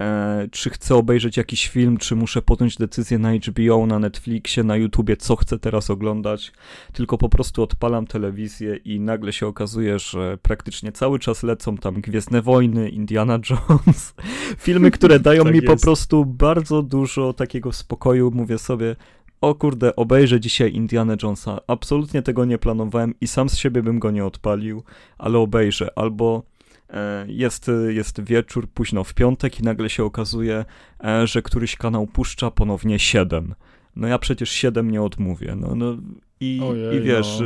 e, 0.00 0.48
czy 0.52 0.70
chcę 0.70 0.94
obejrzeć 0.94 1.36
jakiś 1.36 1.68
film, 1.68 1.96
czy 1.96 2.16
muszę 2.16 2.42
podjąć 2.42 2.76
decyzję 2.76 3.18
na 3.18 3.32
HBO, 3.34 3.86
na 3.86 3.98
Netflixie, 3.98 4.64
na 4.64 4.76
YouTubie, 4.76 5.16
co 5.16 5.36
chcę 5.36 5.58
teraz 5.58 5.90
oglądać, 5.90 6.52
tylko 6.92 7.18
po 7.18 7.28
prostu 7.28 7.62
odpalam 7.62 8.06
telewizję 8.06 8.76
i 8.76 9.00
nagle 9.00 9.32
się 9.32 9.46
okazuje, 9.46 9.98
że 9.98 10.38
praktycznie 10.42 10.92
cały 10.92 11.18
czas 11.18 11.42
lecą 11.42 11.76
tam 11.76 12.00
Gwiezdne 12.00 12.42
Wojny, 12.42 12.88
Indiana 12.88 13.38
Jones, 13.50 14.14
filmy, 14.66 14.90
które 14.90 15.20
dają 15.20 15.44
tak 15.44 15.52
mi 15.52 15.58
jest. 15.58 15.68
po 15.68 15.76
prostu 15.76 16.24
bardzo 16.24 16.82
dużo 16.82 17.32
takiego 17.32 17.72
spokoju, 17.72 18.30
mówię 18.34 18.58
sobie, 18.58 18.96
o 19.40 19.54
kurde, 19.54 19.96
obejrzę 19.96 20.40
dzisiaj 20.40 20.72
Indiana 20.72 21.16
Jonesa. 21.22 21.60
Absolutnie 21.66 22.22
tego 22.22 22.44
nie 22.44 22.58
planowałem 22.58 23.14
i 23.20 23.26
sam 23.26 23.48
z 23.48 23.56
siebie 23.56 23.82
bym 23.82 23.98
go 23.98 24.10
nie 24.10 24.24
odpalił, 24.24 24.82
ale 25.18 25.38
obejrzę. 25.38 25.90
Albo 25.96 26.42
e, 26.90 27.26
jest, 27.28 27.70
jest 27.88 28.22
wieczór, 28.22 28.68
późno 28.68 29.04
w 29.04 29.14
piątek 29.14 29.60
i 29.60 29.62
nagle 29.62 29.90
się 29.90 30.04
okazuje, 30.04 30.64
e, 31.04 31.26
że 31.26 31.42
któryś 31.42 31.76
kanał 31.76 32.06
puszcza 32.06 32.50
ponownie 32.50 32.98
7. 32.98 33.54
No 33.96 34.08
ja 34.08 34.18
przecież 34.18 34.50
7 34.50 34.90
nie 34.90 35.02
odmówię. 35.02 35.56
No, 35.56 35.74
no 35.74 35.96
i, 36.40 36.60
Ojej, 36.62 36.96
i 36.96 37.00
wiesz, 37.00 37.42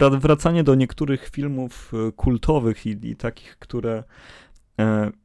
no. 0.00 0.10
wracanie 0.10 0.64
do 0.64 0.74
niektórych 0.74 1.28
filmów 1.28 1.92
kultowych 2.16 2.86
i, 2.86 2.96
i 3.02 3.16
takich, 3.16 3.56
które 3.58 4.02
E, 4.02 4.43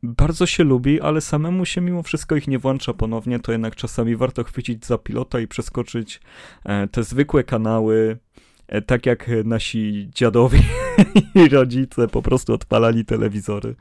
bardzo 0.03 0.45
się 0.45 0.63
lubi, 0.63 1.01
ale 1.01 1.21
samemu 1.21 1.65
się 1.65 1.81
mimo 1.81 2.03
wszystko 2.03 2.35
ich 2.35 2.47
nie 2.47 2.59
włącza 2.59 2.93
ponownie, 2.93 3.39
to 3.39 3.51
jednak 3.51 3.75
czasami 3.75 4.15
warto 4.15 4.43
chwycić 4.43 4.85
za 4.85 4.97
pilota 4.97 5.39
i 5.39 5.47
przeskoczyć 5.47 6.21
e, 6.65 6.87
te 6.87 7.03
zwykłe 7.03 7.43
kanały, 7.43 8.17
e, 8.67 8.81
tak 8.81 9.05
jak 9.05 9.29
nasi 9.45 10.09
dziadowie 10.15 10.61
i 11.45 11.49
rodzice 11.49 12.07
po 12.07 12.21
prostu 12.21 12.53
odpalali 12.53 13.05
telewizory. 13.05 13.75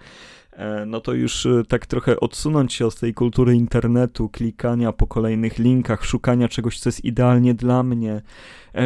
No 0.86 1.00
to 1.00 1.12
już 1.12 1.46
tak 1.68 1.86
trochę 1.86 2.20
odsunąć 2.20 2.72
się 2.72 2.86
od 2.86 3.00
tej 3.00 3.14
kultury 3.14 3.54
internetu, 3.54 4.28
klikania 4.28 4.92
po 4.92 5.06
kolejnych 5.06 5.58
linkach, 5.58 6.04
szukania 6.04 6.48
czegoś, 6.48 6.78
co 6.78 6.88
jest 6.88 7.04
idealnie 7.04 7.54
dla 7.54 7.82
mnie, 7.82 8.22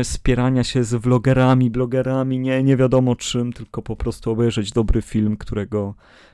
spierania 0.02 0.64
się 0.64 0.84
z 0.84 0.94
vlogerami, 0.94 1.70
blogerami, 1.70 2.38
nie, 2.38 2.62
nie 2.62 2.76
wiadomo 2.76 3.16
czym, 3.16 3.52
tylko 3.52 3.82
po 3.82 3.96
prostu 3.96 4.30
obejrzeć 4.30 4.72
dobry 4.72 5.02
film, 5.02 5.36
którego 5.36 5.94
e, 5.94 6.31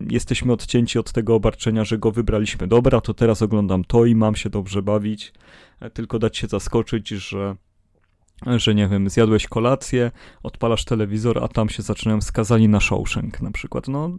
jesteśmy 0.00 0.52
odcięci 0.52 0.98
od 0.98 1.12
tego 1.12 1.34
obarczenia, 1.34 1.84
że 1.84 1.98
go 1.98 2.10
wybraliśmy. 2.12 2.66
Dobra, 2.66 3.00
to 3.00 3.14
teraz 3.14 3.42
oglądam 3.42 3.84
to 3.84 4.04
i 4.04 4.14
mam 4.14 4.36
się 4.36 4.50
dobrze 4.50 4.82
bawić. 4.82 5.32
E, 5.80 5.90
tylko 5.90 6.18
dać 6.18 6.38
się 6.38 6.46
zaskoczyć, 6.46 7.08
że 7.08 7.56
że 8.46 8.74
nie 8.74 8.88
wiem, 8.88 9.10
zjadłeś 9.10 9.46
kolację, 9.46 10.10
odpalasz 10.42 10.84
telewizor, 10.84 11.44
a 11.44 11.48
tam 11.48 11.68
się 11.68 11.82
zaczynają 11.82 12.20
skazani 12.20 12.68
na 12.68 12.80
Shawshank 12.80 13.40
na 13.40 13.50
przykład. 13.50 13.88
No, 13.88 14.18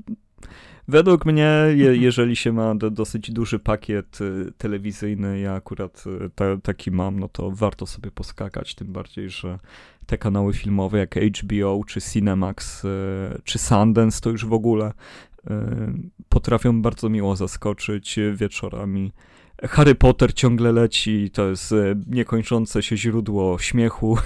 według 0.91 1.25
mnie, 1.25 1.49
je, 1.75 1.87
mhm. 1.87 2.01
jeżeli 2.01 2.35
się 2.35 2.53
ma 2.53 2.75
do, 2.75 2.91
dosyć 2.91 3.31
duży 3.31 3.59
pakiet 3.59 4.21
y, 4.21 4.51
telewizyjny, 4.57 5.39
ja 5.39 5.53
akurat 5.53 6.03
y, 6.07 6.29
ta, 6.35 6.57
taki 6.57 6.91
mam, 6.91 7.19
no 7.19 7.27
to 7.27 7.51
warto 7.51 7.85
sobie 7.85 8.11
poskakać, 8.11 8.75
tym 8.75 8.87
bardziej, 8.93 9.29
że 9.29 9.59
te 10.05 10.17
kanały 10.17 10.53
filmowe 10.53 10.99
jak 10.99 11.15
HBO, 11.15 11.81
czy 11.87 12.01
Cinemax, 12.01 12.85
e, 12.85 12.87
czy 13.43 13.59
Sundance 13.59 14.21
to 14.21 14.29
już 14.29 14.45
w 14.45 14.53
ogóle 14.53 14.93
potrafią 16.29 16.81
bardzo 16.81 17.09
miło 17.09 17.35
zaskoczyć 17.35 18.19
wieczorami. 18.33 19.11
Harry 19.63 19.95
Potter 19.95 20.33
ciągle 20.33 20.71
leci, 20.71 21.29
to 21.33 21.49
jest 21.49 21.73
niekończące 22.07 22.83
się 22.83 22.97
źródło 22.97 23.59
śmiechu 23.59 24.17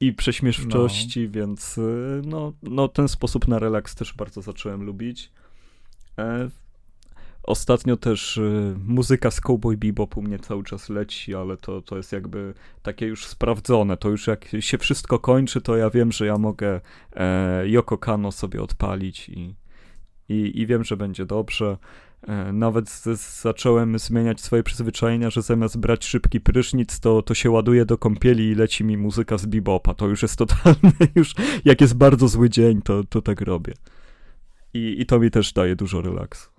i 0.00 0.12
prześmieszczości, 0.12 1.24
no. 1.24 1.30
więc 1.32 1.80
no, 2.24 2.52
no 2.62 2.88
ten 2.88 3.08
sposób 3.08 3.48
na 3.48 3.58
relaks 3.58 3.94
też 3.94 4.14
bardzo 4.14 4.42
zacząłem 4.42 4.82
lubić. 4.82 5.32
Ostatnio 7.46 7.96
też 7.96 8.36
y, 8.36 8.76
muzyka 8.84 9.30
z 9.30 9.40
Cowboy 9.40 9.76
Bebop 9.76 10.16
u 10.16 10.22
mnie 10.22 10.38
cały 10.38 10.64
czas 10.64 10.88
leci, 10.88 11.34
ale 11.34 11.56
to, 11.56 11.82
to 11.82 11.96
jest 11.96 12.12
jakby 12.12 12.54
takie 12.82 13.06
już 13.06 13.26
sprawdzone. 13.26 13.96
To 13.96 14.08
już 14.08 14.26
jak 14.26 14.48
się 14.60 14.78
wszystko 14.78 15.18
kończy, 15.18 15.60
to 15.60 15.76
ja 15.76 15.90
wiem, 15.90 16.12
że 16.12 16.26
ja 16.26 16.38
mogę 16.38 16.80
e, 17.16 17.68
Yoko 17.68 17.98
Kano 17.98 18.32
sobie 18.32 18.62
odpalić 18.62 19.28
i, 19.28 19.54
i, 20.28 20.60
i 20.60 20.66
wiem, 20.66 20.84
że 20.84 20.96
będzie 20.96 21.26
dobrze. 21.26 21.76
E, 22.26 22.52
nawet 22.52 22.90
zacząłem 23.42 23.98
zmieniać 23.98 24.40
swoje 24.40 24.62
przyzwyczajenia, 24.62 25.30
że 25.30 25.42
zamiast 25.42 25.78
brać 25.78 26.04
szybki 26.04 26.40
prysznic, 26.40 27.00
to, 27.00 27.22
to 27.22 27.34
się 27.34 27.50
ładuje 27.50 27.84
do 27.84 27.98
kąpieli 27.98 28.50
i 28.50 28.54
leci 28.54 28.84
mi 28.84 28.96
muzyka 28.96 29.38
z 29.38 29.46
bebopa. 29.46 29.94
To 29.94 30.06
już 30.06 30.22
jest 30.22 30.36
totalne, 30.36 30.92
już 31.14 31.34
jak 31.64 31.80
jest 31.80 31.94
bardzo 31.94 32.28
zły 32.28 32.50
dzień, 32.50 32.82
to, 32.82 33.04
to 33.04 33.22
tak 33.22 33.40
robię. 33.40 33.74
I, 34.74 34.96
I 34.98 35.06
to 35.06 35.18
mi 35.18 35.30
też 35.30 35.52
daje 35.52 35.76
dużo 35.76 36.02
relaksu. 36.02 36.55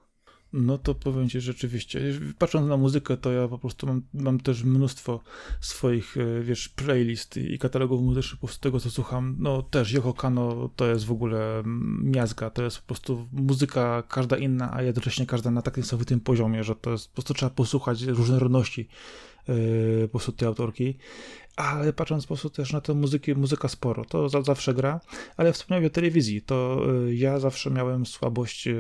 No 0.53 0.77
to 0.77 0.95
powiem 0.95 1.29
ci 1.29 1.41
rzeczywiście. 1.41 2.01
Patrząc 2.37 2.69
na 2.69 2.77
muzykę, 2.77 3.17
to 3.17 3.31
ja 3.31 3.47
po 3.47 3.59
prostu 3.59 3.87
mam, 3.87 4.01
mam 4.13 4.39
też 4.39 4.63
mnóstwo 4.63 5.19
swoich, 5.61 6.17
e, 6.17 6.43
wiesz, 6.43 6.69
playlist 6.69 7.37
i 7.37 7.59
katalogów 7.59 8.01
muzycznych 8.01 8.39
po 8.39 8.47
prostu 8.47 8.61
tego, 8.61 8.79
co 8.79 8.91
słucham. 8.91 9.35
No 9.39 9.61
też 9.61 9.91
Yoko 9.91 10.13
Kano 10.13 10.69
to 10.75 10.87
jest 10.87 11.05
w 11.05 11.11
ogóle 11.11 11.63
miazga, 12.03 12.49
to 12.49 12.63
jest 12.63 12.79
po 12.79 12.85
prostu 12.85 13.27
muzyka 13.31 14.03
każda 14.03 14.37
inna, 14.37 14.73
a 14.73 14.81
jednocześnie 14.81 15.25
każda 15.25 15.51
na 15.51 15.61
takim 15.61 15.83
samym 15.83 16.19
poziomie, 16.23 16.63
że 16.63 16.75
to 16.75 16.91
jest 16.91 17.07
po 17.07 17.13
prostu 17.13 17.33
trzeba 17.33 17.49
posłuchać 17.49 18.03
różnorodności 18.03 18.87
po 20.03 20.09
prostu 20.11 20.31
tej 20.31 20.47
autorki 20.47 20.97
ale 21.57 21.93
patrząc 21.93 22.23
po 22.23 22.27
prostu 22.27 22.49
też 22.49 22.73
na 22.73 22.81
tę 22.81 22.93
muzykę, 22.93 23.35
muzyka 23.35 23.67
sporo, 23.67 24.05
to 24.05 24.29
za, 24.29 24.41
zawsze 24.41 24.73
gra, 24.73 24.99
ale 25.37 25.53
wspomniałem 25.53 25.85
o 25.85 25.89
telewizji, 25.89 26.41
to 26.41 26.81
y, 27.07 27.15
ja 27.15 27.39
zawsze 27.39 27.71
miałem 27.71 28.05
słabość 28.05 28.67
y, 28.67 28.75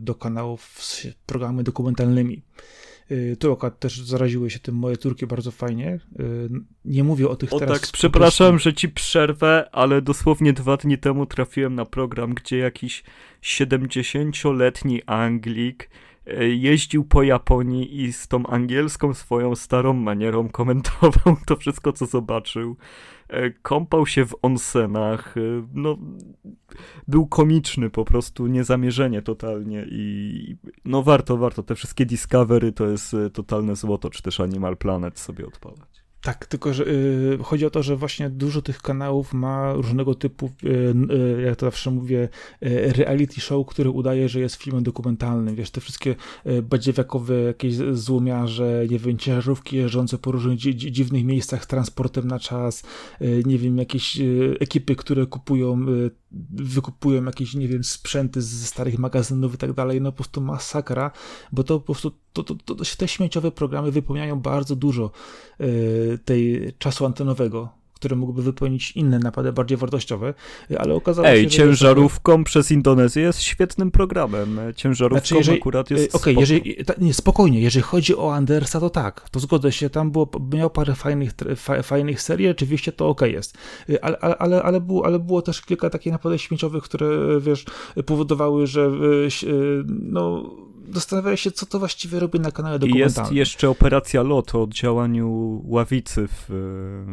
do 0.00 0.14
kanałów 0.14 0.62
z 0.84 1.06
programami 1.26 1.64
dokumentalnymi. 1.64 2.42
Tu 3.38 3.52
akurat 3.52 3.78
też 3.78 4.00
zaraziły 4.00 4.50
się 4.50 4.58
tym 4.58 4.74
moje 4.74 4.96
córki 4.96 5.26
bardzo 5.26 5.50
fajnie. 5.50 6.00
Nie 6.84 7.04
mówię 7.04 7.28
o 7.28 7.36
tych 7.36 7.52
o 7.52 7.58
teraz... 7.58 7.80
tak, 7.80 7.90
przepraszam, 7.92 8.58
że 8.58 8.74
ci 8.74 8.88
przerwę, 8.88 9.68
ale 9.72 10.02
dosłownie 10.02 10.52
dwa 10.52 10.76
dni 10.76 10.98
temu 10.98 11.26
trafiłem 11.26 11.74
na 11.74 11.84
program, 11.84 12.34
gdzie 12.34 12.58
jakiś 12.58 13.04
70-letni 13.42 15.02
Anglik 15.06 15.90
jeździł 16.38 17.04
po 17.04 17.22
Japonii 17.22 18.02
i 18.02 18.12
z 18.12 18.28
tą 18.28 18.46
angielską 18.46 19.14
swoją 19.14 19.54
starą 19.54 19.92
manierą 19.92 20.48
komentował 20.48 21.36
to 21.46 21.56
wszystko, 21.56 21.92
co 21.92 22.06
zobaczył. 22.06 22.76
E, 23.28 23.50
kąpał 23.50 24.06
się 24.06 24.24
w 24.24 24.34
onsenach, 24.42 25.36
e, 25.36 25.40
no 25.74 25.98
był 27.08 27.26
komiczny 27.26 27.90
po 27.90 28.04
prostu, 28.04 28.46
niezamierzenie 28.46 29.22
totalnie 29.22 29.86
i 29.90 30.56
no 30.84 31.02
warto, 31.02 31.36
warto, 31.36 31.62
te 31.62 31.74
wszystkie 31.74 32.06
Discovery 32.06 32.72
to 32.72 32.86
jest 32.86 33.16
totalne 33.32 33.76
złoto, 33.76 34.10
czy 34.10 34.22
też 34.22 34.40
Animal 34.40 34.76
Planet 34.76 35.18
sobie 35.18 35.46
odpalać. 35.46 35.89
Tak, 36.22 36.46
tylko 36.46 36.74
że 36.74 36.86
y, 36.86 37.38
chodzi 37.42 37.66
o 37.66 37.70
to, 37.70 37.82
że 37.82 37.96
właśnie 37.96 38.30
dużo 38.30 38.62
tych 38.62 38.82
kanałów 38.82 39.32
ma 39.32 39.72
różnego 39.72 40.14
typu, 40.14 40.50
y, 40.64 40.68
y, 41.38 41.42
jak 41.42 41.56
to 41.56 41.66
zawsze 41.66 41.90
mówię, 41.90 42.28
y, 42.62 42.92
reality 42.92 43.40
show, 43.40 43.66
który 43.66 43.90
udaje, 43.90 44.28
że 44.28 44.40
jest 44.40 44.54
filmem 44.54 44.82
dokumentalnym. 44.82 45.54
Wiesz, 45.54 45.70
te 45.70 45.80
wszystkie 45.80 46.14
y, 46.46 46.62
badziewiakowe 46.62 47.40
jakieś 47.42 47.74
złomiarze, 47.92 48.84
nie 48.90 48.98
wiem, 48.98 49.18
ciężarówki 49.18 49.76
jeżdżące 49.76 50.18
po 50.18 50.32
różnych 50.32 50.58
dzi 50.58 50.92
dziwnych 50.92 51.24
miejscach 51.24 51.66
transportem 51.66 52.26
na 52.26 52.38
czas, 52.38 52.82
y, 53.22 53.42
nie 53.46 53.58
wiem, 53.58 53.78
jakieś 53.78 54.18
ekipy, 54.60 54.96
które 54.96 55.26
kupują 55.26 55.86
wykupują 56.52 57.24
jakieś, 57.24 57.54
nie 57.54 57.68
wiem, 57.68 57.84
sprzęty 57.84 58.42
z 58.42 58.66
starych 58.66 58.98
magazynów 58.98 59.54
i 59.54 59.58
tak 59.58 59.72
dalej, 59.72 60.00
no 60.00 60.12
po 60.12 60.16
prostu 60.16 60.40
masakra, 60.40 61.10
bo 61.52 61.64
to 61.64 61.80
po 61.80 61.86
prostu 61.86 62.12
to, 62.32 62.42
to, 62.42 62.54
to, 62.54 62.74
te 62.98 63.08
śmieciowe 63.08 63.50
programy 63.50 63.90
wypełniają 63.90 64.40
bardzo 64.40 64.76
dużo 64.76 65.10
y, 65.60 66.18
tej 66.24 66.72
czasu 66.78 67.06
antenowego, 67.06 67.79
które 68.00 68.16
mógłby 68.16 68.42
wypełnić 68.42 68.92
inne 68.92 69.18
napady 69.18 69.52
bardziej 69.52 69.78
wartościowe, 69.78 70.34
ale 70.78 70.94
okazało 70.94 71.28
Ej, 71.28 71.42
się, 71.42 71.50
że... 71.50 71.56
ciężarówką 71.56 72.44
przez 72.44 72.70
Indonezję 72.70 73.22
jest 73.22 73.42
świetnym 73.42 73.90
programem. 73.90 74.58
Ciężarówką 74.76 75.18
znaczy, 75.20 75.36
jeżeli, 75.36 75.58
akurat 75.58 75.90
jest 75.90 76.14
Okej, 76.14 76.34
okay, 76.34 76.40
jeżeli, 76.42 76.84
ta, 76.84 76.94
nie, 76.98 77.14
spokojnie, 77.14 77.60
jeżeli 77.60 77.82
chodzi 77.82 78.16
o 78.16 78.34
Andersa, 78.34 78.80
to 78.80 78.90
tak, 78.90 79.30
to 79.30 79.40
zgodzę 79.40 79.72
się, 79.72 79.90
tam 79.90 80.10
było, 80.10 80.30
miał 80.52 80.70
parę 80.70 80.94
fajnych, 80.94 81.32
fa, 81.56 81.82
fajnych 81.82 82.22
serii, 82.22 82.48
oczywiście 82.48 82.92
to 82.92 83.08
ok 83.08 83.20
jest, 83.20 83.58
y, 83.90 84.02
ale, 84.02 84.18
ale, 84.18 84.38
ale, 84.38 84.62
ale, 84.62 84.80
było, 84.80 85.06
ale 85.06 85.18
było 85.18 85.42
też 85.42 85.62
kilka 85.62 85.90
takich 85.90 86.12
napadów 86.12 86.40
śmieciowych, 86.40 86.84
które, 86.84 87.40
wiesz, 87.40 87.64
powodowały, 88.06 88.66
że 88.66 88.90
y, 89.42 89.84
no 89.86 90.50
zastanawiałem 90.94 91.36
się, 91.36 91.50
co 91.50 91.66
to 91.66 91.78
właściwie 91.78 92.20
robi 92.20 92.40
na 92.40 92.50
kanale 92.50 92.78
dokumentalnym. 92.78 93.36
Jest 93.36 93.50
jeszcze 93.50 93.70
operacja 93.70 94.22
LOT 94.22 94.54
o 94.54 94.66
działaniu 94.70 95.60
Ławicy 95.64 96.28
w... 96.28 96.44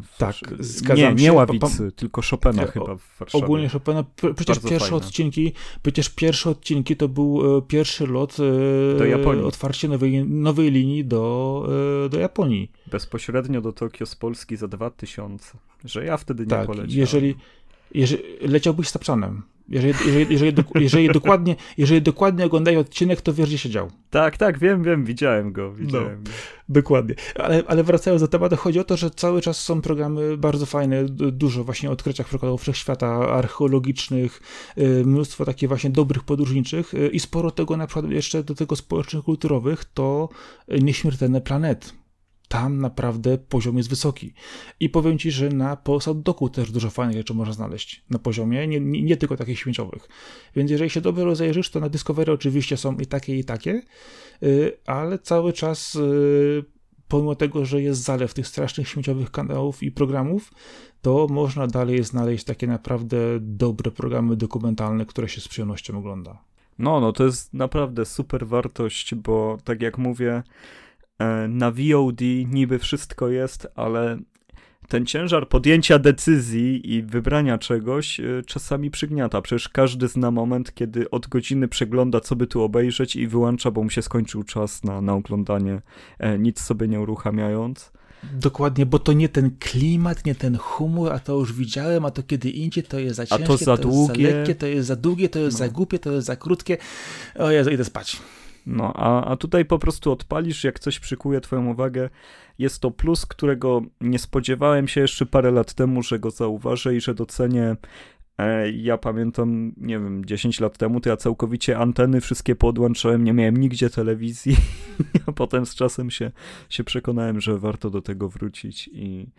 w 0.04 0.18
tak, 0.18 0.36
zgadzam 0.60 1.14
nie, 1.14 1.20
się. 1.20 1.24
Nie 1.24 1.34
Ławicy, 1.34 1.92
tylko 1.92 2.22
Chopina 2.30 2.62
nie, 2.62 2.68
chyba 2.68 2.96
w 2.96 3.18
Warszawie. 3.20 3.44
Ogólnie 3.44 3.70
Chopina. 3.70 4.04
Przecież 4.16 4.46
Bardzo 4.46 4.70
pierwsze 4.70 4.90
fajne. 4.90 5.06
odcinki, 5.06 5.54
przecież 5.82 6.10
pierwsze 6.10 6.50
odcinki 6.50 6.96
to 6.96 7.08
był 7.08 7.58
e, 7.58 7.62
pierwszy 7.62 8.08
lot 8.08 8.38
e, 8.40 8.98
do 8.98 9.06
Japonii. 9.06 9.44
otwarcie 9.44 9.88
nowej, 9.88 10.26
nowej 10.26 10.72
linii 10.72 11.06
do, 11.06 11.68
e, 12.06 12.10
do 12.10 12.20
Japonii. 12.20 12.72
Bezpośrednio 12.92 13.62
do 13.62 13.74
Tokio 13.74 14.06
z 14.06 14.16
Polski 14.16 14.58
za 14.58 14.68
2000. 14.68 15.58
Że 15.86 16.06
ja 16.06 16.18
wtedy 16.18 16.44
nie 16.44 16.50
tak, 16.50 16.66
poleciałem. 16.66 17.00
Jeżeli, 17.00 17.36
jeżeli 17.94 18.24
leciałbyś 18.42 18.88
z 18.88 18.92
Tapczanem. 18.92 19.44
Jeżeli, 19.70 19.93
jeżeli, 20.05 20.34
jeżeli, 20.34 20.63
jeżeli, 20.76 21.09
dokładnie, 21.09 21.55
jeżeli 21.78 22.01
dokładnie 22.01 22.45
oglądają 22.45 22.80
odcinek, 22.80 23.22
to 23.22 23.34
wiesz, 23.34 23.47
gdzie 23.47 23.57
się 23.57 23.70
dział. 23.70 23.91
Tak, 24.09 24.38
tak, 24.38 24.59
wiem, 24.59 24.84
wiem, 24.84 25.05
widziałem 25.05 25.51
go, 25.51 25.74
widziałem 25.74 26.24
no, 26.24 26.32
Dokładnie. 26.70 27.15
Ale, 27.36 27.63
ale 27.68 27.84
wracając 27.84 28.22
do 28.22 28.28
tematu, 28.28 28.55
chodzi 28.55 28.80
o 28.80 28.84
to, 28.84 28.97
że 28.97 29.11
cały 29.11 29.41
czas 29.41 29.63
są 29.63 29.82
programy 29.82 30.38
bardzo 30.38 30.65
fajne, 30.65 31.05
dużo 31.09 31.63
właśnie 31.63 31.91
odkryciach 31.91 32.28
przykładów 32.28 32.61
wszechświata, 32.61 33.07
archeologicznych, 33.30 34.41
y, 34.78 35.03
mnóstwo 35.05 35.45
takich 35.45 35.70
właśnie 35.70 35.89
dobrych 35.89 36.24
podróżniczych 36.24 36.93
y, 36.93 37.07
i 37.07 37.20
sporo 37.20 37.51
tego 37.51 37.78
na 37.78 37.88
przykład 37.88 38.11
jeszcze 38.11 38.43
do 38.43 38.55
tego 38.55 38.76
społecznych, 38.76 39.24
kulturowych, 39.24 39.86
to 39.86 40.30
nieśmiertelne 40.81 41.41
planet 41.41 41.94
tam 42.48 42.78
naprawdę 42.78 43.38
poziom 43.38 43.78
jest 43.78 43.90
wysoki. 43.90 44.34
I 44.80 44.90
powiem 44.90 45.18
Ci, 45.18 45.32
że 45.32 45.49
na 45.49 45.76
Polsat 45.76 46.22
Doku 46.22 46.49
też 46.49 46.72
dużo 46.72 46.90
fajnych 46.90 47.18
rzeczy 47.18 47.34
można 47.34 47.53
znaleźć 47.53 48.03
na 48.10 48.19
poziomie, 48.19 48.68
nie, 48.68 48.80
nie, 48.80 49.03
nie, 49.03 49.18
tylko 49.18 49.38
takich 49.38 49.60
śmieciowych. 49.60 50.07
Więc 50.56 50.72
jeżeli 50.72 50.90
się 50.90 51.02
dobrze 51.02 51.24
rozejrzysz, 51.24 51.69
to 51.69 51.80
na 51.80 51.90
Discovery 51.90 52.32
oczywiście 52.32 52.78
są 52.78 52.98
i 52.98 53.06
takie, 53.06 53.38
i 53.38 53.44
takie, 53.44 53.82
y, 54.44 54.78
ale 54.86 55.19
cały 55.19 55.53
czas 55.53 55.95
y, 55.95 56.65
pomimo 57.07 57.36
tego, 57.36 57.65
że 57.65 57.82
jest 57.82 58.03
zalew 58.03 58.34
tych 58.34 58.48
strasznych 58.48 58.88
śmieciowych 58.88 59.32
kanałów 59.32 59.84
i 59.84 59.91
programów, 59.91 60.52
to 61.02 61.28
można 61.30 61.68
dalej 61.68 62.03
znaleźć 62.03 62.44
takie 62.44 62.68
naprawdę 62.68 63.18
dobre 63.41 63.91
programy 63.91 64.36
dokumentalne, 64.36 65.06
które 65.06 65.30
się 65.30 65.41
z 65.41 65.48
przyjemnością 65.48 65.98
ogląda. 65.98 66.44
No, 66.80 66.99
no 66.99 67.11
to 67.11 67.24
jest 67.24 67.53
naprawdę 67.53 68.06
super 68.06 68.48
wartość, 68.48 69.15
bo 69.15 69.57
tak 69.64 69.82
jak 69.82 69.98
mówię, 69.98 70.44
na 71.49 71.72
VOD 71.72 72.22
niby 72.45 72.80
wszystko 72.80 73.30
jest, 73.30 73.68
ale 73.76 74.18
ten 74.88 75.06
ciężar 75.06 75.49
podjęcia 75.49 75.99
decyzji 75.99 76.94
i 76.94 77.03
wybrania 77.03 77.57
czegoś 77.57 78.19
e, 78.19 78.23
czasami 78.45 78.91
przygniata. 78.91 79.41
Przecież 79.41 79.69
każdy 79.69 80.07
zna 80.07 80.31
moment, 80.31 80.73
kiedy 80.73 81.10
od 81.10 81.27
godziny 81.27 81.68
przegląda, 81.68 82.19
co 82.19 82.35
by 82.35 82.48
tu 82.48 82.61
obejrzeć 82.61 83.15
i 83.15 83.27
wyłącza, 83.27 83.72
bo 83.72 83.84
mu 83.84 83.89
się 83.89 84.02
skończył 84.02 84.44
czas 84.44 84.84
na, 84.84 85.02
na 85.02 85.14
oglądanie, 85.14 85.81
e, 86.19 86.39
nic 86.39 86.61
sobie 86.61 86.88
nie 86.88 86.99
uruchamiając. 86.99 87.91
Dokładnie, 88.34 88.85
bo 88.85 88.99
to 88.99 89.14
nie 89.14 89.30
ten 89.30 89.52
klimat, 89.60 90.26
nie 90.26 90.35
ten 90.35 90.57
humor, 90.57 91.14
a 91.14 91.19
to 91.19 91.34
już 91.34 91.53
widziałem, 91.53 92.06
a 92.06 92.11
to 92.11 92.23
kiedy 92.23 92.49
indziej, 92.49 92.84
to 92.84 92.99
jest 92.99 93.15
za 93.15 93.26
ciężkie, 93.26 93.44
a 93.44 93.48
to 93.48 93.57
za 93.57 93.77
to 93.77 93.84
długie. 93.84 94.22
jest 94.23 94.34
za 94.34 94.38
lekkie, 94.38 94.56
to 94.56 94.68
jest 94.68 94.88
za 94.88 94.95
długie, 94.95 95.30
to 95.30 95.39
jest 95.39 95.60
no. 95.60 95.65
za 95.65 95.72
głupie, 95.72 95.99
to 95.99 96.11
jest 96.11 96.27
za 96.27 96.35
krótkie. 96.35 96.77
O 97.35 97.52
Jezu, 97.52 97.69
idę 97.69 97.85
spać. 97.85 98.22
No, 98.68 98.94
a, 98.95 99.26
a 99.26 99.35
tutaj 99.35 99.65
po 99.65 99.80
prostu 99.80 100.11
odpalisz, 100.11 100.64
jak 100.64 100.80
coś 100.80 100.99
przykuje 100.99 101.41
twoją 101.41 101.68
uwagę. 101.68 102.10
Jest 102.60 102.81
to 102.81 102.91
plus, 102.91 103.26
którego 103.26 103.81
nie 104.02 104.19
spodziewałem 104.19 104.88
się 104.88 105.02
jeszcze 105.02 105.26
parę 105.26 105.52
lat 105.52 105.73
temu, 105.73 106.03
że 106.03 106.19
go 106.19 106.31
zauważę 106.31 106.95
i 106.95 107.02
że 107.02 107.14
docenię. 107.14 107.76
E, 108.38 108.72
ja 108.72 108.98
pamiętam, 108.98 109.73
nie 109.77 109.99
wiem, 109.99 110.26
10 110.26 110.60
lat 110.60 110.77
temu 110.77 110.99
to 110.99 111.10
ja 111.10 111.18
całkowicie 111.18 111.77
anteny 111.77 112.22
wszystkie 112.22 112.56
podłączałem, 112.56 113.23
nie 113.23 113.34
miałem 113.34 113.57
nigdzie 113.57 113.89
telewizji, 113.89 114.56
a 115.27 115.31
potem 115.31 115.65
z 115.65 115.76
czasem 115.76 116.11
się, 116.11 116.31
się 116.69 116.84
przekonałem, 116.84 117.41
że 117.41 117.60
warto 117.60 117.89
do 117.89 118.02
tego 118.02 118.30
wrócić 118.30 118.89
i, 118.94 119.30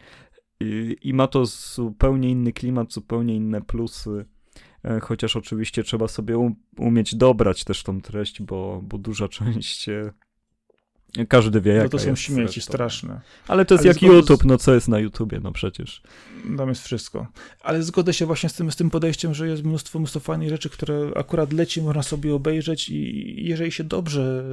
i, 0.61 0.97
i 1.03 1.15
ma 1.15 1.27
to 1.27 1.47
zupełnie 1.47 2.31
inny 2.31 2.53
klimat, 2.53 2.93
zupełnie 2.93 3.37
inne 3.37 3.63
plusy, 3.63 4.25
chociaż 5.03 5.37
oczywiście 5.37 5.83
trzeba 5.83 6.09
sobie 6.09 6.53
umieć 6.79 7.15
dobrać 7.15 7.65
też 7.65 7.83
tą 7.83 8.01
treść, 8.01 8.43
bo, 8.43 8.81
bo 8.83 8.99
duża 8.99 9.29
część 9.39 9.89
e, 9.89 10.13
każdy 11.29 11.61
wie, 11.61 11.73
jak 11.73 11.83
No 11.83 11.89
to 11.89 11.99
są 11.99 12.17
śmieci 12.17 12.61
straszne. 12.61 13.21
Ale 13.49 13.65
to 13.65 13.75
jest 13.75 13.85
Ale 13.85 13.95
jak 13.95 14.03
YouTube, 14.03 14.45
no 14.45 14.59
co 14.59 14.75
jest 14.75 14.89
na 14.89 14.99
YouTubie, 14.99 15.41
no 15.43 15.53
przecież. 15.53 16.03
Tam 16.57 16.69
jest 16.69 16.85
wszystko. 16.85 17.27
Ale 17.61 17.83
zgodzę 17.83 18.15
się 18.15 18.27
właśnie 18.27 18.49
z 18.49 18.55
tym, 18.55 18.73
z 18.73 18.77
tym 18.77 18.91
podejściem, 18.91 19.35
że 19.35 19.49
jest 19.49 19.65
mnóstwo, 19.65 19.99
mnóstwo 19.99 20.21
fajnych 20.21 20.49
rzeczy, 20.49 20.71
które 20.71 21.11
akurat 21.17 21.53
leci, 21.53 21.83
można 21.83 22.03
sobie 22.03 22.35
obejrzeć 22.35 22.89
i 22.89 23.49
jeżeli 23.49 23.73
się 23.73 23.85
dobrze, 23.85 24.45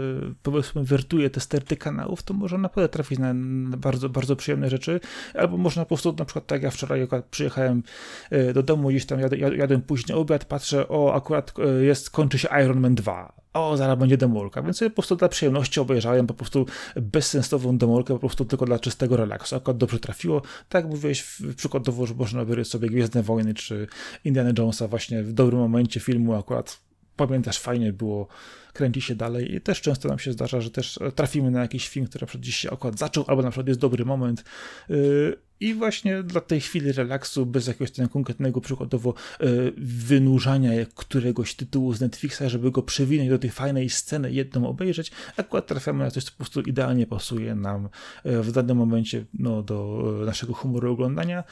powiedzmy, 0.43 0.83
wertuje 0.83 1.29
te 1.29 1.39
sterty 1.39 1.77
kanałów, 1.77 2.23
to 2.23 2.33
można 2.33 2.57
naprawdę 2.57 2.89
trafić 2.89 3.19
na 3.19 3.33
bardzo, 3.77 4.09
bardzo 4.09 4.35
przyjemne 4.35 4.69
rzeczy. 4.69 4.99
Albo 5.33 5.57
można 5.57 5.83
po 5.83 5.87
prostu, 5.87 6.15
na 6.19 6.25
przykład 6.25 6.47
tak 6.47 6.63
ja 6.63 6.71
wczoraj 6.71 7.07
przyjechałem 7.31 7.83
e, 8.29 8.53
do 8.53 8.63
domu, 8.63 8.89
gdzieś 8.89 9.05
tam 9.05 9.19
jadę, 9.19 9.37
jadłem 9.37 9.81
później 9.81 10.17
obiad, 10.17 10.45
patrzę, 10.45 10.87
o 10.87 11.13
akurat 11.13 11.53
e, 11.59 11.83
jest, 11.83 12.09
kończy 12.09 12.39
się 12.39 12.47
Iron 12.63 12.79
Man 12.79 12.95
2 12.95 13.44
o, 13.55 13.77
zaraz 13.77 13.99
będzie 13.99 14.17
demolka, 14.17 14.61
więc 14.61 14.77
sobie 14.77 14.89
po 14.89 14.95
prostu 14.95 15.15
dla 15.15 15.29
przyjemności 15.29 15.79
obejrzałem 15.79 16.27
po 16.27 16.33
prostu 16.33 16.65
bezsensowną 16.95 17.77
demolkę, 17.77 18.13
po 18.13 18.19
prostu 18.19 18.45
tylko 18.45 18.65
dla 18.65 18.79
czystego 18.79 19.17
relaksu. 19.17 19.55
Akurat 19.55 19.77
dobrze 19.77 19.99
trafiło. 19.99 20.41
Tak 20.69 20.83
jak 20.83 20.91
mówiłeś, 20.91 21.41
przykładowo, 21.55 22.05
że 22.05 22.13
można 22.13 22.45
wyryć 22.45 22.67
sobie 22.67 22.89
Gwiezdne 22.89 23.23
Wojny 23.23 23.53
czy 23.53 23.87
Indiana 24.25 24.51
Jonesa 24.57 24.87
właśnie 24.87 25.23
w 25.23 25.33
dobrym 25.33 25.59
momencie 25.59 25.99
filmu 25.99 26.33
akurat 26.33 26.85
pamiętasz, 27.15 27.59
fajnie 27.59 27.93
było, 27.93 28.27
kręci 28.73 29.01
się 29.01 29.15
dalej 29.15 29.55
i 29.55 29.61
też 29.61 29.81
często 29.81 30.09
nam 30.09 30.19
się 30.19 30.33
zdarza, 30.33 30.61
że 30.61 30.71
też 30.71 30.99
trafimy 31.15 31.51
na 31.51 31.61
jakiś 31.61 31.89
film, 31.89 32.05
który 32.05 32.23
na 32.23 32.27
przykład 32.27 32.43
dziś 32.43 32.55
się 32.55 32.71
akurat 32.71 32.99
zaczął, 32.99 33.23
albo 33.27 33.41
na 33.41 33.49
przykład 33.49 33.67
jest 33.67 33.79
dobry 33.79 34.05
moment, 34.05 34.43
yy, 34.89 35.37
i 35.59 35.73
właśnie 35.73 36.23
dla 36.23 36.41
tej 36.41 36.61
chwili 36.61 36.91
relaksu, 36.91 37.45
bez 37.45 37.67
jakiegoś 37.67 37.91
tam 37.91 38.07
konkretnego 38.07 38.61
przykładowo 38.61 39.13
e, 39.39 39.45
wynurzania 39.77 40.71
któregoś 40.95 41.55
tytułu 41.55 41.93
z 41.93 42.01
Netflixa, 42.01 42.41
żeby 42.47 42.71
go 42.71 42.83
przewinąć 42.83 43.29
do 43.29 43.39
tej 43.39 43.49
fajnej 43.49 43.89
sceny, 43.89 44.31
jedną 44.31 44.67
obejrzeć, 44.67 45.11
akurat 45.37 45.67
trafiamy 45.67 46.03
na 46.03 46.11
coś, 46.11 46.23
co 46.23 46.31
po 46.31 46.37
prostu 46.37 46.61
idealnie 46.61 47.07
pasuje 47.07 47.55
nam 47.55 47.89
e, 48.23 48.41
w 48.41 48.51
danym 48.51 48.77
momencie 48.77 49.25
no, 49.33 49.63
do 49.63 50.03
e, 50.21 50.25
naszego 50.25 50.53
humoru 50.53 50.91
oglądania, 50.91 51.43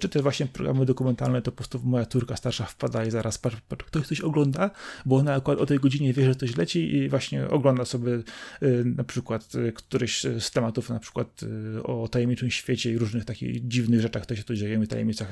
czy 0.00 0.08
też 0.08 0.22
właśnie 0.22 0.46
programy 0.46 0.86
dokumentalne, 0.86 1.42
to 1.42 1.50
po 1.52 1.56
prostu 1.56 1.80
moja 1.84 2.06
córka 2.06 2.36
starsza 2.36 2.64
wpada 2.64 3.04
i 3.04 3.10
zaraz 3.10 3.38
patrz, 3.38 3.56
patrz, 3.68 3.84
ktoś 3.84 4.06
coś 4.06 4.20
ogląda, 4.20 4.70
bo 5.06 5.16
ona 5.16 5.34
akurat 5.34 5.60
o 5.60 5.66
tej 5.66 5.78
godzinie 5.78 6.12
wie, 6.12 6.24
że 6.24 6.34
coś 6.34 6.56
leci 6.56 6.96
i 6.96 7.08
właśnie 7.08 7.48
ogląda 7.48 7.84
sobie 7.84 8.12
na 8.84 9.04
przykład 9.04 9.52
któryś 9.74 10.22
z 10.38 10.50
tematów, 10.50 10.90
na 10.90 10.98
przykład 10.98 11.40
o 11.84 12.08
tajemniczym 12.08 12.50
świecie 12.50 12.92
i 12.92 12.98
różnych 12.98 13.24
takich 13.24 13.51
dziwnych 13.60 14.00
rzeczach, 14.00 14.22
które 14.22 14.36
się 14.36 14.44
tu 14.44 14.54
dzieją 14.54 14.82
i 14.82 14.86
tajemnicach, 14.86 15.28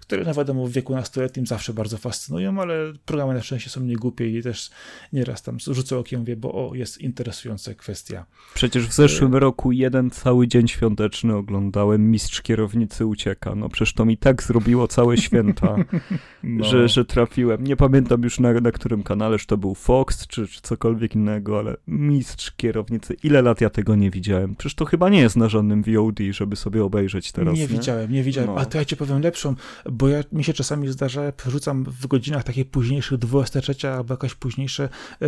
które 0.00 0.24
no 0.24 0.34
wiadomo 0.34 0.66
w 0.66 0.72
wieku 0.72 0.94
nastoletnim 0.94 1.46
zawsze 1.46 1.74
bardzo 1.74 1.98
fascynują, 1.98 2.60
ale 2.60 2.92
programy 3.04 3.34
na 3.34 3.42
szczęście 3.42 3.70
są 3.70 3.80
niegłupie 3.80 4.38
i 4.38 4.42
też 4.42 4.70
nieraz 5.12 5.42
tam 5.42 5.58
rzucę 5.60 5.98
okiem, 5.98 6.24
wie, 6.24 6.36
bo 6.36 6.52
o, 6.52 6.74
jest 6.74 7.00
interesująca 7.00 7.74
kwestia. 7.74 8.26
Przecież 8.54 8.86
w 8.86 8.92
zeszłym 8.92 9.34
roku 9.34 9.72
jeden 9.72 10.10
cały 10.10 10.48
dzień 10.48 10.68
świąteczny 10.68 11.34
oglądałem 11.34 12.10
Mistrz 12.10 12.42
Kierownicy 12.42 13.06
Ucieka. 13.06 13.54
No 13.54 13.68
przecież 13.68 13.94
to 13.94 14.04
mi 14.04 14.16
tak 14.16 14.42
zrobiło 14.42 14.88
całe 14.88 15.16
święta, 15.16 15.76
no. 16.42 16.64
że, 16.64 16.88
że 16.88 17.04
trafiłem. 17.04 17.64
Nie 17.64 17.76
pamiętam 17.76 18.22
już 18.22 18.40
na, 18.40 18.52
na 18.52 18.72
którym 18.72 19.02
kanale, 19.02 19.38
czy 19.38 19.46
to 19.46 19.56
był 19.56 19.74
Fox, 19.74 20.26
czy, 20.26 20.48
czy 20.48 20.62
cokolwiek 20.62 21.14
innego, 21.14 21.58
ale 21.58 21.76
Mistrz 21.86 22.52
Kierownicy, 22.56 23.16
ile 23.22 23.42
lat 23.42 23.60
ja 23.60 23.70
tego 23.70 23.96
nie 23.96 24.10
widziałem? 24.10 24.56
Przecież 24.56 24.74
to 24.74 24.84
chyba 24.84 25.08
nie 25.08 25.20
jest 25.20 25.36
na 25.36 25.48
żadnym 25.48 25.82
VOD, 25.82 26.18
żeby 26.30 26.56
sobie 26.56 26.84
obejrzeć 26.84 27.32
teraz 27.32 27.45
nie, 27.52 27.60
nie, 27.60 27.66
widziałem, 27.66 28.12
nie 28.12 28.22
widziałem. 28.22 28.50
No. 28.50 28.60
A 28.60 28.64
to 28.64 28.78
ja 28.78 28.84
ci 28.84 28.96
powiem 28.96 29.22
lepszą, 29.22 29.54
bo 29.90 30.08
ja, 30.08 30.22
mi 30.32 30.44
się 30.44 30.52
czasami 30.52 30.88
zdarza, 30.88 31.32
przerzucam 31.32 31.84
w 31.84 32.06
godzinach 32.06 32.44
takich 32.44 32.70
późniejszych, 32.70 33.18
23 33.18 33.88
albo 33.88 34.14
jakaś 34.14 34.34
późniejsze 34.34 34.88
e, 35.22 35.26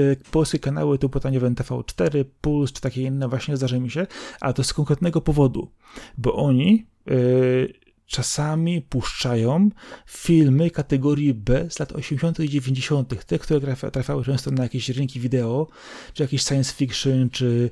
e, 0.00 0.16
polskie 0.30 0.58
kanały 0.58 0.98
typu 0.98 1.10
pytanie 1.10 1.40
w 1.40 1.42
NTV4, 1.42 2.24
Puls 2.40 2.72
czy 2.72 2.80
takie 2.80 3.02
inne, 3.02 3.28
właśnie 3.28 3.56
zdarza 3.56 3.78
mi 3.78 3.90
się, 3.90 4.06
a 4.40 4.52
to 4.52 4.64
z 4.64 4.72
konkretnego 4.72 5.20
powodu, 5.20 5.70
bo 6.18 6.34
oni 6.34 6.86
e, 7.06 7.12
czasami 8.06 8.82
puszczają 8.82 9.68
filmy 10.06 10.70
kategorii 10.70 11.34
B 11.34 11.66
z 11.70 11.78
lat 11.78 11.92
80. 11.92 12.40
i 12.40 12.48
90., 12.48 13.26
te, 13.26 13.38
które 13.38 13.76
trafiały 13.92 14.24
często 14.24 14.50
na 14.50 14.62
jakieś 14.62 14.88
rynki 14.88 15.20
wideo, 15.20 15.68
czy 16.14 16.22
jakieś 16.22 16.42
science 16.42 16.74
fiction, 16.74 17.30
czy 17.30 17.70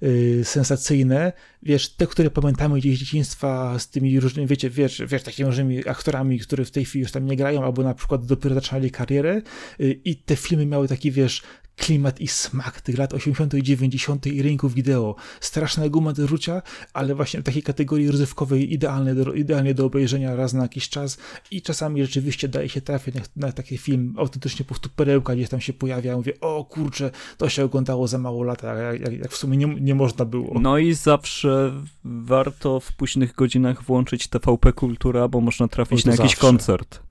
yy, 0.00 0.44
sensacyjne, 0.44 1.32
wiesz, 1.62 1.88
te, 1.88 2.06
które 2.06 2.30
pamiętamy 2.30 2.78
gdzieś 2.78 2.96
z 2.96 3.00
dzieciństwa 3.00 3.78
z 3.78 3.90
tymi 3.90 4.20
różnymi, 4.20 4.48
wiecie, 4.48 4.70
wiesz, 4.70 5.02
wiesz, 5.06 5.22
takimi 5.22 5.46
różnymi 5.46 5.88
aktorami, 5.88 6.38
które 6.38 6.64
w 6.64 6.70
tej 6.70 6.84
chwili 6.84 7.02
już 7.02 7.12
tam 7.12 7.26
nie 7.26 7.36
grają, 7.36 7.64
albo 7.64 7.82
na 7.82 7.94
przykład 7.94 8.26
dopiero 8.26 8.54
zaczynali 8.54 8.90
karierę 8.90 9.42
yy, 9.78 10.00
i 10.04 10.16
te 10.16 10.36
filmy 10.36 10.66
miały 10.66 10.88
taki, 10.88 11.10
wiesz, 11.10 11.42
klimat 11.76 12.20
i 12.20 12.28
smak 12.28 12.80
tych 12.80 12.98
lat 12.98 13.14
80. 13.14 13.54
i 13.54 13.62
90. 13.62 14.26
i 14.26 14.42
rynków 14.42 14.74
wideo. 14.74 15.14
Straszna 15.40 15.88
guma 15.88 16.12
do 16.12 16.26
rzucia, 16.26 16.62
ale 16.92 17.14
właśnie 17.14 17.40
w 17.40 17.44
takiej 17.44 17.62
kategorii 17.62 18.10
rozrywkowej 18.10 18.72
idealne 18.72 19.14
do, 19.14 19.32
idealnie 19.32 19.74
do 19.74 19.86
obejrzenia 19.86 20.36
raz 20.36 20.52
na 20.52 20.62
jakiś 20.62 20.88
czas 20.88 21.18
i 21.50 21.62
czasami 21.62 22.02
rzeczywiście 22.02 22.48
daje 22.48 22.68
się 22.68 22.80
trafić 22.80 23.14
na, 23.14 23.20
na 23.36 23.52
taki 23.52 23.78
film, 23.78 24.14
autentycznie 24.18 24.64
po 24.64 24.68
prostu 24.68 24.88
perełka 24.96 25.34
gdzieś 25.34 25.48
tam 25.48 25.60
się 25.60 25.72
pojawia, 25.72 26.16
mówię, 26.16 26.40
o 26.40 26.64
kurczę, 26.64 27.10
to 27.36 27.48
się 27.48 27.64
oglądało 27.64 28.08
za 28.08 28.18
mało 28.18 28.42
lat, 28.42 28.62
jak, 28.62 29.00
jak, 29.00 29.12
jak 29.12 29.32
w 29.32 29.36
sumie 29.36 29.56
nie, 29.56 29.66
nie 29.66 29.94
można 29.94 30.24
było. 30.24 30.60
No 30.60 30.78
i 30.78 30.94
zawsze 30.94 31.72
warto 32.04 32.80
w 32.80 32.92
późnych 32.92 33.34
godzinach 33.34 33.82
włączyć 33.82 34.28
TVP 34.28 34.72
Kultura, 34.72 35.28
bo 35.28 35.40
można 35.40 35.68
trafić 35.68 36.04
na 36.04 36.12
jakiś 36.12 36.30
zawsze. 36.30 36.40
koncert. 36.40 37.06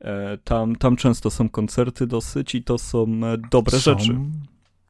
E, 0.00 0.38
tam, 0.44 0.76
tam 0.76 0.96
często 0.96 1.30
są 1.30 1.48
koncerty 1.48 2.06
dosyć 2.06 2.54
i 2.54 2.62
to 2.62 2.78
są 2.78 3.02
e, 3.02 3.38
dobre 3.50 3.78
są. 3.78 3.98
rzeczy. 3.98 4.18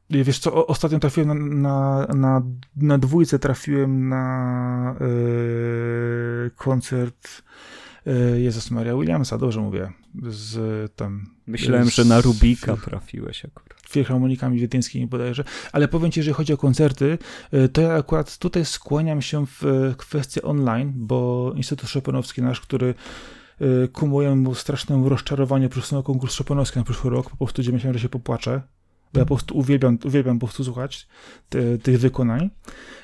Wiesz 0.09 0.39
co, 0.39 0.67
ostatnio 0.67 0.99
trafiłem 0.99 1.61
na, 1.61 2.05
na, 2.07 2.07
na, 2.13 2.41
na 2.75 2.97
dwójce, 2.97 3.39
trafiłem 3.39 4.09
na 4.09 4.95
yy, 4.99 6.51
koncert 6.55 7.43
yy, 8.05 8.41
Jezus 8.41 8.71
Maria 8.71 8.95
Williamsa, 8.95 9.37
dobrze 9.37 9.61
mówię, 9.61 9.91
z 10.27 10.95
tam... 10.95 11.25
Myślałem, 11.47 11.89
z, 11.89 11.95
że 11.95 12.05
na 12.05 12.21
Rubika 12.21 12.77
trafiłeś 12.77 13.45
akurat. 13.45 13.79
Filharmonikami 13.89 14.59
wiedeńskimi 14.59 15.07
bodajże, 15.07 15.43
ale 15.71 15.87
powiem 15.87 16.11
ci, 16.11 16.19
jeżeli 16.19 16.33
chodzi 16.33 16.53
o 16.53 16.57
koncerty, 16.57 17.17
to 17.73 17.81
ja 17.81 17.93
akurat 17.93 18.37
tutaj 18.37 18.65
skłaniam 18.65 19.21
się 19.21 19.45
w 19.47 19.93
kwestię 19.97 20.41
online, 20.41 20.93
bo 20.95 21.51
Instytut 21.55 21.89
Szopenowski 21.89 22.41
nasz, 22.41 22.61
który 22.61 22.93
ku 23.91 24.07
mojemu 24.07 24.55
strasznemu 24.55 25.09
rozczarowaniu 25.09 25.69
przesunął 25.69 26.03
konkurs 26.03 26.37
Chopinowski 26.37 26.79
na 26.79 26.85
przyszły 26.85 27.09
rok, 27.09 27.29
po 27.29 27.37
prostu 27.37 27.61
gdzie 27.61 27.93
że 27.93 27.99
się 27.99 28.09
popłaczę, 28.09 28.61
bo 29.13 29.19
ja 29.19 29.25
po 29.25 29.35
prostu 29.35 29.57
uwielbiam, 29.57 29.97
uwielbiam 30.05 30.39
po 30.39 30.47
prostu 30.47 30.63
słuchać 30.63 31.07
te, 31.49 31.77
tych 31.77 31.99
wykonań. 31.99 32.49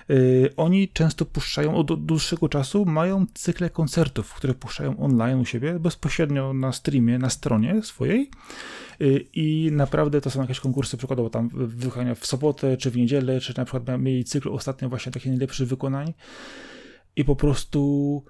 Yy, 0.10 0.49
oni 0.57 0.90
często 0.90 1.26
puszczają, 1.26 1.76
od 1.76 2.06
dłuższego 2.06 2.49
czasu 2.49 2.86
mają 2.86 3.26
cykle 3.34 3.69
koncertów, 3.69 4.34
które 4.34 4.53
puszczają 4.53 4.99
online 4.99 5.40
u 5.40 5.45
siebie, 5.45 5.80
bezpośrednio 5.80 6.53
na 6.53 6.72
streamie, 6.72 7.18
na 7.18 7.30
stronie 7.30 7.82
swojej. 7.84 8.30
Yy, 8.99 9.26
i 9.34 9.69
naprawdę 9.72 10.22
to 10.22 10.30
są 10.30 10.41
jakieś 10.41 10.60
konkursy, 10.60 10.98
przykładowo 10.98 11.30
tam 11.30 11.49
wykonania 11.53 12.15
w 12.15 12.26
sobotę, 12.26 12.77
czy 12.77 12.91
w 12.91 12.98
niedzielę, 12.98 13.40
czy 13.40 13.57
na 13.57 13.65
przykład 13.65 13.99
mieli 13.99 14.26
cykl 14.26 14.49
ostatnio 14.49 14.90
właśnie 14.90 15.11
takich 15.11 15.27
najlepszych 15.27 15.68
wykonań. 15.68 16.14
I 17.15 17.26
po 17.26 17.36
prostu 17.36 18.23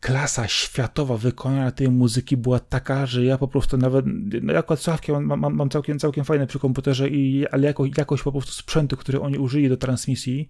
klasa 0.00 0.48
światowa 0.48 1.16
wykonania 1.16 1.70
tej 1.70 1.88
muzyki 1.88 2.36
była 2.36 2.58
taka, 2.58 3.06
że 3.06 3.24
ja 3.24 3.38
po 3.38 3.48
prostu 3.48 3.76
nawet, 3.76 4.04
no 4.42 4.52
jako 4.52 4.76
słuchawki 4.76 5.12
mam, 5.12 5.54
mam, 5.56 5.70
całkiem, 5.70 5.98
całkiem 5.98 6.24
fajne 6.24 6.46
przy 6.46 6.58
komputerze, 6.58 7.08
i, 7.08 7.46
ale 7.48 7.66
jako, 7.66 7.84
jakoś 7.98 8.22
po 8.22 8.32
prostu 8.32 8.52
sprzętu, 8.52 8.96
który 8.96 9.20
oni 9.20 9.38
użyli 9.38 9.68
do 9.68 9.76
transmisji, 9.76 10.48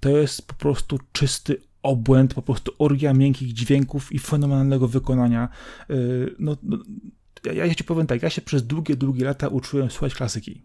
to 0.00 0.08
jest 0.08 0.48
po 0.48 0.54
prostu 0.54 0.98
czysty 1.12 1.60
obłęd, 1.82 2.34
po 2.34 2.42
prostu 2.42 2.72
orgia 2.78 3.14
miękkich 3.14 3.52
dźwięków 3.52 4.12
i 4.12 4.18
fenomenalnego 4.18 4.88
wykonania. 4.88 5.48
Yy, 5.88 6.34
no, 6.38 6.56
no 6.62 6.78
ja, 7.44 7.52
ja 7.52 7.74
ci 7.74 7.84
powiem 7.84 8.06
tak, 8.06 8.22
ja 8.22 8.30
się 8.30 8.42
przez 8.42 8.66
długie, 8.66 8.96
długie 8.96 9.24
lata 9.24 9.48
uczyłem 9.48 9.90
słuchać 9.90 10.14
klasyki. 10.14 10.62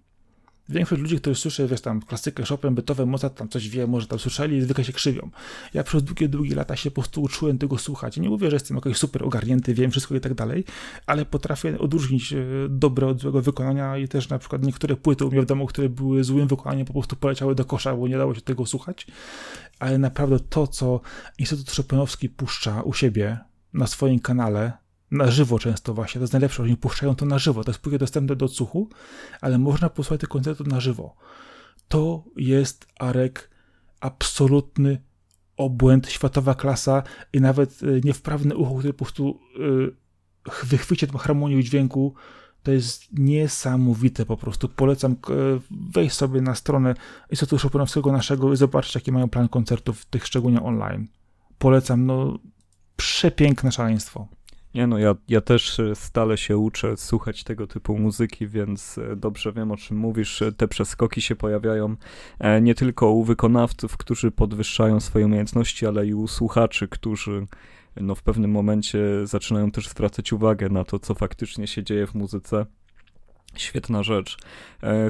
Większość 0.70 1.02
ludzi, 1.02 1.18
którzy 1.18 1.42
słyszy, 1.42 1.68
wiesz, 1.68 1.82
tam 1.82 2.02
klasykę 2.02 2.44
Chopin, 2.44 2.76
Beethoven, 2.76 3.10
Mozart, 3.10 3.38
tam 3.38 3.50
coś 3.50 3.70
wie, 3.70 3.88
może 3.88 4.08
tam 4.08 4.20
słyszeli, 4.20 4.62
zwykle 4.62 4.84
się 4.84 4.94
krzywią. 4.94 5.30
Ja 5.74 5.84
przez 5.84 6.04
długie, 6.04 6.30
długie 6.30 6.56
lata 6.56 6.76
się 6.76 6.92
po 6.92 7.02
prostu 7.02 7.22
uczyłem 7.22 7.58
tego 7.58 7.78
słuchać. 7.78 8.18
Nie 8.18 8.30
mówię, 8.30 8.50
że 8.50 8.56
jestem 8.56 8.78
jakoś 8.78 8.98
super 8.98 9.24
ogarnięty, 9.24 9.74
wiem 9.74 9.92
wszystko 9.92 10.16
i 10.16 10.20
tak 10.20 10.34
dalej, 10.34 10.64
ale 11.06 11.26
potrafię 11.26 11.80
odróżnić 11.80 12.34
e, 12.34 12.38
dobre 12.70 13.08
od 13.08 13.22
złego 13.22 13.42
wykonania 13.42 13.98
i 13.98 14.08
też 14.08 14.30
na 14.30 14.40
przykład 14.40 14.64
niektóre 14.64 14.96
płyty 14.96 15.26
u 15.26 15.32
mnie 15.32 15.42
w 15.42 15.46
domu, 15.46 15.66
które 15.66 15.90
były 15.90 16.24
złym 16.24 16.48
wykonaniem, 16.48 16.86
po 16.86 16.94
prostu 16.94 17.16
poleciały 17.16 17.56
do 17.56 17.66
kosza, 17.66 17.96
bo 17.96 18.08
nie 18.08 18.18
dało 18.18 18.36
się 18.36 18.42
tego 18.42 18.66
słuchać. 18.66 19.08
Ale 19.80 19.98
naprawdę 19.98 20.40
to, 20.40 20.68
co 20.68 21.02
Instytut 21.40 21.72
Chopinowski 21.72 22.30
puszcza 22.30 22.82
u 22.82 22.94
siebie 22.94 23.38
na 23.74 23.88
swoim 23.88 24.20
kanale, 24.20 24.74
na 25.12 25.32
żywo 25.32 25.60
często 25.60 25.94
właśnie, 25.94 26.20
to 26.20 26.24
jest 26.24 26.34
najlepsze, 26.34 26.64
oni 26.64 26.78
puszczają 26.78 27.16
to 27.16 27.26
na 27.26 27.40
żywo, 27.40 27.64
to 27.64 27.72
jest 27.72 27.82
później 27.82 28.00
dostępne 28.00 28.36
do 28.36 28.46
odsłuchu, 28.46 28.90
ale 29.42 29.58
można 29.58 29.90
posłuchać 29.90 30.20
tych 30.20 30.30
koncertów 30.30 30.68
na 30.68 30.80
żywo. 30.80 31.16
To 31.88 32.24
jest 32.36 32.88
Arek 33.00 33.50
absolutny 34.00 35.02
obłęd, 35.58 36.10
światowa 36.10 36.56
klasa 36.56 37.04
i 37.34 37.42
nawet 37.42 37.84
e, 37.84 37.86
niewprawne 38.04 38.56
ucho, 38.56 38.76
które 38.76 38.94
po 38.94 39.06
prostu 39.06 39.40
e, 39.56 40.66
wychwycie 40.66 41.08
tą 41.08 41.18
harmonię 41.18 41.64
dźwięku, 41.64 42.14
to 42.64 42.72
jest 42.72 43.04
niesamowite 43.12 44.26
po 44.26 44.38
prostu. 44.38 44.70
Polecam 44.70 45.16
wejść 45.92 46.16
sobie 46.16 46.42
na 46.42 46.56
stronę 46.56 46.96
Instytutu 47.30 47.62
Chopinowskiego 47.62 48.12
naszego 48.12 48.54
i 48.54 48.58
zobaczyć, 48.58 48.96
jaki 48.96 49.12
mają 49.12 49.30
plan 49.30 49.50
koncertów, 49.50 50.06
tych 50.06 50.26
szczególnie 50.26 50.62
online. 50.62 51.08
Polecam, 51.58 52.06
no 52.06 52.40
przepiękne 52.98 53.72
szaleństwo. 53.72 54.28
Nie 54.74 54.88
no, 54.88 54.98
ja, 54.98 55.16
ja 55.28 55.42
też 55.42 55.80
e, 55.80 55.96
stale 55.96 56.38
się 56.38 56.58
uczę 56.58 56.98
słuchać 56.98 57.44
tego 57.44 57.68
typu 57.68 57.98
muzyki, 57.98 58.48
więc 58.48 58.98
e, 58.98 59.16
dobrze 59.16 59.54
wiem 59.54 59.72
o 59.72 59.78
czym 59.78 59.98
mówisz. 59.98 60.44
Te 60.58 60.68
przeskoki 60.68 61.22
się 61.22 61.36
pojawiają 61.36 61.96
e, 62.40 62.62
nie 62.62 62.76
tylko 62.76 63.12
u 63.12 63.24
wykonawców, 63.24 63.98
którzy 63.98 64.32
podwyższają 64.32 65.00
swoje 65.00 65.26
umiejętności, 65.26 65.88
ale 65.88 66.08
i 66.08 66.14
u 66.14 66.28
słuchaczy, 66.28 66.88
którzy 66.88 67.48
no, 67.96 68.16
w 68.16 68.24
pewnym 68.24 68.52
momencie 68.52 69.00
zaczynają 69.24 69.72
też 69.72 69.88
zwracać 69.90 70.34
uwagę 70.34 70.70
na 70.70 70.84
to, 70.84 71.00
co 71.00 71.16
faktycznie 71.16 71.68
się 71.68 71.84
dzieje 71.84 72.08
w 72.08 72.14
muzyce. 72.14 72.66
Świetna 73.56 74.04
rzecz, 74.04 74.38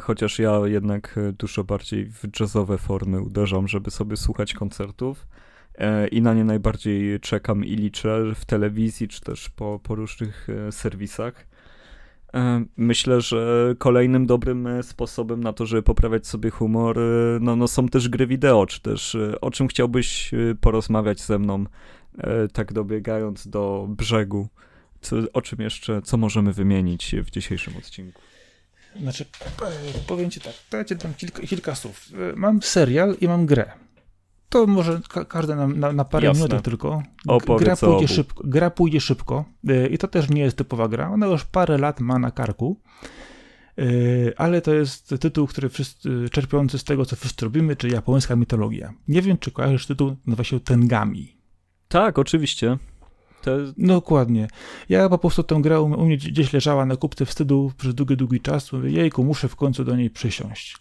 chociaż 0.01 0.39
ja 0.39 0.59
jednak 0.65 1.19
dużo 1.37 1.63
bardziej 1.63 2.05
w 2.05 2.39
jazzowe 2.39 2.77
formy 2.77 3.21
uderzam, 3.21 3.67
żeby 3.67 3.91
sobie 3.91 4.17
słuchać 4.17 4.53
koncertów. 4.53 5.27
E, 5.79 6.07
i 6.07 6.21
na 6.21 6.33
nie 6.33 6.43
najbardziej 6.43 7.19
czekam 7.19 7.65
i 7.65 7.75
liczę 7.75 8.23
w 8.35 8.45
telewizji, 8.45 9.07
czy 9.07 9.21
też 9.21 9.49
po, 9.49 9.79
po 9.83 9.95
różnych 9.95 10.47
e, 10.49 10.71
serwisach. 10.71 11.47
E, 12.33 12.65
myślę, 12.77 13.21
że 13.21 13.73
kolejnym 13.77 14.25
dobrym 14.25 14.67
sposobem 14.81 15.43
na 15.43 15.53
to, 15.53 15.65
żeby 15.65 15.83
poprawiać 15.83 16.27
sobie 16.27 16.49
humor, 16.49 16.99
no, 17.41 17.55
no 17.55 17.67
są 17.67 17.87
też 17.87 18.09
gry 18.09 18.27
wideo, 18.27 18.65
czy 18.65 18.81
też 18.81 19.17
o 19.41 19.51
czym 19.51 19.67
chciałbyś 19.67 20.31
porozmawiać 20.61 21.21
ze 21.21 21.39
mną, 21.39 21.65
tak 22.53 22.73
dobiegając 22.73 23.47
do 23.47 23.87
brzegu. 23.89 24.47
Co, 25.01 25.15
o 25.33 25.41
czym 25.41 25.61
jeszcze, 25.61 26.01
co 26.01 26.17
możemy 26.17 26.53
wymienić 26.53 27.15
w 27.23 27.29
dzisiejszym 27.29 27.77
odcinku? 27.77 28.21
Znaczy, 29.01 29.25
powiem 30.07 30.29
ci 30.29 30.41
tak, 30.41 30.53
to 30.69 30.77
ja 30.77 30.85
ci 30.85 30.95
dam 30.95 31.13
kilka, 31.13 31.41
kilka 31.41 31.75
słów. 31.75 32.09
Mam 32.35 32.61
serial 32.61 33.15
i 33.21 33.27
mam 33.27 33.45
grę. 33.45 33.71
To 34.49 34.67
może 34.67 35.01
ka 35.09 35.25
każdy 35.25 35.55
na, 35.55 35.67
na, 35.67 35.93
na 35.93 36.05
parę 36.05 36.27
Jasne. 36.27 36.43
minut 36.43 36.63
tylko. 36.63 37.03
gra, 37.59 37.75
pójdzie 37.75 38.07
szybko, 38.07 38.43
gra 38.45 38.69
pójdzie 38.69 39.01
szybko 39.01 39.45
yy, 39.63 39.87
i 39.87 39.97
to 39.97 40.07
też 40.07 40.29
nie 40.29 40.41
jest 40.41 40.57
typowa 40.57 40.87
gra. 40.87 41.11
Ona 41.11 41.27
już 41.27 41.45
parę 41.45 41.77
lat 41.77 41.99
ma 41.99 42.19
na 42.19 42.31
karku. 42.31 42.81
Yy, 43.77 44.33
ale 44.37 44.61
to 44.61 44.73
jest 44.73 45.15
tytuł, 45.19 45.47
który 45.47 45.69
wszyscy, 45.69 46.29
czerpiący 46.31 46.79
z 46.79 46.83
tego, 46.83 47.05
co 47.05 47.15
wszyscy 47.15 47.45
robimy, 47.45 47.75
czyli 47.75 47.93
japońska 47.93 48.35
mitologia. 48.35 48.93
Nie 49.07 49.21
wiem, 49.21 49.37
czy 49.37 49.51
kojarzysz 49.51 49.87
tytuł, 49.87 50.15
nazywa 50.27 50.43
się 50.43 50.59
Tengami. 50.59 51.37
Tak, 51.87 52.19
oczywiście. 52.19 52.77
Jest... 53.45 53.73
Dokładnie. 53.77 54.47
Ja 54.89 55.09
po 55.09 55.17
prostu 55.17 55.43
tę 55.43 55.59
grę 55.61 55.81
u 55.81 56.05
mnie 56.05 56.17
gdzieś 56.17 56.53
leżała 56.53 56.85
na 56.85 56.95
kupce 56.95 57.25
wstydu 57.25 57.71
przez 57.77 57.95
długi, 57.95 58.17
długi 58.17 58.41
czas. 58.41 58.73
Mówię, 58.73 58.91
jejku, 58.91 59.23
muszę 59.23 59.47
w 59.47 59.55
końcu 59.55 59.83
do 59.83 59.95
niej 59.95 60.09
przysiąść. 60.09 60.77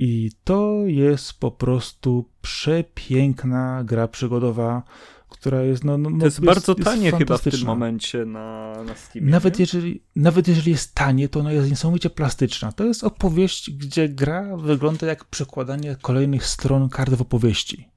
I 0.00 0.30
to 0.44 0.82
jest 0.86 1.40
po 1.40 1.50
prostu 1.50 2.30
przepiękna 2.42 3.84
gra 3.84 4.08
przygodowa, 4.08 4.82
która 5.28 5.62
jest. 5.62 5.84
No, 5.84 5.98
no, 5.98 6.10
to 6.10 6.14
jest, 6.14 6.24
jest 6.24 6.40
bardzo 6.40 6.74
tanie 6.74 7.06
jest 7.06 7.18
chyba 7.18 7.38
w 7.38 7.42
tym 7.42 7.64
momencie 7.66 8.24
na, 8.24 8.72
na 8.86 8.94
Steamie. 8.94 9.30
Nawet 9.30 9.58
jeżeli, 9.58 10.02
nawet 10.16 10.48
jeżeli 10.48 10.70
jest 10.70 10.94
tanie, 10.94 11.28
to 11.28 11.40
ona 11.40 11.52
jest 11.52 11.70
niesamowicie 11.70 12.10
plastyczna. 12.10 12.72
To 12.72 12.84
jest 12.84 13.04
opowieść, 13.04 13.70
gdzie 13.70 14.08
gra 14.08 14.56
wygląda 14.56 15.06
jak 15.06 15.24
przekładanie 15.24 15.96
kolejnych 16.02 16.46
stron 16.46 16.88
kart 16.88 17.14
w 17.14 17.22
opowieści. 17.22 17.88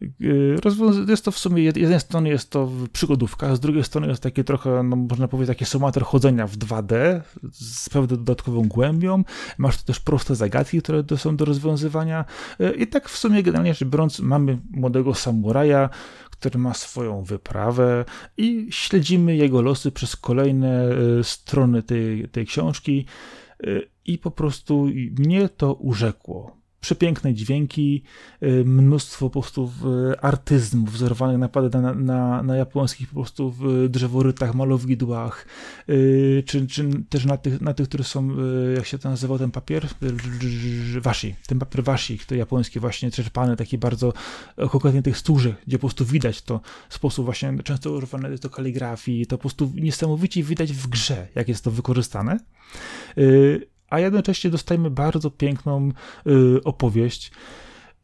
Yy, 0.00 0.56
jest 1.08 1.24
to 1.24 1.30
w 1.30 1.38
sumie, 1.38 1.72
z 1.72 1.76
jednej 1.76 2.00
strony 2.00 2.28
jest 2.28 2.50
to 2.50 2.70
przygodówka, 2.92 3.56
z 3.56 3.60
drugiej 3.60 3.84
strony 3.84 4.06
jest 4.06 4.22
takie 4.22 4.44
trochę, 4.44 4.82
no 4.82 4.96
można 4.96 5.28
powiedzieć, 5.28 5.56
takie 5.56 5.66
somater 5.66 6.02
chodzenia 6.02 6.46
w 6.46 6.56
2D 6.56 7.20
z 7.52 7.88
pewną 7.88 8.06
dodatkową 8.06 8.68
głębią. 8.68 9.24
Masz 9.58 9.78
tu 9.78 9.84
też 9.84 10.00
proste 10.00 10.34
zagadki, 10.34 10.82
które 10.82 11.04
są 11.16 11.36
do 11.36 11.44
rozwiązywania. 11.44 12.24
Yy, 12.58 12.70
I 12.70 12.86
tak 12.86 13.08
w 13.08 13.18
sumie 13.18 13.42
generalnie 13.42 13.74
rzecz 13.74 13.88
biorąc 13.88 14.20
mamy 14.20 14.58
młodego 14.70 15.14
samuraja, 15.14 15.90
który 16.30 16.58
ma 16.58 16.74
swoją 16.74 17.22
wyprawę 17.22 18.04
i 18.36 18.66
śledzimy 18.70 19.36
jego 19.36 19.62
losy 19.62 19.92
przez 19.92 20.16
kolejne 20.16 20.88
yy, 21.16 21.24
strony 21.24 21.82
tej, 21.82 22.28
tej 22.28 22.46
książki 22.46 23.06
i 24.04 24.18
po 24.18 24.30
prostu 24.30 24.88
mnie 25.18 25.48
to 25.48 25.74
urzekło 25.74 26.56
przepiękne 26.86 27.34
dźwięki, 27.34 28.02
y, 28.42 28.64
mnóstwo 28.64 29.30
po 29.30 29.40
prostu 29.40 29.72
artyzmów 30.22 30.92
wzorowanych 30.92 31.38
naprawdę 31.38 31.80
na, 31.80 31.94
na, 31.94 32.42
na 32.42 32.56
japońskich 32.56 33.08
po 33.08 33.14
prostu 33.14 33.50
w 33.50 33.88
drzeworytach, 33.88 34.54
malowidłach, 34.54 35.46
y, 35.88 36.42
czy, 36.46 36.66
czy 36.66 36.88
też 37.08 37.24
na 37.24 37.36
tych, 37.36 37.60
na 37.60 37.74
tych, 37.74 37.88
które 37.88 38.04
są, 38.04 38.30
y, 38.30 38.74
jak 38.76 38.86
się 38.86 38.98
to 38.98 39.10
nazywał 39.10 39.38
ten 39.38 39.50
papier? 39.50 39.88
Washi, 41.00 41.34
ten 41.46 41.58
papier 41.58 41.84
washi, 41.84 42.18
który 42.18 42.38
japoński 42.38 42.80
właśnie 42.80 43.10
czerpany, 43.10 43.56
taki 43.56 43.78
bardzo 43.78 44.12
konkretnie 44.70 45.02
tych 45.02 45.18
stróży, 45.18 45.54
gdzie 45.66 45.78
po 45.78 45.80
prostu 45.80 46.04
widać 46.04 46.42
to 46.42 46.60
sposób 46.88 47.24
właśnie, 47.24 47.58
często 47.64 47.92
używane 47.92 48.30
jest 48.30 48.42
do 48.42 48.50
kaligrafii, 48.50 49.26
to 49.26 49.38
po 49.38 49.40
prostu 49.40 49.72
niesamowicie 49.74 50.42
widać 50.42 50.72
w 50.72 50.86
grze, 50.86 51.28
jak 51.34 51.48
jest 51.48 51.64
to 51.64 51.70
wykorzystane 51.70 52.38
a 53.90 54.00
jednocześnie 54.00 54.50
dostajemy 54.50 54.90
bardzo 54.90 55.30
piękną 55.30 55.88
y, 56.26 56.64
opowieść. 56.64 57.32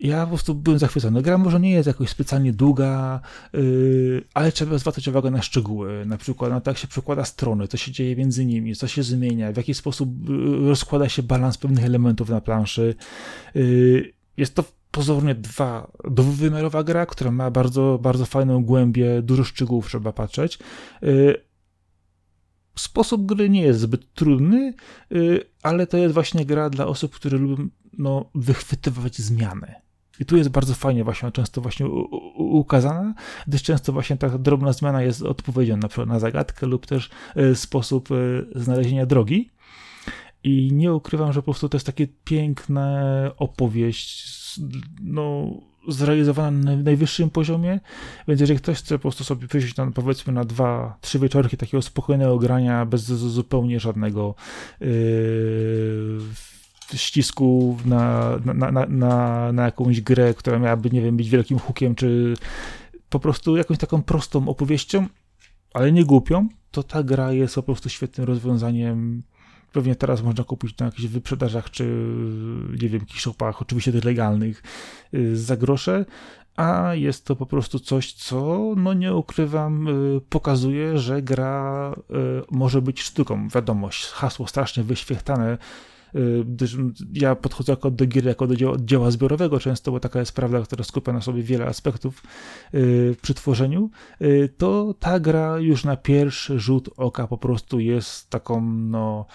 Ja 0.02 0.22
po 0.22 0.28
prostu 0.28 0.54
byłem 0.54 0.78
zachwycony. 0.78 1.22
Gra 1.22 1.38
może 1.38 1.60
nie 1.60 1.70
jest 1.70 1.86
jakoś 1.86 2.08
specjalnie 2.08 2.52
długa, 2.52 3.20
yy, 3.52 4.24
ale 4.34 4.52
trzeba 4.52 4.78
zwracać 4.78 5.08
uwagę 5.08 5.30
na 5.30 5.42
szczegóły. 5.42 6.06
Na 6.06 6.16
przykład 6.18 6.50
na 6.50 6.60
to, 6.60 6.70
jak 6.70 6.78
się 6.78 6.88
przekłada 6.88 7.24
strony, 7.24 7.68
co 7.68 7.76
się 7.76 7.92
dzieje 7.92 8.16
między 8.16 8.44
nimi, 8.46 8.76
co 8.76 8.86
się 8.86 9.02
zmienia, 9.02 9.52
w 9.52 9.56
jaki 9.56 9.74
sposób 9.74 10.28
yy, 10.28 10.68
rozkłada 10.68 11.08
się 11.08 11.22
balans 11.22 11.58
pewnych 11.58 11.84
elementów 11.84 12.28
na 12.28 12.40
planszy. 12.40 12.94
Yy, 13.54 14.12
jest 14.36 14.54
to 14.54 14.64
pozornie 14.90 15.34
dwa, 15.34 15.90
dwuwymiarowa 16.10 16.82
gra, 16.82 17.06
która 17.06 17.30
ma 17.30 17.50
bardzo, 17.50 17.98
bardzo 18.02 18.26
fajną 18.26 18.64
głębię, 18.64 19.22
dużo 19.22 19.44
szczegółów 19.44 19.86
trzeba 19.86 20.12
patrzeć 20.12 20.58
yy, 21.02 21.51
sposób 22.76 23.26
gry 23.26 23.50
nie 23.50 23.62
jest 23.62 23.80
zbyt 23.80 24.14
trudny, 24.14 24.74
y, 25.12 25.44
ale 25.62 25.86
to 25.86 25.96
jest 25.96 26.14
właśnie 26.14 26.46
gra 26.46 26.70
dla 26.70 26.86
osób, 26.86 27.14
które 27.14 27.38
lubią 27.38 27.68
no, 27.98 28.30
wychwytywać 28.34 29.18
zmiany. 29.18 29.74
I 30.20 30.24
tu 30.24 30.36
jest 30.36 30.48
bardzo 30.48 30.74
fajnie 30.74 31.04
właśnie, 31.04 31.32
często 31.32 31.60
właśnie 31.60 31.86
ukazana, 32.36 33.14
gdyż 33.46 33.62
często 33.62 33.92
właśnie 33.92 34.16
ta 34.16 34.38
drobna 34.38 34.72
zmiana 34.72 35.02
jest 35.02 35.22
odpowiedzią 35.22 35.76
na 35.76 35.88
przykład 35.88 36.08
na 36.08 36.18
zagadkę 36.18 36.66
lub 36.66 36.86
też 36.86 37.10
y, 37.36 37.56
sposób 37.56 38.10
y, 38.10 38.46
znalezienia 38.54 39.06
drogi. 39.06 39.50
I 40.44 40.72
nie 40.72 40.94
ukrywam, 40.94 41.32
że 41.32 41.40
po 41.40 41.44
prostu 41.44 41.68
to 41.68 41.76
jest 41.76 41.86
takie 41.86 42.06
piękna 42.24 43.02
opowieść, 43.36 44.30
no 45.02 45.50
zrealizowana 45.88 46.50
na 46.50 46.76
najwyższym 46.76 47.30
poziomie, 47.30 47.80
więc 48.28 48.40
jeżeli 48.40 48.58
ktoś 48.58 48.78
chce 48.78 48.94
po 48.94 49.02
prostu 49.02 49.24
sobie 49.24 49.46
wyjść 49.46 49.76
na, 49.76 49.90
powiedzmy 49.90 50.32
na 50.32 50.44
dwa, 50.44 50.98
trzy 51.00 51.18
wieczorki 51.18 51.56
takiego 51.56 51.82
spokojnego 51.82 52.38
grania, 52.38 52.86
bez 52.86 53.02
zupełnie 53.04 53.80
żadnego 53.80 54.34
yy, 54.80 54.88
ścisku 56.94 57.78
na, 57.84 58.30
na, 58.44 58.70
na, 58.70 58.86
na, 58.86 59.52
na 59.52 59.64
jakąś 59.64 60.00
grę, 60.00 60.34
która 60.34 60.58
miałaby, 60.58 60.90
nie 60.90 61.02
wiem, 61.02 61.16
być 61.16 61.30
wielkim 61.30 61.58
hukiem, 61.58 61.94
czy 61.94 62.34
po 63.08 63.20
prostu 63.20 63.56
jakąś 63.56 63.78
taką 63.78 64.02
prostą 64.02 64.48
opowieścią, 64.48 65.06
ale 65.74 65.92
nie 65.92 66.04
głupią, 66.04 66.48
to 66.70 66.82
ta 66.82 67.02
gra 67.02 67.32
jest 67.32 67.54
po 67.54 67.62
prostu 67.62 67.88
świetnym 67.88 68.26
rozwiązaniem. 68.26 69.22
Pewnie 69.72 69.96
teraz 69.96 70.22
można 70.22 70.44
kupić 70.44 70.78
na 70.78 70.86
jakichś 70.86 71.08
wyprzedażach, 71.08 71.70
czy 71.70 71.84
nie 72.82 72.88
wiem, 72.88 73.00
jakichś 73.00 73.20
shopach, 73.20 73.62
oczywiście 73.62 73.92
tych 73.92 74.04
legalnych, 74.04 74.62
y, 75.14 75.36
za 75.36 75.56
grosze, 75.56 76.04
a 76.56 76.94
jest 76.94 77.24
to 77.24 77.36
po 77.36 77.46
prostu 77.46 77.78
coś, 77.78 78.12
co, 78.12 78.74
no 78.76 78.92
nie 78.92 79.14
ukrywam, 79.14 79.88
y, 79.88 80.20
pokazuje, 80.28 80.98
że 80.98 81.22
gra 81.22 81.92
y, 81.92 82.14
może 82.50 82.82
być 82.82 83.02
sztuką. 83.02 83.48
Wiadomo, 83.48 83.88
hasło 84.12 84.46
strasznie 84.46 84.82
wyświechtane, 84.82 85.58
gdyż 86.46 86.76
ja 87.12 87.34
podchodzę 87.34 87.72
jako 87.72 87.90
do 87.90 88.06
gier 88.06 88.24
jako 88.24 88.46
do 88.46 88.56
dzieła, 88.56 88.76
dzieła, 88.80 89.10
zbiorowego 89.10 89.60
często, 89.60 89.92
bo 89.92 90.00
taka 90.00 90.20
jest 90.20 90.32
prawda, 90.32 90.60
która 90.60 90.84
skupia 90.84 91.12
na 91.12 91.20
sobie 91.20 91.42
wiele 91.42 91.66
aspektów 91.66 92.22
przy 93.22 93.34
tworzeniu, 93.34 93.90
to 94.58 94.94
ta 95.00 95.20
gra 95.20 95.58
już 95.58 95.84
na 95.84 95.96
pierwszy 95.96 96.60
rzut 96.60 96.90
oka 96.96 97.26
po 97.26 97.38
prostu 97.38 97.80
jest 97.80 98.30
taką, 98.30 98.60
no, 98.70 99.26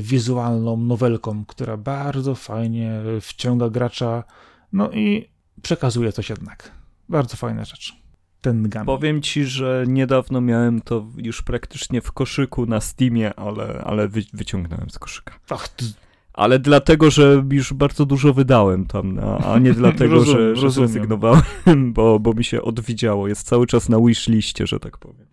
wizualną 0.00 0.76
nowelką, 0.76 1.44
która 1.44 1.76
bardzo 1.76 2.34
fajnie 2.34 3.00
wciąga 3.20 3.70
gracza, 3.70 4.24
no 4.72 4.90
i 4.90 5.28
przekazuje 5.62 6.12
coś 6.12 6.30
jednak. 6.30 6.72
Bardzo 7.08 7.36
fajna 7.36 7.64
rzecz. 7.64 8.02
Ten 8.40 8.68
Gami. 8.68 8.86
Powiem 8.86 9.22
ci, 9.22 9.44
że 9.44 9.84
niedawno 9.88 10.40
miałem 10.40 10.80
to 10.80 11.06
już 11.16 11.42
praktycznie 11.42 12.00
w 12.00 12.12
koszyku 12.12 12.66
na 12.66 12.80
Steamie, 12.80 13.34
ale, 13.34 13.82
ale 13.84 14.08
wy, 14.08 14.22
wyciągnąłem 14.32 14.90
z 14.90 14.98
koszyka. 14.98 15.38
Ach, 15.50 15.68
ty... 15.68 15.84
Ale 16.32 16.58
dlatego, 16.58 17.10
że 17.10 17.44
już 17.50 17.72
bardzo 17.72 18.06
dużo 18.06 18.32
wydałem 18.32 18.86
tam, 18.86 19.18
a 19.44 19.58
nie 19.58 19.72
dlatego, 19.82 20.24
że, 20.24 20.56
że 20.56 20.70
zrezygnowałem, 20.70 21.42
bo, 21.94 22.20
bo 22.20 22.32
mi 22.32 22.44
się 22.44 22.62
odwidziało. 22.62 23.28
Jest 23.28 23.46
cały 23.46 23.66
czas 23.66 23.88
na 23.88 24.00
wishliście, 24.00 24.66
że 24.66 24.80
tak 24.80 24.98
powiem. 24.98 25.26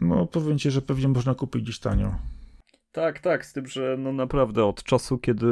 No, 0.00 0.26
powiem 0.26 0.58
ci, 0.58 0.70
że 0.70 0.82
pewnie 0.82 1.08
można 1.08 1.34
kupić 1.34 1.62
gdzieś 1.62 1.78
tanio. 1.78 2.14
Tak, 2.92 3.20
tak, 3.20 3.46
z 3.46 3.52
tym, 3.52 3.66
że 3.66 3.96
no 3.98 4.12
naprawdę 4.12 4.64
od 4.64 4.82
czasu, 4.82 5.18
kiedy 5.18 5.46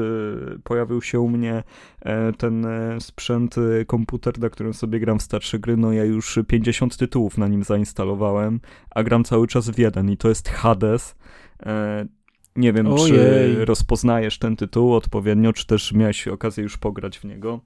pojawił 0.64 1.02
się 1.02 1.20
u 1.20 1.28
mnie 1.28 1.62
e, 2.00 2.32
ten 2.32 2.66
e, 2.66 3.00
sprzęt, 3.00 3.56
e, 3.58 3.84
komputer, 3.84 4.38
na 4.38 4.50
którym 4.50 4.74
sobie 4.74 5.00
gram 5.00 5.18
w 5.18 5.22
starsze 5.22 5.58
gry, 5.58 5.76
no 5.76 5.92
ja 5.92 6.04
już 6.04 6.38
50 6.48 6.96
tytułów 6.96 7.38
na 7.38 7.48
nim 7.48 7.64
zainstalowałem, 7.64 8.60
a 8.90 9.02
gram 9.02 9.24
cały 9.24 9.46
czas 9.46 9.70
w 9.70 9.78
jeden 9.78 10.10
i 10.10 10.16
to 10.16 10.28
jest 10.28 10.48
Hades. 10.48 11.14
Nie 12.56 12.72
wiem, 12.72 12.86
Ojej. 12.86 13.08
czy 13.08 13.64
rozpoznajesz 13.64 14.38
ten 14.38 14.56
tytuł 14.56 14.94
odpowiednio, 14.94 15.52
czy 15.52 15.66
też 15.66 15.92
miałeś 15.92 16.28
okazję 16.28 16.62
już 16.62 16.78
pograć 16.78 17.18
w 17.18 17.24
niego. 17.24 17.60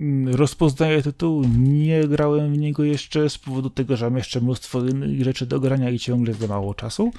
Mm, 0.00 0.34
rozpoznaję 0.34 1.02
tytuł, 1.02 1.44
nie 1.58 2.08
grałem 2.08 2.52
w 2.52 2.58
niego 2.58 2.84
jeszcze 2.84 3.30
z 3.30 3.38
powodu 3.38 3.70
tego, 3.70 3.96
że 3.96 4.06
mam 4.06 4.16
jeszcze 4.16 4.40
mnóstwo 4.40 4.80
rzeczy 5.20 5.46
do 5.46 5.60
grania 5.60 5.90
i 5.90 5.98
ciągle 5.98 6.34
za 6.34 6.46
mało 6.46 6.74
czasu. 6.74 7.12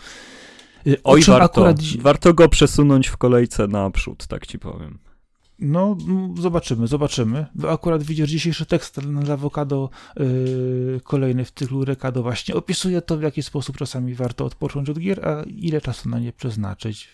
Y, 0.87 0.97
Oj, 1.03 1.21
warto. 1.21 1.45
Akurat... 1.45 1.77
warto 1.99 2.33
go 2.33 2.49
przesunąć 2.49 3.07
w 3.07 3.17
kolejce 3.17 3.67
naprzód, 3.67 4.27
tak 4.27 4.47
ci 4.47 4.59
powiem. 4.59 4.99
No, 5.59 5.97
zobaczymy, 6.39 6.87
zobaczymy. 6.87 7.45
Akurat 7.67 8.03
widzisz, 8.03 8.29
dzisiejszy 8.29 8.65
tekst 8.65 8.97
na 8.97 9.33
awokado 9.33 9.89
yy, 10.17 11.01
kolejny 11.03 11.45
w 11.45 11.51
cyklu 11.51 11.85
Rekado 11.85 12.23
właśnie 12.23 12.55
opisuje 12.55 13.01
to, 13.01 13.17
w 13.17 13.21
jaki 13.21 13.43
sposób 13.43 13.77
czasami 13.77 14.13
warto 14.13 14.45
odpocząć 14.45 14.89
od 14.89 14.99
gier, 14.99 15.27
a 15.27 15.43
ile 15.43 15.81
czasu 15.81 16.09
na 16.09 16.19
nie 16.19 16.33
przeznaczyć. 16.33 17.09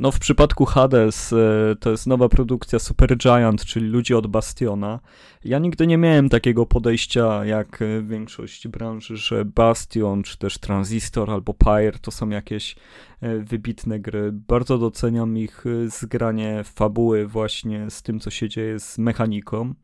No, 0.00 0.12
w 0.12 0.18
przypadku 0.18 0.64
Hades 0.64 1.32
e, 1.32 1.76
to 1.80 1.90
jest 1.90 2.06
nowa 2.06 2.28
produkcja 2.28 2.78
Supergiant, 2.78 3.64
czyli 3.64 3.86
ludzi 3.86 4.14
od 4.14 4.26
Bastiona. 4.26 5.00
Ja 5.44 5.58
nigdy 5.58 5.86
nie 5.86 5.98
miałem 5.98 6.28
takiego 6.28 6.66
podejścia 6.66 7.44
jak 7.44 7.82
e, 7.82 8.02
większość 8.02 8.68
branży, 8.68 9.16
że 9.16 9.44
Bastion, 9.44 10.22
czy 10.22 10.38
też 10.38 10.58
Transistor 10.58 11.30
albo 11.30 11.54
Pyre 11.54 11.98
to 12.00 12.10
są 12.10 12.28
jakieś 12.28 12.76
e, 13.20 13.38
wybitne 13.38 14.00
gry. 14.00 14.32
Bardzo 14.32 14.78
doceniam 14.78 15.38
ich 15.38 15.64
zgranie 15.86 16.64
fabuły 16.64 17.26
właśnie 17.26 17.90
z 17.90 18.02
tym, 18.02 18.20
co 18.20 18.30
się 18.30 18.48
dzieje 18.48 18.80
z 18.80 18.98
mechaniką 18.98 19.74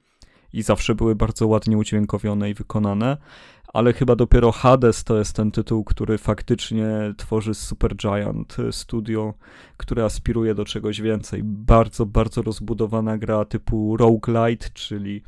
i 0.52 0.62
zawsze 0.62 0.94
były 0.94 1.14
bardzo 1.14 1.46
ładnie 1.46 1.78
udźwiękowione 1.78 2.50
i 2.50 2.54
wykonane 2.54 3.16
ale 3.76 3.92
chyba 3.92 4.16
dopiero 4.16 4.52
Hades 4.52 5.04
to 5.04 5.18
jest 5.18 5.36
ten 5.36 5.50
tytuł, 5.50 5.84
który 5.84 6.18
faktycznie 6.18 6.86
tworzy 7.16 7.54
Supergiant 7.54 8.56
Studio, 8.70 9.34
które 9.76 10.04
aspiruje 10.04 10.54
do 10.54 10.64
czegoś 10.64 11.00
więcej. 11.00 11.40
Bardzo, 11.44 12.06
bardzo 12.06 12.42
rozbudowana 12.42 13.18
gra 13.18 13.44
typu 13.44 13.96
roguelite, 13.96 14.66
czyli 14.74 15.22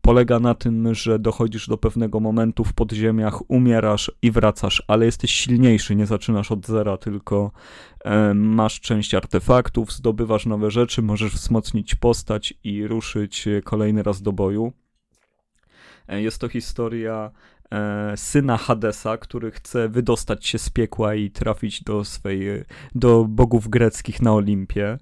polega 0.00 0.40
na 0.40 0.54
tym, 0.54 0.94
że 0.94 1.18
dochodzisz 1.18 1.68
do 1.68 1.78
pewnego 1.78 2.20
momentu 2.20 2.64
w 2.64 2.72
podziemiach, 2.72 3.50
umierasz 3.50 4.12
i 4.22 4.30
wracasz, 4.30 4.82
ale 4.88 5.06
jesteś 5.06 5.30
silniejszy, 5.30 5.96
nie 5.96 6.06
zaczynasz 6.06 6.52
od 6.52 6.66
zera, 6.66 6.96
tylko 6.96 7.50
e, 8.04 8.34
masz 8.34 8.80
część 8.80 9.14
artefaktów, 9.14 9.92
zdobywasz 9.92 10.46
nowe 10.46 10.70
rzeczy, 10.70 11.02
możesz 11.02 11.32
wzmocnić 11.32 11.94
postać 11.94 12.54
i 12.64 12.86
ruszyć 12.86 13.48
kolejny 13.64 14.02
raz 14.02 14.22
do 14.22 14.32
boju. 14.32 14.72
E, 16.08 16.22
jest 16.22 16.38
to 16.38 16.48
historia 16.48 17.30
E, 17.30 17.53
syna 18.16 18.56
Hadesa, 18.56 19.16
który 19.16 19.50
chce 19.50 19.88
wydostać 19.88 20.46
się 20.46 20.58
z 20.58 20.70
piekła 20.70 21.14
i 21.14 21.30
trafić 21.30 21.82
do 21.82 22.04
swej, 22.04 22.64
do 22.94 23.24
bogów 23.24 23.68
greckich 23.68 24.22
na 24.22 24.32
Olimpie. 24.34 24.98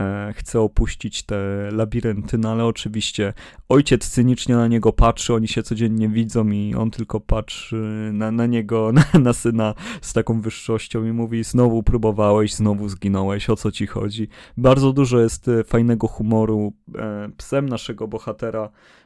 E, 0.00 0.32
chce 0.36 0.60
opuścić 0.60 1.22
te 1.22 1.36
labirynty, 1.72 2.38
no 2.38 2.52
ale 2.52 2.64
oczywiście 2.64 3.32
ojciec 3.68 4.08
cynicznie 4.08 4.56
na 4.56 4.68
niego 4.68 4.92
patrzy, 4.92 5.34
oni 5.34 5.48
się 5.48 5.62
codziennie 5.62 6.08
widzą 6.08 6.50
i 6.50 6.74
on 6.74 6.90
tylko 6.90 7.20
patrzy 7.20 8.10
na, 8.12 8.30
na 8.30 8.46
niego, 8.46 8.92
na, 9.12 9.20
na 9.20 9.32
syna 9.32 9.74
z 10.00 10.12
taką 10.12 10.40
wyższością 10.40 11.04
i 11.04 11.12
mówi 11.12 11.44
znowu 11.44 11.82
próbowałeś, 11.82 12.54
znowu 12.54 12.88
zginąłeś, 12.88 13.50
o 13.50 13.56
co 13.56 13.72
ci 13.72 13.86
chodzi. 13.86 14.28
Bardzo 14.56 14.92
dużo 14.92 15.20
jest 15.20 15.48
e, 15.48 15.64
fajnego 15.64 16.08
humoru. 16.08 16.72
Psem 17.36 17.68
naszego 17.68 18.08
bohatera 18.08 18.68
E, 18.68 19.05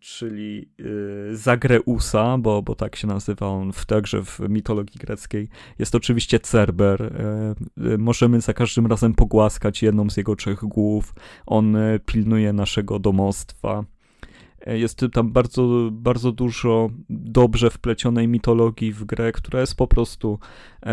czyli 0.00 0.68
y, 0.80 1.36
Zagreusa, 1.36 2.38
bo, 2.38 2.62
bo 2.62 2.74
tak 2.74 2.96
się 2.96 3.06
nazywa 3.06 3.46
on 3.46 3.72
w, 3.72 3.86
także 3.86 4.22
w 4.22 4.40
mitologii 4.48 4.98
greckiej. 5.00 5.48
Jest 5.78 5.94
oczywiście 5.94 6.40
Cerber. 6.40 7.02
E, 7.02 7.54
y, 7.92 7.98
możemy 7.98 8.40
za 8.40 8.52
każdym 8.52 8.86
razem 8.86 9.14
pogłaskać 9.14 9.82
jedną 9.82 10.10
z 10.10 10.16
jego 10.16 10.36
trzech 10.36 10.58
głów. 10.58 11.14
On 11.46 11.76
e, 11.76 11.98
pilnuje 11.98 12.52
naszego 12.52 12.98
domostwa. 12.98 13.84
Jest 14.66 15.00
tam 15.12 15.32
bardzo, 15.32 15.88
bardzo 15.92 16.32
dużo 16.32 16.90
dobrze 17.10 17.70
wplecionej 17.70 18.28
mitologii 18.28 18.92
w 18.92 19.04
grę, 19.04 19.32
która 19.32 19.60
jest 19.60 19.76
po 19.76 19.86
prostu 19.86 20.38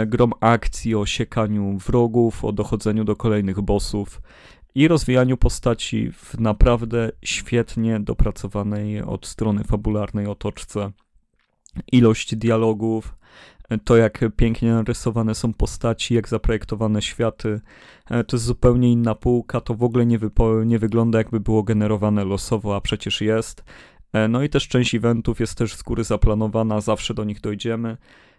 grom 0.07 0.34
akcji 0.40 0.95
o 0.95 1.06
siekaniu 1.06 1.78
wrogów, 1.78 2.45
o 2.45 2.52
dochodzeniu 2.52 3.03
do 3.03 3.15
kolejnych 3.15 3.61
bossów 3.61 4.22
i 4.76 4.88
rozwijaniu 4.88 5.38
postaci 5.38 6.12
w 6.12 6.40
naprawdę 6.40 7.12
świetnie 7.24 8.00
dopracowanej 8.00 9.02
od 9.02 9.28
strony 9.28 9.64
fabularnej 9.64 10.28
otoczce. 10.28 10.91
Ilość 11.91 12.36
dialogów, 12.36 13.16
to 13.86 13.98
jak 13.98 14.26
pięknie 14.36 14.72
narysowane 14.72 15.36
są 15.36 15.54
postaci, 15.54 16.14
jak 16.16 16.30
zaprojektowane 16.30 17.02
światy, 17.02 17.62
e, 18.10 18.24
to 18.24 18.36
jest 18.36 18.45
zupełnie 18.45 18.91
inna 18.91 19.16
półka, 19.16 19.62
to 19.62 19.74
w 19.74 19.84
ogóle 19.84 20.06
nie, 20.06 20.20
nie 20.66 20.80
wygląda 20.80 21.18
jakby 21.18 21.40
było 21.40 21.64
generowane 21.64 22.26
losowo, 22.26 22.76
a 22.76 22.82
przecież 22.82 23.22
jest. 23.22 23.64
E, 24.14 24.28
no 24.28 24.44
i 24.44 24.50
też 24.50 24.68
część 24.68 24.95
eventów 24.95 25.40
jest 25.40 25.58
też 25.58 25.76
z 25.76 25.84
góry 25.84 26.04
zaplanowana, 26.04 26.82
zawsze 26.82 27.14
do 27.14 27.24
nich 27.24 27.41
dojdziemy. 27.41 27.98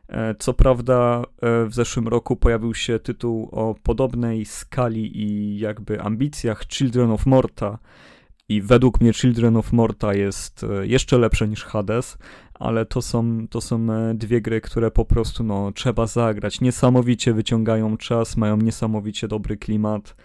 E, 0.09 0.35
co 0.35 0.55
prawda, 0.55 1.23
e, 1.43 1.67
w 1.67 1.75
zeszłym 1.75 2.09
roku 2.09 2.37
pojawił 2.37 2.75
się 2.75 2.99
tytuł 2.99 3.49
o 3.53 3.75
podobnej 3.83 4.45
skali 4.45 5.21
i 5.23 5.59
jakby 5.59 6.01
ambicjach 6.01 6.67
Children 6.69 7.11
of 7.11 7.27
Morta. 7.27 7.79
I 8.49 8.63
według 8.63 9.01
mnie 9.01 9.13
Children 9.13 9.57
of 9.57 9.73
Morta 9.73 10.15
jest 10.15 10.65
e, 10.65 10.87
jeszcze 10.87 11.19
lepsze 11.19 11.49
niż 11.49 11.65
Hades, 11.65 12.19
ale 12.55 12.87
to 12.87 13.03
są, 13.03 13.49
to 13.49 13.61
są 13.61 13.87
dwie 14.15 14.41
gry, 14.41 14.61
które 14.61 14.91
po 14.91 15.05
prostu 15.05 15.45
no, 15.45 15.73
trzeba 15.73 16.07
zagrać. 16.07 16.61
Niesamowicie 16.61 17.33
wyciągają 17.33 17.97
czas, 17.97 18.37
mają 18.37 18.57
niesamowicie 18.57 19.29
dobry 19.29 19.57
klimat. 19.57 20.17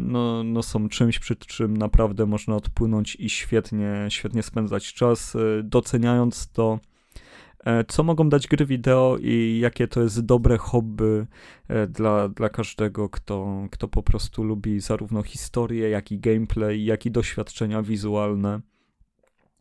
No, 0.00 0.44
no 0.44 0.62
są 0.62 0.88
czymś, 0.88 1.18
przy 1.18 1.36
czym 1.36 1.76
naprawdę 1.76 2.26
można 2.26 2.56
odpłynąć 2.56 3.16
i 3.20 3.30
świetnie, 3.30 4.06
świetnie 4.08 4.42
spędzać 4.42 4.94
czas, 4.94 5.36
doceniając 5.62 6.48
to 6.52 6.78
co 7.88 8.02
mogą 8.02 8.28
dać 8.28 8.46
gry 8.46 8.66
wideo 8.66 9.16
i 9.20 9.58
jakie 9.62 9.88
to 9.88 10.02
jest 10.02 10.20
dobre 10.20 10.58
hobby 10.58 11.26
e, 11.68 11.86
dla, 11.86 12.28
dla 12.28 12.48
każdego, 12.48 13.08
kto, 13.08 13.66
kto 13.70 13.88
po 13.88 14.02
prostu 14.02 14.44
lubi 14.44 14.80
zarówno 14.80 15.22
historię, 15.22 15.90
jak 15.90 16.12
i 16.12 16.18
gameplay, 16.18 16.84
jak 16.84 17.06
i 17.06 17.10
doświadczenia 17.10 17.82
wizualne. 17.82 18.60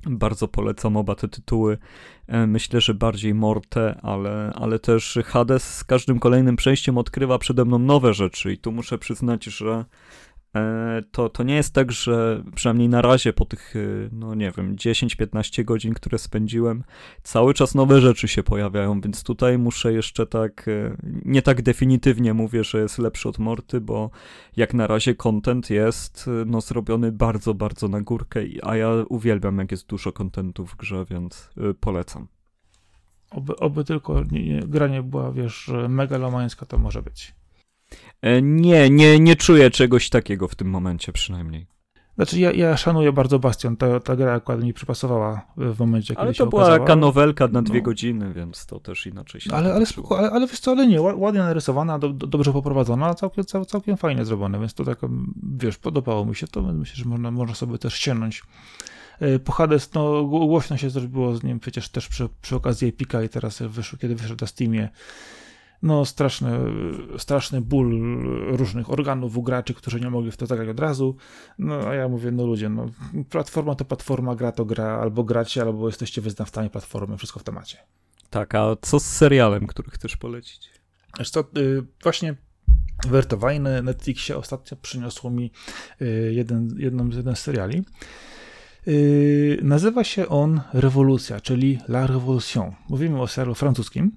Bardzo 0.05 0.47
polecam 0.47 0.97
oba 0.97 1.15
te 1.15 1.27
tytuły. 1.27 1.77
E, 2.27 2.47
myślę, 2.47 2.81
że 2.81 2.93
bardziej 2.93 3.33
Morte, 3.33 3.99
ale, 4.01 4.53
ale 4.55 4.79
też 4.79 5.19
Hades 5.25 5.75
z 5.75 5.83
każdym 5.83 6.19
kolejnym 6.19 6.55
przejściem 6.55 6.97
odkrywa 6.97 7.39
przede 7.39 7.65
mną 7.65 7.79
nowe 7.79 8.13
rzeczy 8.13 8.53
i 8.53 8.57
tu 8.57 8.71
muszę 8.71 8.97
przyznać, 8.97 9.43
że 9.43 9.85
E, 9.85 9.85
to, 11.11 11.29
to 11.29 11.43
nie 11.43 11.55
jest 11.55 11.73
tak, 11.73 11.91
że 11.91 12.43
przynajmniej 12.55 12.89
na 12.89 13.01
razie 13.01 13.33
po 13.33 13.45
tych, 13.45 13.75
e, 13.75 13.79
no 14.11 14.35
nie 14.35 14.51
wiem, 14.51 14.75
10-15 14.75 15.63
godzin, 15.63 15.93
które 15.93 16.17
spędziłem, 16.17 16.83
cały 17.23 17.53
czas 17.53 17.75
nowe 17.75 18.01
rzeczy 18.01 18.27
się 18.27 18.43
pojawiają, 18.43 19.01
więc 19.01 19.23
tutaj 19.23 19.57
muszę 19.57 19.93
jeszcze 19.93 20.25
tak, 20.25 20.67
e, 20.67 20.97
nie 21.25 21.41
tak 21.41 21.61
definitywnie 21.61 22.33
mówię, 22.33 22.63
że 22.63 22.79
jest 22.79 22.97
lepszy 22.97 23.29
od 23.29 23.39
Morty, 23.39 23.81
bo 23.81 24.09
jak 24.57 24.73
na 24.73 24.87
razie 24.87 25.15
content 25.15 25.69
jest 25.69 26.29
no 26.45 26.61
zrobiony 26.61 27.11
bardzo, 27.11 27.53
bardzo 27.53 27.87
na 27.87 28.01
górkę, 28.01 28.41
a 28.63 28.75
ja 28.75 28.89
uwielbiam 29.09 29.57
jak 29.57 29.71
jest 29.71 29.87
dużo 29.87 30.11
contentu 30.11 30.65
w 30.65 30.75
grze, 30.75 31.05
więc 31.09 31.49
polecam. 31.79 32.27
Oby, 33.31 33.55
oby 33.55 33.83
tylko 33.83 34.23
nie, 34.31 34.45
nie, 34.45 34.59
gra 34.59 34.87
nie 34.87 35.03
była, 35.03 35.31
wiesz, 35.31 35.71
megalomańska, 35.89 36.65
to 36.65 36.77
może 36.77 37.01
być. 37.01 37.35
E, 38.21 38.41
nie, 38.41 38.89
nie, 38.89 39.19
nie 39.19 39.35
czuję 39.35 39.71
czegoś 39.71 40.09
takiego 40.09 40.47
w 40.47 40.55
tym 40.55 40.69
momencie 40.69 41.11
przynajmniej. 41.11 41.67
Znaczy 42.17 42.39
ja, 42.39 42.51
ja 42.51 42.77
szanuję 42.77 43.11
bardzo 43.11 43.39
Bastion, 43.39 43.77
ta, 43.77 43.99
ta 43.99 44.15
gra 44.15 44.33
akurat 44.33 44.63
mi 44.63 44.73
przypasowała 44.73 45.41
w 45.57 45.79
momencie, 45.79 46.13
ale 46.17 46.27
kiedy 46.27 46.37
się 46.37 46.43
Ale 46.43 46.51
to 46.51 46.57
była 46.57 46.79
kanowelka 46.79 47.47
na 47.47 47.61
dwie 47.61 47.79
no. 47.79 47.85
godziny, 47.85 48.33
więc 48.33 48.65
to 48.65 48.79
też 48.79 49.07
inaczej 49.07 49.41
się 49.41 49.53
Ale, 49.53 49.73
ale, 49.73 49.85
spoko, 49.85 50.19
ale, 50.19 50.31
ale 50.31 50.47
wiesz 50.47 50.59
co, 50.59 50.71
ale 50.71 50.87
nie, 50.87 51.01
ładnie 51.01 51.39
narysowana, 51.39 51.99
do, 51.99 52.09
do, 52.09 52.27
dobrze 52.27 52.53
poprowadzona, 52.53 53.13
całkiem, 53.13 53.45
cał, 53.45 53.65
całkiem 53.65 53.97
fajnie 53.97 54.25
zrobione, 54.25 54.59
więc 54.59 54.73
to 54.73 54.83
tak, 54.83 54.99
wiesz, 55.59 55.77
podobało 55.77 56.25
mi 56.25 56.35
się 56.35 56.47
to, 56.47 56.61
myślę, 56.61 56.95
że 56.95 57.05
można, 57.05 57.31
można 57.31 57.55
sobie 57.55 57.77
też 57.77 57.93
sięgnąć. 57.93 58.43
E, 59.19 59.39
po 59.39 59.51
Hades, 59.51 59.93
no 59.93 60.23
głośno 60.23 60.77
się 60.77 60.89
zrobiło 60.89 61.35
z 61.35 61.43
nim 61.43 61.59
przecież 61.59 61.89
też 61.89 62.07
przy, 62.07 62.29
przy 62.41 62.55
okazji 62.55 62.87
Epika 62.87 63.23
i 63.23 63.29
teraz 63.29 63.61
wyszło, 63.61 63.99
kiedy 63.99 64.15
wyszedł 64.15 64.41
na 64.41 64.47
Steamie, 64.47 64.89
no 65.83 66.05
straszny, 66.05 66.59
straszny 67.17 67.61
ból 67.61 68.01
różnych 68.47 68.89
organów 68.89 69.37
u 69.37 69.43
graczy, 69.43 69.73
którzy 69.73 69.99
nie 69.99 70.09
mogli 70.09 70.31
w 70.31 70.37
to 70.37 70.45
zagrać 70.45 70.69
od 70.69 70.79
razu. 70.79 71.15
No 71.59 71.75
a 71.75 71.93
ja 71.93 72.07
mówię, 72.07 72.31
no 72.31 72.45
ludzie, 72.45 72.69
no 72.69 72.85
platforma 73.29 73.75
to 73.75 73.85
platforma, 73.85 74.35
gra 74.35 74.51
to 74.51 74.65
gra, 74.65 74.99
albo 74.99 75.23
gracie, 75.23 75.61
albo 75.61 75.87
jesteście 75.87 76.21
wyznawcami 76.21 76.69
platformy, 76.69 77.17
wszystko 77.17 77.39
w 77.39 77.43
temacie. 77.43 77.77
Tak, 78.29 78.55
a 78.55 78.75
co 78.81 78.99
z 78.99 79.05
serialem, 79.05 79.67
który 79.67 79.91
chcesz 79.91 80.17
polecić? 80.17 80.69
Wiesz 81.19 81.29
co, 81.29 81.39
y, 81.57 81.83
właśnie 82.03 82.35
Wertowanie 83.07 83.59
na 83.59 83.81
Netflixie 83.81 84.37
ostatnio 84.37 84.77
przyniosło 84.81 85.29
mi 85.29 85.51
y, 86.01 86.31
jeden, 86.33 86.75
jedną, 86.77 87.09
jeden 87.09 87.35
z 87.35 87.39
seriali. 87.39 87.83
Y, 88.87 89.59
nazywa 89.63 90.03
się 90.03 90.27
on 90.27 90.61
Rewolucja, 90.73 91.41
czyli 91.41 91.79
La 91.87 92.07
Révolution. 92.07 92.71
Mówimy 92.89 93.21
o 93.21 93.27
serialu 93.27 93.55
francuskim. 93.55 94.11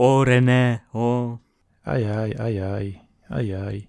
O 0.00 0.24
René, 0.24 0.78
o. 0.94 1.38
Ajaj, 1.82 2.34
ajaj, 2.38 3.00
ajaj. 3.28 3.88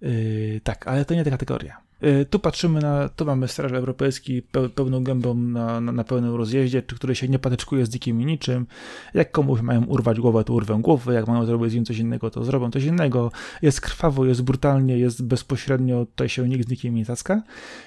Yy, 0.00 0.60
tak, 0.64 0.88
ale 0.88 1.04
to 1.04 1.14
nie 1.14 1.24
ta 1.24 1.30
kategoria. 1.30 1.76
Yy, 2.00 2.24
tu 2.24 2.38
patrzymy 2.38 2.80
na, 2.80 3.08
tu 3.08 3.24
mamy 3.24 3.48
straż 3.48 3.72
europejski 3.72 4.42
pełną 4.74 5.04
gębą 5.04 5.34
na, 5.34 5.80
na, 5.80 5.92
na, 5.92 6.04
pełnym 6.04 6.34
rozjeździe, 6.34 6.82
czy 6.82 6.96
który 6.96 7.14
się 7.14 7.28
nie 7.28 7.38
patyczkuje 7.38 7.86
z 7.86 7.88
dzikim 7.88 8.18
niczym. 8.18 8.66
Jak 9.14 9.30
komuś 9.30 9.60
mają 9.60 9.84
urwać 9.84 10.20
głowę, 10.20 10.44
to 10.44 10.52
urwę 10.52 10.78
głowę, 10.82 11.14
jak 11.14 11.28
mają 11.28 11.46
zrobić 11.46 11.70
z 11.70 11.74
nim 11.74 11.84
coś 11.84 11.98
innego, 11.98 12.30
to 12.30 12.44
zrobią 12.44 12.70
coś 12.70 12.84
innego. 12.84 13.32
Jest 13.62 13.80
krwawo, 13.80 14.24
jest 14.26 14.42
brutalnie, 14.42 14.98
jest 14.98 15.24
bezpośrednio, 15.24 16.06
tutaj 16.06 16.28
się 16.28 16.48
nikt 16.48 16.66
z 16.66 16.70
nikim 16.70 16.94
nie 16.94 17.04
tacka. 17.04 17.42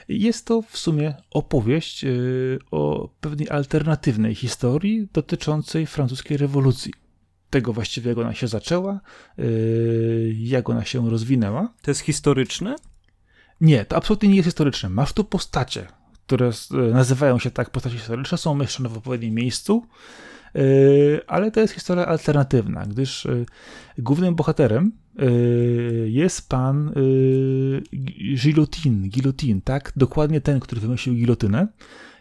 Jest 0.10 0.46
to 0.46 0.62
w 0.62 0.78
sumie 0.78 1.14
opowieść 1.32 2.04
yy, 2.04 2.60
o 2.72 3.10
pewnej 3.22 3.50
alternatywnej 3.50 4.36
historii 4.36 5.08
dotyczącej 5.14 5.86
francuskiej 5.86 6.38
rewolucji 6.38 7.03
tego 7.54 7.74
właściwie, 7.74 8.10
jak 8.10 8.18
ona 8.18 8.34
się 8.34 8.48
zaczęła, 8.48 9.00
yy, 9.38 10.34
jak 10.38 10.70
ona 10.70 10.86
się 10.86 11.10
rozwinęła. 11.10 11.74
To 11.82 11.92
jest 11.92 12.02
historyczne? 12.02 12.76
Nie, 13.62 13.86
to 13.86 13.96
absolutnie 13.96 14.30
nie 14.30 14.36
jest 14.36 14.48
historyczne. 14.48 14.90
Masz 14.90 15.14
tu 15.14 15.24
postacie, 15.24 15.88
które 16.26 16.52
nazywają 16.92 17.40
się 17.40 17.52
tak 17.52 17.70
postacie 17.70 17.98
historyczne, 17.98 18.38
są 18.38 18.52
umieszczone 18.52 18.90
w 18.90 18.98
odpowiednim 18.98 19.34
miejscu, 19.36 19.86
yy, 20.56 21.22
ale 21.28 21.52
to 21.52 21.60
jest 21.60 21.74
historia 21.74 22.06
alternatywna, 22.06 22.86
gdyż 22.86 23.26
yy, 23.26 23.46
głównym 23.98 24.36
bohaterem 24.36 24.92
jest 26.06 26.50
pan 26.50 26.94
Guillotine, 28.44 29.10
Guillotine, 29.10 29.62
tak? 29.62 29.94
Dokładnie 29.96 30.42
ten, 30.42 30.60
który 30.60 30.82
wymyślił 30.82 31.16
gilotynę. 31.16 31.68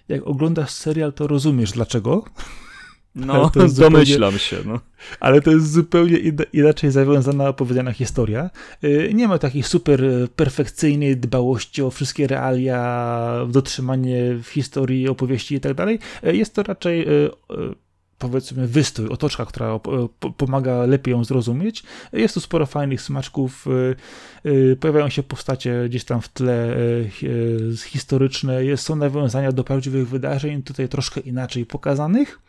Jak 0.09 0.27
oglądasz 0.27 0.71
serial, 0.71 1.13
to 1.13 1.27
rozumiesz 1.27 1.73
dlaczego. 1.73 2.25
No, 3.15 3.51
domyślam 3.79 4.39
się. 4.39 4.57
No. 4.67 4.81
Ale 5.21 5.41
to 5.41 5.51
jest 5.51 5.73
zupełnie 5.73 6.19
inaczej 6.53 6.91
zawiązana, 6.91 7.49
opowiedziana 7.49 7.93
historia. 7.93 8.51
Y, 8.85 9.11
nie 9.15 9.29
ma 9.29 9.39
takiej 9.39 9.63
super 9.63 10.05
y, 10.05 10.29
perfekcyjnej 10.37 11.17
dbałości 11.17 11.83
o 11.83 11.91
wszystkie 11.91 12.27
realia, 12.27 13.47
dotrzymanie 13.49 14.35
w 14.43 14.49
historii, 14.49 15.09
opowieści 15.09 15.55
i 15.55 15.61
tak 15.61 15.75
dalej. 15.75 15.99
Y, 16.27 16.37
jest 16.37 16.55
to 16.55 16.63
raczej 16.63 17.07
powiedzmy 18.23 18.67
wystrój, 18.67 19.09
otoczka, 19.09 19.47
która 19.47 19.81
pomaga 20.37 20.87
lepiej 20.87 21.13
ją 21.13 21.25
zrozumieć. 21.25 21.83
Jest 22.13 22.35
tu 22.35 22.41
sporo 22.41 22.67
fajnych 22.67 23.03
smaczków, 23.03 23.67
pojawiają 24.81 25.09
się 25.09 25.23
postacie 25.23 25.85
gdzieś 25.89 26.05
tam 26.05 26.21
w 26.21 26.29
tle 26.29 26.77
historyczne, 27.87 28.77
są 28.77 28.97
nawiązania 28.97 29.53
do 29.53 29.65
prawdziwych 29.65 30.09
wydarzeń, 30.09 30.63
tutaj 30.63 30.89
troszkę 30.89 31.21
inaczej 31.21 31.67
pokazanych. 31.67 32.41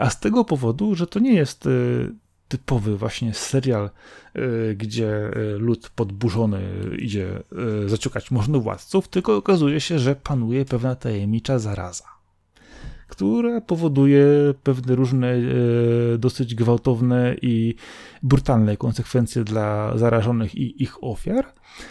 A 0.00 0.10
z 0.10 0.20
tego 0.20 0.44
powodu, 0.44 0.94
że 0.94 1.06
to 1.06 1.18
nie 1.18 1.34
jest 1.34 1.68
typowy 2.48 2.96
właśnie 2.96 3.34
serial, 3.34 3.90
gdzie 4.76 5.30
lud 5.58 5.90
podburzony 5.90 6.60
idzie 6.98 7.42
zaciukać 7.86 8.30
można 8.30 8.58
władców, 8.58 9.08
tylko 9.08 9.36
okazuje 9.36 9.80
się, 9.80 9.98
że 9.98 10.16
panuje 10.16 10.64
pewna 10.64 10.94
tajemnicza 10.94 11.58
zaraza, 11.58 12.04
która 13.08 13.60
powoduje 13.60 14.26
pewne 14.62 14.94
różne 14.94 15.34
dosyć 16.18 16.54
gwałtowne 16.54 17.36
i 17.42 17.74
brutalne 18.22 18.76
konsekwencje 18.76 19.44
dla 19.44 19.98
zarażonych 19.98 20.54
i 20.54 20.82
ich 20.82 21.04
ofiar. 21.04 21.44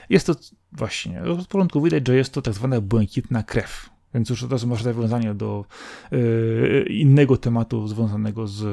Jest 0.10 0.28
to 0.28 0.36
właśnie, 0.72 1.24
od 1.24 1.48
początku 1.48 1.82
widać, 1.82 2.08
że 2.08 2.16
jest 2.16 2.34
to 2.34 2.42
tak 2.42 2.54
zwana 2.54 2.82
błękitna 2.82 3.44
krew 3.44 3.90
więc 4.14 4.30
już 4.30 4.44
od 4.44 4.52
razu 4.52 4.68
masz 4.68 4.84
nawiązanie 4.84 5.34
do 5.34 5.66
y, 6.14 6.86
innego 6.90 7.38
tematu 7.38 7.88
związanego 7.88 8.48
z 8.48 8.64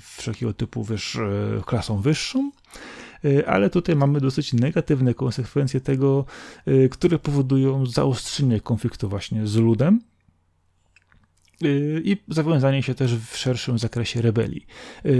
wszelkiego 0.00 0.52
typu 0.52 0.86
y, 0.90 1.62
klasą 1.64 2.00
wyższą. 2.00 2.50
Ale 3.46 3.70
tutaj 3.70 3.96
mamy 3.96 4.20
dosyć 4.20 4.52
negatywne 4.52 5.14
konsekwencje 5.14 5.80
tego, 5.80 6.24
które 6.90 7.18
powodują 7.18 7.86
zaostrzenie 7.86 8.60
konfliktu 8.60 9.08
właśnie 9.08 9.46
z 9.46 9.56
ludem 9.56 10.00
i 12.04 12.16
zawiązanie 12.28 12.82
się 12.82 12.94
też 12.94 13.14
w 13.16 13.36
szerszym 13.36 13.78
zakresie 13.78 14.22
rebelii. 14.22 14.66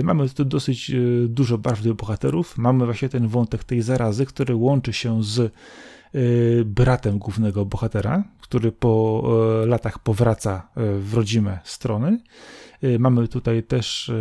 Mamy 0.02 0.28
tu 0.28 0.44
dosyć 0.44 0.92
dużo 1.28 1.58
barwnych 1.58 1.94
bohaterów, 1.94 2.58
mamy 2.58 2.84
właśnie 2.84 3.08
ten 3.08 3.28
wątek 3.28 3.64
tej 3.64 3.82
zarazy, 3.82 4.26
który 4.26 4.54
łączy 4.54 4.92
się 4.92 5.24
z 5.24 5.52
Y, 6.16 6.64
bratem 6.66 7.18
głównego 7.18 7.64
bohatera, 7.64 8.24
który 8.40 8.72
po 8.72 9.22
latach 9.66 9.98
powraca 9.98 10.68
w 10.76 11.14
rodzime 11.14 11.58
strony. 11.64 12.20
Y, 12.84 12.98
mamy 12.98 13.28
tutaj 13.28 13.62
też 13.62 14.12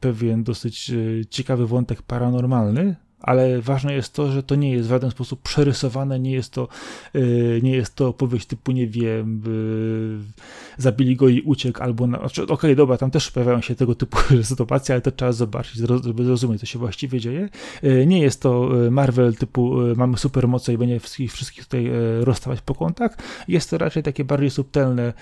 pewien 0.00 0.44
dosyć 0.44 0.92
ciekawy 1.30 1.66
wątek 1.66 2.02
paranormalny, 2.02 2.96
ale 3.20 3.60
ważne 3.60 3.94
jest 3.94 4.12
to, 4.12 4.32
że 4.32 4.42
to 4.42 4.54
nie 4.54 4.70
jest 4.72 4.88
w 4.88 4.90
żaden 4.90 5.10
sposób 5.10 5.42
przerysowane, 5.42 6.20
nie 6.20 6.32
jest 6.32 6.52
to, 6.52 6.68
yy, 7.14 7.60
nie 7.62 7.76
jest 7.76 7.94
to 7.94 8.08
opowieść 8.08 8.46
typu, 8.46 8.72
nie 8.72 8.86
wiem, 8.86 9.42
yy, 9.46 10.42
zabili 10.78 11.16
go 11.16 11.28
i 11.28 11.40
uciekł, 11.40 11.82
albo, 11.82 12.06
znaczy, 12.06 12.42
okej, 12.42 12.54
okay, 12.54 12.76
dobra, 12.76 12.96
tam 12.96 13.10
też 13.10 13.30
pojawiają 13.30 13.60
się 13.60 13.74
tego 13.74 13.94
typu 13.94 14.18
sytuacje, 14.42 14.94
ale 14.94 15.02
to 15.02 15.12
trzeba 15.12 15.32
zobaczyć, 15.32 15.76
żeby 16.04 16.24
zrozumieć, 16.24 16.60
co 16.60 16.66
się 16.66 16.78
właściwie 16.78 17.20
dzieje. 17.20 17.48
Yy, 17.82 18.06
nie 18.06 18.20
jest 18.20 18.42
to 18.42 18.70
Marvel 18.90 19.36
typu, 19.36 19.76
mamy 19.96 20.18
supermoce 20.18 20.72
i 20.72 20.78
będzie 20.78 21.00
wszystkich, 21.00 21.32
wszystkich 21.32 21.64
tutaj 21.64 21.90
rozstawać 22.20 22.60
po 22.60 22.74
kątach. 22.74 23.18
Jest 23.48 23.70
to 23.70 23.78
raczej 23.78 24.02
takie 24.02 24.24
bardziej 24.24 24.50
subtelne 24.50 25.12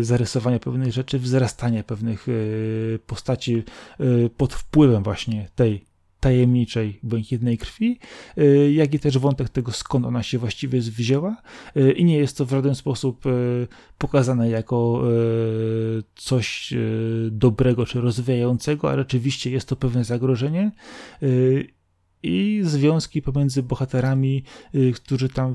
zarysowanie 0.00 0.60
pewnych 0.60 0.92
rzeczy, 0.92 1.18
wzrastanie 1.18 1.84
pewnych 1.84 2.26
postaci 3.06 3.62
pod 4.36 4.54
wpływem 4.54 5.02
właśnie 5.02 5.48
tej 5.54 5.84
tajemniczej 6.24 6.98
błękitnej 7.02 7.58
krwi, 7.58 7.98
y, 8.38 8.72
jak 8.72 8.94
i 8.94 8.98
też 8.98 9.18
wątek 9.18 9.48
tego, 9.48 9.72
skąd 9.72 10.06
ona 10.06 10.22
się 10.22 10.38
właściwie 10.38 10.80
wzięła. 10.80 11.36
Y, 11.76 11.92
I 11.92 12.04
nie 12.04 12.16
jest 12.16 12.36
to 12.36 12.46
w 12.46 12.50
żaden 12.50 12.74
sposób 12.74 13.26
y, 13.26 13.66
pokazane 13.98 14.50
jako 14.50 15.02
coś 16.14 16.74
dobrego 17.30 17.86
czy 17.86 18.00
rozwijającego, 18.00 18.90
a 18.90 18.96
rzeczywiście 18.96 19.50
jest 19.50 19.68
to 19.68 19.76
pewne 19.76 20.04
zagrożenie 20.04 20.72
i 22.22 22.60
związki 22.62 23.22
pomiędzy 23.22 23.62
bohaterami, 23.62 24.44
którzy 24.94 25.28
tam 25.28 25.54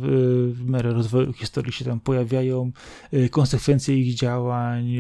w 0.52 0.66
miarę 0.66 0.94
rozwoju 0.94 1.34
historii 1.34 1.72
się 1.72 1.86
tam 1.86 2.00
pojawiają, 2.00 2.72
konsekwencje 3.32 3.98
ich 3.98 4.16
działań, 4.16 4.98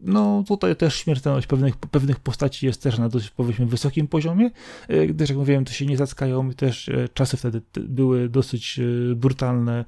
no 0.00 0.44
tutaj 0.46 0.76
też 0.76 0.94
śmiertelność 0.94 1.46
pewnych, 1.46 1.76
pewnych 1.76 2.20
postaci 2.20 2.66
jest 2.66 2.82
też 2.82 2.98
na 2.98 3.08
dość 3.08 3.30
powiedzmy 3.30 3.66
wysokim 3.66 4.08
poziomie, 4.08 4.50
e, 4.88 5.06
gdyż 5.06 5.28
jak 5.28 5.38
mówiłem, 5.38 5.64
to 5.64 5.72
się 5.72 5.86
nie 5.86 5.96
zackają 5.96 6.52
też 6.52 6.88
e, 6.88 7.08
czasy 7.14 7.36
wtedy 7.36 7.62
były 7.74 8.28
dosyć 8.28 8.78
e, 8.78 9.14
brutalne, 9.14 9.84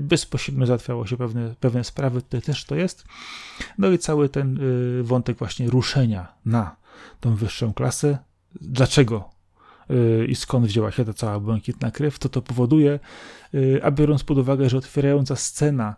bezpośrednio 0.00 0.66
załatwiało 0.66 1.06
się 1.06 1.16
pewne, 1.16 1.54
pewne 1.60 1.84
sprawy, 1.84 2.22
tutaj 2.22 2.42
też 2.42 2.64
to 2.64 2.74
jest. 2.74 3.04
No 3.78 3.90
i 3.90 3.98
cały 3.98 4.28
ten 4.28 4.58
wątek 5.02 5.38
właśnie 5.38 5.70
ruszenia 5.70 6.32
na 6.44 6.76
tą 7.20 7.34
wyższą 7.34 7.74
klasę. 7.74 8.18
Dlaczego 8.60 9.30
i 10.28 10.34
skąd 10.34 10.66
wzięła 10.66 10.90
się 10.90 11.04
ta 11.04 11.12
cała 11.12 11.40
błękitna 11.40 11.90
krew, 11.90 12.18
to 12.18 12.28
to 12.28 12.42
powoduje, 12.42 13.00
a 13.82 13.90
biorąc 13.90 14.24
pod 14.24 14.38
uwagę, 14.38 14.68
że 14.68 14.78
otwierająca 14.78 15.36
scena 15.36 15.96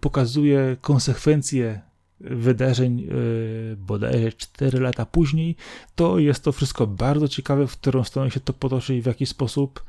pokazuje 0.00 0.76
konsekwencje 0.80 1.80
wydarzeń 2.20 3.00
yy, 3.00 3.76
bodajże 3.76 4.32
4 4.32 4.80
lata 4.80 5.06
później, 5.06 5.56
to 5.94 6.18
jest 6.18 6.44
to 6.44 6.52
wszystko 6.52 6.86
bardzo 6.86 7.28
ciekawe, 7.28 7.66
w 7.66 7.72
którą 7.72 8.04
stronę 8.04 8.30
się 8.30 8.40
to 8.40 8.52
potoczy 8.52 8.96
i 8.96 9.02
w 9.02 9.06
jaki 9.06 9.26
sposób. 9.26 9.84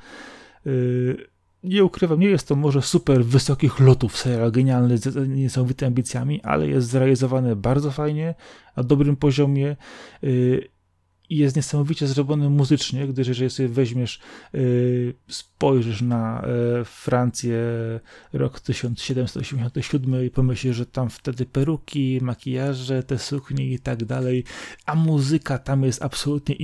Yy, 0.66 1.28
nie 1.64 1.84
ukrywam, 1.84 2.20
nie 2.20 2.28
jest 2.28 2.48
to 2.48 2.56
może 2.56 2.82
super 2.82 3.26
wysokich 3.26 3.80
lotów 3.80 4.18
serial 4.18 4.52
genialny 4.52 4.98
z 4.98 5.30
niesamowitymi 5.30 5.88
ambicjami, 5.88 6.42
ale 6.42 6.68
jest 6.68 6.88
zrealizowane 6.88 7.56
bardzo 7.56 7.92
fajnie, 7.92 8.36
na 8.76 8.84
dobrym 8.84 9.16
poziomie. 9.16 9.76
Yy, 10.22 10.70
i 11.30 11.38
jest 11.38 11.56
niesamowicie 11.56 12.08
zrobiony 12.08 12.50
muzycznie, 12.50 13.08
gdyż 13.08 13.28
jeżeli 13.28 13.50
sobie 13.50 13.70
weźmiesz, 13.70 14.20
yy, 14.54 15.14
spojrzysz 15.28 16.02
na 16.02 16.46
yy, 16.78 16.86
Francję 16.86 17.60
rok 18.34 18.60
1787 18.60 20.26
i 20.26 20.30
pomyślisz, 20.30 20.76
że 20.76 20.86
tam 20.86 21.10
wtedy 21.10 21.46
peruki, 21.46 22.20
makijaże, 22.22 23.04
te 23.04 23.20
suknie 23.20 23.66
i 23.66 23.80
tak 23.80 24.06
dalej, 24.06 24.44
a 24.86 24.96
muzyka 24.96 25.58
tam 25.58 25.84
jest 25.84 26.04
absolutnie 26.04 26.56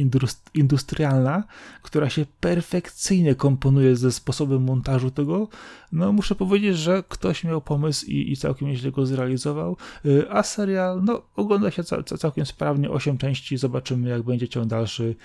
industrialna, 0.54 1.44
która 1.82 2.10
się 2.10 2.26
perfekcyjnie 2.40 3.36
komponuje 3.36 3.96
ze 3.96 4.12
sposobem 4.12 4.64
montażu 4.64 5.12
tego, 5.12 5.48
no 5.96 6.12
muszę 6.12 6.36
powiedzieć, 6.36 6.78
że 6.78 7.04
ktoś 7.10 7.44
miał 7.44 7.62
pomysł 7.62 8.06
i, 8.06 8.32
i 8.32 8.38
całkiem 8.38 8.68
nieźle 8.68 8.92
go 8.92 9.06
zrealizował, 9.06 9.78
yy, 10.04 10.28
a 10.30 10.44
serial, 10.44 11.04
no 11.04 11.22
ogląda 11.36 11.72
się 11.72 11.84
cał, 11.84 12.04
całkiem 12.04 12.46
sprawnie, 12.46 12.90
8 12.90 13.18
części, 13.18 13.58
zobaczymy 13.58 14.10
jak 14.10 14.24
będzie 14.24 14.48
ciąg 14.48 14.68
dalszy, 14.68 15.16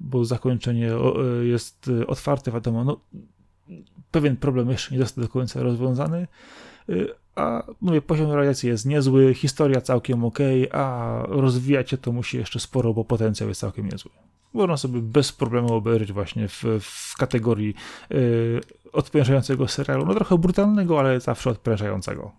bo 0.00 0.24
zakończenie 0.24 0.90
jest 1.42 1.90
e, 2.00 2.06
otwarte, 2.06 2.52
wiadomo, 2.52 2.84
no, 2.84 3.00
pewien 4.10 4.36
problem 4.36 4.70
jeszcze 4.70 4.94
nie 4.94 5.00
został 5.00 5.24
do 5.24 5.30
końca 5.30 5.62
rozwiązany, 5.62 6.26
a 7.34 7.62
mówię, 7.80 8.02
poziom 8.02 8.30
realizacji 8.30 8.68
jest 8.68 8.86
niezły, 8.86 9.34
historia 9.34 9.80
całkiem 9.80 10.24
ok, 10.24 10.38
a 10.72 11.18
rozwijać 11.28 11.90
się 11.90 11.98
to 11.98 12.12
musi 12.12 12.36
jeszcze 12.36 12.60
sporo, 12.60 12.94
bo 12.94 13.04
potencjał 13.04 13.48
jest 13.48 13.60
całkiem 13.60 13.88
niezły. 13.88 14.10
Można 14.52 14.76
sobie 14.76 15.00
bez 15.00 15.32
problemu 15.32 15.74
obejrzeć 15.74 16.12
właśnie 16.12 16.48
w, 16.48 16.64
w 16.80 17.16
kategorii 17.16 17.74
odprężającego 18.92 19.68
serialu, 19.68 20.06
no 20.06 20.14
trochę 20.14 20.38
brutalnego, 20.38 21.00
ale 21.00 21.20
zawsze 21.20 21.50
odprężającego. 21.50 22.32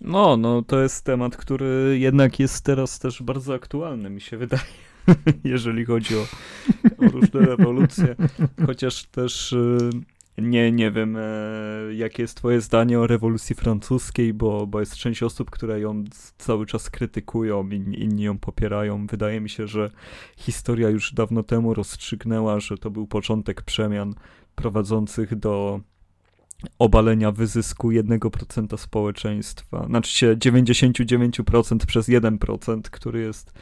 No, 0.00 0.36
no 0.36 0.62
to 0.62 0.80
jest 0.80 1.04
temat, 1.04 1.36
który 1.36 1.98
jednak 1.98 2.40
jest 2.40 2.64
teraz 2.64 2.98
też 2.98 3.22
bardzo 3.22 3.54
aktualny, 3.54 4.10
mi 4.10 4.20
się 4.20 4.36
wydaje. 4.36 4.62
jeżeli 5.44 5.84
chodzi 5.84 6.16
o, 6.16 6.26
o 6.98 7.08
różne 7.08 7.40
rewolucje. 7.40 8.16
Chociaż 8.66 9.04
też 9.04 9.52
y, 9.52 9.90
nie, 10.38 10.72
nie 10.72 10.90
wiem, 10.90 11.16
e, 11.16 11.22
jakie 11.94 12.22
jest 12.22 12.36
twoje 12.36 12.60
zdanie 12.60 13.00
o 13.00 13.06
rewolucji 13.06 13.56
francuskiej, 13.56 14.34
bo, 14.34 14.66
bo 14.66 14.80
jest 14.80 14.96
część 14.96 15.22
osób, 15.22 15.50
które 15.50 15.80
ją 15.80 16.04
cały 16.38 16.66
czas 16.66 16.90
krytykują, 16.90 17.68
inni, 17.68 18.02
inni 18.02 18.22
ją 18.22 18.38
popierają. 18.38 19.06
Wydaje 19.06 19.40
mi 19.40 19.50
się, 19.50 19.66
że 19.66 19.90
historia 20.36 20.90
już 20.90 21.14
dawno 21.14 21.42
temu 21.42 21.74
rozstrzygnęła, 21.74 22.60
że 22.60 22.78
to 22.78 22.90
był 22.90 23.06
początek 23.06 23.62
przemian 23.62 24.14
prowadzących 24.54 25.34
do 25.38 25.80
obalenia 26.78 27.32
wyzysku 27.32 27.90
1% 27.90 28.76
społeczeństwa, 28.76 29.86
znaczy 29.86 30.12
się 30.12 30.36
99% 30.36 31.86
przez 31.86 32.08
1%, 32.08 32.80
który 32.82 33.20
jest 33.20 33.52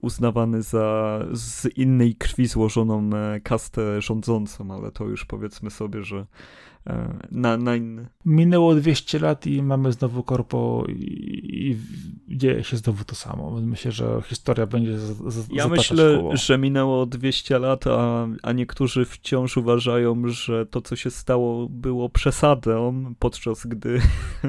uznawany 0.00 0.62
za 0.62 1.18
z 1.32 1.66
innej 1.76 2.14
krwi 2.14 2.46
złożoną 2.46 3.10
e, 3.16 3.40
kastę 3.40 4.02
rządzącą, 4.02 4.74
ale 4.74 4.92
to 4.92 5.04
już 5.04 5.24
powiedzmy 5.24 5.70
sobie, 5.70 6.04
że 6.04 6.26
na, 7.30 7.56
na 7.56 7.76
inny. 7.76 8.06
Minęło 8.24 8.74
200 8.74 9.18
lat 9.18 9.46
i 9.46 9.62
mamy 9.62 9.92
znowu 9.92 10.22
korpo 10.22 10.84
i, 10.88 11.76
i 12.28 12.36
dzieje 12.36 12.64
się 12.64 12.76
znowu 12.76 13.04
to 13.04 13.14
samo. 13.14 13.60
Myślę, 13.60 13.92
że 13.92 14.22
historia 14.26 14.66
będzie 14.66 14.98
z, 14.98 15.34
z, 15.34 15.48
Ja 15.52 15.68
myślę, 15.68 16.16
koło. 16.16 16.36
że 16.36 16.58
minęło 16.58 17.06
200 17.06 17.58
lat, 17.58 17.86
a, 17.86 18.28
a 18.42 18.52
niektórzy 18.52 19.04
wciąż 19.04 19.56
uważają, 19.56 20.28
że 20.28 20.66
to, 20.66 20.80
co 20.80 20.96
się 20.96 21.10
stało, 21.10 21.68
było 21.68 22.08
przesadą, 22.08 23.04
podczas 23.18 23.66
gdy 23.66 24.00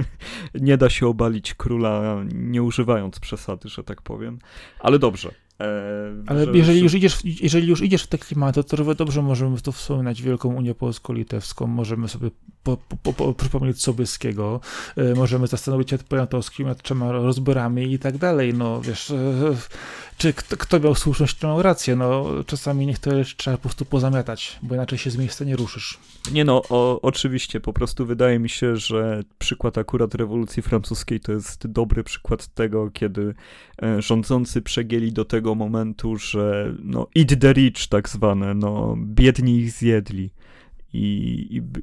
nie 0.61 0.77
da 0.77 0.89
się 0.89 1.07
obalić 1.07 1.53
króla, 1.53 2.23
nie 2.33 2.63
używając 2.63 3.19
przesady, 3.19 3.69
że 3.69 3.83
tak 3.83 4.01
powiem. 4.01 4.39
Ale 4.79 4.99
dobrze. 4.99 5.31
E, 5.61 6.23
Ale 6.27 6.45
że, 6.45 6.51
jeżeli, 6.53 6.81
już 6.81 6.93
idziesz, 6.93 7.19
jeżeli 7.23 7.67
już 7.67 7.81
idziesz 7.81 8.03
w 8.03 8.07
te 8.07 8.17
klimaty, 8.17 8.63
to 8.63 8.95
dobrze 8.95 9.21
możemy 9.21 9.57
tu 9.57 9.71
wspominać 9.71 10.21
Wielką 10.21 10.55
Unię 10.55 10.75
Polsko-Litewską, 10.75 11.67
możemy 11.67 12.07
sobie 12.07 12.29
po, 12.63 12.77
po, 13.03 13.13
po, 13.13 13.33
przypomnieć 13.33 13.81
Sobieskiego, 13.81 14.59
e, 14.97 15.15
możemy 15.15 15.47
zastanowić 15.47 15.89
się 15.89 15.97
nad 15.97 16.05
Poniatowskim, 16.05 16.67
nad 16.67 16.81
trzema 16.81 17.11
rozborami 17.11 17.93
i 17.93 17.99
tak 17.99 18.17
dalej. 18.17 18.53
No 18.53 18.81
wiesz, 18.81 19.11
e, 19.11 19.15
czy 20.19 20.33
kto, 20.33 20.57
kto 20.57 20.79
miał 20.79 20.95
słuszność, 20.95 21.35
kto 21.35 21.47
miał 21.47 21.61
rację? 21.61 21.95
No 21.95 22.25
czasami 22.45 22.87
niektóre 22.87 23.17
rzeczy 23.17 23.37
trzeba 23.37 23.57
po 23.57 23.63
prostu 23.63 23.85
pozamiatać, 23.85 24.59
bo 24.61 24.75
inaczej 24.75 24.97
się 24.97 25.11
z 25.11 25.17
miejsca 25.17 25.45
nie 25.45 25.55
ruszysz. 25.55 25.99
Nie 26.31 26.45
no, 26.45 26.61
o, 26.69 27.01
oczywiście, 27.01 27.59
po 27.59 27.73
prostu 27.73 28.05
wydaje 28.05 28.39
mi 28.39 28.49
się, 28.49 28.77
że 28.77 29.23
przykład 29.37 29.77
akurat 29.77 30.15
rewolucji 30.15 30.63
francuskiej 30.63 31.19
to 31.19 31.31
jest 31.31 31.67
dobry 31.67 32.03
przykład 32.03 32.47
tego, 32.47 32.91
kiedy 32.91 33.33
rządzący 33.99 34.61
przegięli 34.61 35.11
do 35.11 35.25
tego 35.25 35.55
momentu, 35.55 36.17
że 36.17 36.73
no 36.83 37.07
eat 37.17 37.39
the 37.39 37.53
rich 37.53 37.87
tak 37.89 38.09
zwane, 38.09 38.53
no 38.53 38.95
biedni 38.97 39.57
ich 39.57 39.71
zjedli. 39.71 40.29
I, 40.93 41.01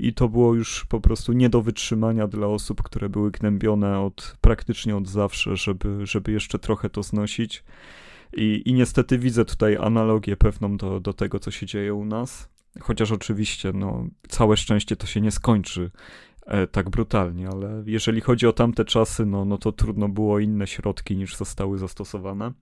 i, 0.01 0.07
I 0.09 0.15
to 0.15 0.29
było 0.29 0.55
już 0.55 0.85
po 0.85 1.01
prostu 1.01 1.33
nie 1.33 1.49
do 1.49 1.63
wytrzymania 1.63 2.29
dla 2.29 2.47
osób, 2.47 2.83
które 2.83 3.09
były 3.09 3.31
gnębione 3.31 4.01
od 4.01 4.37
praktycznie 4.41 4.97
od 4.97 5.09
zawsze, 5.09 5.57
żeby, 5.57 6.07
żeby 6.07 6.33
jeszcze 6.33 6.59
trochę 6.59 6.91
to 6.91 7.03
znosić. 7.03 7.65
I, 8.32 8.62
I 8.66 8.74
niestety 8.74 9.19
widzę 9.19 9.44
tutaj 9.44 9.77
analogię 9.77 10.36
pewną 10.36 10.77
do, 10.77 11.01
do 11.01 11.12
tego, 11.12 11.39
co 11.39 11.51
się 11.51 11.66
dzieje 11.66 11.94
u 11.94 12.05
nas. 12.05 12.48
Chociaż 12.81 13.12
oczywiście, 13.12 13.73
no, 13.74 14.07
całe 14.28 14.57
szczęście 14.57 14.97
to 14.97 15.07
się 15.07 15.20
nie 15.20 15.31
skończy 15.31 15.90
e, 16.47 16.66
tak 16.66 16.90
brutalnie, 16.90 17.48
ale 17.48 17.82
jeżeli 17.86 18.20
chodzi 18.20 18.47
o 18.47 18.53
tamte 18.53 18.85
czasy, 18.85 19.27
no, 19.27 19.44
no 19.44 19.59
to 19.59 19.73
trudno 19.73 20.09
było 20.09 20.39
inne 20.39 20.66
środki 20.66 21.16
niż 21.16 21.36
zostały 21.36 21.78
zastosowane. 21.78 22.53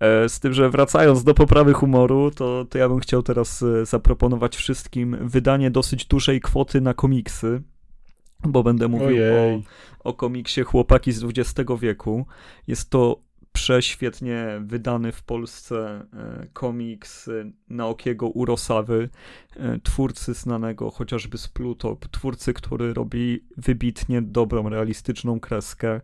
E, 0.00 0.28
z 0.28 0.40
tym, 0.40 0.52
że 0.52 0.70
wracając 0.70 1.24
do 1.24 1.34
poprawy 1.34 1.72
humoru, 1.72 2.30
to, 2.30 2.66
to 2.70 2.78
ja 2.78 2.88
bym 2.88 3.00
chciał 3.00 3.22
teraz 3.22 3.62
e, 3.62 3.86
zaproponować 3.86 4.56
wszystkim 4.56 5.16
wydanie 5.20 5.70
dosyć 5.70 6.06
dużej 6.06 6.40
kwoty 6.40 6.80
na 6.80 6.94
komiksy, 6.94 7.62
bo 8.44 8.62
będę 8.62 8.88
mówił 8.88 9.16
o, 9.18 9.60
o 10.10 10.14
komiksie 10.14 10.62
Chłopaki 10.62 11.12
z 11.12 11.24
XX 11.24 11.70
wieku. 11.80 12.26
Jest 12.66 12.90
to 12.90 13.20
prześwietnie 13.54 14.60
wydany 14.64 15.12
w 15.12 15.22
Polsce 15.22 16.06
e, 16.12 16.46
komiks 16.52 17.30
Naokiego 17.68 18.28
Urosawy, 18.28 19.08
twórcy 19.82 20.34
znanego 20.34 20.90
chociażby 20.90 21.38
z 21.38 21.48
Pluto, 21.48 21.96
twórcy, 22.10 22.54
który 22.54 22.94
robi 22.94 23.44
wybitnie 23.56 24.22
dobrą, 24.22 24.68
realistyczną 24.68 25.40
kreskę. 25.40 26.00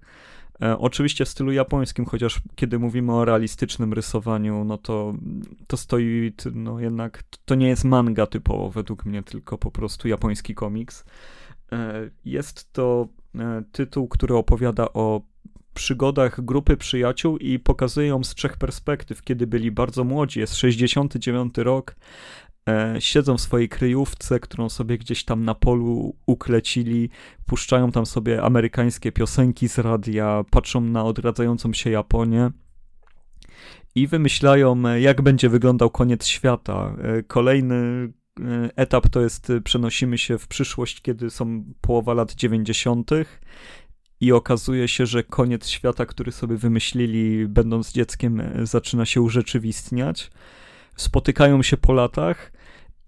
E, 0.63 0.79
oczywiście 0.79 1.25
w 1.25 1.29
stylu 1.29 1.53
japońskim, 1.53 2.05
chociaż 2.05 2.41
kiedy 2.55 2.79
mówimy 2.79 3.13
o 3.13 3.25
realistycznym 3.25 3.93
rysowaniu, 3.93 4.65
no 4.65 4.79
to, 4.79 5.15
to 5.67 5.77
stoi, 5.77 6.33
no 6.55 6.81
jednak 6.81 7.23
to 7.45 7.55
nie 7.55 7.69
jest 7.69 7.85
manga 7.85 8.27
typowo 8.27 8.71
według 8.71 9.05
mnie, 9.05 9.23
tylko 9.23 9.59
po 9.59 9.71
prostu 9.71 10.09
japoński 10.09 10.55
komiks. 10.55 11.05
E, 11.73 12.11
jest 12.25 12.73
to 12.73 13.09
e, 13.35 13.63
tytuł, 13.73 14.09
który 14.09 14.35
opowiada 14.35 14.93
o 14.93 15.21
przygodach 15.75 16.45
grupy 16.45 16.77
przyjaciół 16.77 17.39
i 17.39 17.59
pokazuje 17.59 18.09
ją 18.09 18.25
z 18.25 18.35
trzech 18.35 18.57
perspektyw, 18.57 19.23
kiedy 19.23 19.47
byli 19.47 19.71
bardzo 19.71 20.05
młodzi, 20.05 20.41
jest 20.41 20.57
69 20.57 21.59
rok, 21.59 21.95
E, 22.69 23.01
siedzą 23.01 23.37
w 23.37 23.41
swojej 23.41 23.69
kryjówce, 23.69 24.41
którą 24.41 24.69
sobie 24.69 24.99
gdzieś 24.99 25.25
tam 25.25 25.45
na 25.45 25.55
polu 25.55 26.17
uklecili, 26.27 27.11
puszczają 27.47 27.93
tam 27.93 28.07
sobie 28.07 28.43
amerykańskie 28.43 29.13
piosenki 29.13 29.69
z 29.69 29.79
radia, 29.79 30.45
patrzą 30.51 30.81
na 30.81 31.05
odradzającą 31.05 31.73
się 31.73 31.91
Japonię 31.91 32.51
i 33.95 34.07
wymyślają, 34.07 34.87
e, 34.87 35.01
jak 35.01 35.23
będzie 35.23 35.49
wyglądał 35.49 35.91
koniec 35.91 36.27
świata. 36.27 36.97
E, 37.03 37.23
kolejny 37.23 38.13
etap 38.77 39.09
to 39.09 39.21
jest, 39.21 39.53
przenosimy 39.65 40.19
się 40.19 40.39
w 40.39 40.49
przyszłość, 40.49 41.03
kiedy 41.03 41.31
są 41.31 41.65
połowa 41.81 42.15
lat 42.15 42.35
90. 42.35 43.11
i 44.21 44.33
okazuje 44.33 44.89
się, 44.89 45.07
że 45.07 45.23
koniec 45.23 45.69
świata, 45.69 46.07
który 46.07 46.33
sobie 46.33 46.57
wymyślili, 46.57 47.49
będąc 47.49 47.93
dzieckiem, 47.93 48.43
zaczyna 48.63 49.07
się 49.07 49.21
urzeczywistniać. 49.21 50.31
Spotykają 50.97 51.63
się 51.63 51.77
po 51.77 51.93
latach 51.93 52.53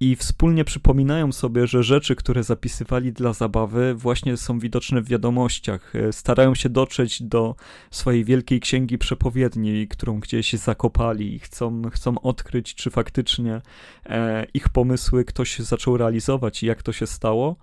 i 0.02 0.16
wspólnie 0.16 0.64
przypominają 0.64 1.32
sobie, 1.32 1.66
że 1.66 1.82
rzeczy, 1.82 2.16
które 2.16 2.42
zapisywali 2.42 3.12
dla 3.12 3.32
zabawy, 3.32 3.94
właśnie 3.94 4.36
są 4.36 4.58
widoczne 4.58 5.00
w 5.00 5.08
wiadomościach. 5.08 5.96
E, 5.96 6.12
starają 6.12 6.54
się 6.54 6.68
dotrzeć 6.68 7.22
do 7.22 7.54
swojej 7.90 8.24
wielkiej 8.24 8.60
księgi 8.60 8.98
przepowiedni, 8.98 9.88
którą 9.88 10.20
gdzieś 10.20 10.52
zakopali 10.52 11.34
i 11.34 11.38
chcą, 11.38 11.82
chcą 11.90 12.20
odkryć, 12.20 12.74
czy 12.74 12.90
faktycznie 12.90 13.60
e, 14.06 14.46
ich 14.54 14.68
pomysły 14.68 15.24
ktoś 15.24 15.58
zaczął 15.58 15.96
realizować 15.96 16.62
i 16.62 16.66
jak 16.66 16.82
to 16.82 16.92
się 16.92 17.06
stało. 17.06 17.56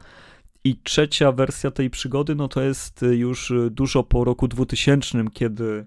I 0.70 0.76
trzecia 0.84 1.32
wersja 1.32 1.72
tej 1.72 1.90
przygody, 1.90 2.36
no 2.36 2.48
to 2.48 2.62
jest 2.62 3.06
już 3.12 3.54
dużo 3.72 4.04
po 4.04 4.24
roku 4.24 4.48
2000, 4.48 5.26
kiedy 5.34 5.86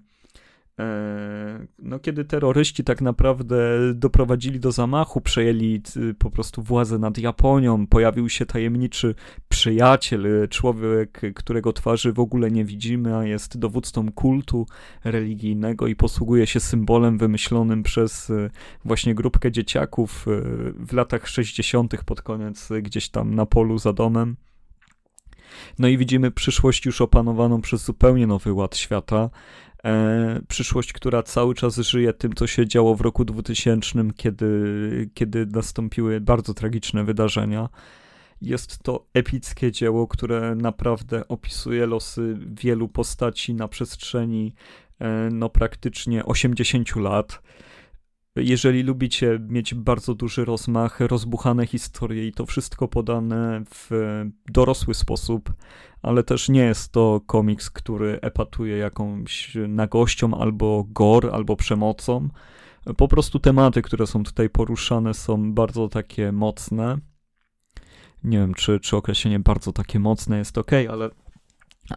E, 0.79 1.67
no, 1.79 1.99
kiedy 1.99 2.25
terroryści 2.25 2.85
tak 2.85 3.01
naprawdę 3.01 3.57
doprowadzili 3.95 4.61
do 4.61 4.73
zamachu, 4.73 5.21
przejęli 5.21 5.83
po 6.19 6.31
prostu 6.31 6.63
władzę 6.63 6.99
nad 6.99 7.19
Japonią, 7.19 7.87
pojawił 7.87 8.29
się 8.29 8.47
tajemniczy 8.47 9.15
przyjaciel, 9.49 10.49
człowiek, 10.51 11.21
którego 11.35 11.73
twarzy 11.73 12.13
w 12.13 12.21
ogóle 12.21 12.51
nie 12.51 12.65
widzimy, 12.65 13.17
a 13.17 13.25
jest 13.25 13.59
dowódcą 13.59 14.13
kultu 14.13 14.67
religijnego 15.05 15.87
i 15.87 15.97
posługuje 15.97 16.47
się 16.47 16.61
symbolem 16.61 17.19
wymyślonym 17.19 17.83
przez 17.83 18.33
właśnie 18.85 19.15
grupkę 19.15 19.53
dzieciaków 19.53 20.27
w 20.87 20.93
latach 20.93 21.29
60. 21.29 22.05
pod 22.05 22.23
koniec, 22.23 22.69
gdzieś 22.83 23.09
tam 23.09 23.35
na 23.35 23.47
polu 23.47 23.79
za 23.79 23.93
domem. 23.93 24.37
No 25.79 25.89
i 25.89 25.99
widzimy 25.99 26.31
przyszłość 26.31 26.87
już 26.87 27.01
opanowaną 27.01 27.61
przez 27.61 27.85
zupełnie 27.85 28.27
nowy 28.27 28.53
ład 28.53 28.77
świata, 28.77 29.31
E, 29.85 30.41
przyszłość, 30.49 30.93
która 30.93 31.23
cały 31.23 31.55
czas 31.55 31.77
żyje 31.77 32.13
tym, 32.13 32.33
co 32.35 32.47
się 32.47 32.67
działo 32.67 32.95
w 32.95 33.01
roku 33.01 33.25
2000, 33.25 34.11
kiedy, 34.17 35.11
kiedy 35.15 35.47
nastąpiły 35.47 36.21
bardzo 36.21 36.55
tragiczne 36.55 37.05
wydarzenia. 37.05 37.69
Jest 38.41 38.79
to 38.79 39.07
epickie 39.15 39.73
dzieło, 39.73 40.09
które 40.09 40.55
naprawdę 40.55 41.29
opisuje 41.29 41.87
losy 41.87 42.39
wielu 42.41 42.89
postaci 42.89 43.55
na 43.55 43.69
przestrzeni 43.69 44.55
e, 45.01 45.29
no 45.33 45.49
praktycznie 45.49 46.25
80 46.25 46.97
lat. 46.97 47.43
Jeżeli 48.37 48.83
lubicie 48.83 49.39
mieć 49.49 49.75
bardzo 49.75 50.15
duży 50.15 50.45
rozmach, 50.45 51.01
rozbuchane 51.01 51.67
historie 51.67 52.27
i 52.27 52.33
to 52.33 52.47
wszystko 52.47 52.89
podane 52.89 53.63
w 53.75 53.91
dorosły 54.53 54.95
sposób, 54.95 55.53
ale 56.03 56.23
też 56.23 56.49
nie 56.49 56.61
jest 56.61 56.93
to 56.93 57.21
komiks, 57.27 57.71
który 57.71 58.19
epatuje 58.21 58.77
jakąś 58.77 59.57
nagością 59.69 60.35
albo 60.35 60.85
gore, 60.89 61.33
albo 61.33 61.57
przemocą. 61.57 62.29
Po 62.97 63.09
prostu 63.09 63.39
tematy, 63.39 63.83
które 63.83 64.07
są 64.07 64.25
tutaj 64.25 64.51
poruszane, 64.51 65.15
są 65.15 65.55
bardzo 65.55 65.89
takie 65.89 66.33
mocne. 66.33 66.99
Nie 68.25 68.39
wiem, 68.39 68.55
czy, 68.55 68.81
czy 68.81 68.97
określenie 68.97 69.41
bardzo 69.41 69.73
takie 69.73 69.99
mocne 69.99 70.39
jest 70.39 70.59
ok, 70.59 70.71
ale 70.91 71.11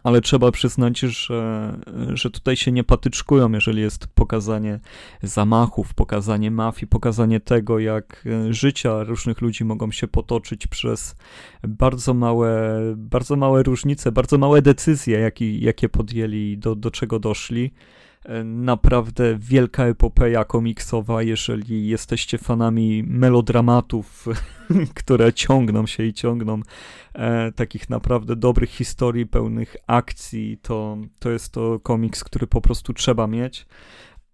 ale 0.02 0.20
trzeba 0.20 0.50
przyznać, 0.52 0.98
że, 0.98 1.78
że 2.14 2.30
tutaj 2.30 2.56
się 2.56 2.72
nie 2.72 2.84
patyczkują, 2.84 3.52
jeżeli 3.52 3.82
jest 3.82 4.06
pokazanie 4.06 4.80
zamachów, 5.22 5.94
pokazanie 5.94 6.50
mafii, 6.50 6.86
pokazanie 6.86 7.40
tego, 7.40 7.78
jak 7.78 8.24
życia 8.50 9.02
różnych 9.04 9.40
ludzi 9.40 9.64
mogą 9.64 9.90
się 9.90 10.08
potoczyć 10.08 10.66
przez 10.66 11.16
bardzo 11.68 12.14
małe, 12.14 12.80
bardzo 12.96 13.36
małe 13.36 13.62
różnice, 13.62 14.12
bardzo 14.12 14.38
małe 14.38 14.62
decyzje, 14.62 15.18
jakie, 15.18 15.58
jakie 15.58 15.88
podjęli, 15.88 16.58
do, 16.58 16.74
do 16.74 16.90
czego 16.90 17.18
doszli 17.18 17.70
naprawdę 18.44 19.36
wielka 19.38 19.84
epopeja 19.84 20.44
komiksowa, 20.44 21.22
jeżeli 21.22 21.88
jesteście 21.88 22.38
fanami 22.38 23.02
melodramatów, 23.06 24.26
które 25.00 25.32
ciągną 25.32 25.86
się 25.86 26.04
i 26.04 26.14
ciągną, 26.14 26.60
e, 27.14 27.52
takich 27.52 27.90
naprawdę 27.90 28.36
dobrych 28.36 28.70
historii, 28.70 29.26
pełnych 29.26 29.76
akcji, 29.86 30.58
to, 30.62 30.98
to 31.18 31.30
jest 31.30 31.52
to 31.52 31.80
komiks, 31.80 32.24
który 32.24 32.46
po 32.46 32.60
prostu 32.60 32.92
trzeba 32.92 33.26
mieć. 33.26 33.66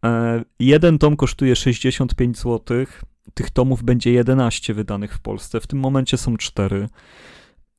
E, 0.04 0.44
jeden 0.58 0.98
tom 0.98 1.16
kosztuje 1.16 1.56
65 1.56 2.38
zł. 2.38 2.86
Tych 3.34 3.50
tomów 3.50 3.82
będzie 3.82 4.12
11 4.12 4.74
wydanych 4.74 5.14
w 5.14 5.20
Polsce. 5.20 5.60
W 5.60 5.66
tym 5.66 5.78
momencie 5.78 6.16
są 6.16 6.36
4. 6.36 6.88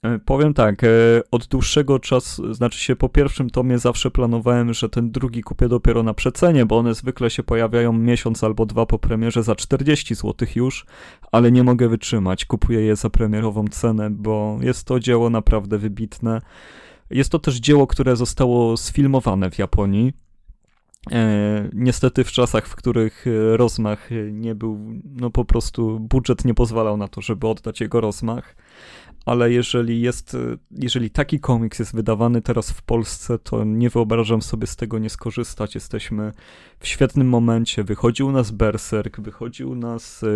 E, 0.03 0.19
powiem 0.19 0.53
tak, 0.53 0.83
e, 0.83 0.87
od 1.31 1.47
dłuższego 1.47 1.99
czasu, 1.99 2.53
znaczy 2.53 2.79
się 2.79 2.95
po 2.95 3.09
pierwszym 3.09 3.49
tomie 3.49 3.79
zawsze 3.79 4.11
planowałem, 4.11 4.73
że 4.73 4.89
ten 4.89 5.11
drugi 5.11 5.41
kupię 5.41 5.67
dopiero 5.67 6.03
na 6.03 6.13
przecenie, 6.13 6.65
bo 6.65 6.77
one 6.77 6.93
zwykle 6.93 7.29
się 7.29 7.43
pojawiają 7.43 7.93
miesiąc 7.93 8.43
albo 8.43 8.65
dwa 8.65 8.85
po 8.85 8.99
premierze 8.99 9.43
za 9.43 9.55
40 9.55 10.15
zł 10.15 10.47
już, 10.55 10.85
ale 11.31 11.51
nie 11.51 11.63
mogę 11.63 11.89
wytrzymać, 11.89 12.45
kupuję 12.45 12.81
je 12.81 12.95
za 12.95 13.09
premierową 13.09 13.67
cenę, 13.67 14.09
bo 14.09 14.57
jest 14.61 14.87
to 14.87 14.99
dzieło 14.99 15.29
naprawdę 15.29 15.77
wybitne. 15.77 16.41
Jest 17.09 17.29
to 17.29 17.39
też 17.39 17.55
dzieło, 17.55 17.87
które 17.87 18.15
zostało 18.15 18.77
sfilmowane 18.77 19.51
w 19.51 19.59
Japonii. 19.59 20.13
E, 21.11 21.69
niestety 21.73 22.23
w 22.23 22.31
czasach, 22.31 22.67
w 22.67 22.75
których 22.75 23.25
rozmach 23.55 24.09
nie 24.31 24.55
był, 24.55 24.79
no 25.05 25.29
po 25.29 25.45
prostu 25.45 25.99
budżet 25.99 26.45
nie 26.45 26.53
pozwalał 26.53 26.97
na 26.97 27.07
to, 27.07 27.21
żeby 27.21 27.47
oddać 27.47 27.81
jego 27.81 28.01
rozmach 28.01 28.55
ale 29.25 29.51
jeżeli 29.51 30.01
jest, 30.01 30.37
jeżeli 30.71 31.09
taki 31.09 31.39
komiks 31.39 31.79
jest 31.79 31.95
wydawany 31.95 32.41
teraz 32.41 32.71
w 32.71 32.81
Polsce, 32.81 33.39
to 33.39 33.63
nie 33.63 33.89
wyobrażam 33.89 34.41
sobie 34.41 34.67
z 34.67 34.75
tego 34.75 34.99
nie 34.99 35.09
skorzystać. 35.09 35.75
Jesteśmy 35.75 36.31
w 36.79 36.87
świetnym 36.87 37.29
momencie. 37.29 37.83
Wychodził 37.83 38.31
nas 38.31 38.51
Berserk, 38.51 39.19
wychodził 39.19 39.75
nas 39.75 40.23
e, 40.23 40.27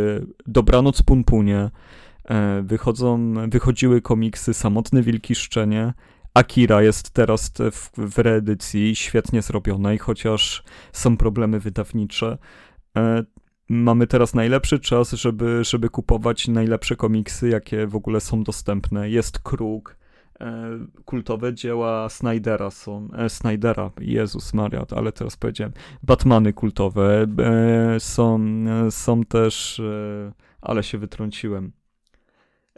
Dobranoc 0.48 1.02
Punpunie, 1.02 1.70
e, 2.26 2.62
wychodzą, 2.66 3.34
wychodziły 3.50 4.02
komiksy 4.02 4.54
Samotny 4.54 5.04
Wilki 5.04 5.36
Szczenie, 5.36 5.94
Akira 6.34 6.82
jest 6.82 7.10
teraz 7.10 7.52
w, 7.72 7.90
w 7.98 8.18
reedycji, 8.18 8.96
świetnie 8.96 9.42
zrobionej, 9.42 9.98
chociaż 9.98 10.64
są 10.94 11.18
problemy 11.18 11.60
wydawnicze. 11.60 12.38
Mamy 13.70 14.08
teraz 14.08 14.34
najlepszy 14.34 14.80
czas, 14.80 15.12
żeby, 15.12 15.64
żeby 15.64 15.90
kupować 15.90 16.48
najlepsze 16.48 16.96
komiksy, 16.96 17.50
jakie 17.50 17.88
w 17.88 17.96
ogóle 17.96 18.22
są 18.22 18.44
dostępne. 18.44 19.10
Jest 19.10 19.40
Kruk, 19.40 19.98
e, 20.40 20.80
kultowe 21.06 21.54
dzieła 21.54 22.10
Snydera 22.10 22.72
są, 22.72 23.10
e, 23.14 23.30
Snydera, 23.30 23.92
Jezus 24.00 24.54
Maria, 24.54 24.86
ale 24.96 25.12
teraz 25.12 25.38
powiedziałem, 25.38 25.74
Batmany 26.04 26.54
kultowe, 26.54 27.26
e, 27.40 28.00
są, 28.00 28.40
e, 28.88 28.92
są 28.92 29.24
też, 29.24 29.80
e, 29.80 30.32
ale 30.62 30.84
się 30.84 30.98
wytrąciłem. 30.98 31.72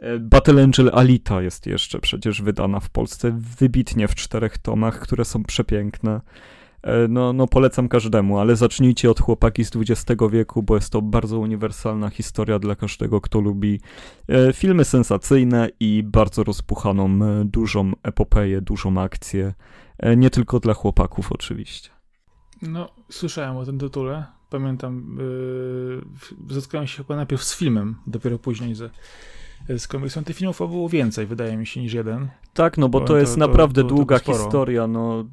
E, 0.00 0.18
Battle 0.18 0.62
Angel 0.62 0.90
Alita 0.92 1.42
jest 1.42 1.66
jeszcze 1.66 1.98
przecież 1.98 2.42
wydana 2.42 2.80
w 2.80 2.90
Polsce 2.90 3.38
wybitnie 3.58 4.08
w 4.08 4.14
czterech 4.14 4.58
tomach, 4.58 5.00
które 5.00 5.24
są 5.24 5.44
przepiękne. 5.44 6.20
E, 6.82 7.08
no, 7.08 7.32
no 7.32 7.46
polecam 7.46 7.88
każdemu, 7.88 8.38
ale 8.38 8.56
zacznijcie 8.56 9.10
od 9.10 9.20
chłopaki 9.20 9.64
z 9.64 9.70
XX 9.76 10.22
wieku, 10.30 10.62
bo 10.62 10.74
jest 10.74 10.92
to 10.92 11.02
bardzo 11.02 11.38
uniwersalna 11.38 12.10
historia 12.10 12.58
dla 12.58 12.74
każdego, 12.74 13.20
kto 13.20 13.40
lubi 13.40 13.80
e, 14.28 14.52
filmy 14.52 14.84
sensacyjne 14.84 15.68
i 15.80 16.02
bardzo 16.06 16.44
rozpuchaną, 16.44 17.06
e, 17.06 17.44
dużą 17.44 17.92
epopeję, 18.02 18.60
dużą 18.60 19.00
akcję. 19.00 19.54
Nie 20.16 20.30
tylko 20.30 20.60
dla 20.60 20.74
chłopaków 20.74 21.32
oczywiście. 21.32 21.90
No, 22.62 22.88
słyszałem 23.10 23.56
o 23.56 23.64
tym 23.64 23.78
tytule. 23.78 24.24
Pamiętam, 24.50 25.18
yy, 26.48 26.86
się 26.86 26.96
chyba 26.96 27.16
najpierw 27.16 27.44
z 27.44 27.56
filmem, 27.56 27.96
dopiero 28.06 28.38
później 28.38 28.74
ze 28.74 28.90
z 29.78 29.88
komiksem. 29.88 30.24
Tych 30.24 30.36
filmów 30.36 30.58
było 30.58 30.88
więcej, 30.88 31.26
wydaje 31.26 31.56
mi 31.56 31.66
się, 31.66 31.80
niż 31.80 31.92
jeden. 31.92 32.28
Tak, 32.54 32.78
no 32.78 32.88
bo 32.88 33.00
to, 33.00 33.06
to 33.06 33.16
jest 33.16 33.34
to, 33.34 33.38
naprawdę 33.38 33.82
to, 33.82 33.88
długa 33.88 34.18
historia. 34.18 34.86
No, 34.86 35.24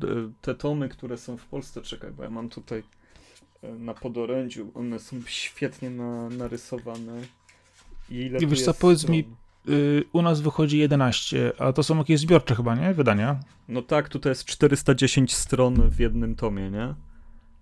te 0.41 0.55
tomy, 0.55 0.89
które 0.89 1.17
są 1.17 1.37
w 1.37 1.45
Polsce, 1.45 1.81
czekaj, 1.81 2.11
bo 2.11 2.23
ja 2.23 2.29
mam 2.29 2.49
tutaj 2.49 2.83
e, 3.63 3.71
na 3.71 3.93
podorędziu, 3.93 4.71
one 4.73 4.99
są 4.99 5.15
świetnie 5.25 5.89
na, 5.89 6.29
narysowane. 6.29 7.21
I 8.09 8.15
ile 8.15 8.39
I 8.39 8.47
wiesz 8.47 8.61
co, 8.61 8.73
powiedz 8.73 9.09
mi, 9.09 9.25
y, 9.69 10.03
u 10.13 10.21
nas 10.21 10.41
wychodzi 10.41 10.77
11, 10.77 11.51
a 11.59 11.73
to 11.73 11.83
są 11.83 11.97
jakieś 11.97 12.19
zbiorcze 12.19 12.55
chyba, 12.55 12.75
nie? 12.75 12.93
Wydania? 12.93 13.39
No 13.67 13.81
tak, 13.81 14.09
tutaj 14.09 14.31
jest 14.31 14.45
410 14.45 15.35
stron 15.35 15.89
w 15.89 15.99
jednym 15.99 16.35
tomie, 16.35 16.71
nie? 16.71 16.93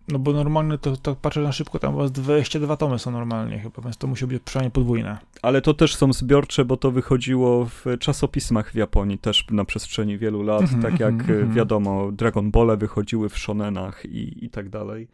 No 0.08 0.20
bo 0.20 0.34
normalnie 0.34 0.78
to 0.78 0.98
tak 0.98 1.16
patrzę 1.16 1.42
na 1.42 1.52
szybko, 1.52 1.80
tam 1.80 1.96
was 1.96 2.12
22 2.12 2.78
tomy 2.78 3.00
są 3.00 3.12
normalnie 3.12 3.60
chyba, 3.60 3.82
więc 3.82 3.98
to 3.98 4.08
musi 4.08 4.28
być 4.28 4.44
przynajmniej 4.44 4.72
podwójne. 4.72 5.18
Ale 5.42 5.62
to 5.62 5.74
też 5.74 5.96
są 5.96 6.14
zbiorcze, 6.14 6.66
bo 6.66 6.78
to 6.78 6.92
wychodziło 6.92 7.66
w 7.66 7.86
czasopismach 8.00 8.72
w 8.72 8.76
Japonii 8.76 9.18
też 9.18 9.46
na 9.52 9.66
przestrzeni 9.66 10.18
wielu 10.18 10.44
lat, 10.44 10.62
mm 10.62 10.76
-hmm, 10.76 10.82
tak 10.82 11.00
jak 11.00 11.14
mm 11.14 11.28
-hmm. 11.28 11.54
wiadomo, 11.54 12.12
Dragon 12.12 12.52
Ball 12.52 12.78
wychodziły 12.78 13.30
w 13.30 13.38
shonenach 13.38 14.06
i, 14.06 14.46
i 14.46 14.50
tak 14.50 14.70
dalej. 14.70 15.08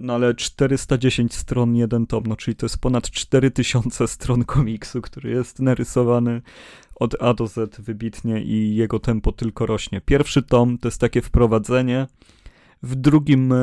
No 0.00 0.14
ale 0.14 0.34
410 0.34 1.34
stron, 1.34 1.76
jeden 1.76 2.06
tom, 2.06 2.24
no 2.26 2.36
czyli 2.36 2.56
to 2.56 2.66
jest 2.66 2.80
ponad 2.80 3.10
4000 3.10 4.08
stron 4.08 4.44
komiksu, 4.44 5.02
który 5.02 5.30
jest 5.30 5.60
narysowany 5.60 6.42
od 6.94 7.22
A 7.22 7.34
do 7.34 7.46
Z 7.46 7.80
wybitnie 7.80 8.42
i 8.42 8.76
jego 8.76 8.98
tempo 8.98 9.32
tylko 9.32 9.66
rośnie. 9.66 10.00
Pierwszy 10.00 10.42
tom 10.42 10.78
to 10.78 10.88
jest 10.88 11.00
takie 11.00 11.22
wprowadzenie, 11.22 12.06
w 12.82 12.94
drugim, 12.94 13.52
e, 13.52 13.56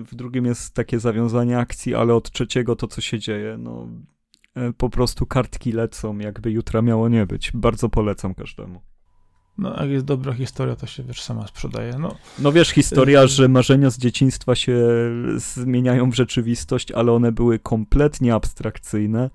w 0.00 0.08
drugim 0.12 0.46
jest 0.46 0.74
takie 0.74 1.00
zawiązanie 1.00 1.58
akcji, 1.58 1.94
ale 1.94 2.14
od 2.14 2.30
trzeciego 2.30 2.76
to, 2.76 2.88
co 2.88 3.00
się 3.00 3.18
dzieje, 3.18 3.56
no 3.58 3.88
e, 4.54 4.72
po 4.72 4.90
prostu 4.90 5.26
kartki 5.26 5.72
lecą, 5.72 6.18
jakby 6.18 6.50
jutra 6.50 6.82
miało 6.82 7.08
nie 7.08 7.26
być. 7.26 7.52
Bardzo 7.54 7.88
polecam 7.88 8.34
każdemu. 8.34 8.80
No, 9.58 9.80
jak 9.80 9.90
jest 9.90 10.04
dobra 10.04 10.32
historia, 10.32 10.76
to 10.76 10.86
się 10.86 11.02
wiesz, 11.02 11.22
sama 11.22 11.46
sprzedaje. 11.46 11.98
No, 11.98 12.16
no 12.38 12.52
wiesz, 12.52 12.68
historia, 12.68 13.22
y, 13.22 13.28
że 13.28 13.48
marzenia 13.48 13.90
z 13.90 13.98
dzieciństwa 13.98 14.54
się 14.54 14.78
zmieniają 15.36 16.10
w 16.10 16.14
rzeczywistość, 16.14 16.92
ale 16.92 17.12
one 17.12 17.32
były 17.32 17.58
kompletnie 17.58 18.34
abstrakcyjne, 18.34 19.30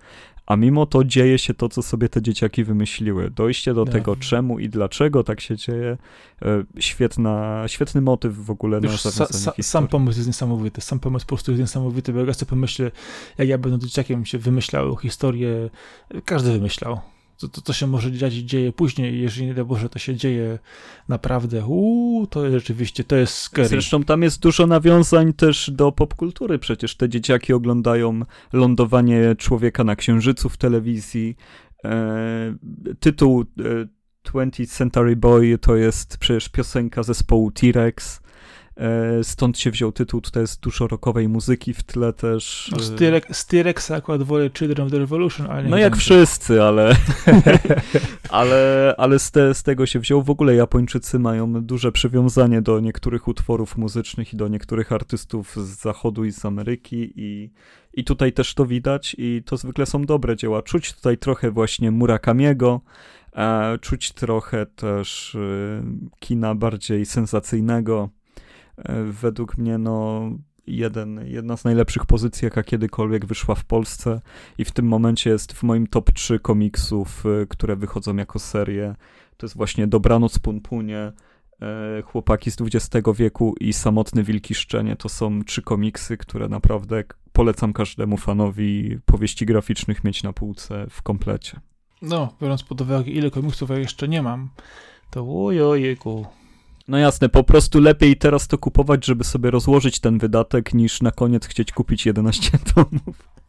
a 0.50 0.56
mimo 0.56 0.86
to 0.86 1.04
dzieje 1.04 1.38
się 1.40 1.54
to, 1.54 1.70
co 1.70 1.82
sobie 1.82 2.10
te 2.10 2.22
dzieciaki 2.22 2.64
wymyśliły. 2.64 3.30
Dojście 3.30 3.74
do 3.74 3.86
tego, 3.86 4.16
czemu 4.16 4.60
i 4.60 4.70
dlaczego 4.70 5.24
tak 5.24 5.42
się 5.42 5.56
dzieje, 5.56 5.98
e, 6.42 6.64
świetna, 6.80 7.64
świetny 7.68 8.02
motyw 8.02 8.46
w 8.46 8.52
ogóle 8.52 8.82
Wiesz, 8.82 9.06
na 9.06 9.12
sa, 9.12 9.26
sa, 9.26 9.64
Sam 9.64 9.88
pomysł 9.88 10.20
jest 10.20 10.28
niesamowity, 10.28 10.82
sam 10.82 11.00
pomysł 11.00 11.26
po 11.26 11.36
prostu 11.36 11.52
jest 11.52 11.62
niesamowity, 11.62 12.14
bo 12.14 12.20
jak 12.20 12.28
ja 12.28 12.34
sobie 12.34 12.50
pomyślę, 12.50 12.92
jak 13.38 13.48
ja 13.48 13.58
będę 13.58 13.80
dzieciakiem 13.80 14.26
się 14.26 14.38
wymyślał 14.38 14.98
historię, 14.98 15.70
każdy 16.26 16.52
wymyślał 16.52 17.00
to, 17.40 17.48
to, 17.48 17.62
to 17.62 17.74
się 17.74 17.88
może 17.88 18.12
dziać 18.12 18.34
dzieje 18.34 18.74
później, 18.74 19.22
jeżeli 19.22 19.48
nie 19.48 19.54
daj 19.54 19.66
Boże, 19.66 19.90
to 19.90 20.00
się 20.00 20.16
dzieje 20.16 20.60
naprawdę, 21.08 21.66
uuu, 21.66 22.28
to 22.28 22.52
rzeczywiście, 22.52 23.04
to 23.04 23.16
jest 23.16 23.34
scary. 23.34 23.68
Zresztą 23.68 24.04
tam 24.04 24.24
jest 24.24 24.40
dużo 24.40 24.68
nawiązań 24.68 25.34
też 25.34 25.72
do 25.74 25.92
popkultury, 25.92 26.60
przecież 26.60 26.96
te 26.96 27.10
dzieciaki 27.10 27.54
oglądają 27.54 28.20
lądowanie 28.54 29.36
człowieka 29.38 29.84
na 29.84 29.96
księżycu 29.96 30.50
w 30.50 30.58
telewizji, 30.58 31.36
e, 31.86 32.56
tytuł 33.00 33.42
e, 33.42 33.46
20th 34.32 34.78
Century 34.78 35.16
Boy 35.16 35.58
to 35.58 35.76
jest 35.76 36.18
przecież 36.18 36.50
piosenka 36.50 37.04
zespołu 37.04 37.52
T-Rex, 37.52 38.19
stąd 39.24 39.60
się 39.60 39.72
wziął 39.72 39.92
tytuł, 39.92 40.22
tutaj 40.22 40.44
jest 40.44 40.62
dużo 40.62 40.88
rockowej 40.88 41.30
muzyki 41.30 41.74
w 41.74 41.84
tle 41.84 42.14
też. 42.14 42.72
No, 42.72 42.80
z 43.32 43.46
T-Rexa 43.46 43.92
akurat 43.92 44.24
wolę 44.24 44.50
Children 44.58 44.86
of 44.86 44.92
the 44.92 45.00
Revolution, 45.00 45.48
ale 45.52 45.70
No 45.70 45.78
jak 45.78 45.98
wszyscy, 45.98 46.64
ale 46.64 46.96
ale, 48.30 48.94
ale 48.98 49.20
z, 49.20 49.32
te, 49.32 49.54
z 49.54 49.64
tego 49.64 49.86
się 49.86 50.00
wziął. 50.00 50.24
W 50.24 50.30
ogóle 50.30 50.56
Japończycy 50.56 51.20
mają 51.20 51.54
duże 51.54 51.92
przywiązanie 51.92 52.62
do 52.62 52.80
niektórych 52.80 53.28
utworów 53.28 53.78
muzycznych 53.78 54.34
i 54.34 54.38
do 54.38 54.48
niektórych 54.48 54.92
artystów 54.92 55.56
z 55.56 55.82
zachodu 55.82 56.26
i 56.26 56.32
z 56.32 56.46
Ameryki 56.46 57.14
i, 57.16 57.52
i 57.94 58.04
tutaj 58.04 58.34
też 58.34 58.54
to 58.54 58.66
widać 58.66 59.16
i 59.18 59.44
to 59.46 59.58
zwykle 59.58 59.86
są 59.86 60.06
dobre 60.06 60.36
dzieła. 60.36 60.62
Czuć 60.62 60.94
tutaj 60.94 61.18
trochę 61.18 61.52
właśnie 61.52 61.92
Murakamiego, 61.92 62.82
e, 63.36 63.78
czuć 63.82 64.12
trochę 64.12 64.66
też 64.66 65.36
e, 65.36 65.84
kina 66.20 66.56
bardziej 66.56 67.06
sensacyjnego, 67.06 68.10
E, 68.10 68.19
według 69.12 69.58
mnie 69.58 69.78
no 69.78 70.22
jeden, 70.70 71.22
jedna 71.26 71.58
z 71.58 71.64
najlepszych 71.64 72.06
pozycji, 72.06 72.46
jaka 72.46 72.64
kiedykolwiek 72.64 73.26
wyszła 73.26 73.56
w 73.56 73.66
Polsce 73.66 74.22
i 74.58 74.66
w 74.66 74.72
tym 74.72 74.86
momencie 74.86 75.30
jest 75.30 75.54
w 75.54 75.64
moim 75.64 75.88
top 75.88 76.12
3 76.12 76.40
komiksów, 76.40 77.24
e, 77.26 77.46
które 77.46 77.76
wychodzą 77.76 78.16
jako 78.16 78.40
serie. 78.40 78.96
To 79.38 79.46
jest 79.46 79.58
właśnie 79.58 79.88
Dobranoc 79.88 80.40
Punpunie, 80.40 81.12
e, 81.62 82.02
Chłopaki 82.02 82.52
z 82.52 82.58
XX 82.62 83.08
wieku 83.16 83.56
i 83.60 83.74
Samotny 83.74 84.24
Wilki 84.24 84.56
Szczenie. 84.56 84.96
To 84.96 85.10
są 85.10 85.44
trzy 85.44 85.62
komiksy, 85.62 86.18
które 86.18 86.50
naprawdę 86.50 87.04
polecam 87.34 87.74
każdemu 87.74 88.18
fanowi 88.18 88.98
powieści 89.06 89.46
graficznych 89.46 90.04
mieć 90.04 90.24
na 90.24 90.34
półce 90.34 90.88
w 90.90 91.02
komplecie. 91.02 91.60
No, 92.02 92.34
biorąc 92.42 92.64
pod 92.64 92.82
uwagę 92.82 93.12
ile 93.12 93.32
komiksów 93.32 93.70
ja 93.70 93.78
jeszcze 93.78 94.08
nie 94.08 94.22
mam, 94.22 94.50
to 95.10 95.46
ojojejku, 95.46 96.26
no 96.90 96.98
jasne, 96.98 97.30
po 97.30 97.44
prostu 97.44 97.80
lepiej 97.82 98.18
teraz 98.18 98.48
to 98.48 98.58
kupować, 98.58 99.06
żeby 99.06 99.24
sobie 99.24 99.52
rozłożyć 99.52 100.00
ten 100.00 100.18
wydatek, 100.18 100.74
niż 100.74 101.02
na 101.02 101.12
koniec 101.12 101.46
chcieć 101.48 101.72
kupić 101.72 102.06
11 102.06 102.58
tomów. 102.76 103.30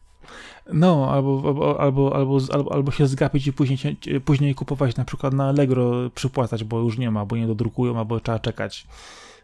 No, 0.73 1.11
albo, 1.11 1.43
albo, 1.79 1.79
albo, 1.81 2.15
albo, 2.53 2.73
albo 2.73 2.91
się 2.91 3.07
zgapić 3.07 3.47
i 3.47 3.53
później, 3.53 3.97
później 4.25 4.55
kupować 4.55 4.95
na 4.95 5.05
przykład 5.05 5.33
na 5.33 5.47
Allegro, 5.47 6.09
przypłacać, 6.15 6.63
bo 6.63 6.79
już 6.79 6.97
nie 6.97 7.11
ma, 7.11 7.25
bo 7.25 7.35
nie 7.35 7.47
dodrukują, 7.47 7.97
albo 7.99 8.19
trzeba 8.19 8.39
czekać. 8.39 8.87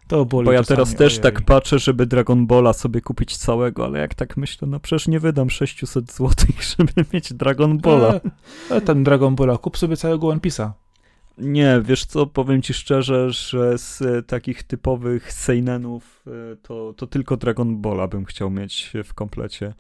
To 0.08 0.26
boli 0.26 0.46
Bo 0.46 0.52
ja 0.52 0.64
teraz 0.64 0.96
też 0.96 1.14
ojej. 1.14 1.24
tak 1.24 1.42
patrzę, 1.42 1.80
żeby 1.80 2.06
Dragon 2.06 2.48
Balla 2.48 2.74
sobie 2.74 3.02
kupić 3.02 3.38
całego, 3.38 3.86
ale 3.86 4.00
jak 4.00 4.16
tak 4.16 4.38
myślę, 4.38 4.68
no 4.68 4.80
przecież 4.80 5.08
nie 5.08 5.20
wydam 5.20 5.50
600 5.50 6.12
zł, 6.12 6.32
żeby 6.78 7.06
mieć 7.14 7.34
Dragon 7.34 7.78
Balla. 7.78 8.20
E, 8.70 8.82
ten 8.82 9.04
Dragon 9.04 9.36
Balla, 9.36 9.58
kup 9.58 9.78
sobie 9.78 9.98
całego 9.98 10.28
One 10.28 10.40
Piece'a. 10.40 10.72
Nie, 11.38 11.82
wiesz 11.84 12.06
co, 12.06 12.26
powiem 12.26 12.62
ci 12.62 12.74
szczerze, 12.74 13.32
że 13.32 13.78
z 13.78 14.02
e, 14.02 14.24
takich 14.24 14.64
typowych 14.64 15.34
seinenów 15.34 16.24
e, 16.28 16.56
to, 16.56 16.94
to 16.94 17.08
tylko 17.08 17.38
Dragon 17.38 17.82
Balla 17.82 18.08
bym 18.08 18.26
chciał 18.26 18.50
mieć 18.50 18.94
w 19.04 19.14
komplecie. 19.14 19.74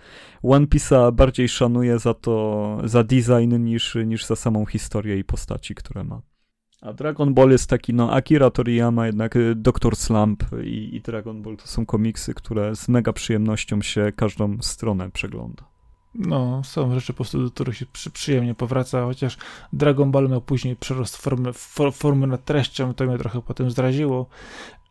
One 0.44 0.66
Piece'a 0.66 1.12
bardziej 1.12 1.50
szanuję 1.50 2.00
za 2.00 2.14
to, 2.14 2.78
za 2.84 3.04
design 3.04 3.64
niż, 3.64 3.98
niż 4.06 4.26
za 4.26 4.36
samą 4.36 4.66
historię 4.66 5.18
i 5.18 5.24
postaci, 5.24 5.76
które 5.76 6.04
ma. 6.04 6.22
A 6.82 6.94
Dragon 6.94 7.34
Ball 7.34 7.52
jest 7.52 7.70
taki, 7.70 7.94
no 7.94 8.12
Akira 8.12 8.50
Toriyama, 8.50 9.06
jednak 9.06 9.36
e, 9.36 9.56
Doktor 9.56 9.96
Slump 9.96 10.44
i, 10.64 10.96
i 10.96 11.02
Dragon 11.02 11.42
Ball 11.42 11.58
to 11.58 11.68
są 11.68 11.86
komiksy, 11.86 12.34
które 12.34 12.76
z 12.76 12.90
mega 12.90 13.14
przyjemnością 13.14 13.82
się 13.82 14.12
każdą 14.16 14.58
stronę 14.62 15.12
przegląda. 15.12 15.77
No, 16.18 16.62
są 16.64 16.94
rzeczy 16.94 17.14
po 17.14 17.18
prostu, 17.18 17.44
do 17.44 17.52
których 17.52 17.78
się 17.78 17.86
przy, 17.94 18.10
przyjemnie 18.12 18.56
powraca, 18.56 19.06
chociaż 19.06 19.38
Dragon 19.74 20.12
Ball 20.12 20.30
miał 20.30 20.42
później 20.42 20.76
przerost 20.76 21.18
formy, 21.18 21.54
for, 21.54 21.94
formy 21.94 22.28
nad 22.28 22.46
treścią, 22.46 22.94
to 22.94 23.06
mnie 23.06 23.18
trochę 23.18 23.42
potem 23.42 23.72
zdradziło, 23.72 24.26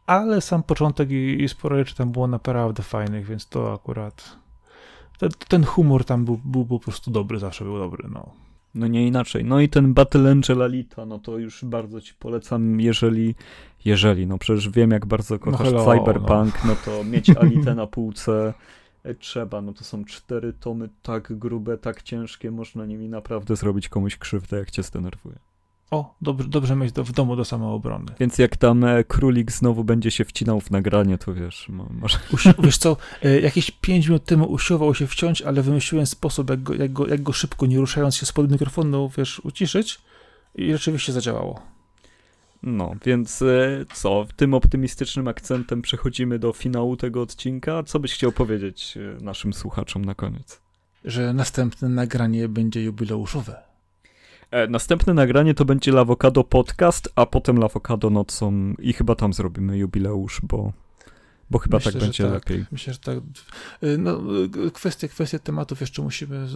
ale 0.07 0.41
sam 0.41 0.63
początek 0.63 1.11
i, 1.11 1.43
i 1.43 1.49
sporo 1.49 1.77
rzeczy 1.77 1.95
tam 1.95 2.13
było 2.13 2.27
naprawdę 2.27 2.83
fajnych, 2.83 3.27
więc 3.27 3.49
to 3.49 3.73
akurat 3.73 4.37
ten, 5.19 5.31
ten 5.49 5.65
humor 5.65 6.05
tam 6.05 6.25
był, 6.25 6.41
był 6.45 6.65
po 6.65 6.79
prostu 6.79 7.11
dobry, 7.11 7.39
zawsze 7.39 7.65
był 7.65 7.79
dobry, 7.79 8.09
no. 8.13 8.31
No 8.75 8.87
nie 8.87 9.07
inaczej. 9.07 9.45
No 9.45 9.61
i 9.61 9.69
ten 9.69 9.95
Battle 9.95 10.31
Angel 10.31 10.63
Alita, 10.63 11.07
no 11.07 11.19
to 11.19 11.39
już 11.39 11.65
bardzo 11.65 12.01
ci 12.01 12.15
polecam, 12.15 12.81
jeżeli, 12.81 13.35
jeżeli, 13.85 14.27
no 14.27 14.39
przecież 14.39 14.69
wiem 14.69 14.91
jak 14.91 15.07
bardzo 15.07 15.39
kochasz 15.39 15.73
no 15.73 15.85
hello, 15.85 15.99
Cyberpunk, 15.99 16.65
no. 16.65 16.71
no 16.71 16.77
to 16.85 17.05
mieć 17.05 17.31
Alitę 17.31 17.75
na 17.75 17.87
półce 17.87 18.55
trzeba. 19.15 19.63
No 19.63 19.73
to 19.73 19.85
są 19.85 20.05
cztery 20.05 20.53
tomy 20.53 20.89
tak 21.03 21.39
grube, 21.39 21.79
tak 21.79 22.03
ciężkie, 22.03 22.51
można 22.51 22.87
nimi 22.87 23.09
naprawdę 23.09 23.57
zrobić 23.57 23.89
komuś 23.89 24.17
krzywdę, 24.17 24.59
jak 24.59 24.71
cię 24.71 24.83
zdenerwuje. 24.83 25.39
O, 25.91 26.15
dobrze, 26.23 26.49
dobrze 26.49 26.77
mieć 26.77 26.93
do, 26.93 27.05
w 27.05 27.13
domu 27.13 27.37
do 27.37 27.45
samoobrony. 27.45 28.07
Więc 28.21 28.39
jak 28.39 28.57
tam 28.57 28.85
e, 28.85 29.05
królik 29.05 29.53
znowu 29.53 29.85
będzie 29.85 30.11
się 30.11 30.25
wcinał 30.25 30.61
w 30.61 30.71
nagranie, 30.71 31.19
to 31.19 31.35
wiesz, 31.35 31.69
może... 31.91 32.19
Usi 32.33 32.49
wiesz 32.59 32.79
co, 32.79 32.97
e, 33.23 33.41
jakieś 33.41 33.71
pięć 33.71 34.07
minut 34.07 34.25
temu 34.25 34.45
usiłował 34.45 34.95
się 34.95 35.07
wciąć, 35.07 35.43
ale 35.43 35.63
wymyśliłem 35.63 36.07
sposób, 36.07 36.51
jak 36.51 36.63
go, 36.63 36.75
jak 36.75 36.93
go, 36.93 37.07
jak 37.07 37.23
go 37.23 37.33
szybko, 37.33 37.67
nie 37.67 37.79
ruszając 37.79 38.17
się 38.17 38.27
spod 38.27 38.51
mikrofonu, 38.53 39.11
wiesz, 39.17 39.41
uciszyć 39.41 40.01
i 40.55 40.73
rzeczywiście 40.73 41.13
zadziałało. 41.13 41.76
No, 42.67 42.95
więc 43.05 43.43
e, 43.43 43.85
co, 43.95 44.27
tym 44.37 44.55
optymistycznym 44.55 45.29
akcentem 45.29 45.83
przechodzimy 45.83 46.39
do 46.39 46.53
finału 46.53 46.97
tego 46.97 47.23
odcinka. 47.23 47.83
Co 47.83 48.01
byś 48.01 48.15
chciał 48.15 48.33
powiedzieć 48.33 48.97
e, 48.97 49.25
naszym 49.25 49.53
słuchaczom 49.53 50.05
na 50.05 50.15
koniec? 50.15 50.61
Że 51.05 51.33
następne 51.33 51.89
nagranie 51.89 52.49
będzie 52.49 52.83
jubileuszowe. 52.83 53.63
E, 54.51 54.67
następne 54.67 55.15
nagranie 55.15 55.55
to 55.55 55.65
będzie 55.65 55.93
Lawokado 55.93 56.45
Podcast, 56.45 57.13
a 57.15 57.27
potem 57.27 57.59
Lawokado 57.59 58.11
Nocą 58.11 58.75
i 58.79 58.93
chyba 58.93 59.15
tam 59.15 59.33
zrobimy 59.33 59.79
jubileusz, 59.79 60.41
bo, 60.43 60.73
bo 61.51 61.59
chyba 61.59 61.77
Myślę, 61.77 61.93
tak 61.93 62.01
będzie 62.01 62.25
tak. 62.25 62.33
lepiej. 62.33 62.65
Myślę, 62.73 62.93
że 62.93 62.99
tak. 62.99 63.19
No, 63.99 64.21
kwestie, 64.73 65.09
kwestie 65.09 65.39
tematów 65.39 65.81
jeszcze 65.81 66.03
musimy 66.03 66.47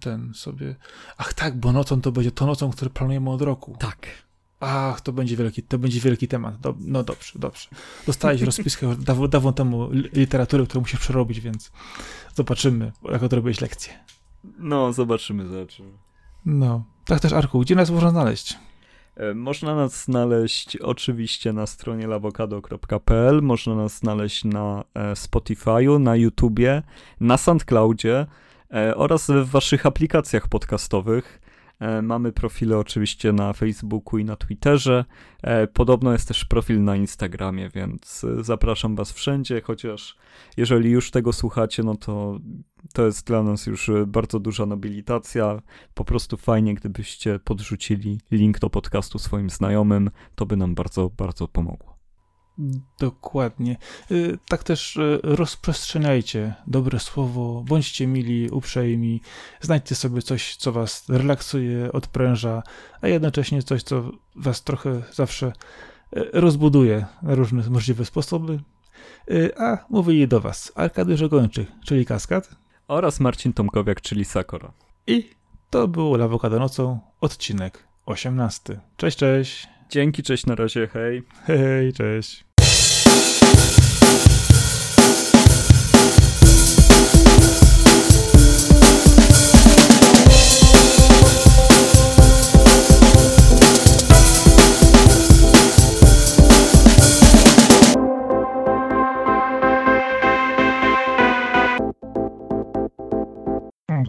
ten 0.00 0.34
sobie... 0.34 0.76
Ach 1.18 1.34
tak, 1.34 1.56
bo 1.56 1.72
nocą 1.72 2.00
to 2.00 2.12
będzie 2.12 2.30
to 2.30 2.46
nocą, 2.46 2.70
które 2.70 2.90
planujemy 2.90 3.30
od 3.30 3.42
roku. 3.42 3.76
Tak. 3.78 4.29
Ach, 4.60 5.00
to 5.00 5.12
będzie 5.12 5.36
wielki, 5.36 5.62
to 5.62 5.78
będzie 5.78 6.00
wielki 6.00 6.28
temat. 6.28 6.60
Do, 6.60 6.74
no 6.80 7.02
dobrze, 7.02 7.38
dobrze. 7.38 7.68
Dostałeś 8.06 8.42
rozpiskę 8.42 8.96
daw, 8.96 9.28
dawno 9.28 9.52
temu 9.52 9.90
literatury, 9.92 10.66
którą 10.66 10.80
musisz 10.80 11.00
przerobić, 11.00 11.40
więc 11.40 11.72
zobaczymy, 12.34 12.92
jak 13.12 13.22
odrobiłeś 13.22 13.60
lekcję. 13.60 13.92
No, 14.58 14.92
zobaczymy, 14.92 15.46
zobaczymy. 15.46 15.90
No. 16.44 16.84
Tak 17.04 17.20
też, 17.20 17.32
Arku, 17.32 17.60
gdzie 17.60 17.74
nas 17.74 17.90
można 17.90 18.10
znaleźć? 18.10 18.58
E, 19.16 19.34
można 19.34 19.74
nas 19.74 20.04
znaleźć 20.04 20.76
oczywiście 20.76 21.52
na 21.52 21.66
stronie 21.66 22.06
lawokado.pl, 22.06 23.42
można 23.42 23.74
nas 23.74 23.98
znaleźć 23.98 24.44
na 24.44 24.84
e, 24.94 25.12
Spotify'u, 25.12 26.00
na 26.00 26.16
YouTubie, 26.16 26.82
na 27.20 27.36
SoundCloudzie 27.36 28.26
e, 28.74 28.96
oraz 28.96 29.26
w 29.30 29.50
waszych 29.50 29.86
aplikacjach 29.86 30.48
podcastowych. 30.48 31.40
E, 31.80 32.02
mamy 32.02 32.32
profile 32.32 32.78
oczywiście 32.78 33.32
na 33.32 33.52
Facebooku 33.52 34.18
i 34.18 34.24
na 34.24 34.36
Twitterze. 34.36 35.04
E, 35.42 35.66
podobno 35.66 36.12
jest 36.12 36.28
też 36.28 36.44
profil 36.44 36.84
na 36.84 36.96
Instagramie, 36.96 37.70
więc 37.74 38.24
e, 38.24 38.44
zapraszam 38.44 38.96
Was 38.96 39.12
wszędzie, 39.12 39.60
chociaż 39.60 40.16
jeżeli 40.56 40.90
już 40.90 41.10
tego 41.10 41.32
słuchacie, 41.32 41.82
no 41.82 41.96
to 41.96 42.38
to 42.92 43.06
jest 43.06 43.26
dla 43.26 43.42
nas 43.42 43.66
już 43.66 43.90
bardzo 44.06 44.40
duża 44.40 44.66
nobilitacja. 44.66 45.62
Po 45.94 46.04
prostu 46.04 46.36
fajnie, 46.36 46.74
gdybyście 46.74 47.38
podrzucili 47.38 48.20
link 48.30 48.58
do 48.58 48.70
podcastu 48.70 49.18
swoim 49.18 49.50
znajomym, 49.50 50.10
to 50.34 50.46
by 50.46 50.56
nam 50.56 50.74
bardzo, 50.74 51.10
bardzo 51.16 51.48
pomogło. 51.48 51.99
Dokładnie. 52.98 53.76
Y, 54.10 54.38
tak 54.48 54.64
też 54.64 54.96
y, 54.96 55.20
rozprzestrzeniajcie 55.22 56.54
dobre 56.66 56.98
słowo, 56.98 57.64
bądźcie 57.68 58.06
mili, 58.06 58.50
uprzejmi, 58.50 59.20
znajdźcie 59.60 59.94
sobie 59.94 60.22
coś, 60.22 60.56
co 60.56 60.72
was 60.72 61.08
relaksuje, 61.08 61.92
odpręża, 61.92 62.62
a 63.00 63.08
jednocześnie 63.08 63.62
coś, 63.62 63.82
co 63.82 64.10
was 64.36 64.62
trochę 64.62 65.02
zawsze 65.12 65.46
y, 66.16 66.30
rozbuduje 66.32 67.06
na 67.22 67.34
różne 67.34 67.62
możliwe 67.70 68.04
sposoby. 68.04 68.60
A 69.58 69.78
mówili 69.90 70.28
do 70.28 70.40
was 70.40 70.72
Arkadiusz 70.74 71.22
Ogończyk, 71.22 71.68
czyli 71.84 72.06
Kaskad. 72.06 72.56
Oraz 72.88 73.20
Marcin 73.20 73.52
Tomkowiak, 73.52 74.00
czyli 74.00 74.24
Sakora. 74.24 74.72
I 75.06 75.30
to 75.70 75.88
było 75.88 76.16
Lawokado 76.16 76.58
nocą, 76.58 77.00
odcinek 77.20 77.84
18. 78.06 78.80
Cześć, 78.96 79.18
cześć. 79.18 79.68
Dzięki, 79.90 80.22
cześć, 80.22 80.46
na 80.46 80.54
razie, 80.54 80.88
hej. 80.88 81.22
Hej, 81.44 81.92
cześć. 81.92 82.49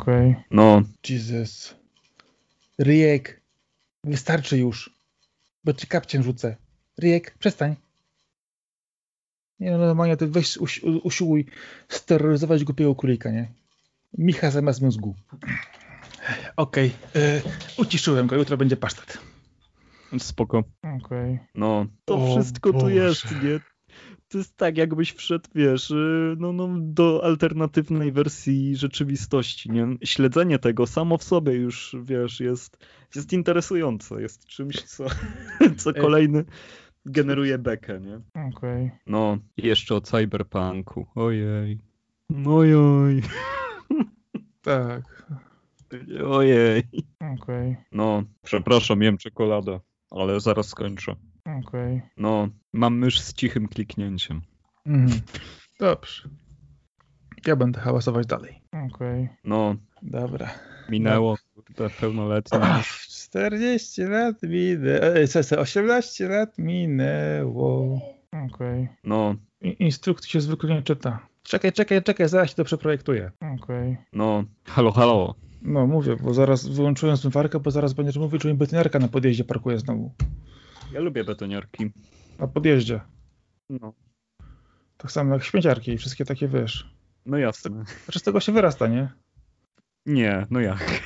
Okej. 0.02 0.32
Okay. 0.32 0.44
No. 0.52 0.82
Jesus. 1.10 1.76
Ryjek. 2.80 3.42
Wystarczy 4.04 4.58
już. 4.58 4.96
Bo 5.64 5.74
ci 5.74 5.88
kapciem 5.88 6.24
rzucę. 6.24 6.56
Ryjek, 6.98 7.38
przestań. 7.38 7.76
Nie 9.60 9.72
no, 9.72 9.78
normalnie 9.78 10.18
ty 10.18 10.28
weź 10.28 10.58
usi 10.58 10.82
usiłuj 11.04 11.46
steroryzować 11.90 12.64
głupiego 12.64 12.96
królika, 12.96 13.32
nie? 13.32 13.52
Micha 14.18 14.52
zamiast 14.52 14.82
mózgu. 14.82 15.16
Okej. 16.56 16.92
Okay. 17.10 17.42
Uciszyłem 17.78 18.28
go, 18.28 18.36
jutro 18.36 18.58
będzie 18.58 18.78
pasztet. 18.78 19.18
Spoko. 20.20 20.64
Okej. 20.80 21.34
Okay. 21.34 21.40
No, 21.56 21.86
to 22.06 22.16
o 22.16 22.32
wszystko 22.32 22.74
Boże. 22.74 22.86
tu 22.86 22.90
jest, 22.90 23.32
nie? 23.32 23.60
To 24.32 24.38
jest 24.38 24.58
tak, 24.58 24.78
jakbyś 24.78 25.14
wszedł, 25.14 25.50
wiesz, 25.56 25.92
y, 25.92 26.36
no, 26.40 26.54
no, 26.54 26.70
do 26.80 27.24
alternatywnej 27.24 28.12
wersji 28.12 28.76
rzeczywistości, 28.76 29.72
nie? 29.72 29.88
Śledzenie 30.04 30.60
tego 30.60 30.88
samo 30.88 31.18
w 31.18 31.24
sobie 31.24 31.54
już, 31.54 31.96
wiesz, 32.04 32.40
jest, 32.40 32.78
jest 33.16 33.34
interesujące, 33.34 34.22
jest 34.22 34.46
czymś, 34.46 34.82
co, 34.82 35.06
co 35.78 35.94
kolejny 35.94 36.46
generuje 37.06 37.58
bekę, 37.58 38.00
nie? 38.00 38.16
Okej. 38.16 38.86
Okay. 38.86 38.92
No, 39.08 39.38
jeszcze 39.58 39.96
o 39.96 40.02
cyberpunku. 40.02 41.08
Ojej. 41.16 41.80
Ojoj. 42.48 43.22
Tak. 44.62 45.32
Ojej. 46.28 46.84
Okej. 47.20 47.72
Okay. 47.72 47.76
No, 47.92 48.24
przepraszam, 48.44 49.02
jem 49.02 49.18
czekoladę, 49.18 49.80
ale 50.12 50.40
zaraz 50.40 50.68
skończę. 50.68 51.16
Okej. 51.42 51.62
Okay. 51.96 52.02
No, 52.18 52.48
mam 52.74 52.98
mysz 52.98 53.20
z 53.20 53.34
cichym 53.34 53.68
kliknięciem. 53.68 54.42
Mhm. 54.86 55.22
Dobrze. 55.80 56.30
Ja 57.48 57.56
będę 57.56 57.80
hałasować 57.80 58.28
dalej. 58.28 58.62
Okej. 58.72 59.24
Okay. 59.24 59.30
No. 59.44 59.76
Dobra. 60.02 60.50
Minęło, 60.90 61.38
kurde, 61.56 61.90
pełnoletnie. 61.90 62.60
40 63.10 64.02
lat 64.04 64.44
minęło. 64.44 65.62
18 65.62 66.28
lat 66.28 66.58
minęło. 66.58 68.02
Okej. 68.32 68.84
Okay. 68.84 68.88
No. 69.04 69.36
Instrukcji 69.62 70.32
się 70.32 70.42
zwykle 70.42 70.76
nie 70.76 70.82
czyta. 70.82 71.28
Czekaj, 71.44 71.72
czekaj, 71.72 72.04
czekaj, 72.04 72.30
zaraz 72.30 72.50
się 72.50 72.56
to 72.56 72.64
przeprojektuję. 72.64 73.32
Okej. 73.38 73.92
Okay. 73.92 73.98
No, 74.14 74.44
halo, 74.66 74.92
halo. 74.92 75.36
No, 75.62 75.88
mówię, 75.88 76.16
bo 76.16 76.34
zaraz 76.34 76.68
wyłączyłem 76.68 77.16
zmywarkę, 77.16 77.60
bo 77.60 77.72
zaraz 77.72 77.94
będziesz 77.94 78.18
mówił, 78.18 78.40
że 78.40 78.50
mi 78.50 78.56
betoniarka 78.56 79.00
na 79.00 79.08
podjeździe 79.08 79.44
parkuje 79.44 79.80
znowu. 79.80 80.12
Ja 80.92 81.00
lubię 81.00 81.24
betoniarki. 81.24 81.92
Na 82.40 82.48
podjeździe. 82.48 83.02
No. 83.70 83.94
Tak 84.98 85.12
samo 85.12 85.34
jak 85.34 85.44
śmieciarki 85.44 85.92
i 85.92 85.98
wszystkie 85.98 86.26
takie, 86.26 86.48
wiesz. 86.48 86.96
No 87.26 87.38
jasne. 87.38 87.84
Znaczy 88.06 88.20
z 88.20 88.24
tego 88.24 88.40
się 88.40 88.52
wyrasta, 88.52 88.88
nie? 88.88 89.10
Nie, 90.06 90.48
no 90.50 90.60
jak? 90.60 90.80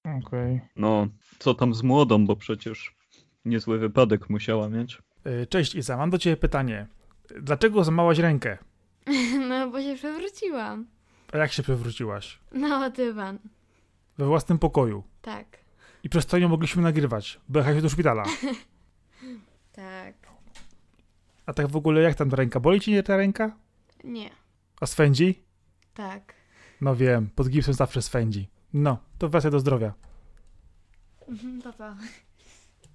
Okej. 0.00 0.20
Okay. 0.24 0.60
No, 0.76 1.06
co 1.38 1.54
tam 1.54 1.74
z 1.74 1.82
młodą, 1.82 2.26
bo 2.26 2.36
przecież 2.36 2.94
niezły 3.44 3.78
wypadek 3.78 4.30
musiała 4.30 4.68
mieć. 4.68 4.98
E, 5.24 5.46
cześć 5.46 5.74
Iza, 5.74 5.96
mam 5.96 6.10
do 6.10 6.18
ciebie 6.18 6.36
pytanie. 6.36 6.86
Dlaczego 7.40 7.84
zamałaś 7.84 8.18
rękę? 8.18 8.58
No, 9.48 9.70
bo 9.70 9.82
się 9.82 9.94
przewróciłam. 9.94 10.86
A 11.32 11.38
jak 11.38 11.52
się 11.52 11.62
przewróciłaś? 11.62 12.38
Na 12.52 12.90
dywan. 12.90 13.38
We 14.18 14.26
własnym 14.26 14.58
pokoju? 14.58 15.04
Tak. 15.22 15.59
I 16.02 16.08
przez 16.08 16.26
to 16.26 16.38
nie 16.38 16.48
mogliśmy 16.48 16.82
nagrywać, 16.82 17.40
bo 17.48 17.58
jechałeś 17.58 17.82
do 17.82 17.88
szpitala. 17.88 18.24
tak. 19.72 20.14
A 21.46 21.52
tak 21.52 21.66
w 21.66 21.76
ogóle 21.76 22.00
jak 22.00 22.14
tam 22.14 22.30
ta 22.30 22.36
ręka? 22.36 22.60
Boli 22.60 22.80
ci 22.80 22.92
nie 22.92 23.02
ta 23.02 23.16
ręka? 23.16 23.56
Nie. 24.04 24.30
A 24.80 24.86
swędzi? 24.86 25.42
Tak. 25.94 26.34
No 26.80 26.96
wiem, 26.96 27.30
pod 27.34 27.48
gipsem 27.48 27.74
zawsze 27.74 28.02
swędzi. 28.02 28.48
No, 28.72 28.98
to 29.18 29.28
wracaj 29.28 29.50
do 29.50 29.60
zdrowia. 29.60 29.94
Mhm, 31.28 31.62
pa, 31.62 31.72
pa. 31.72 31.96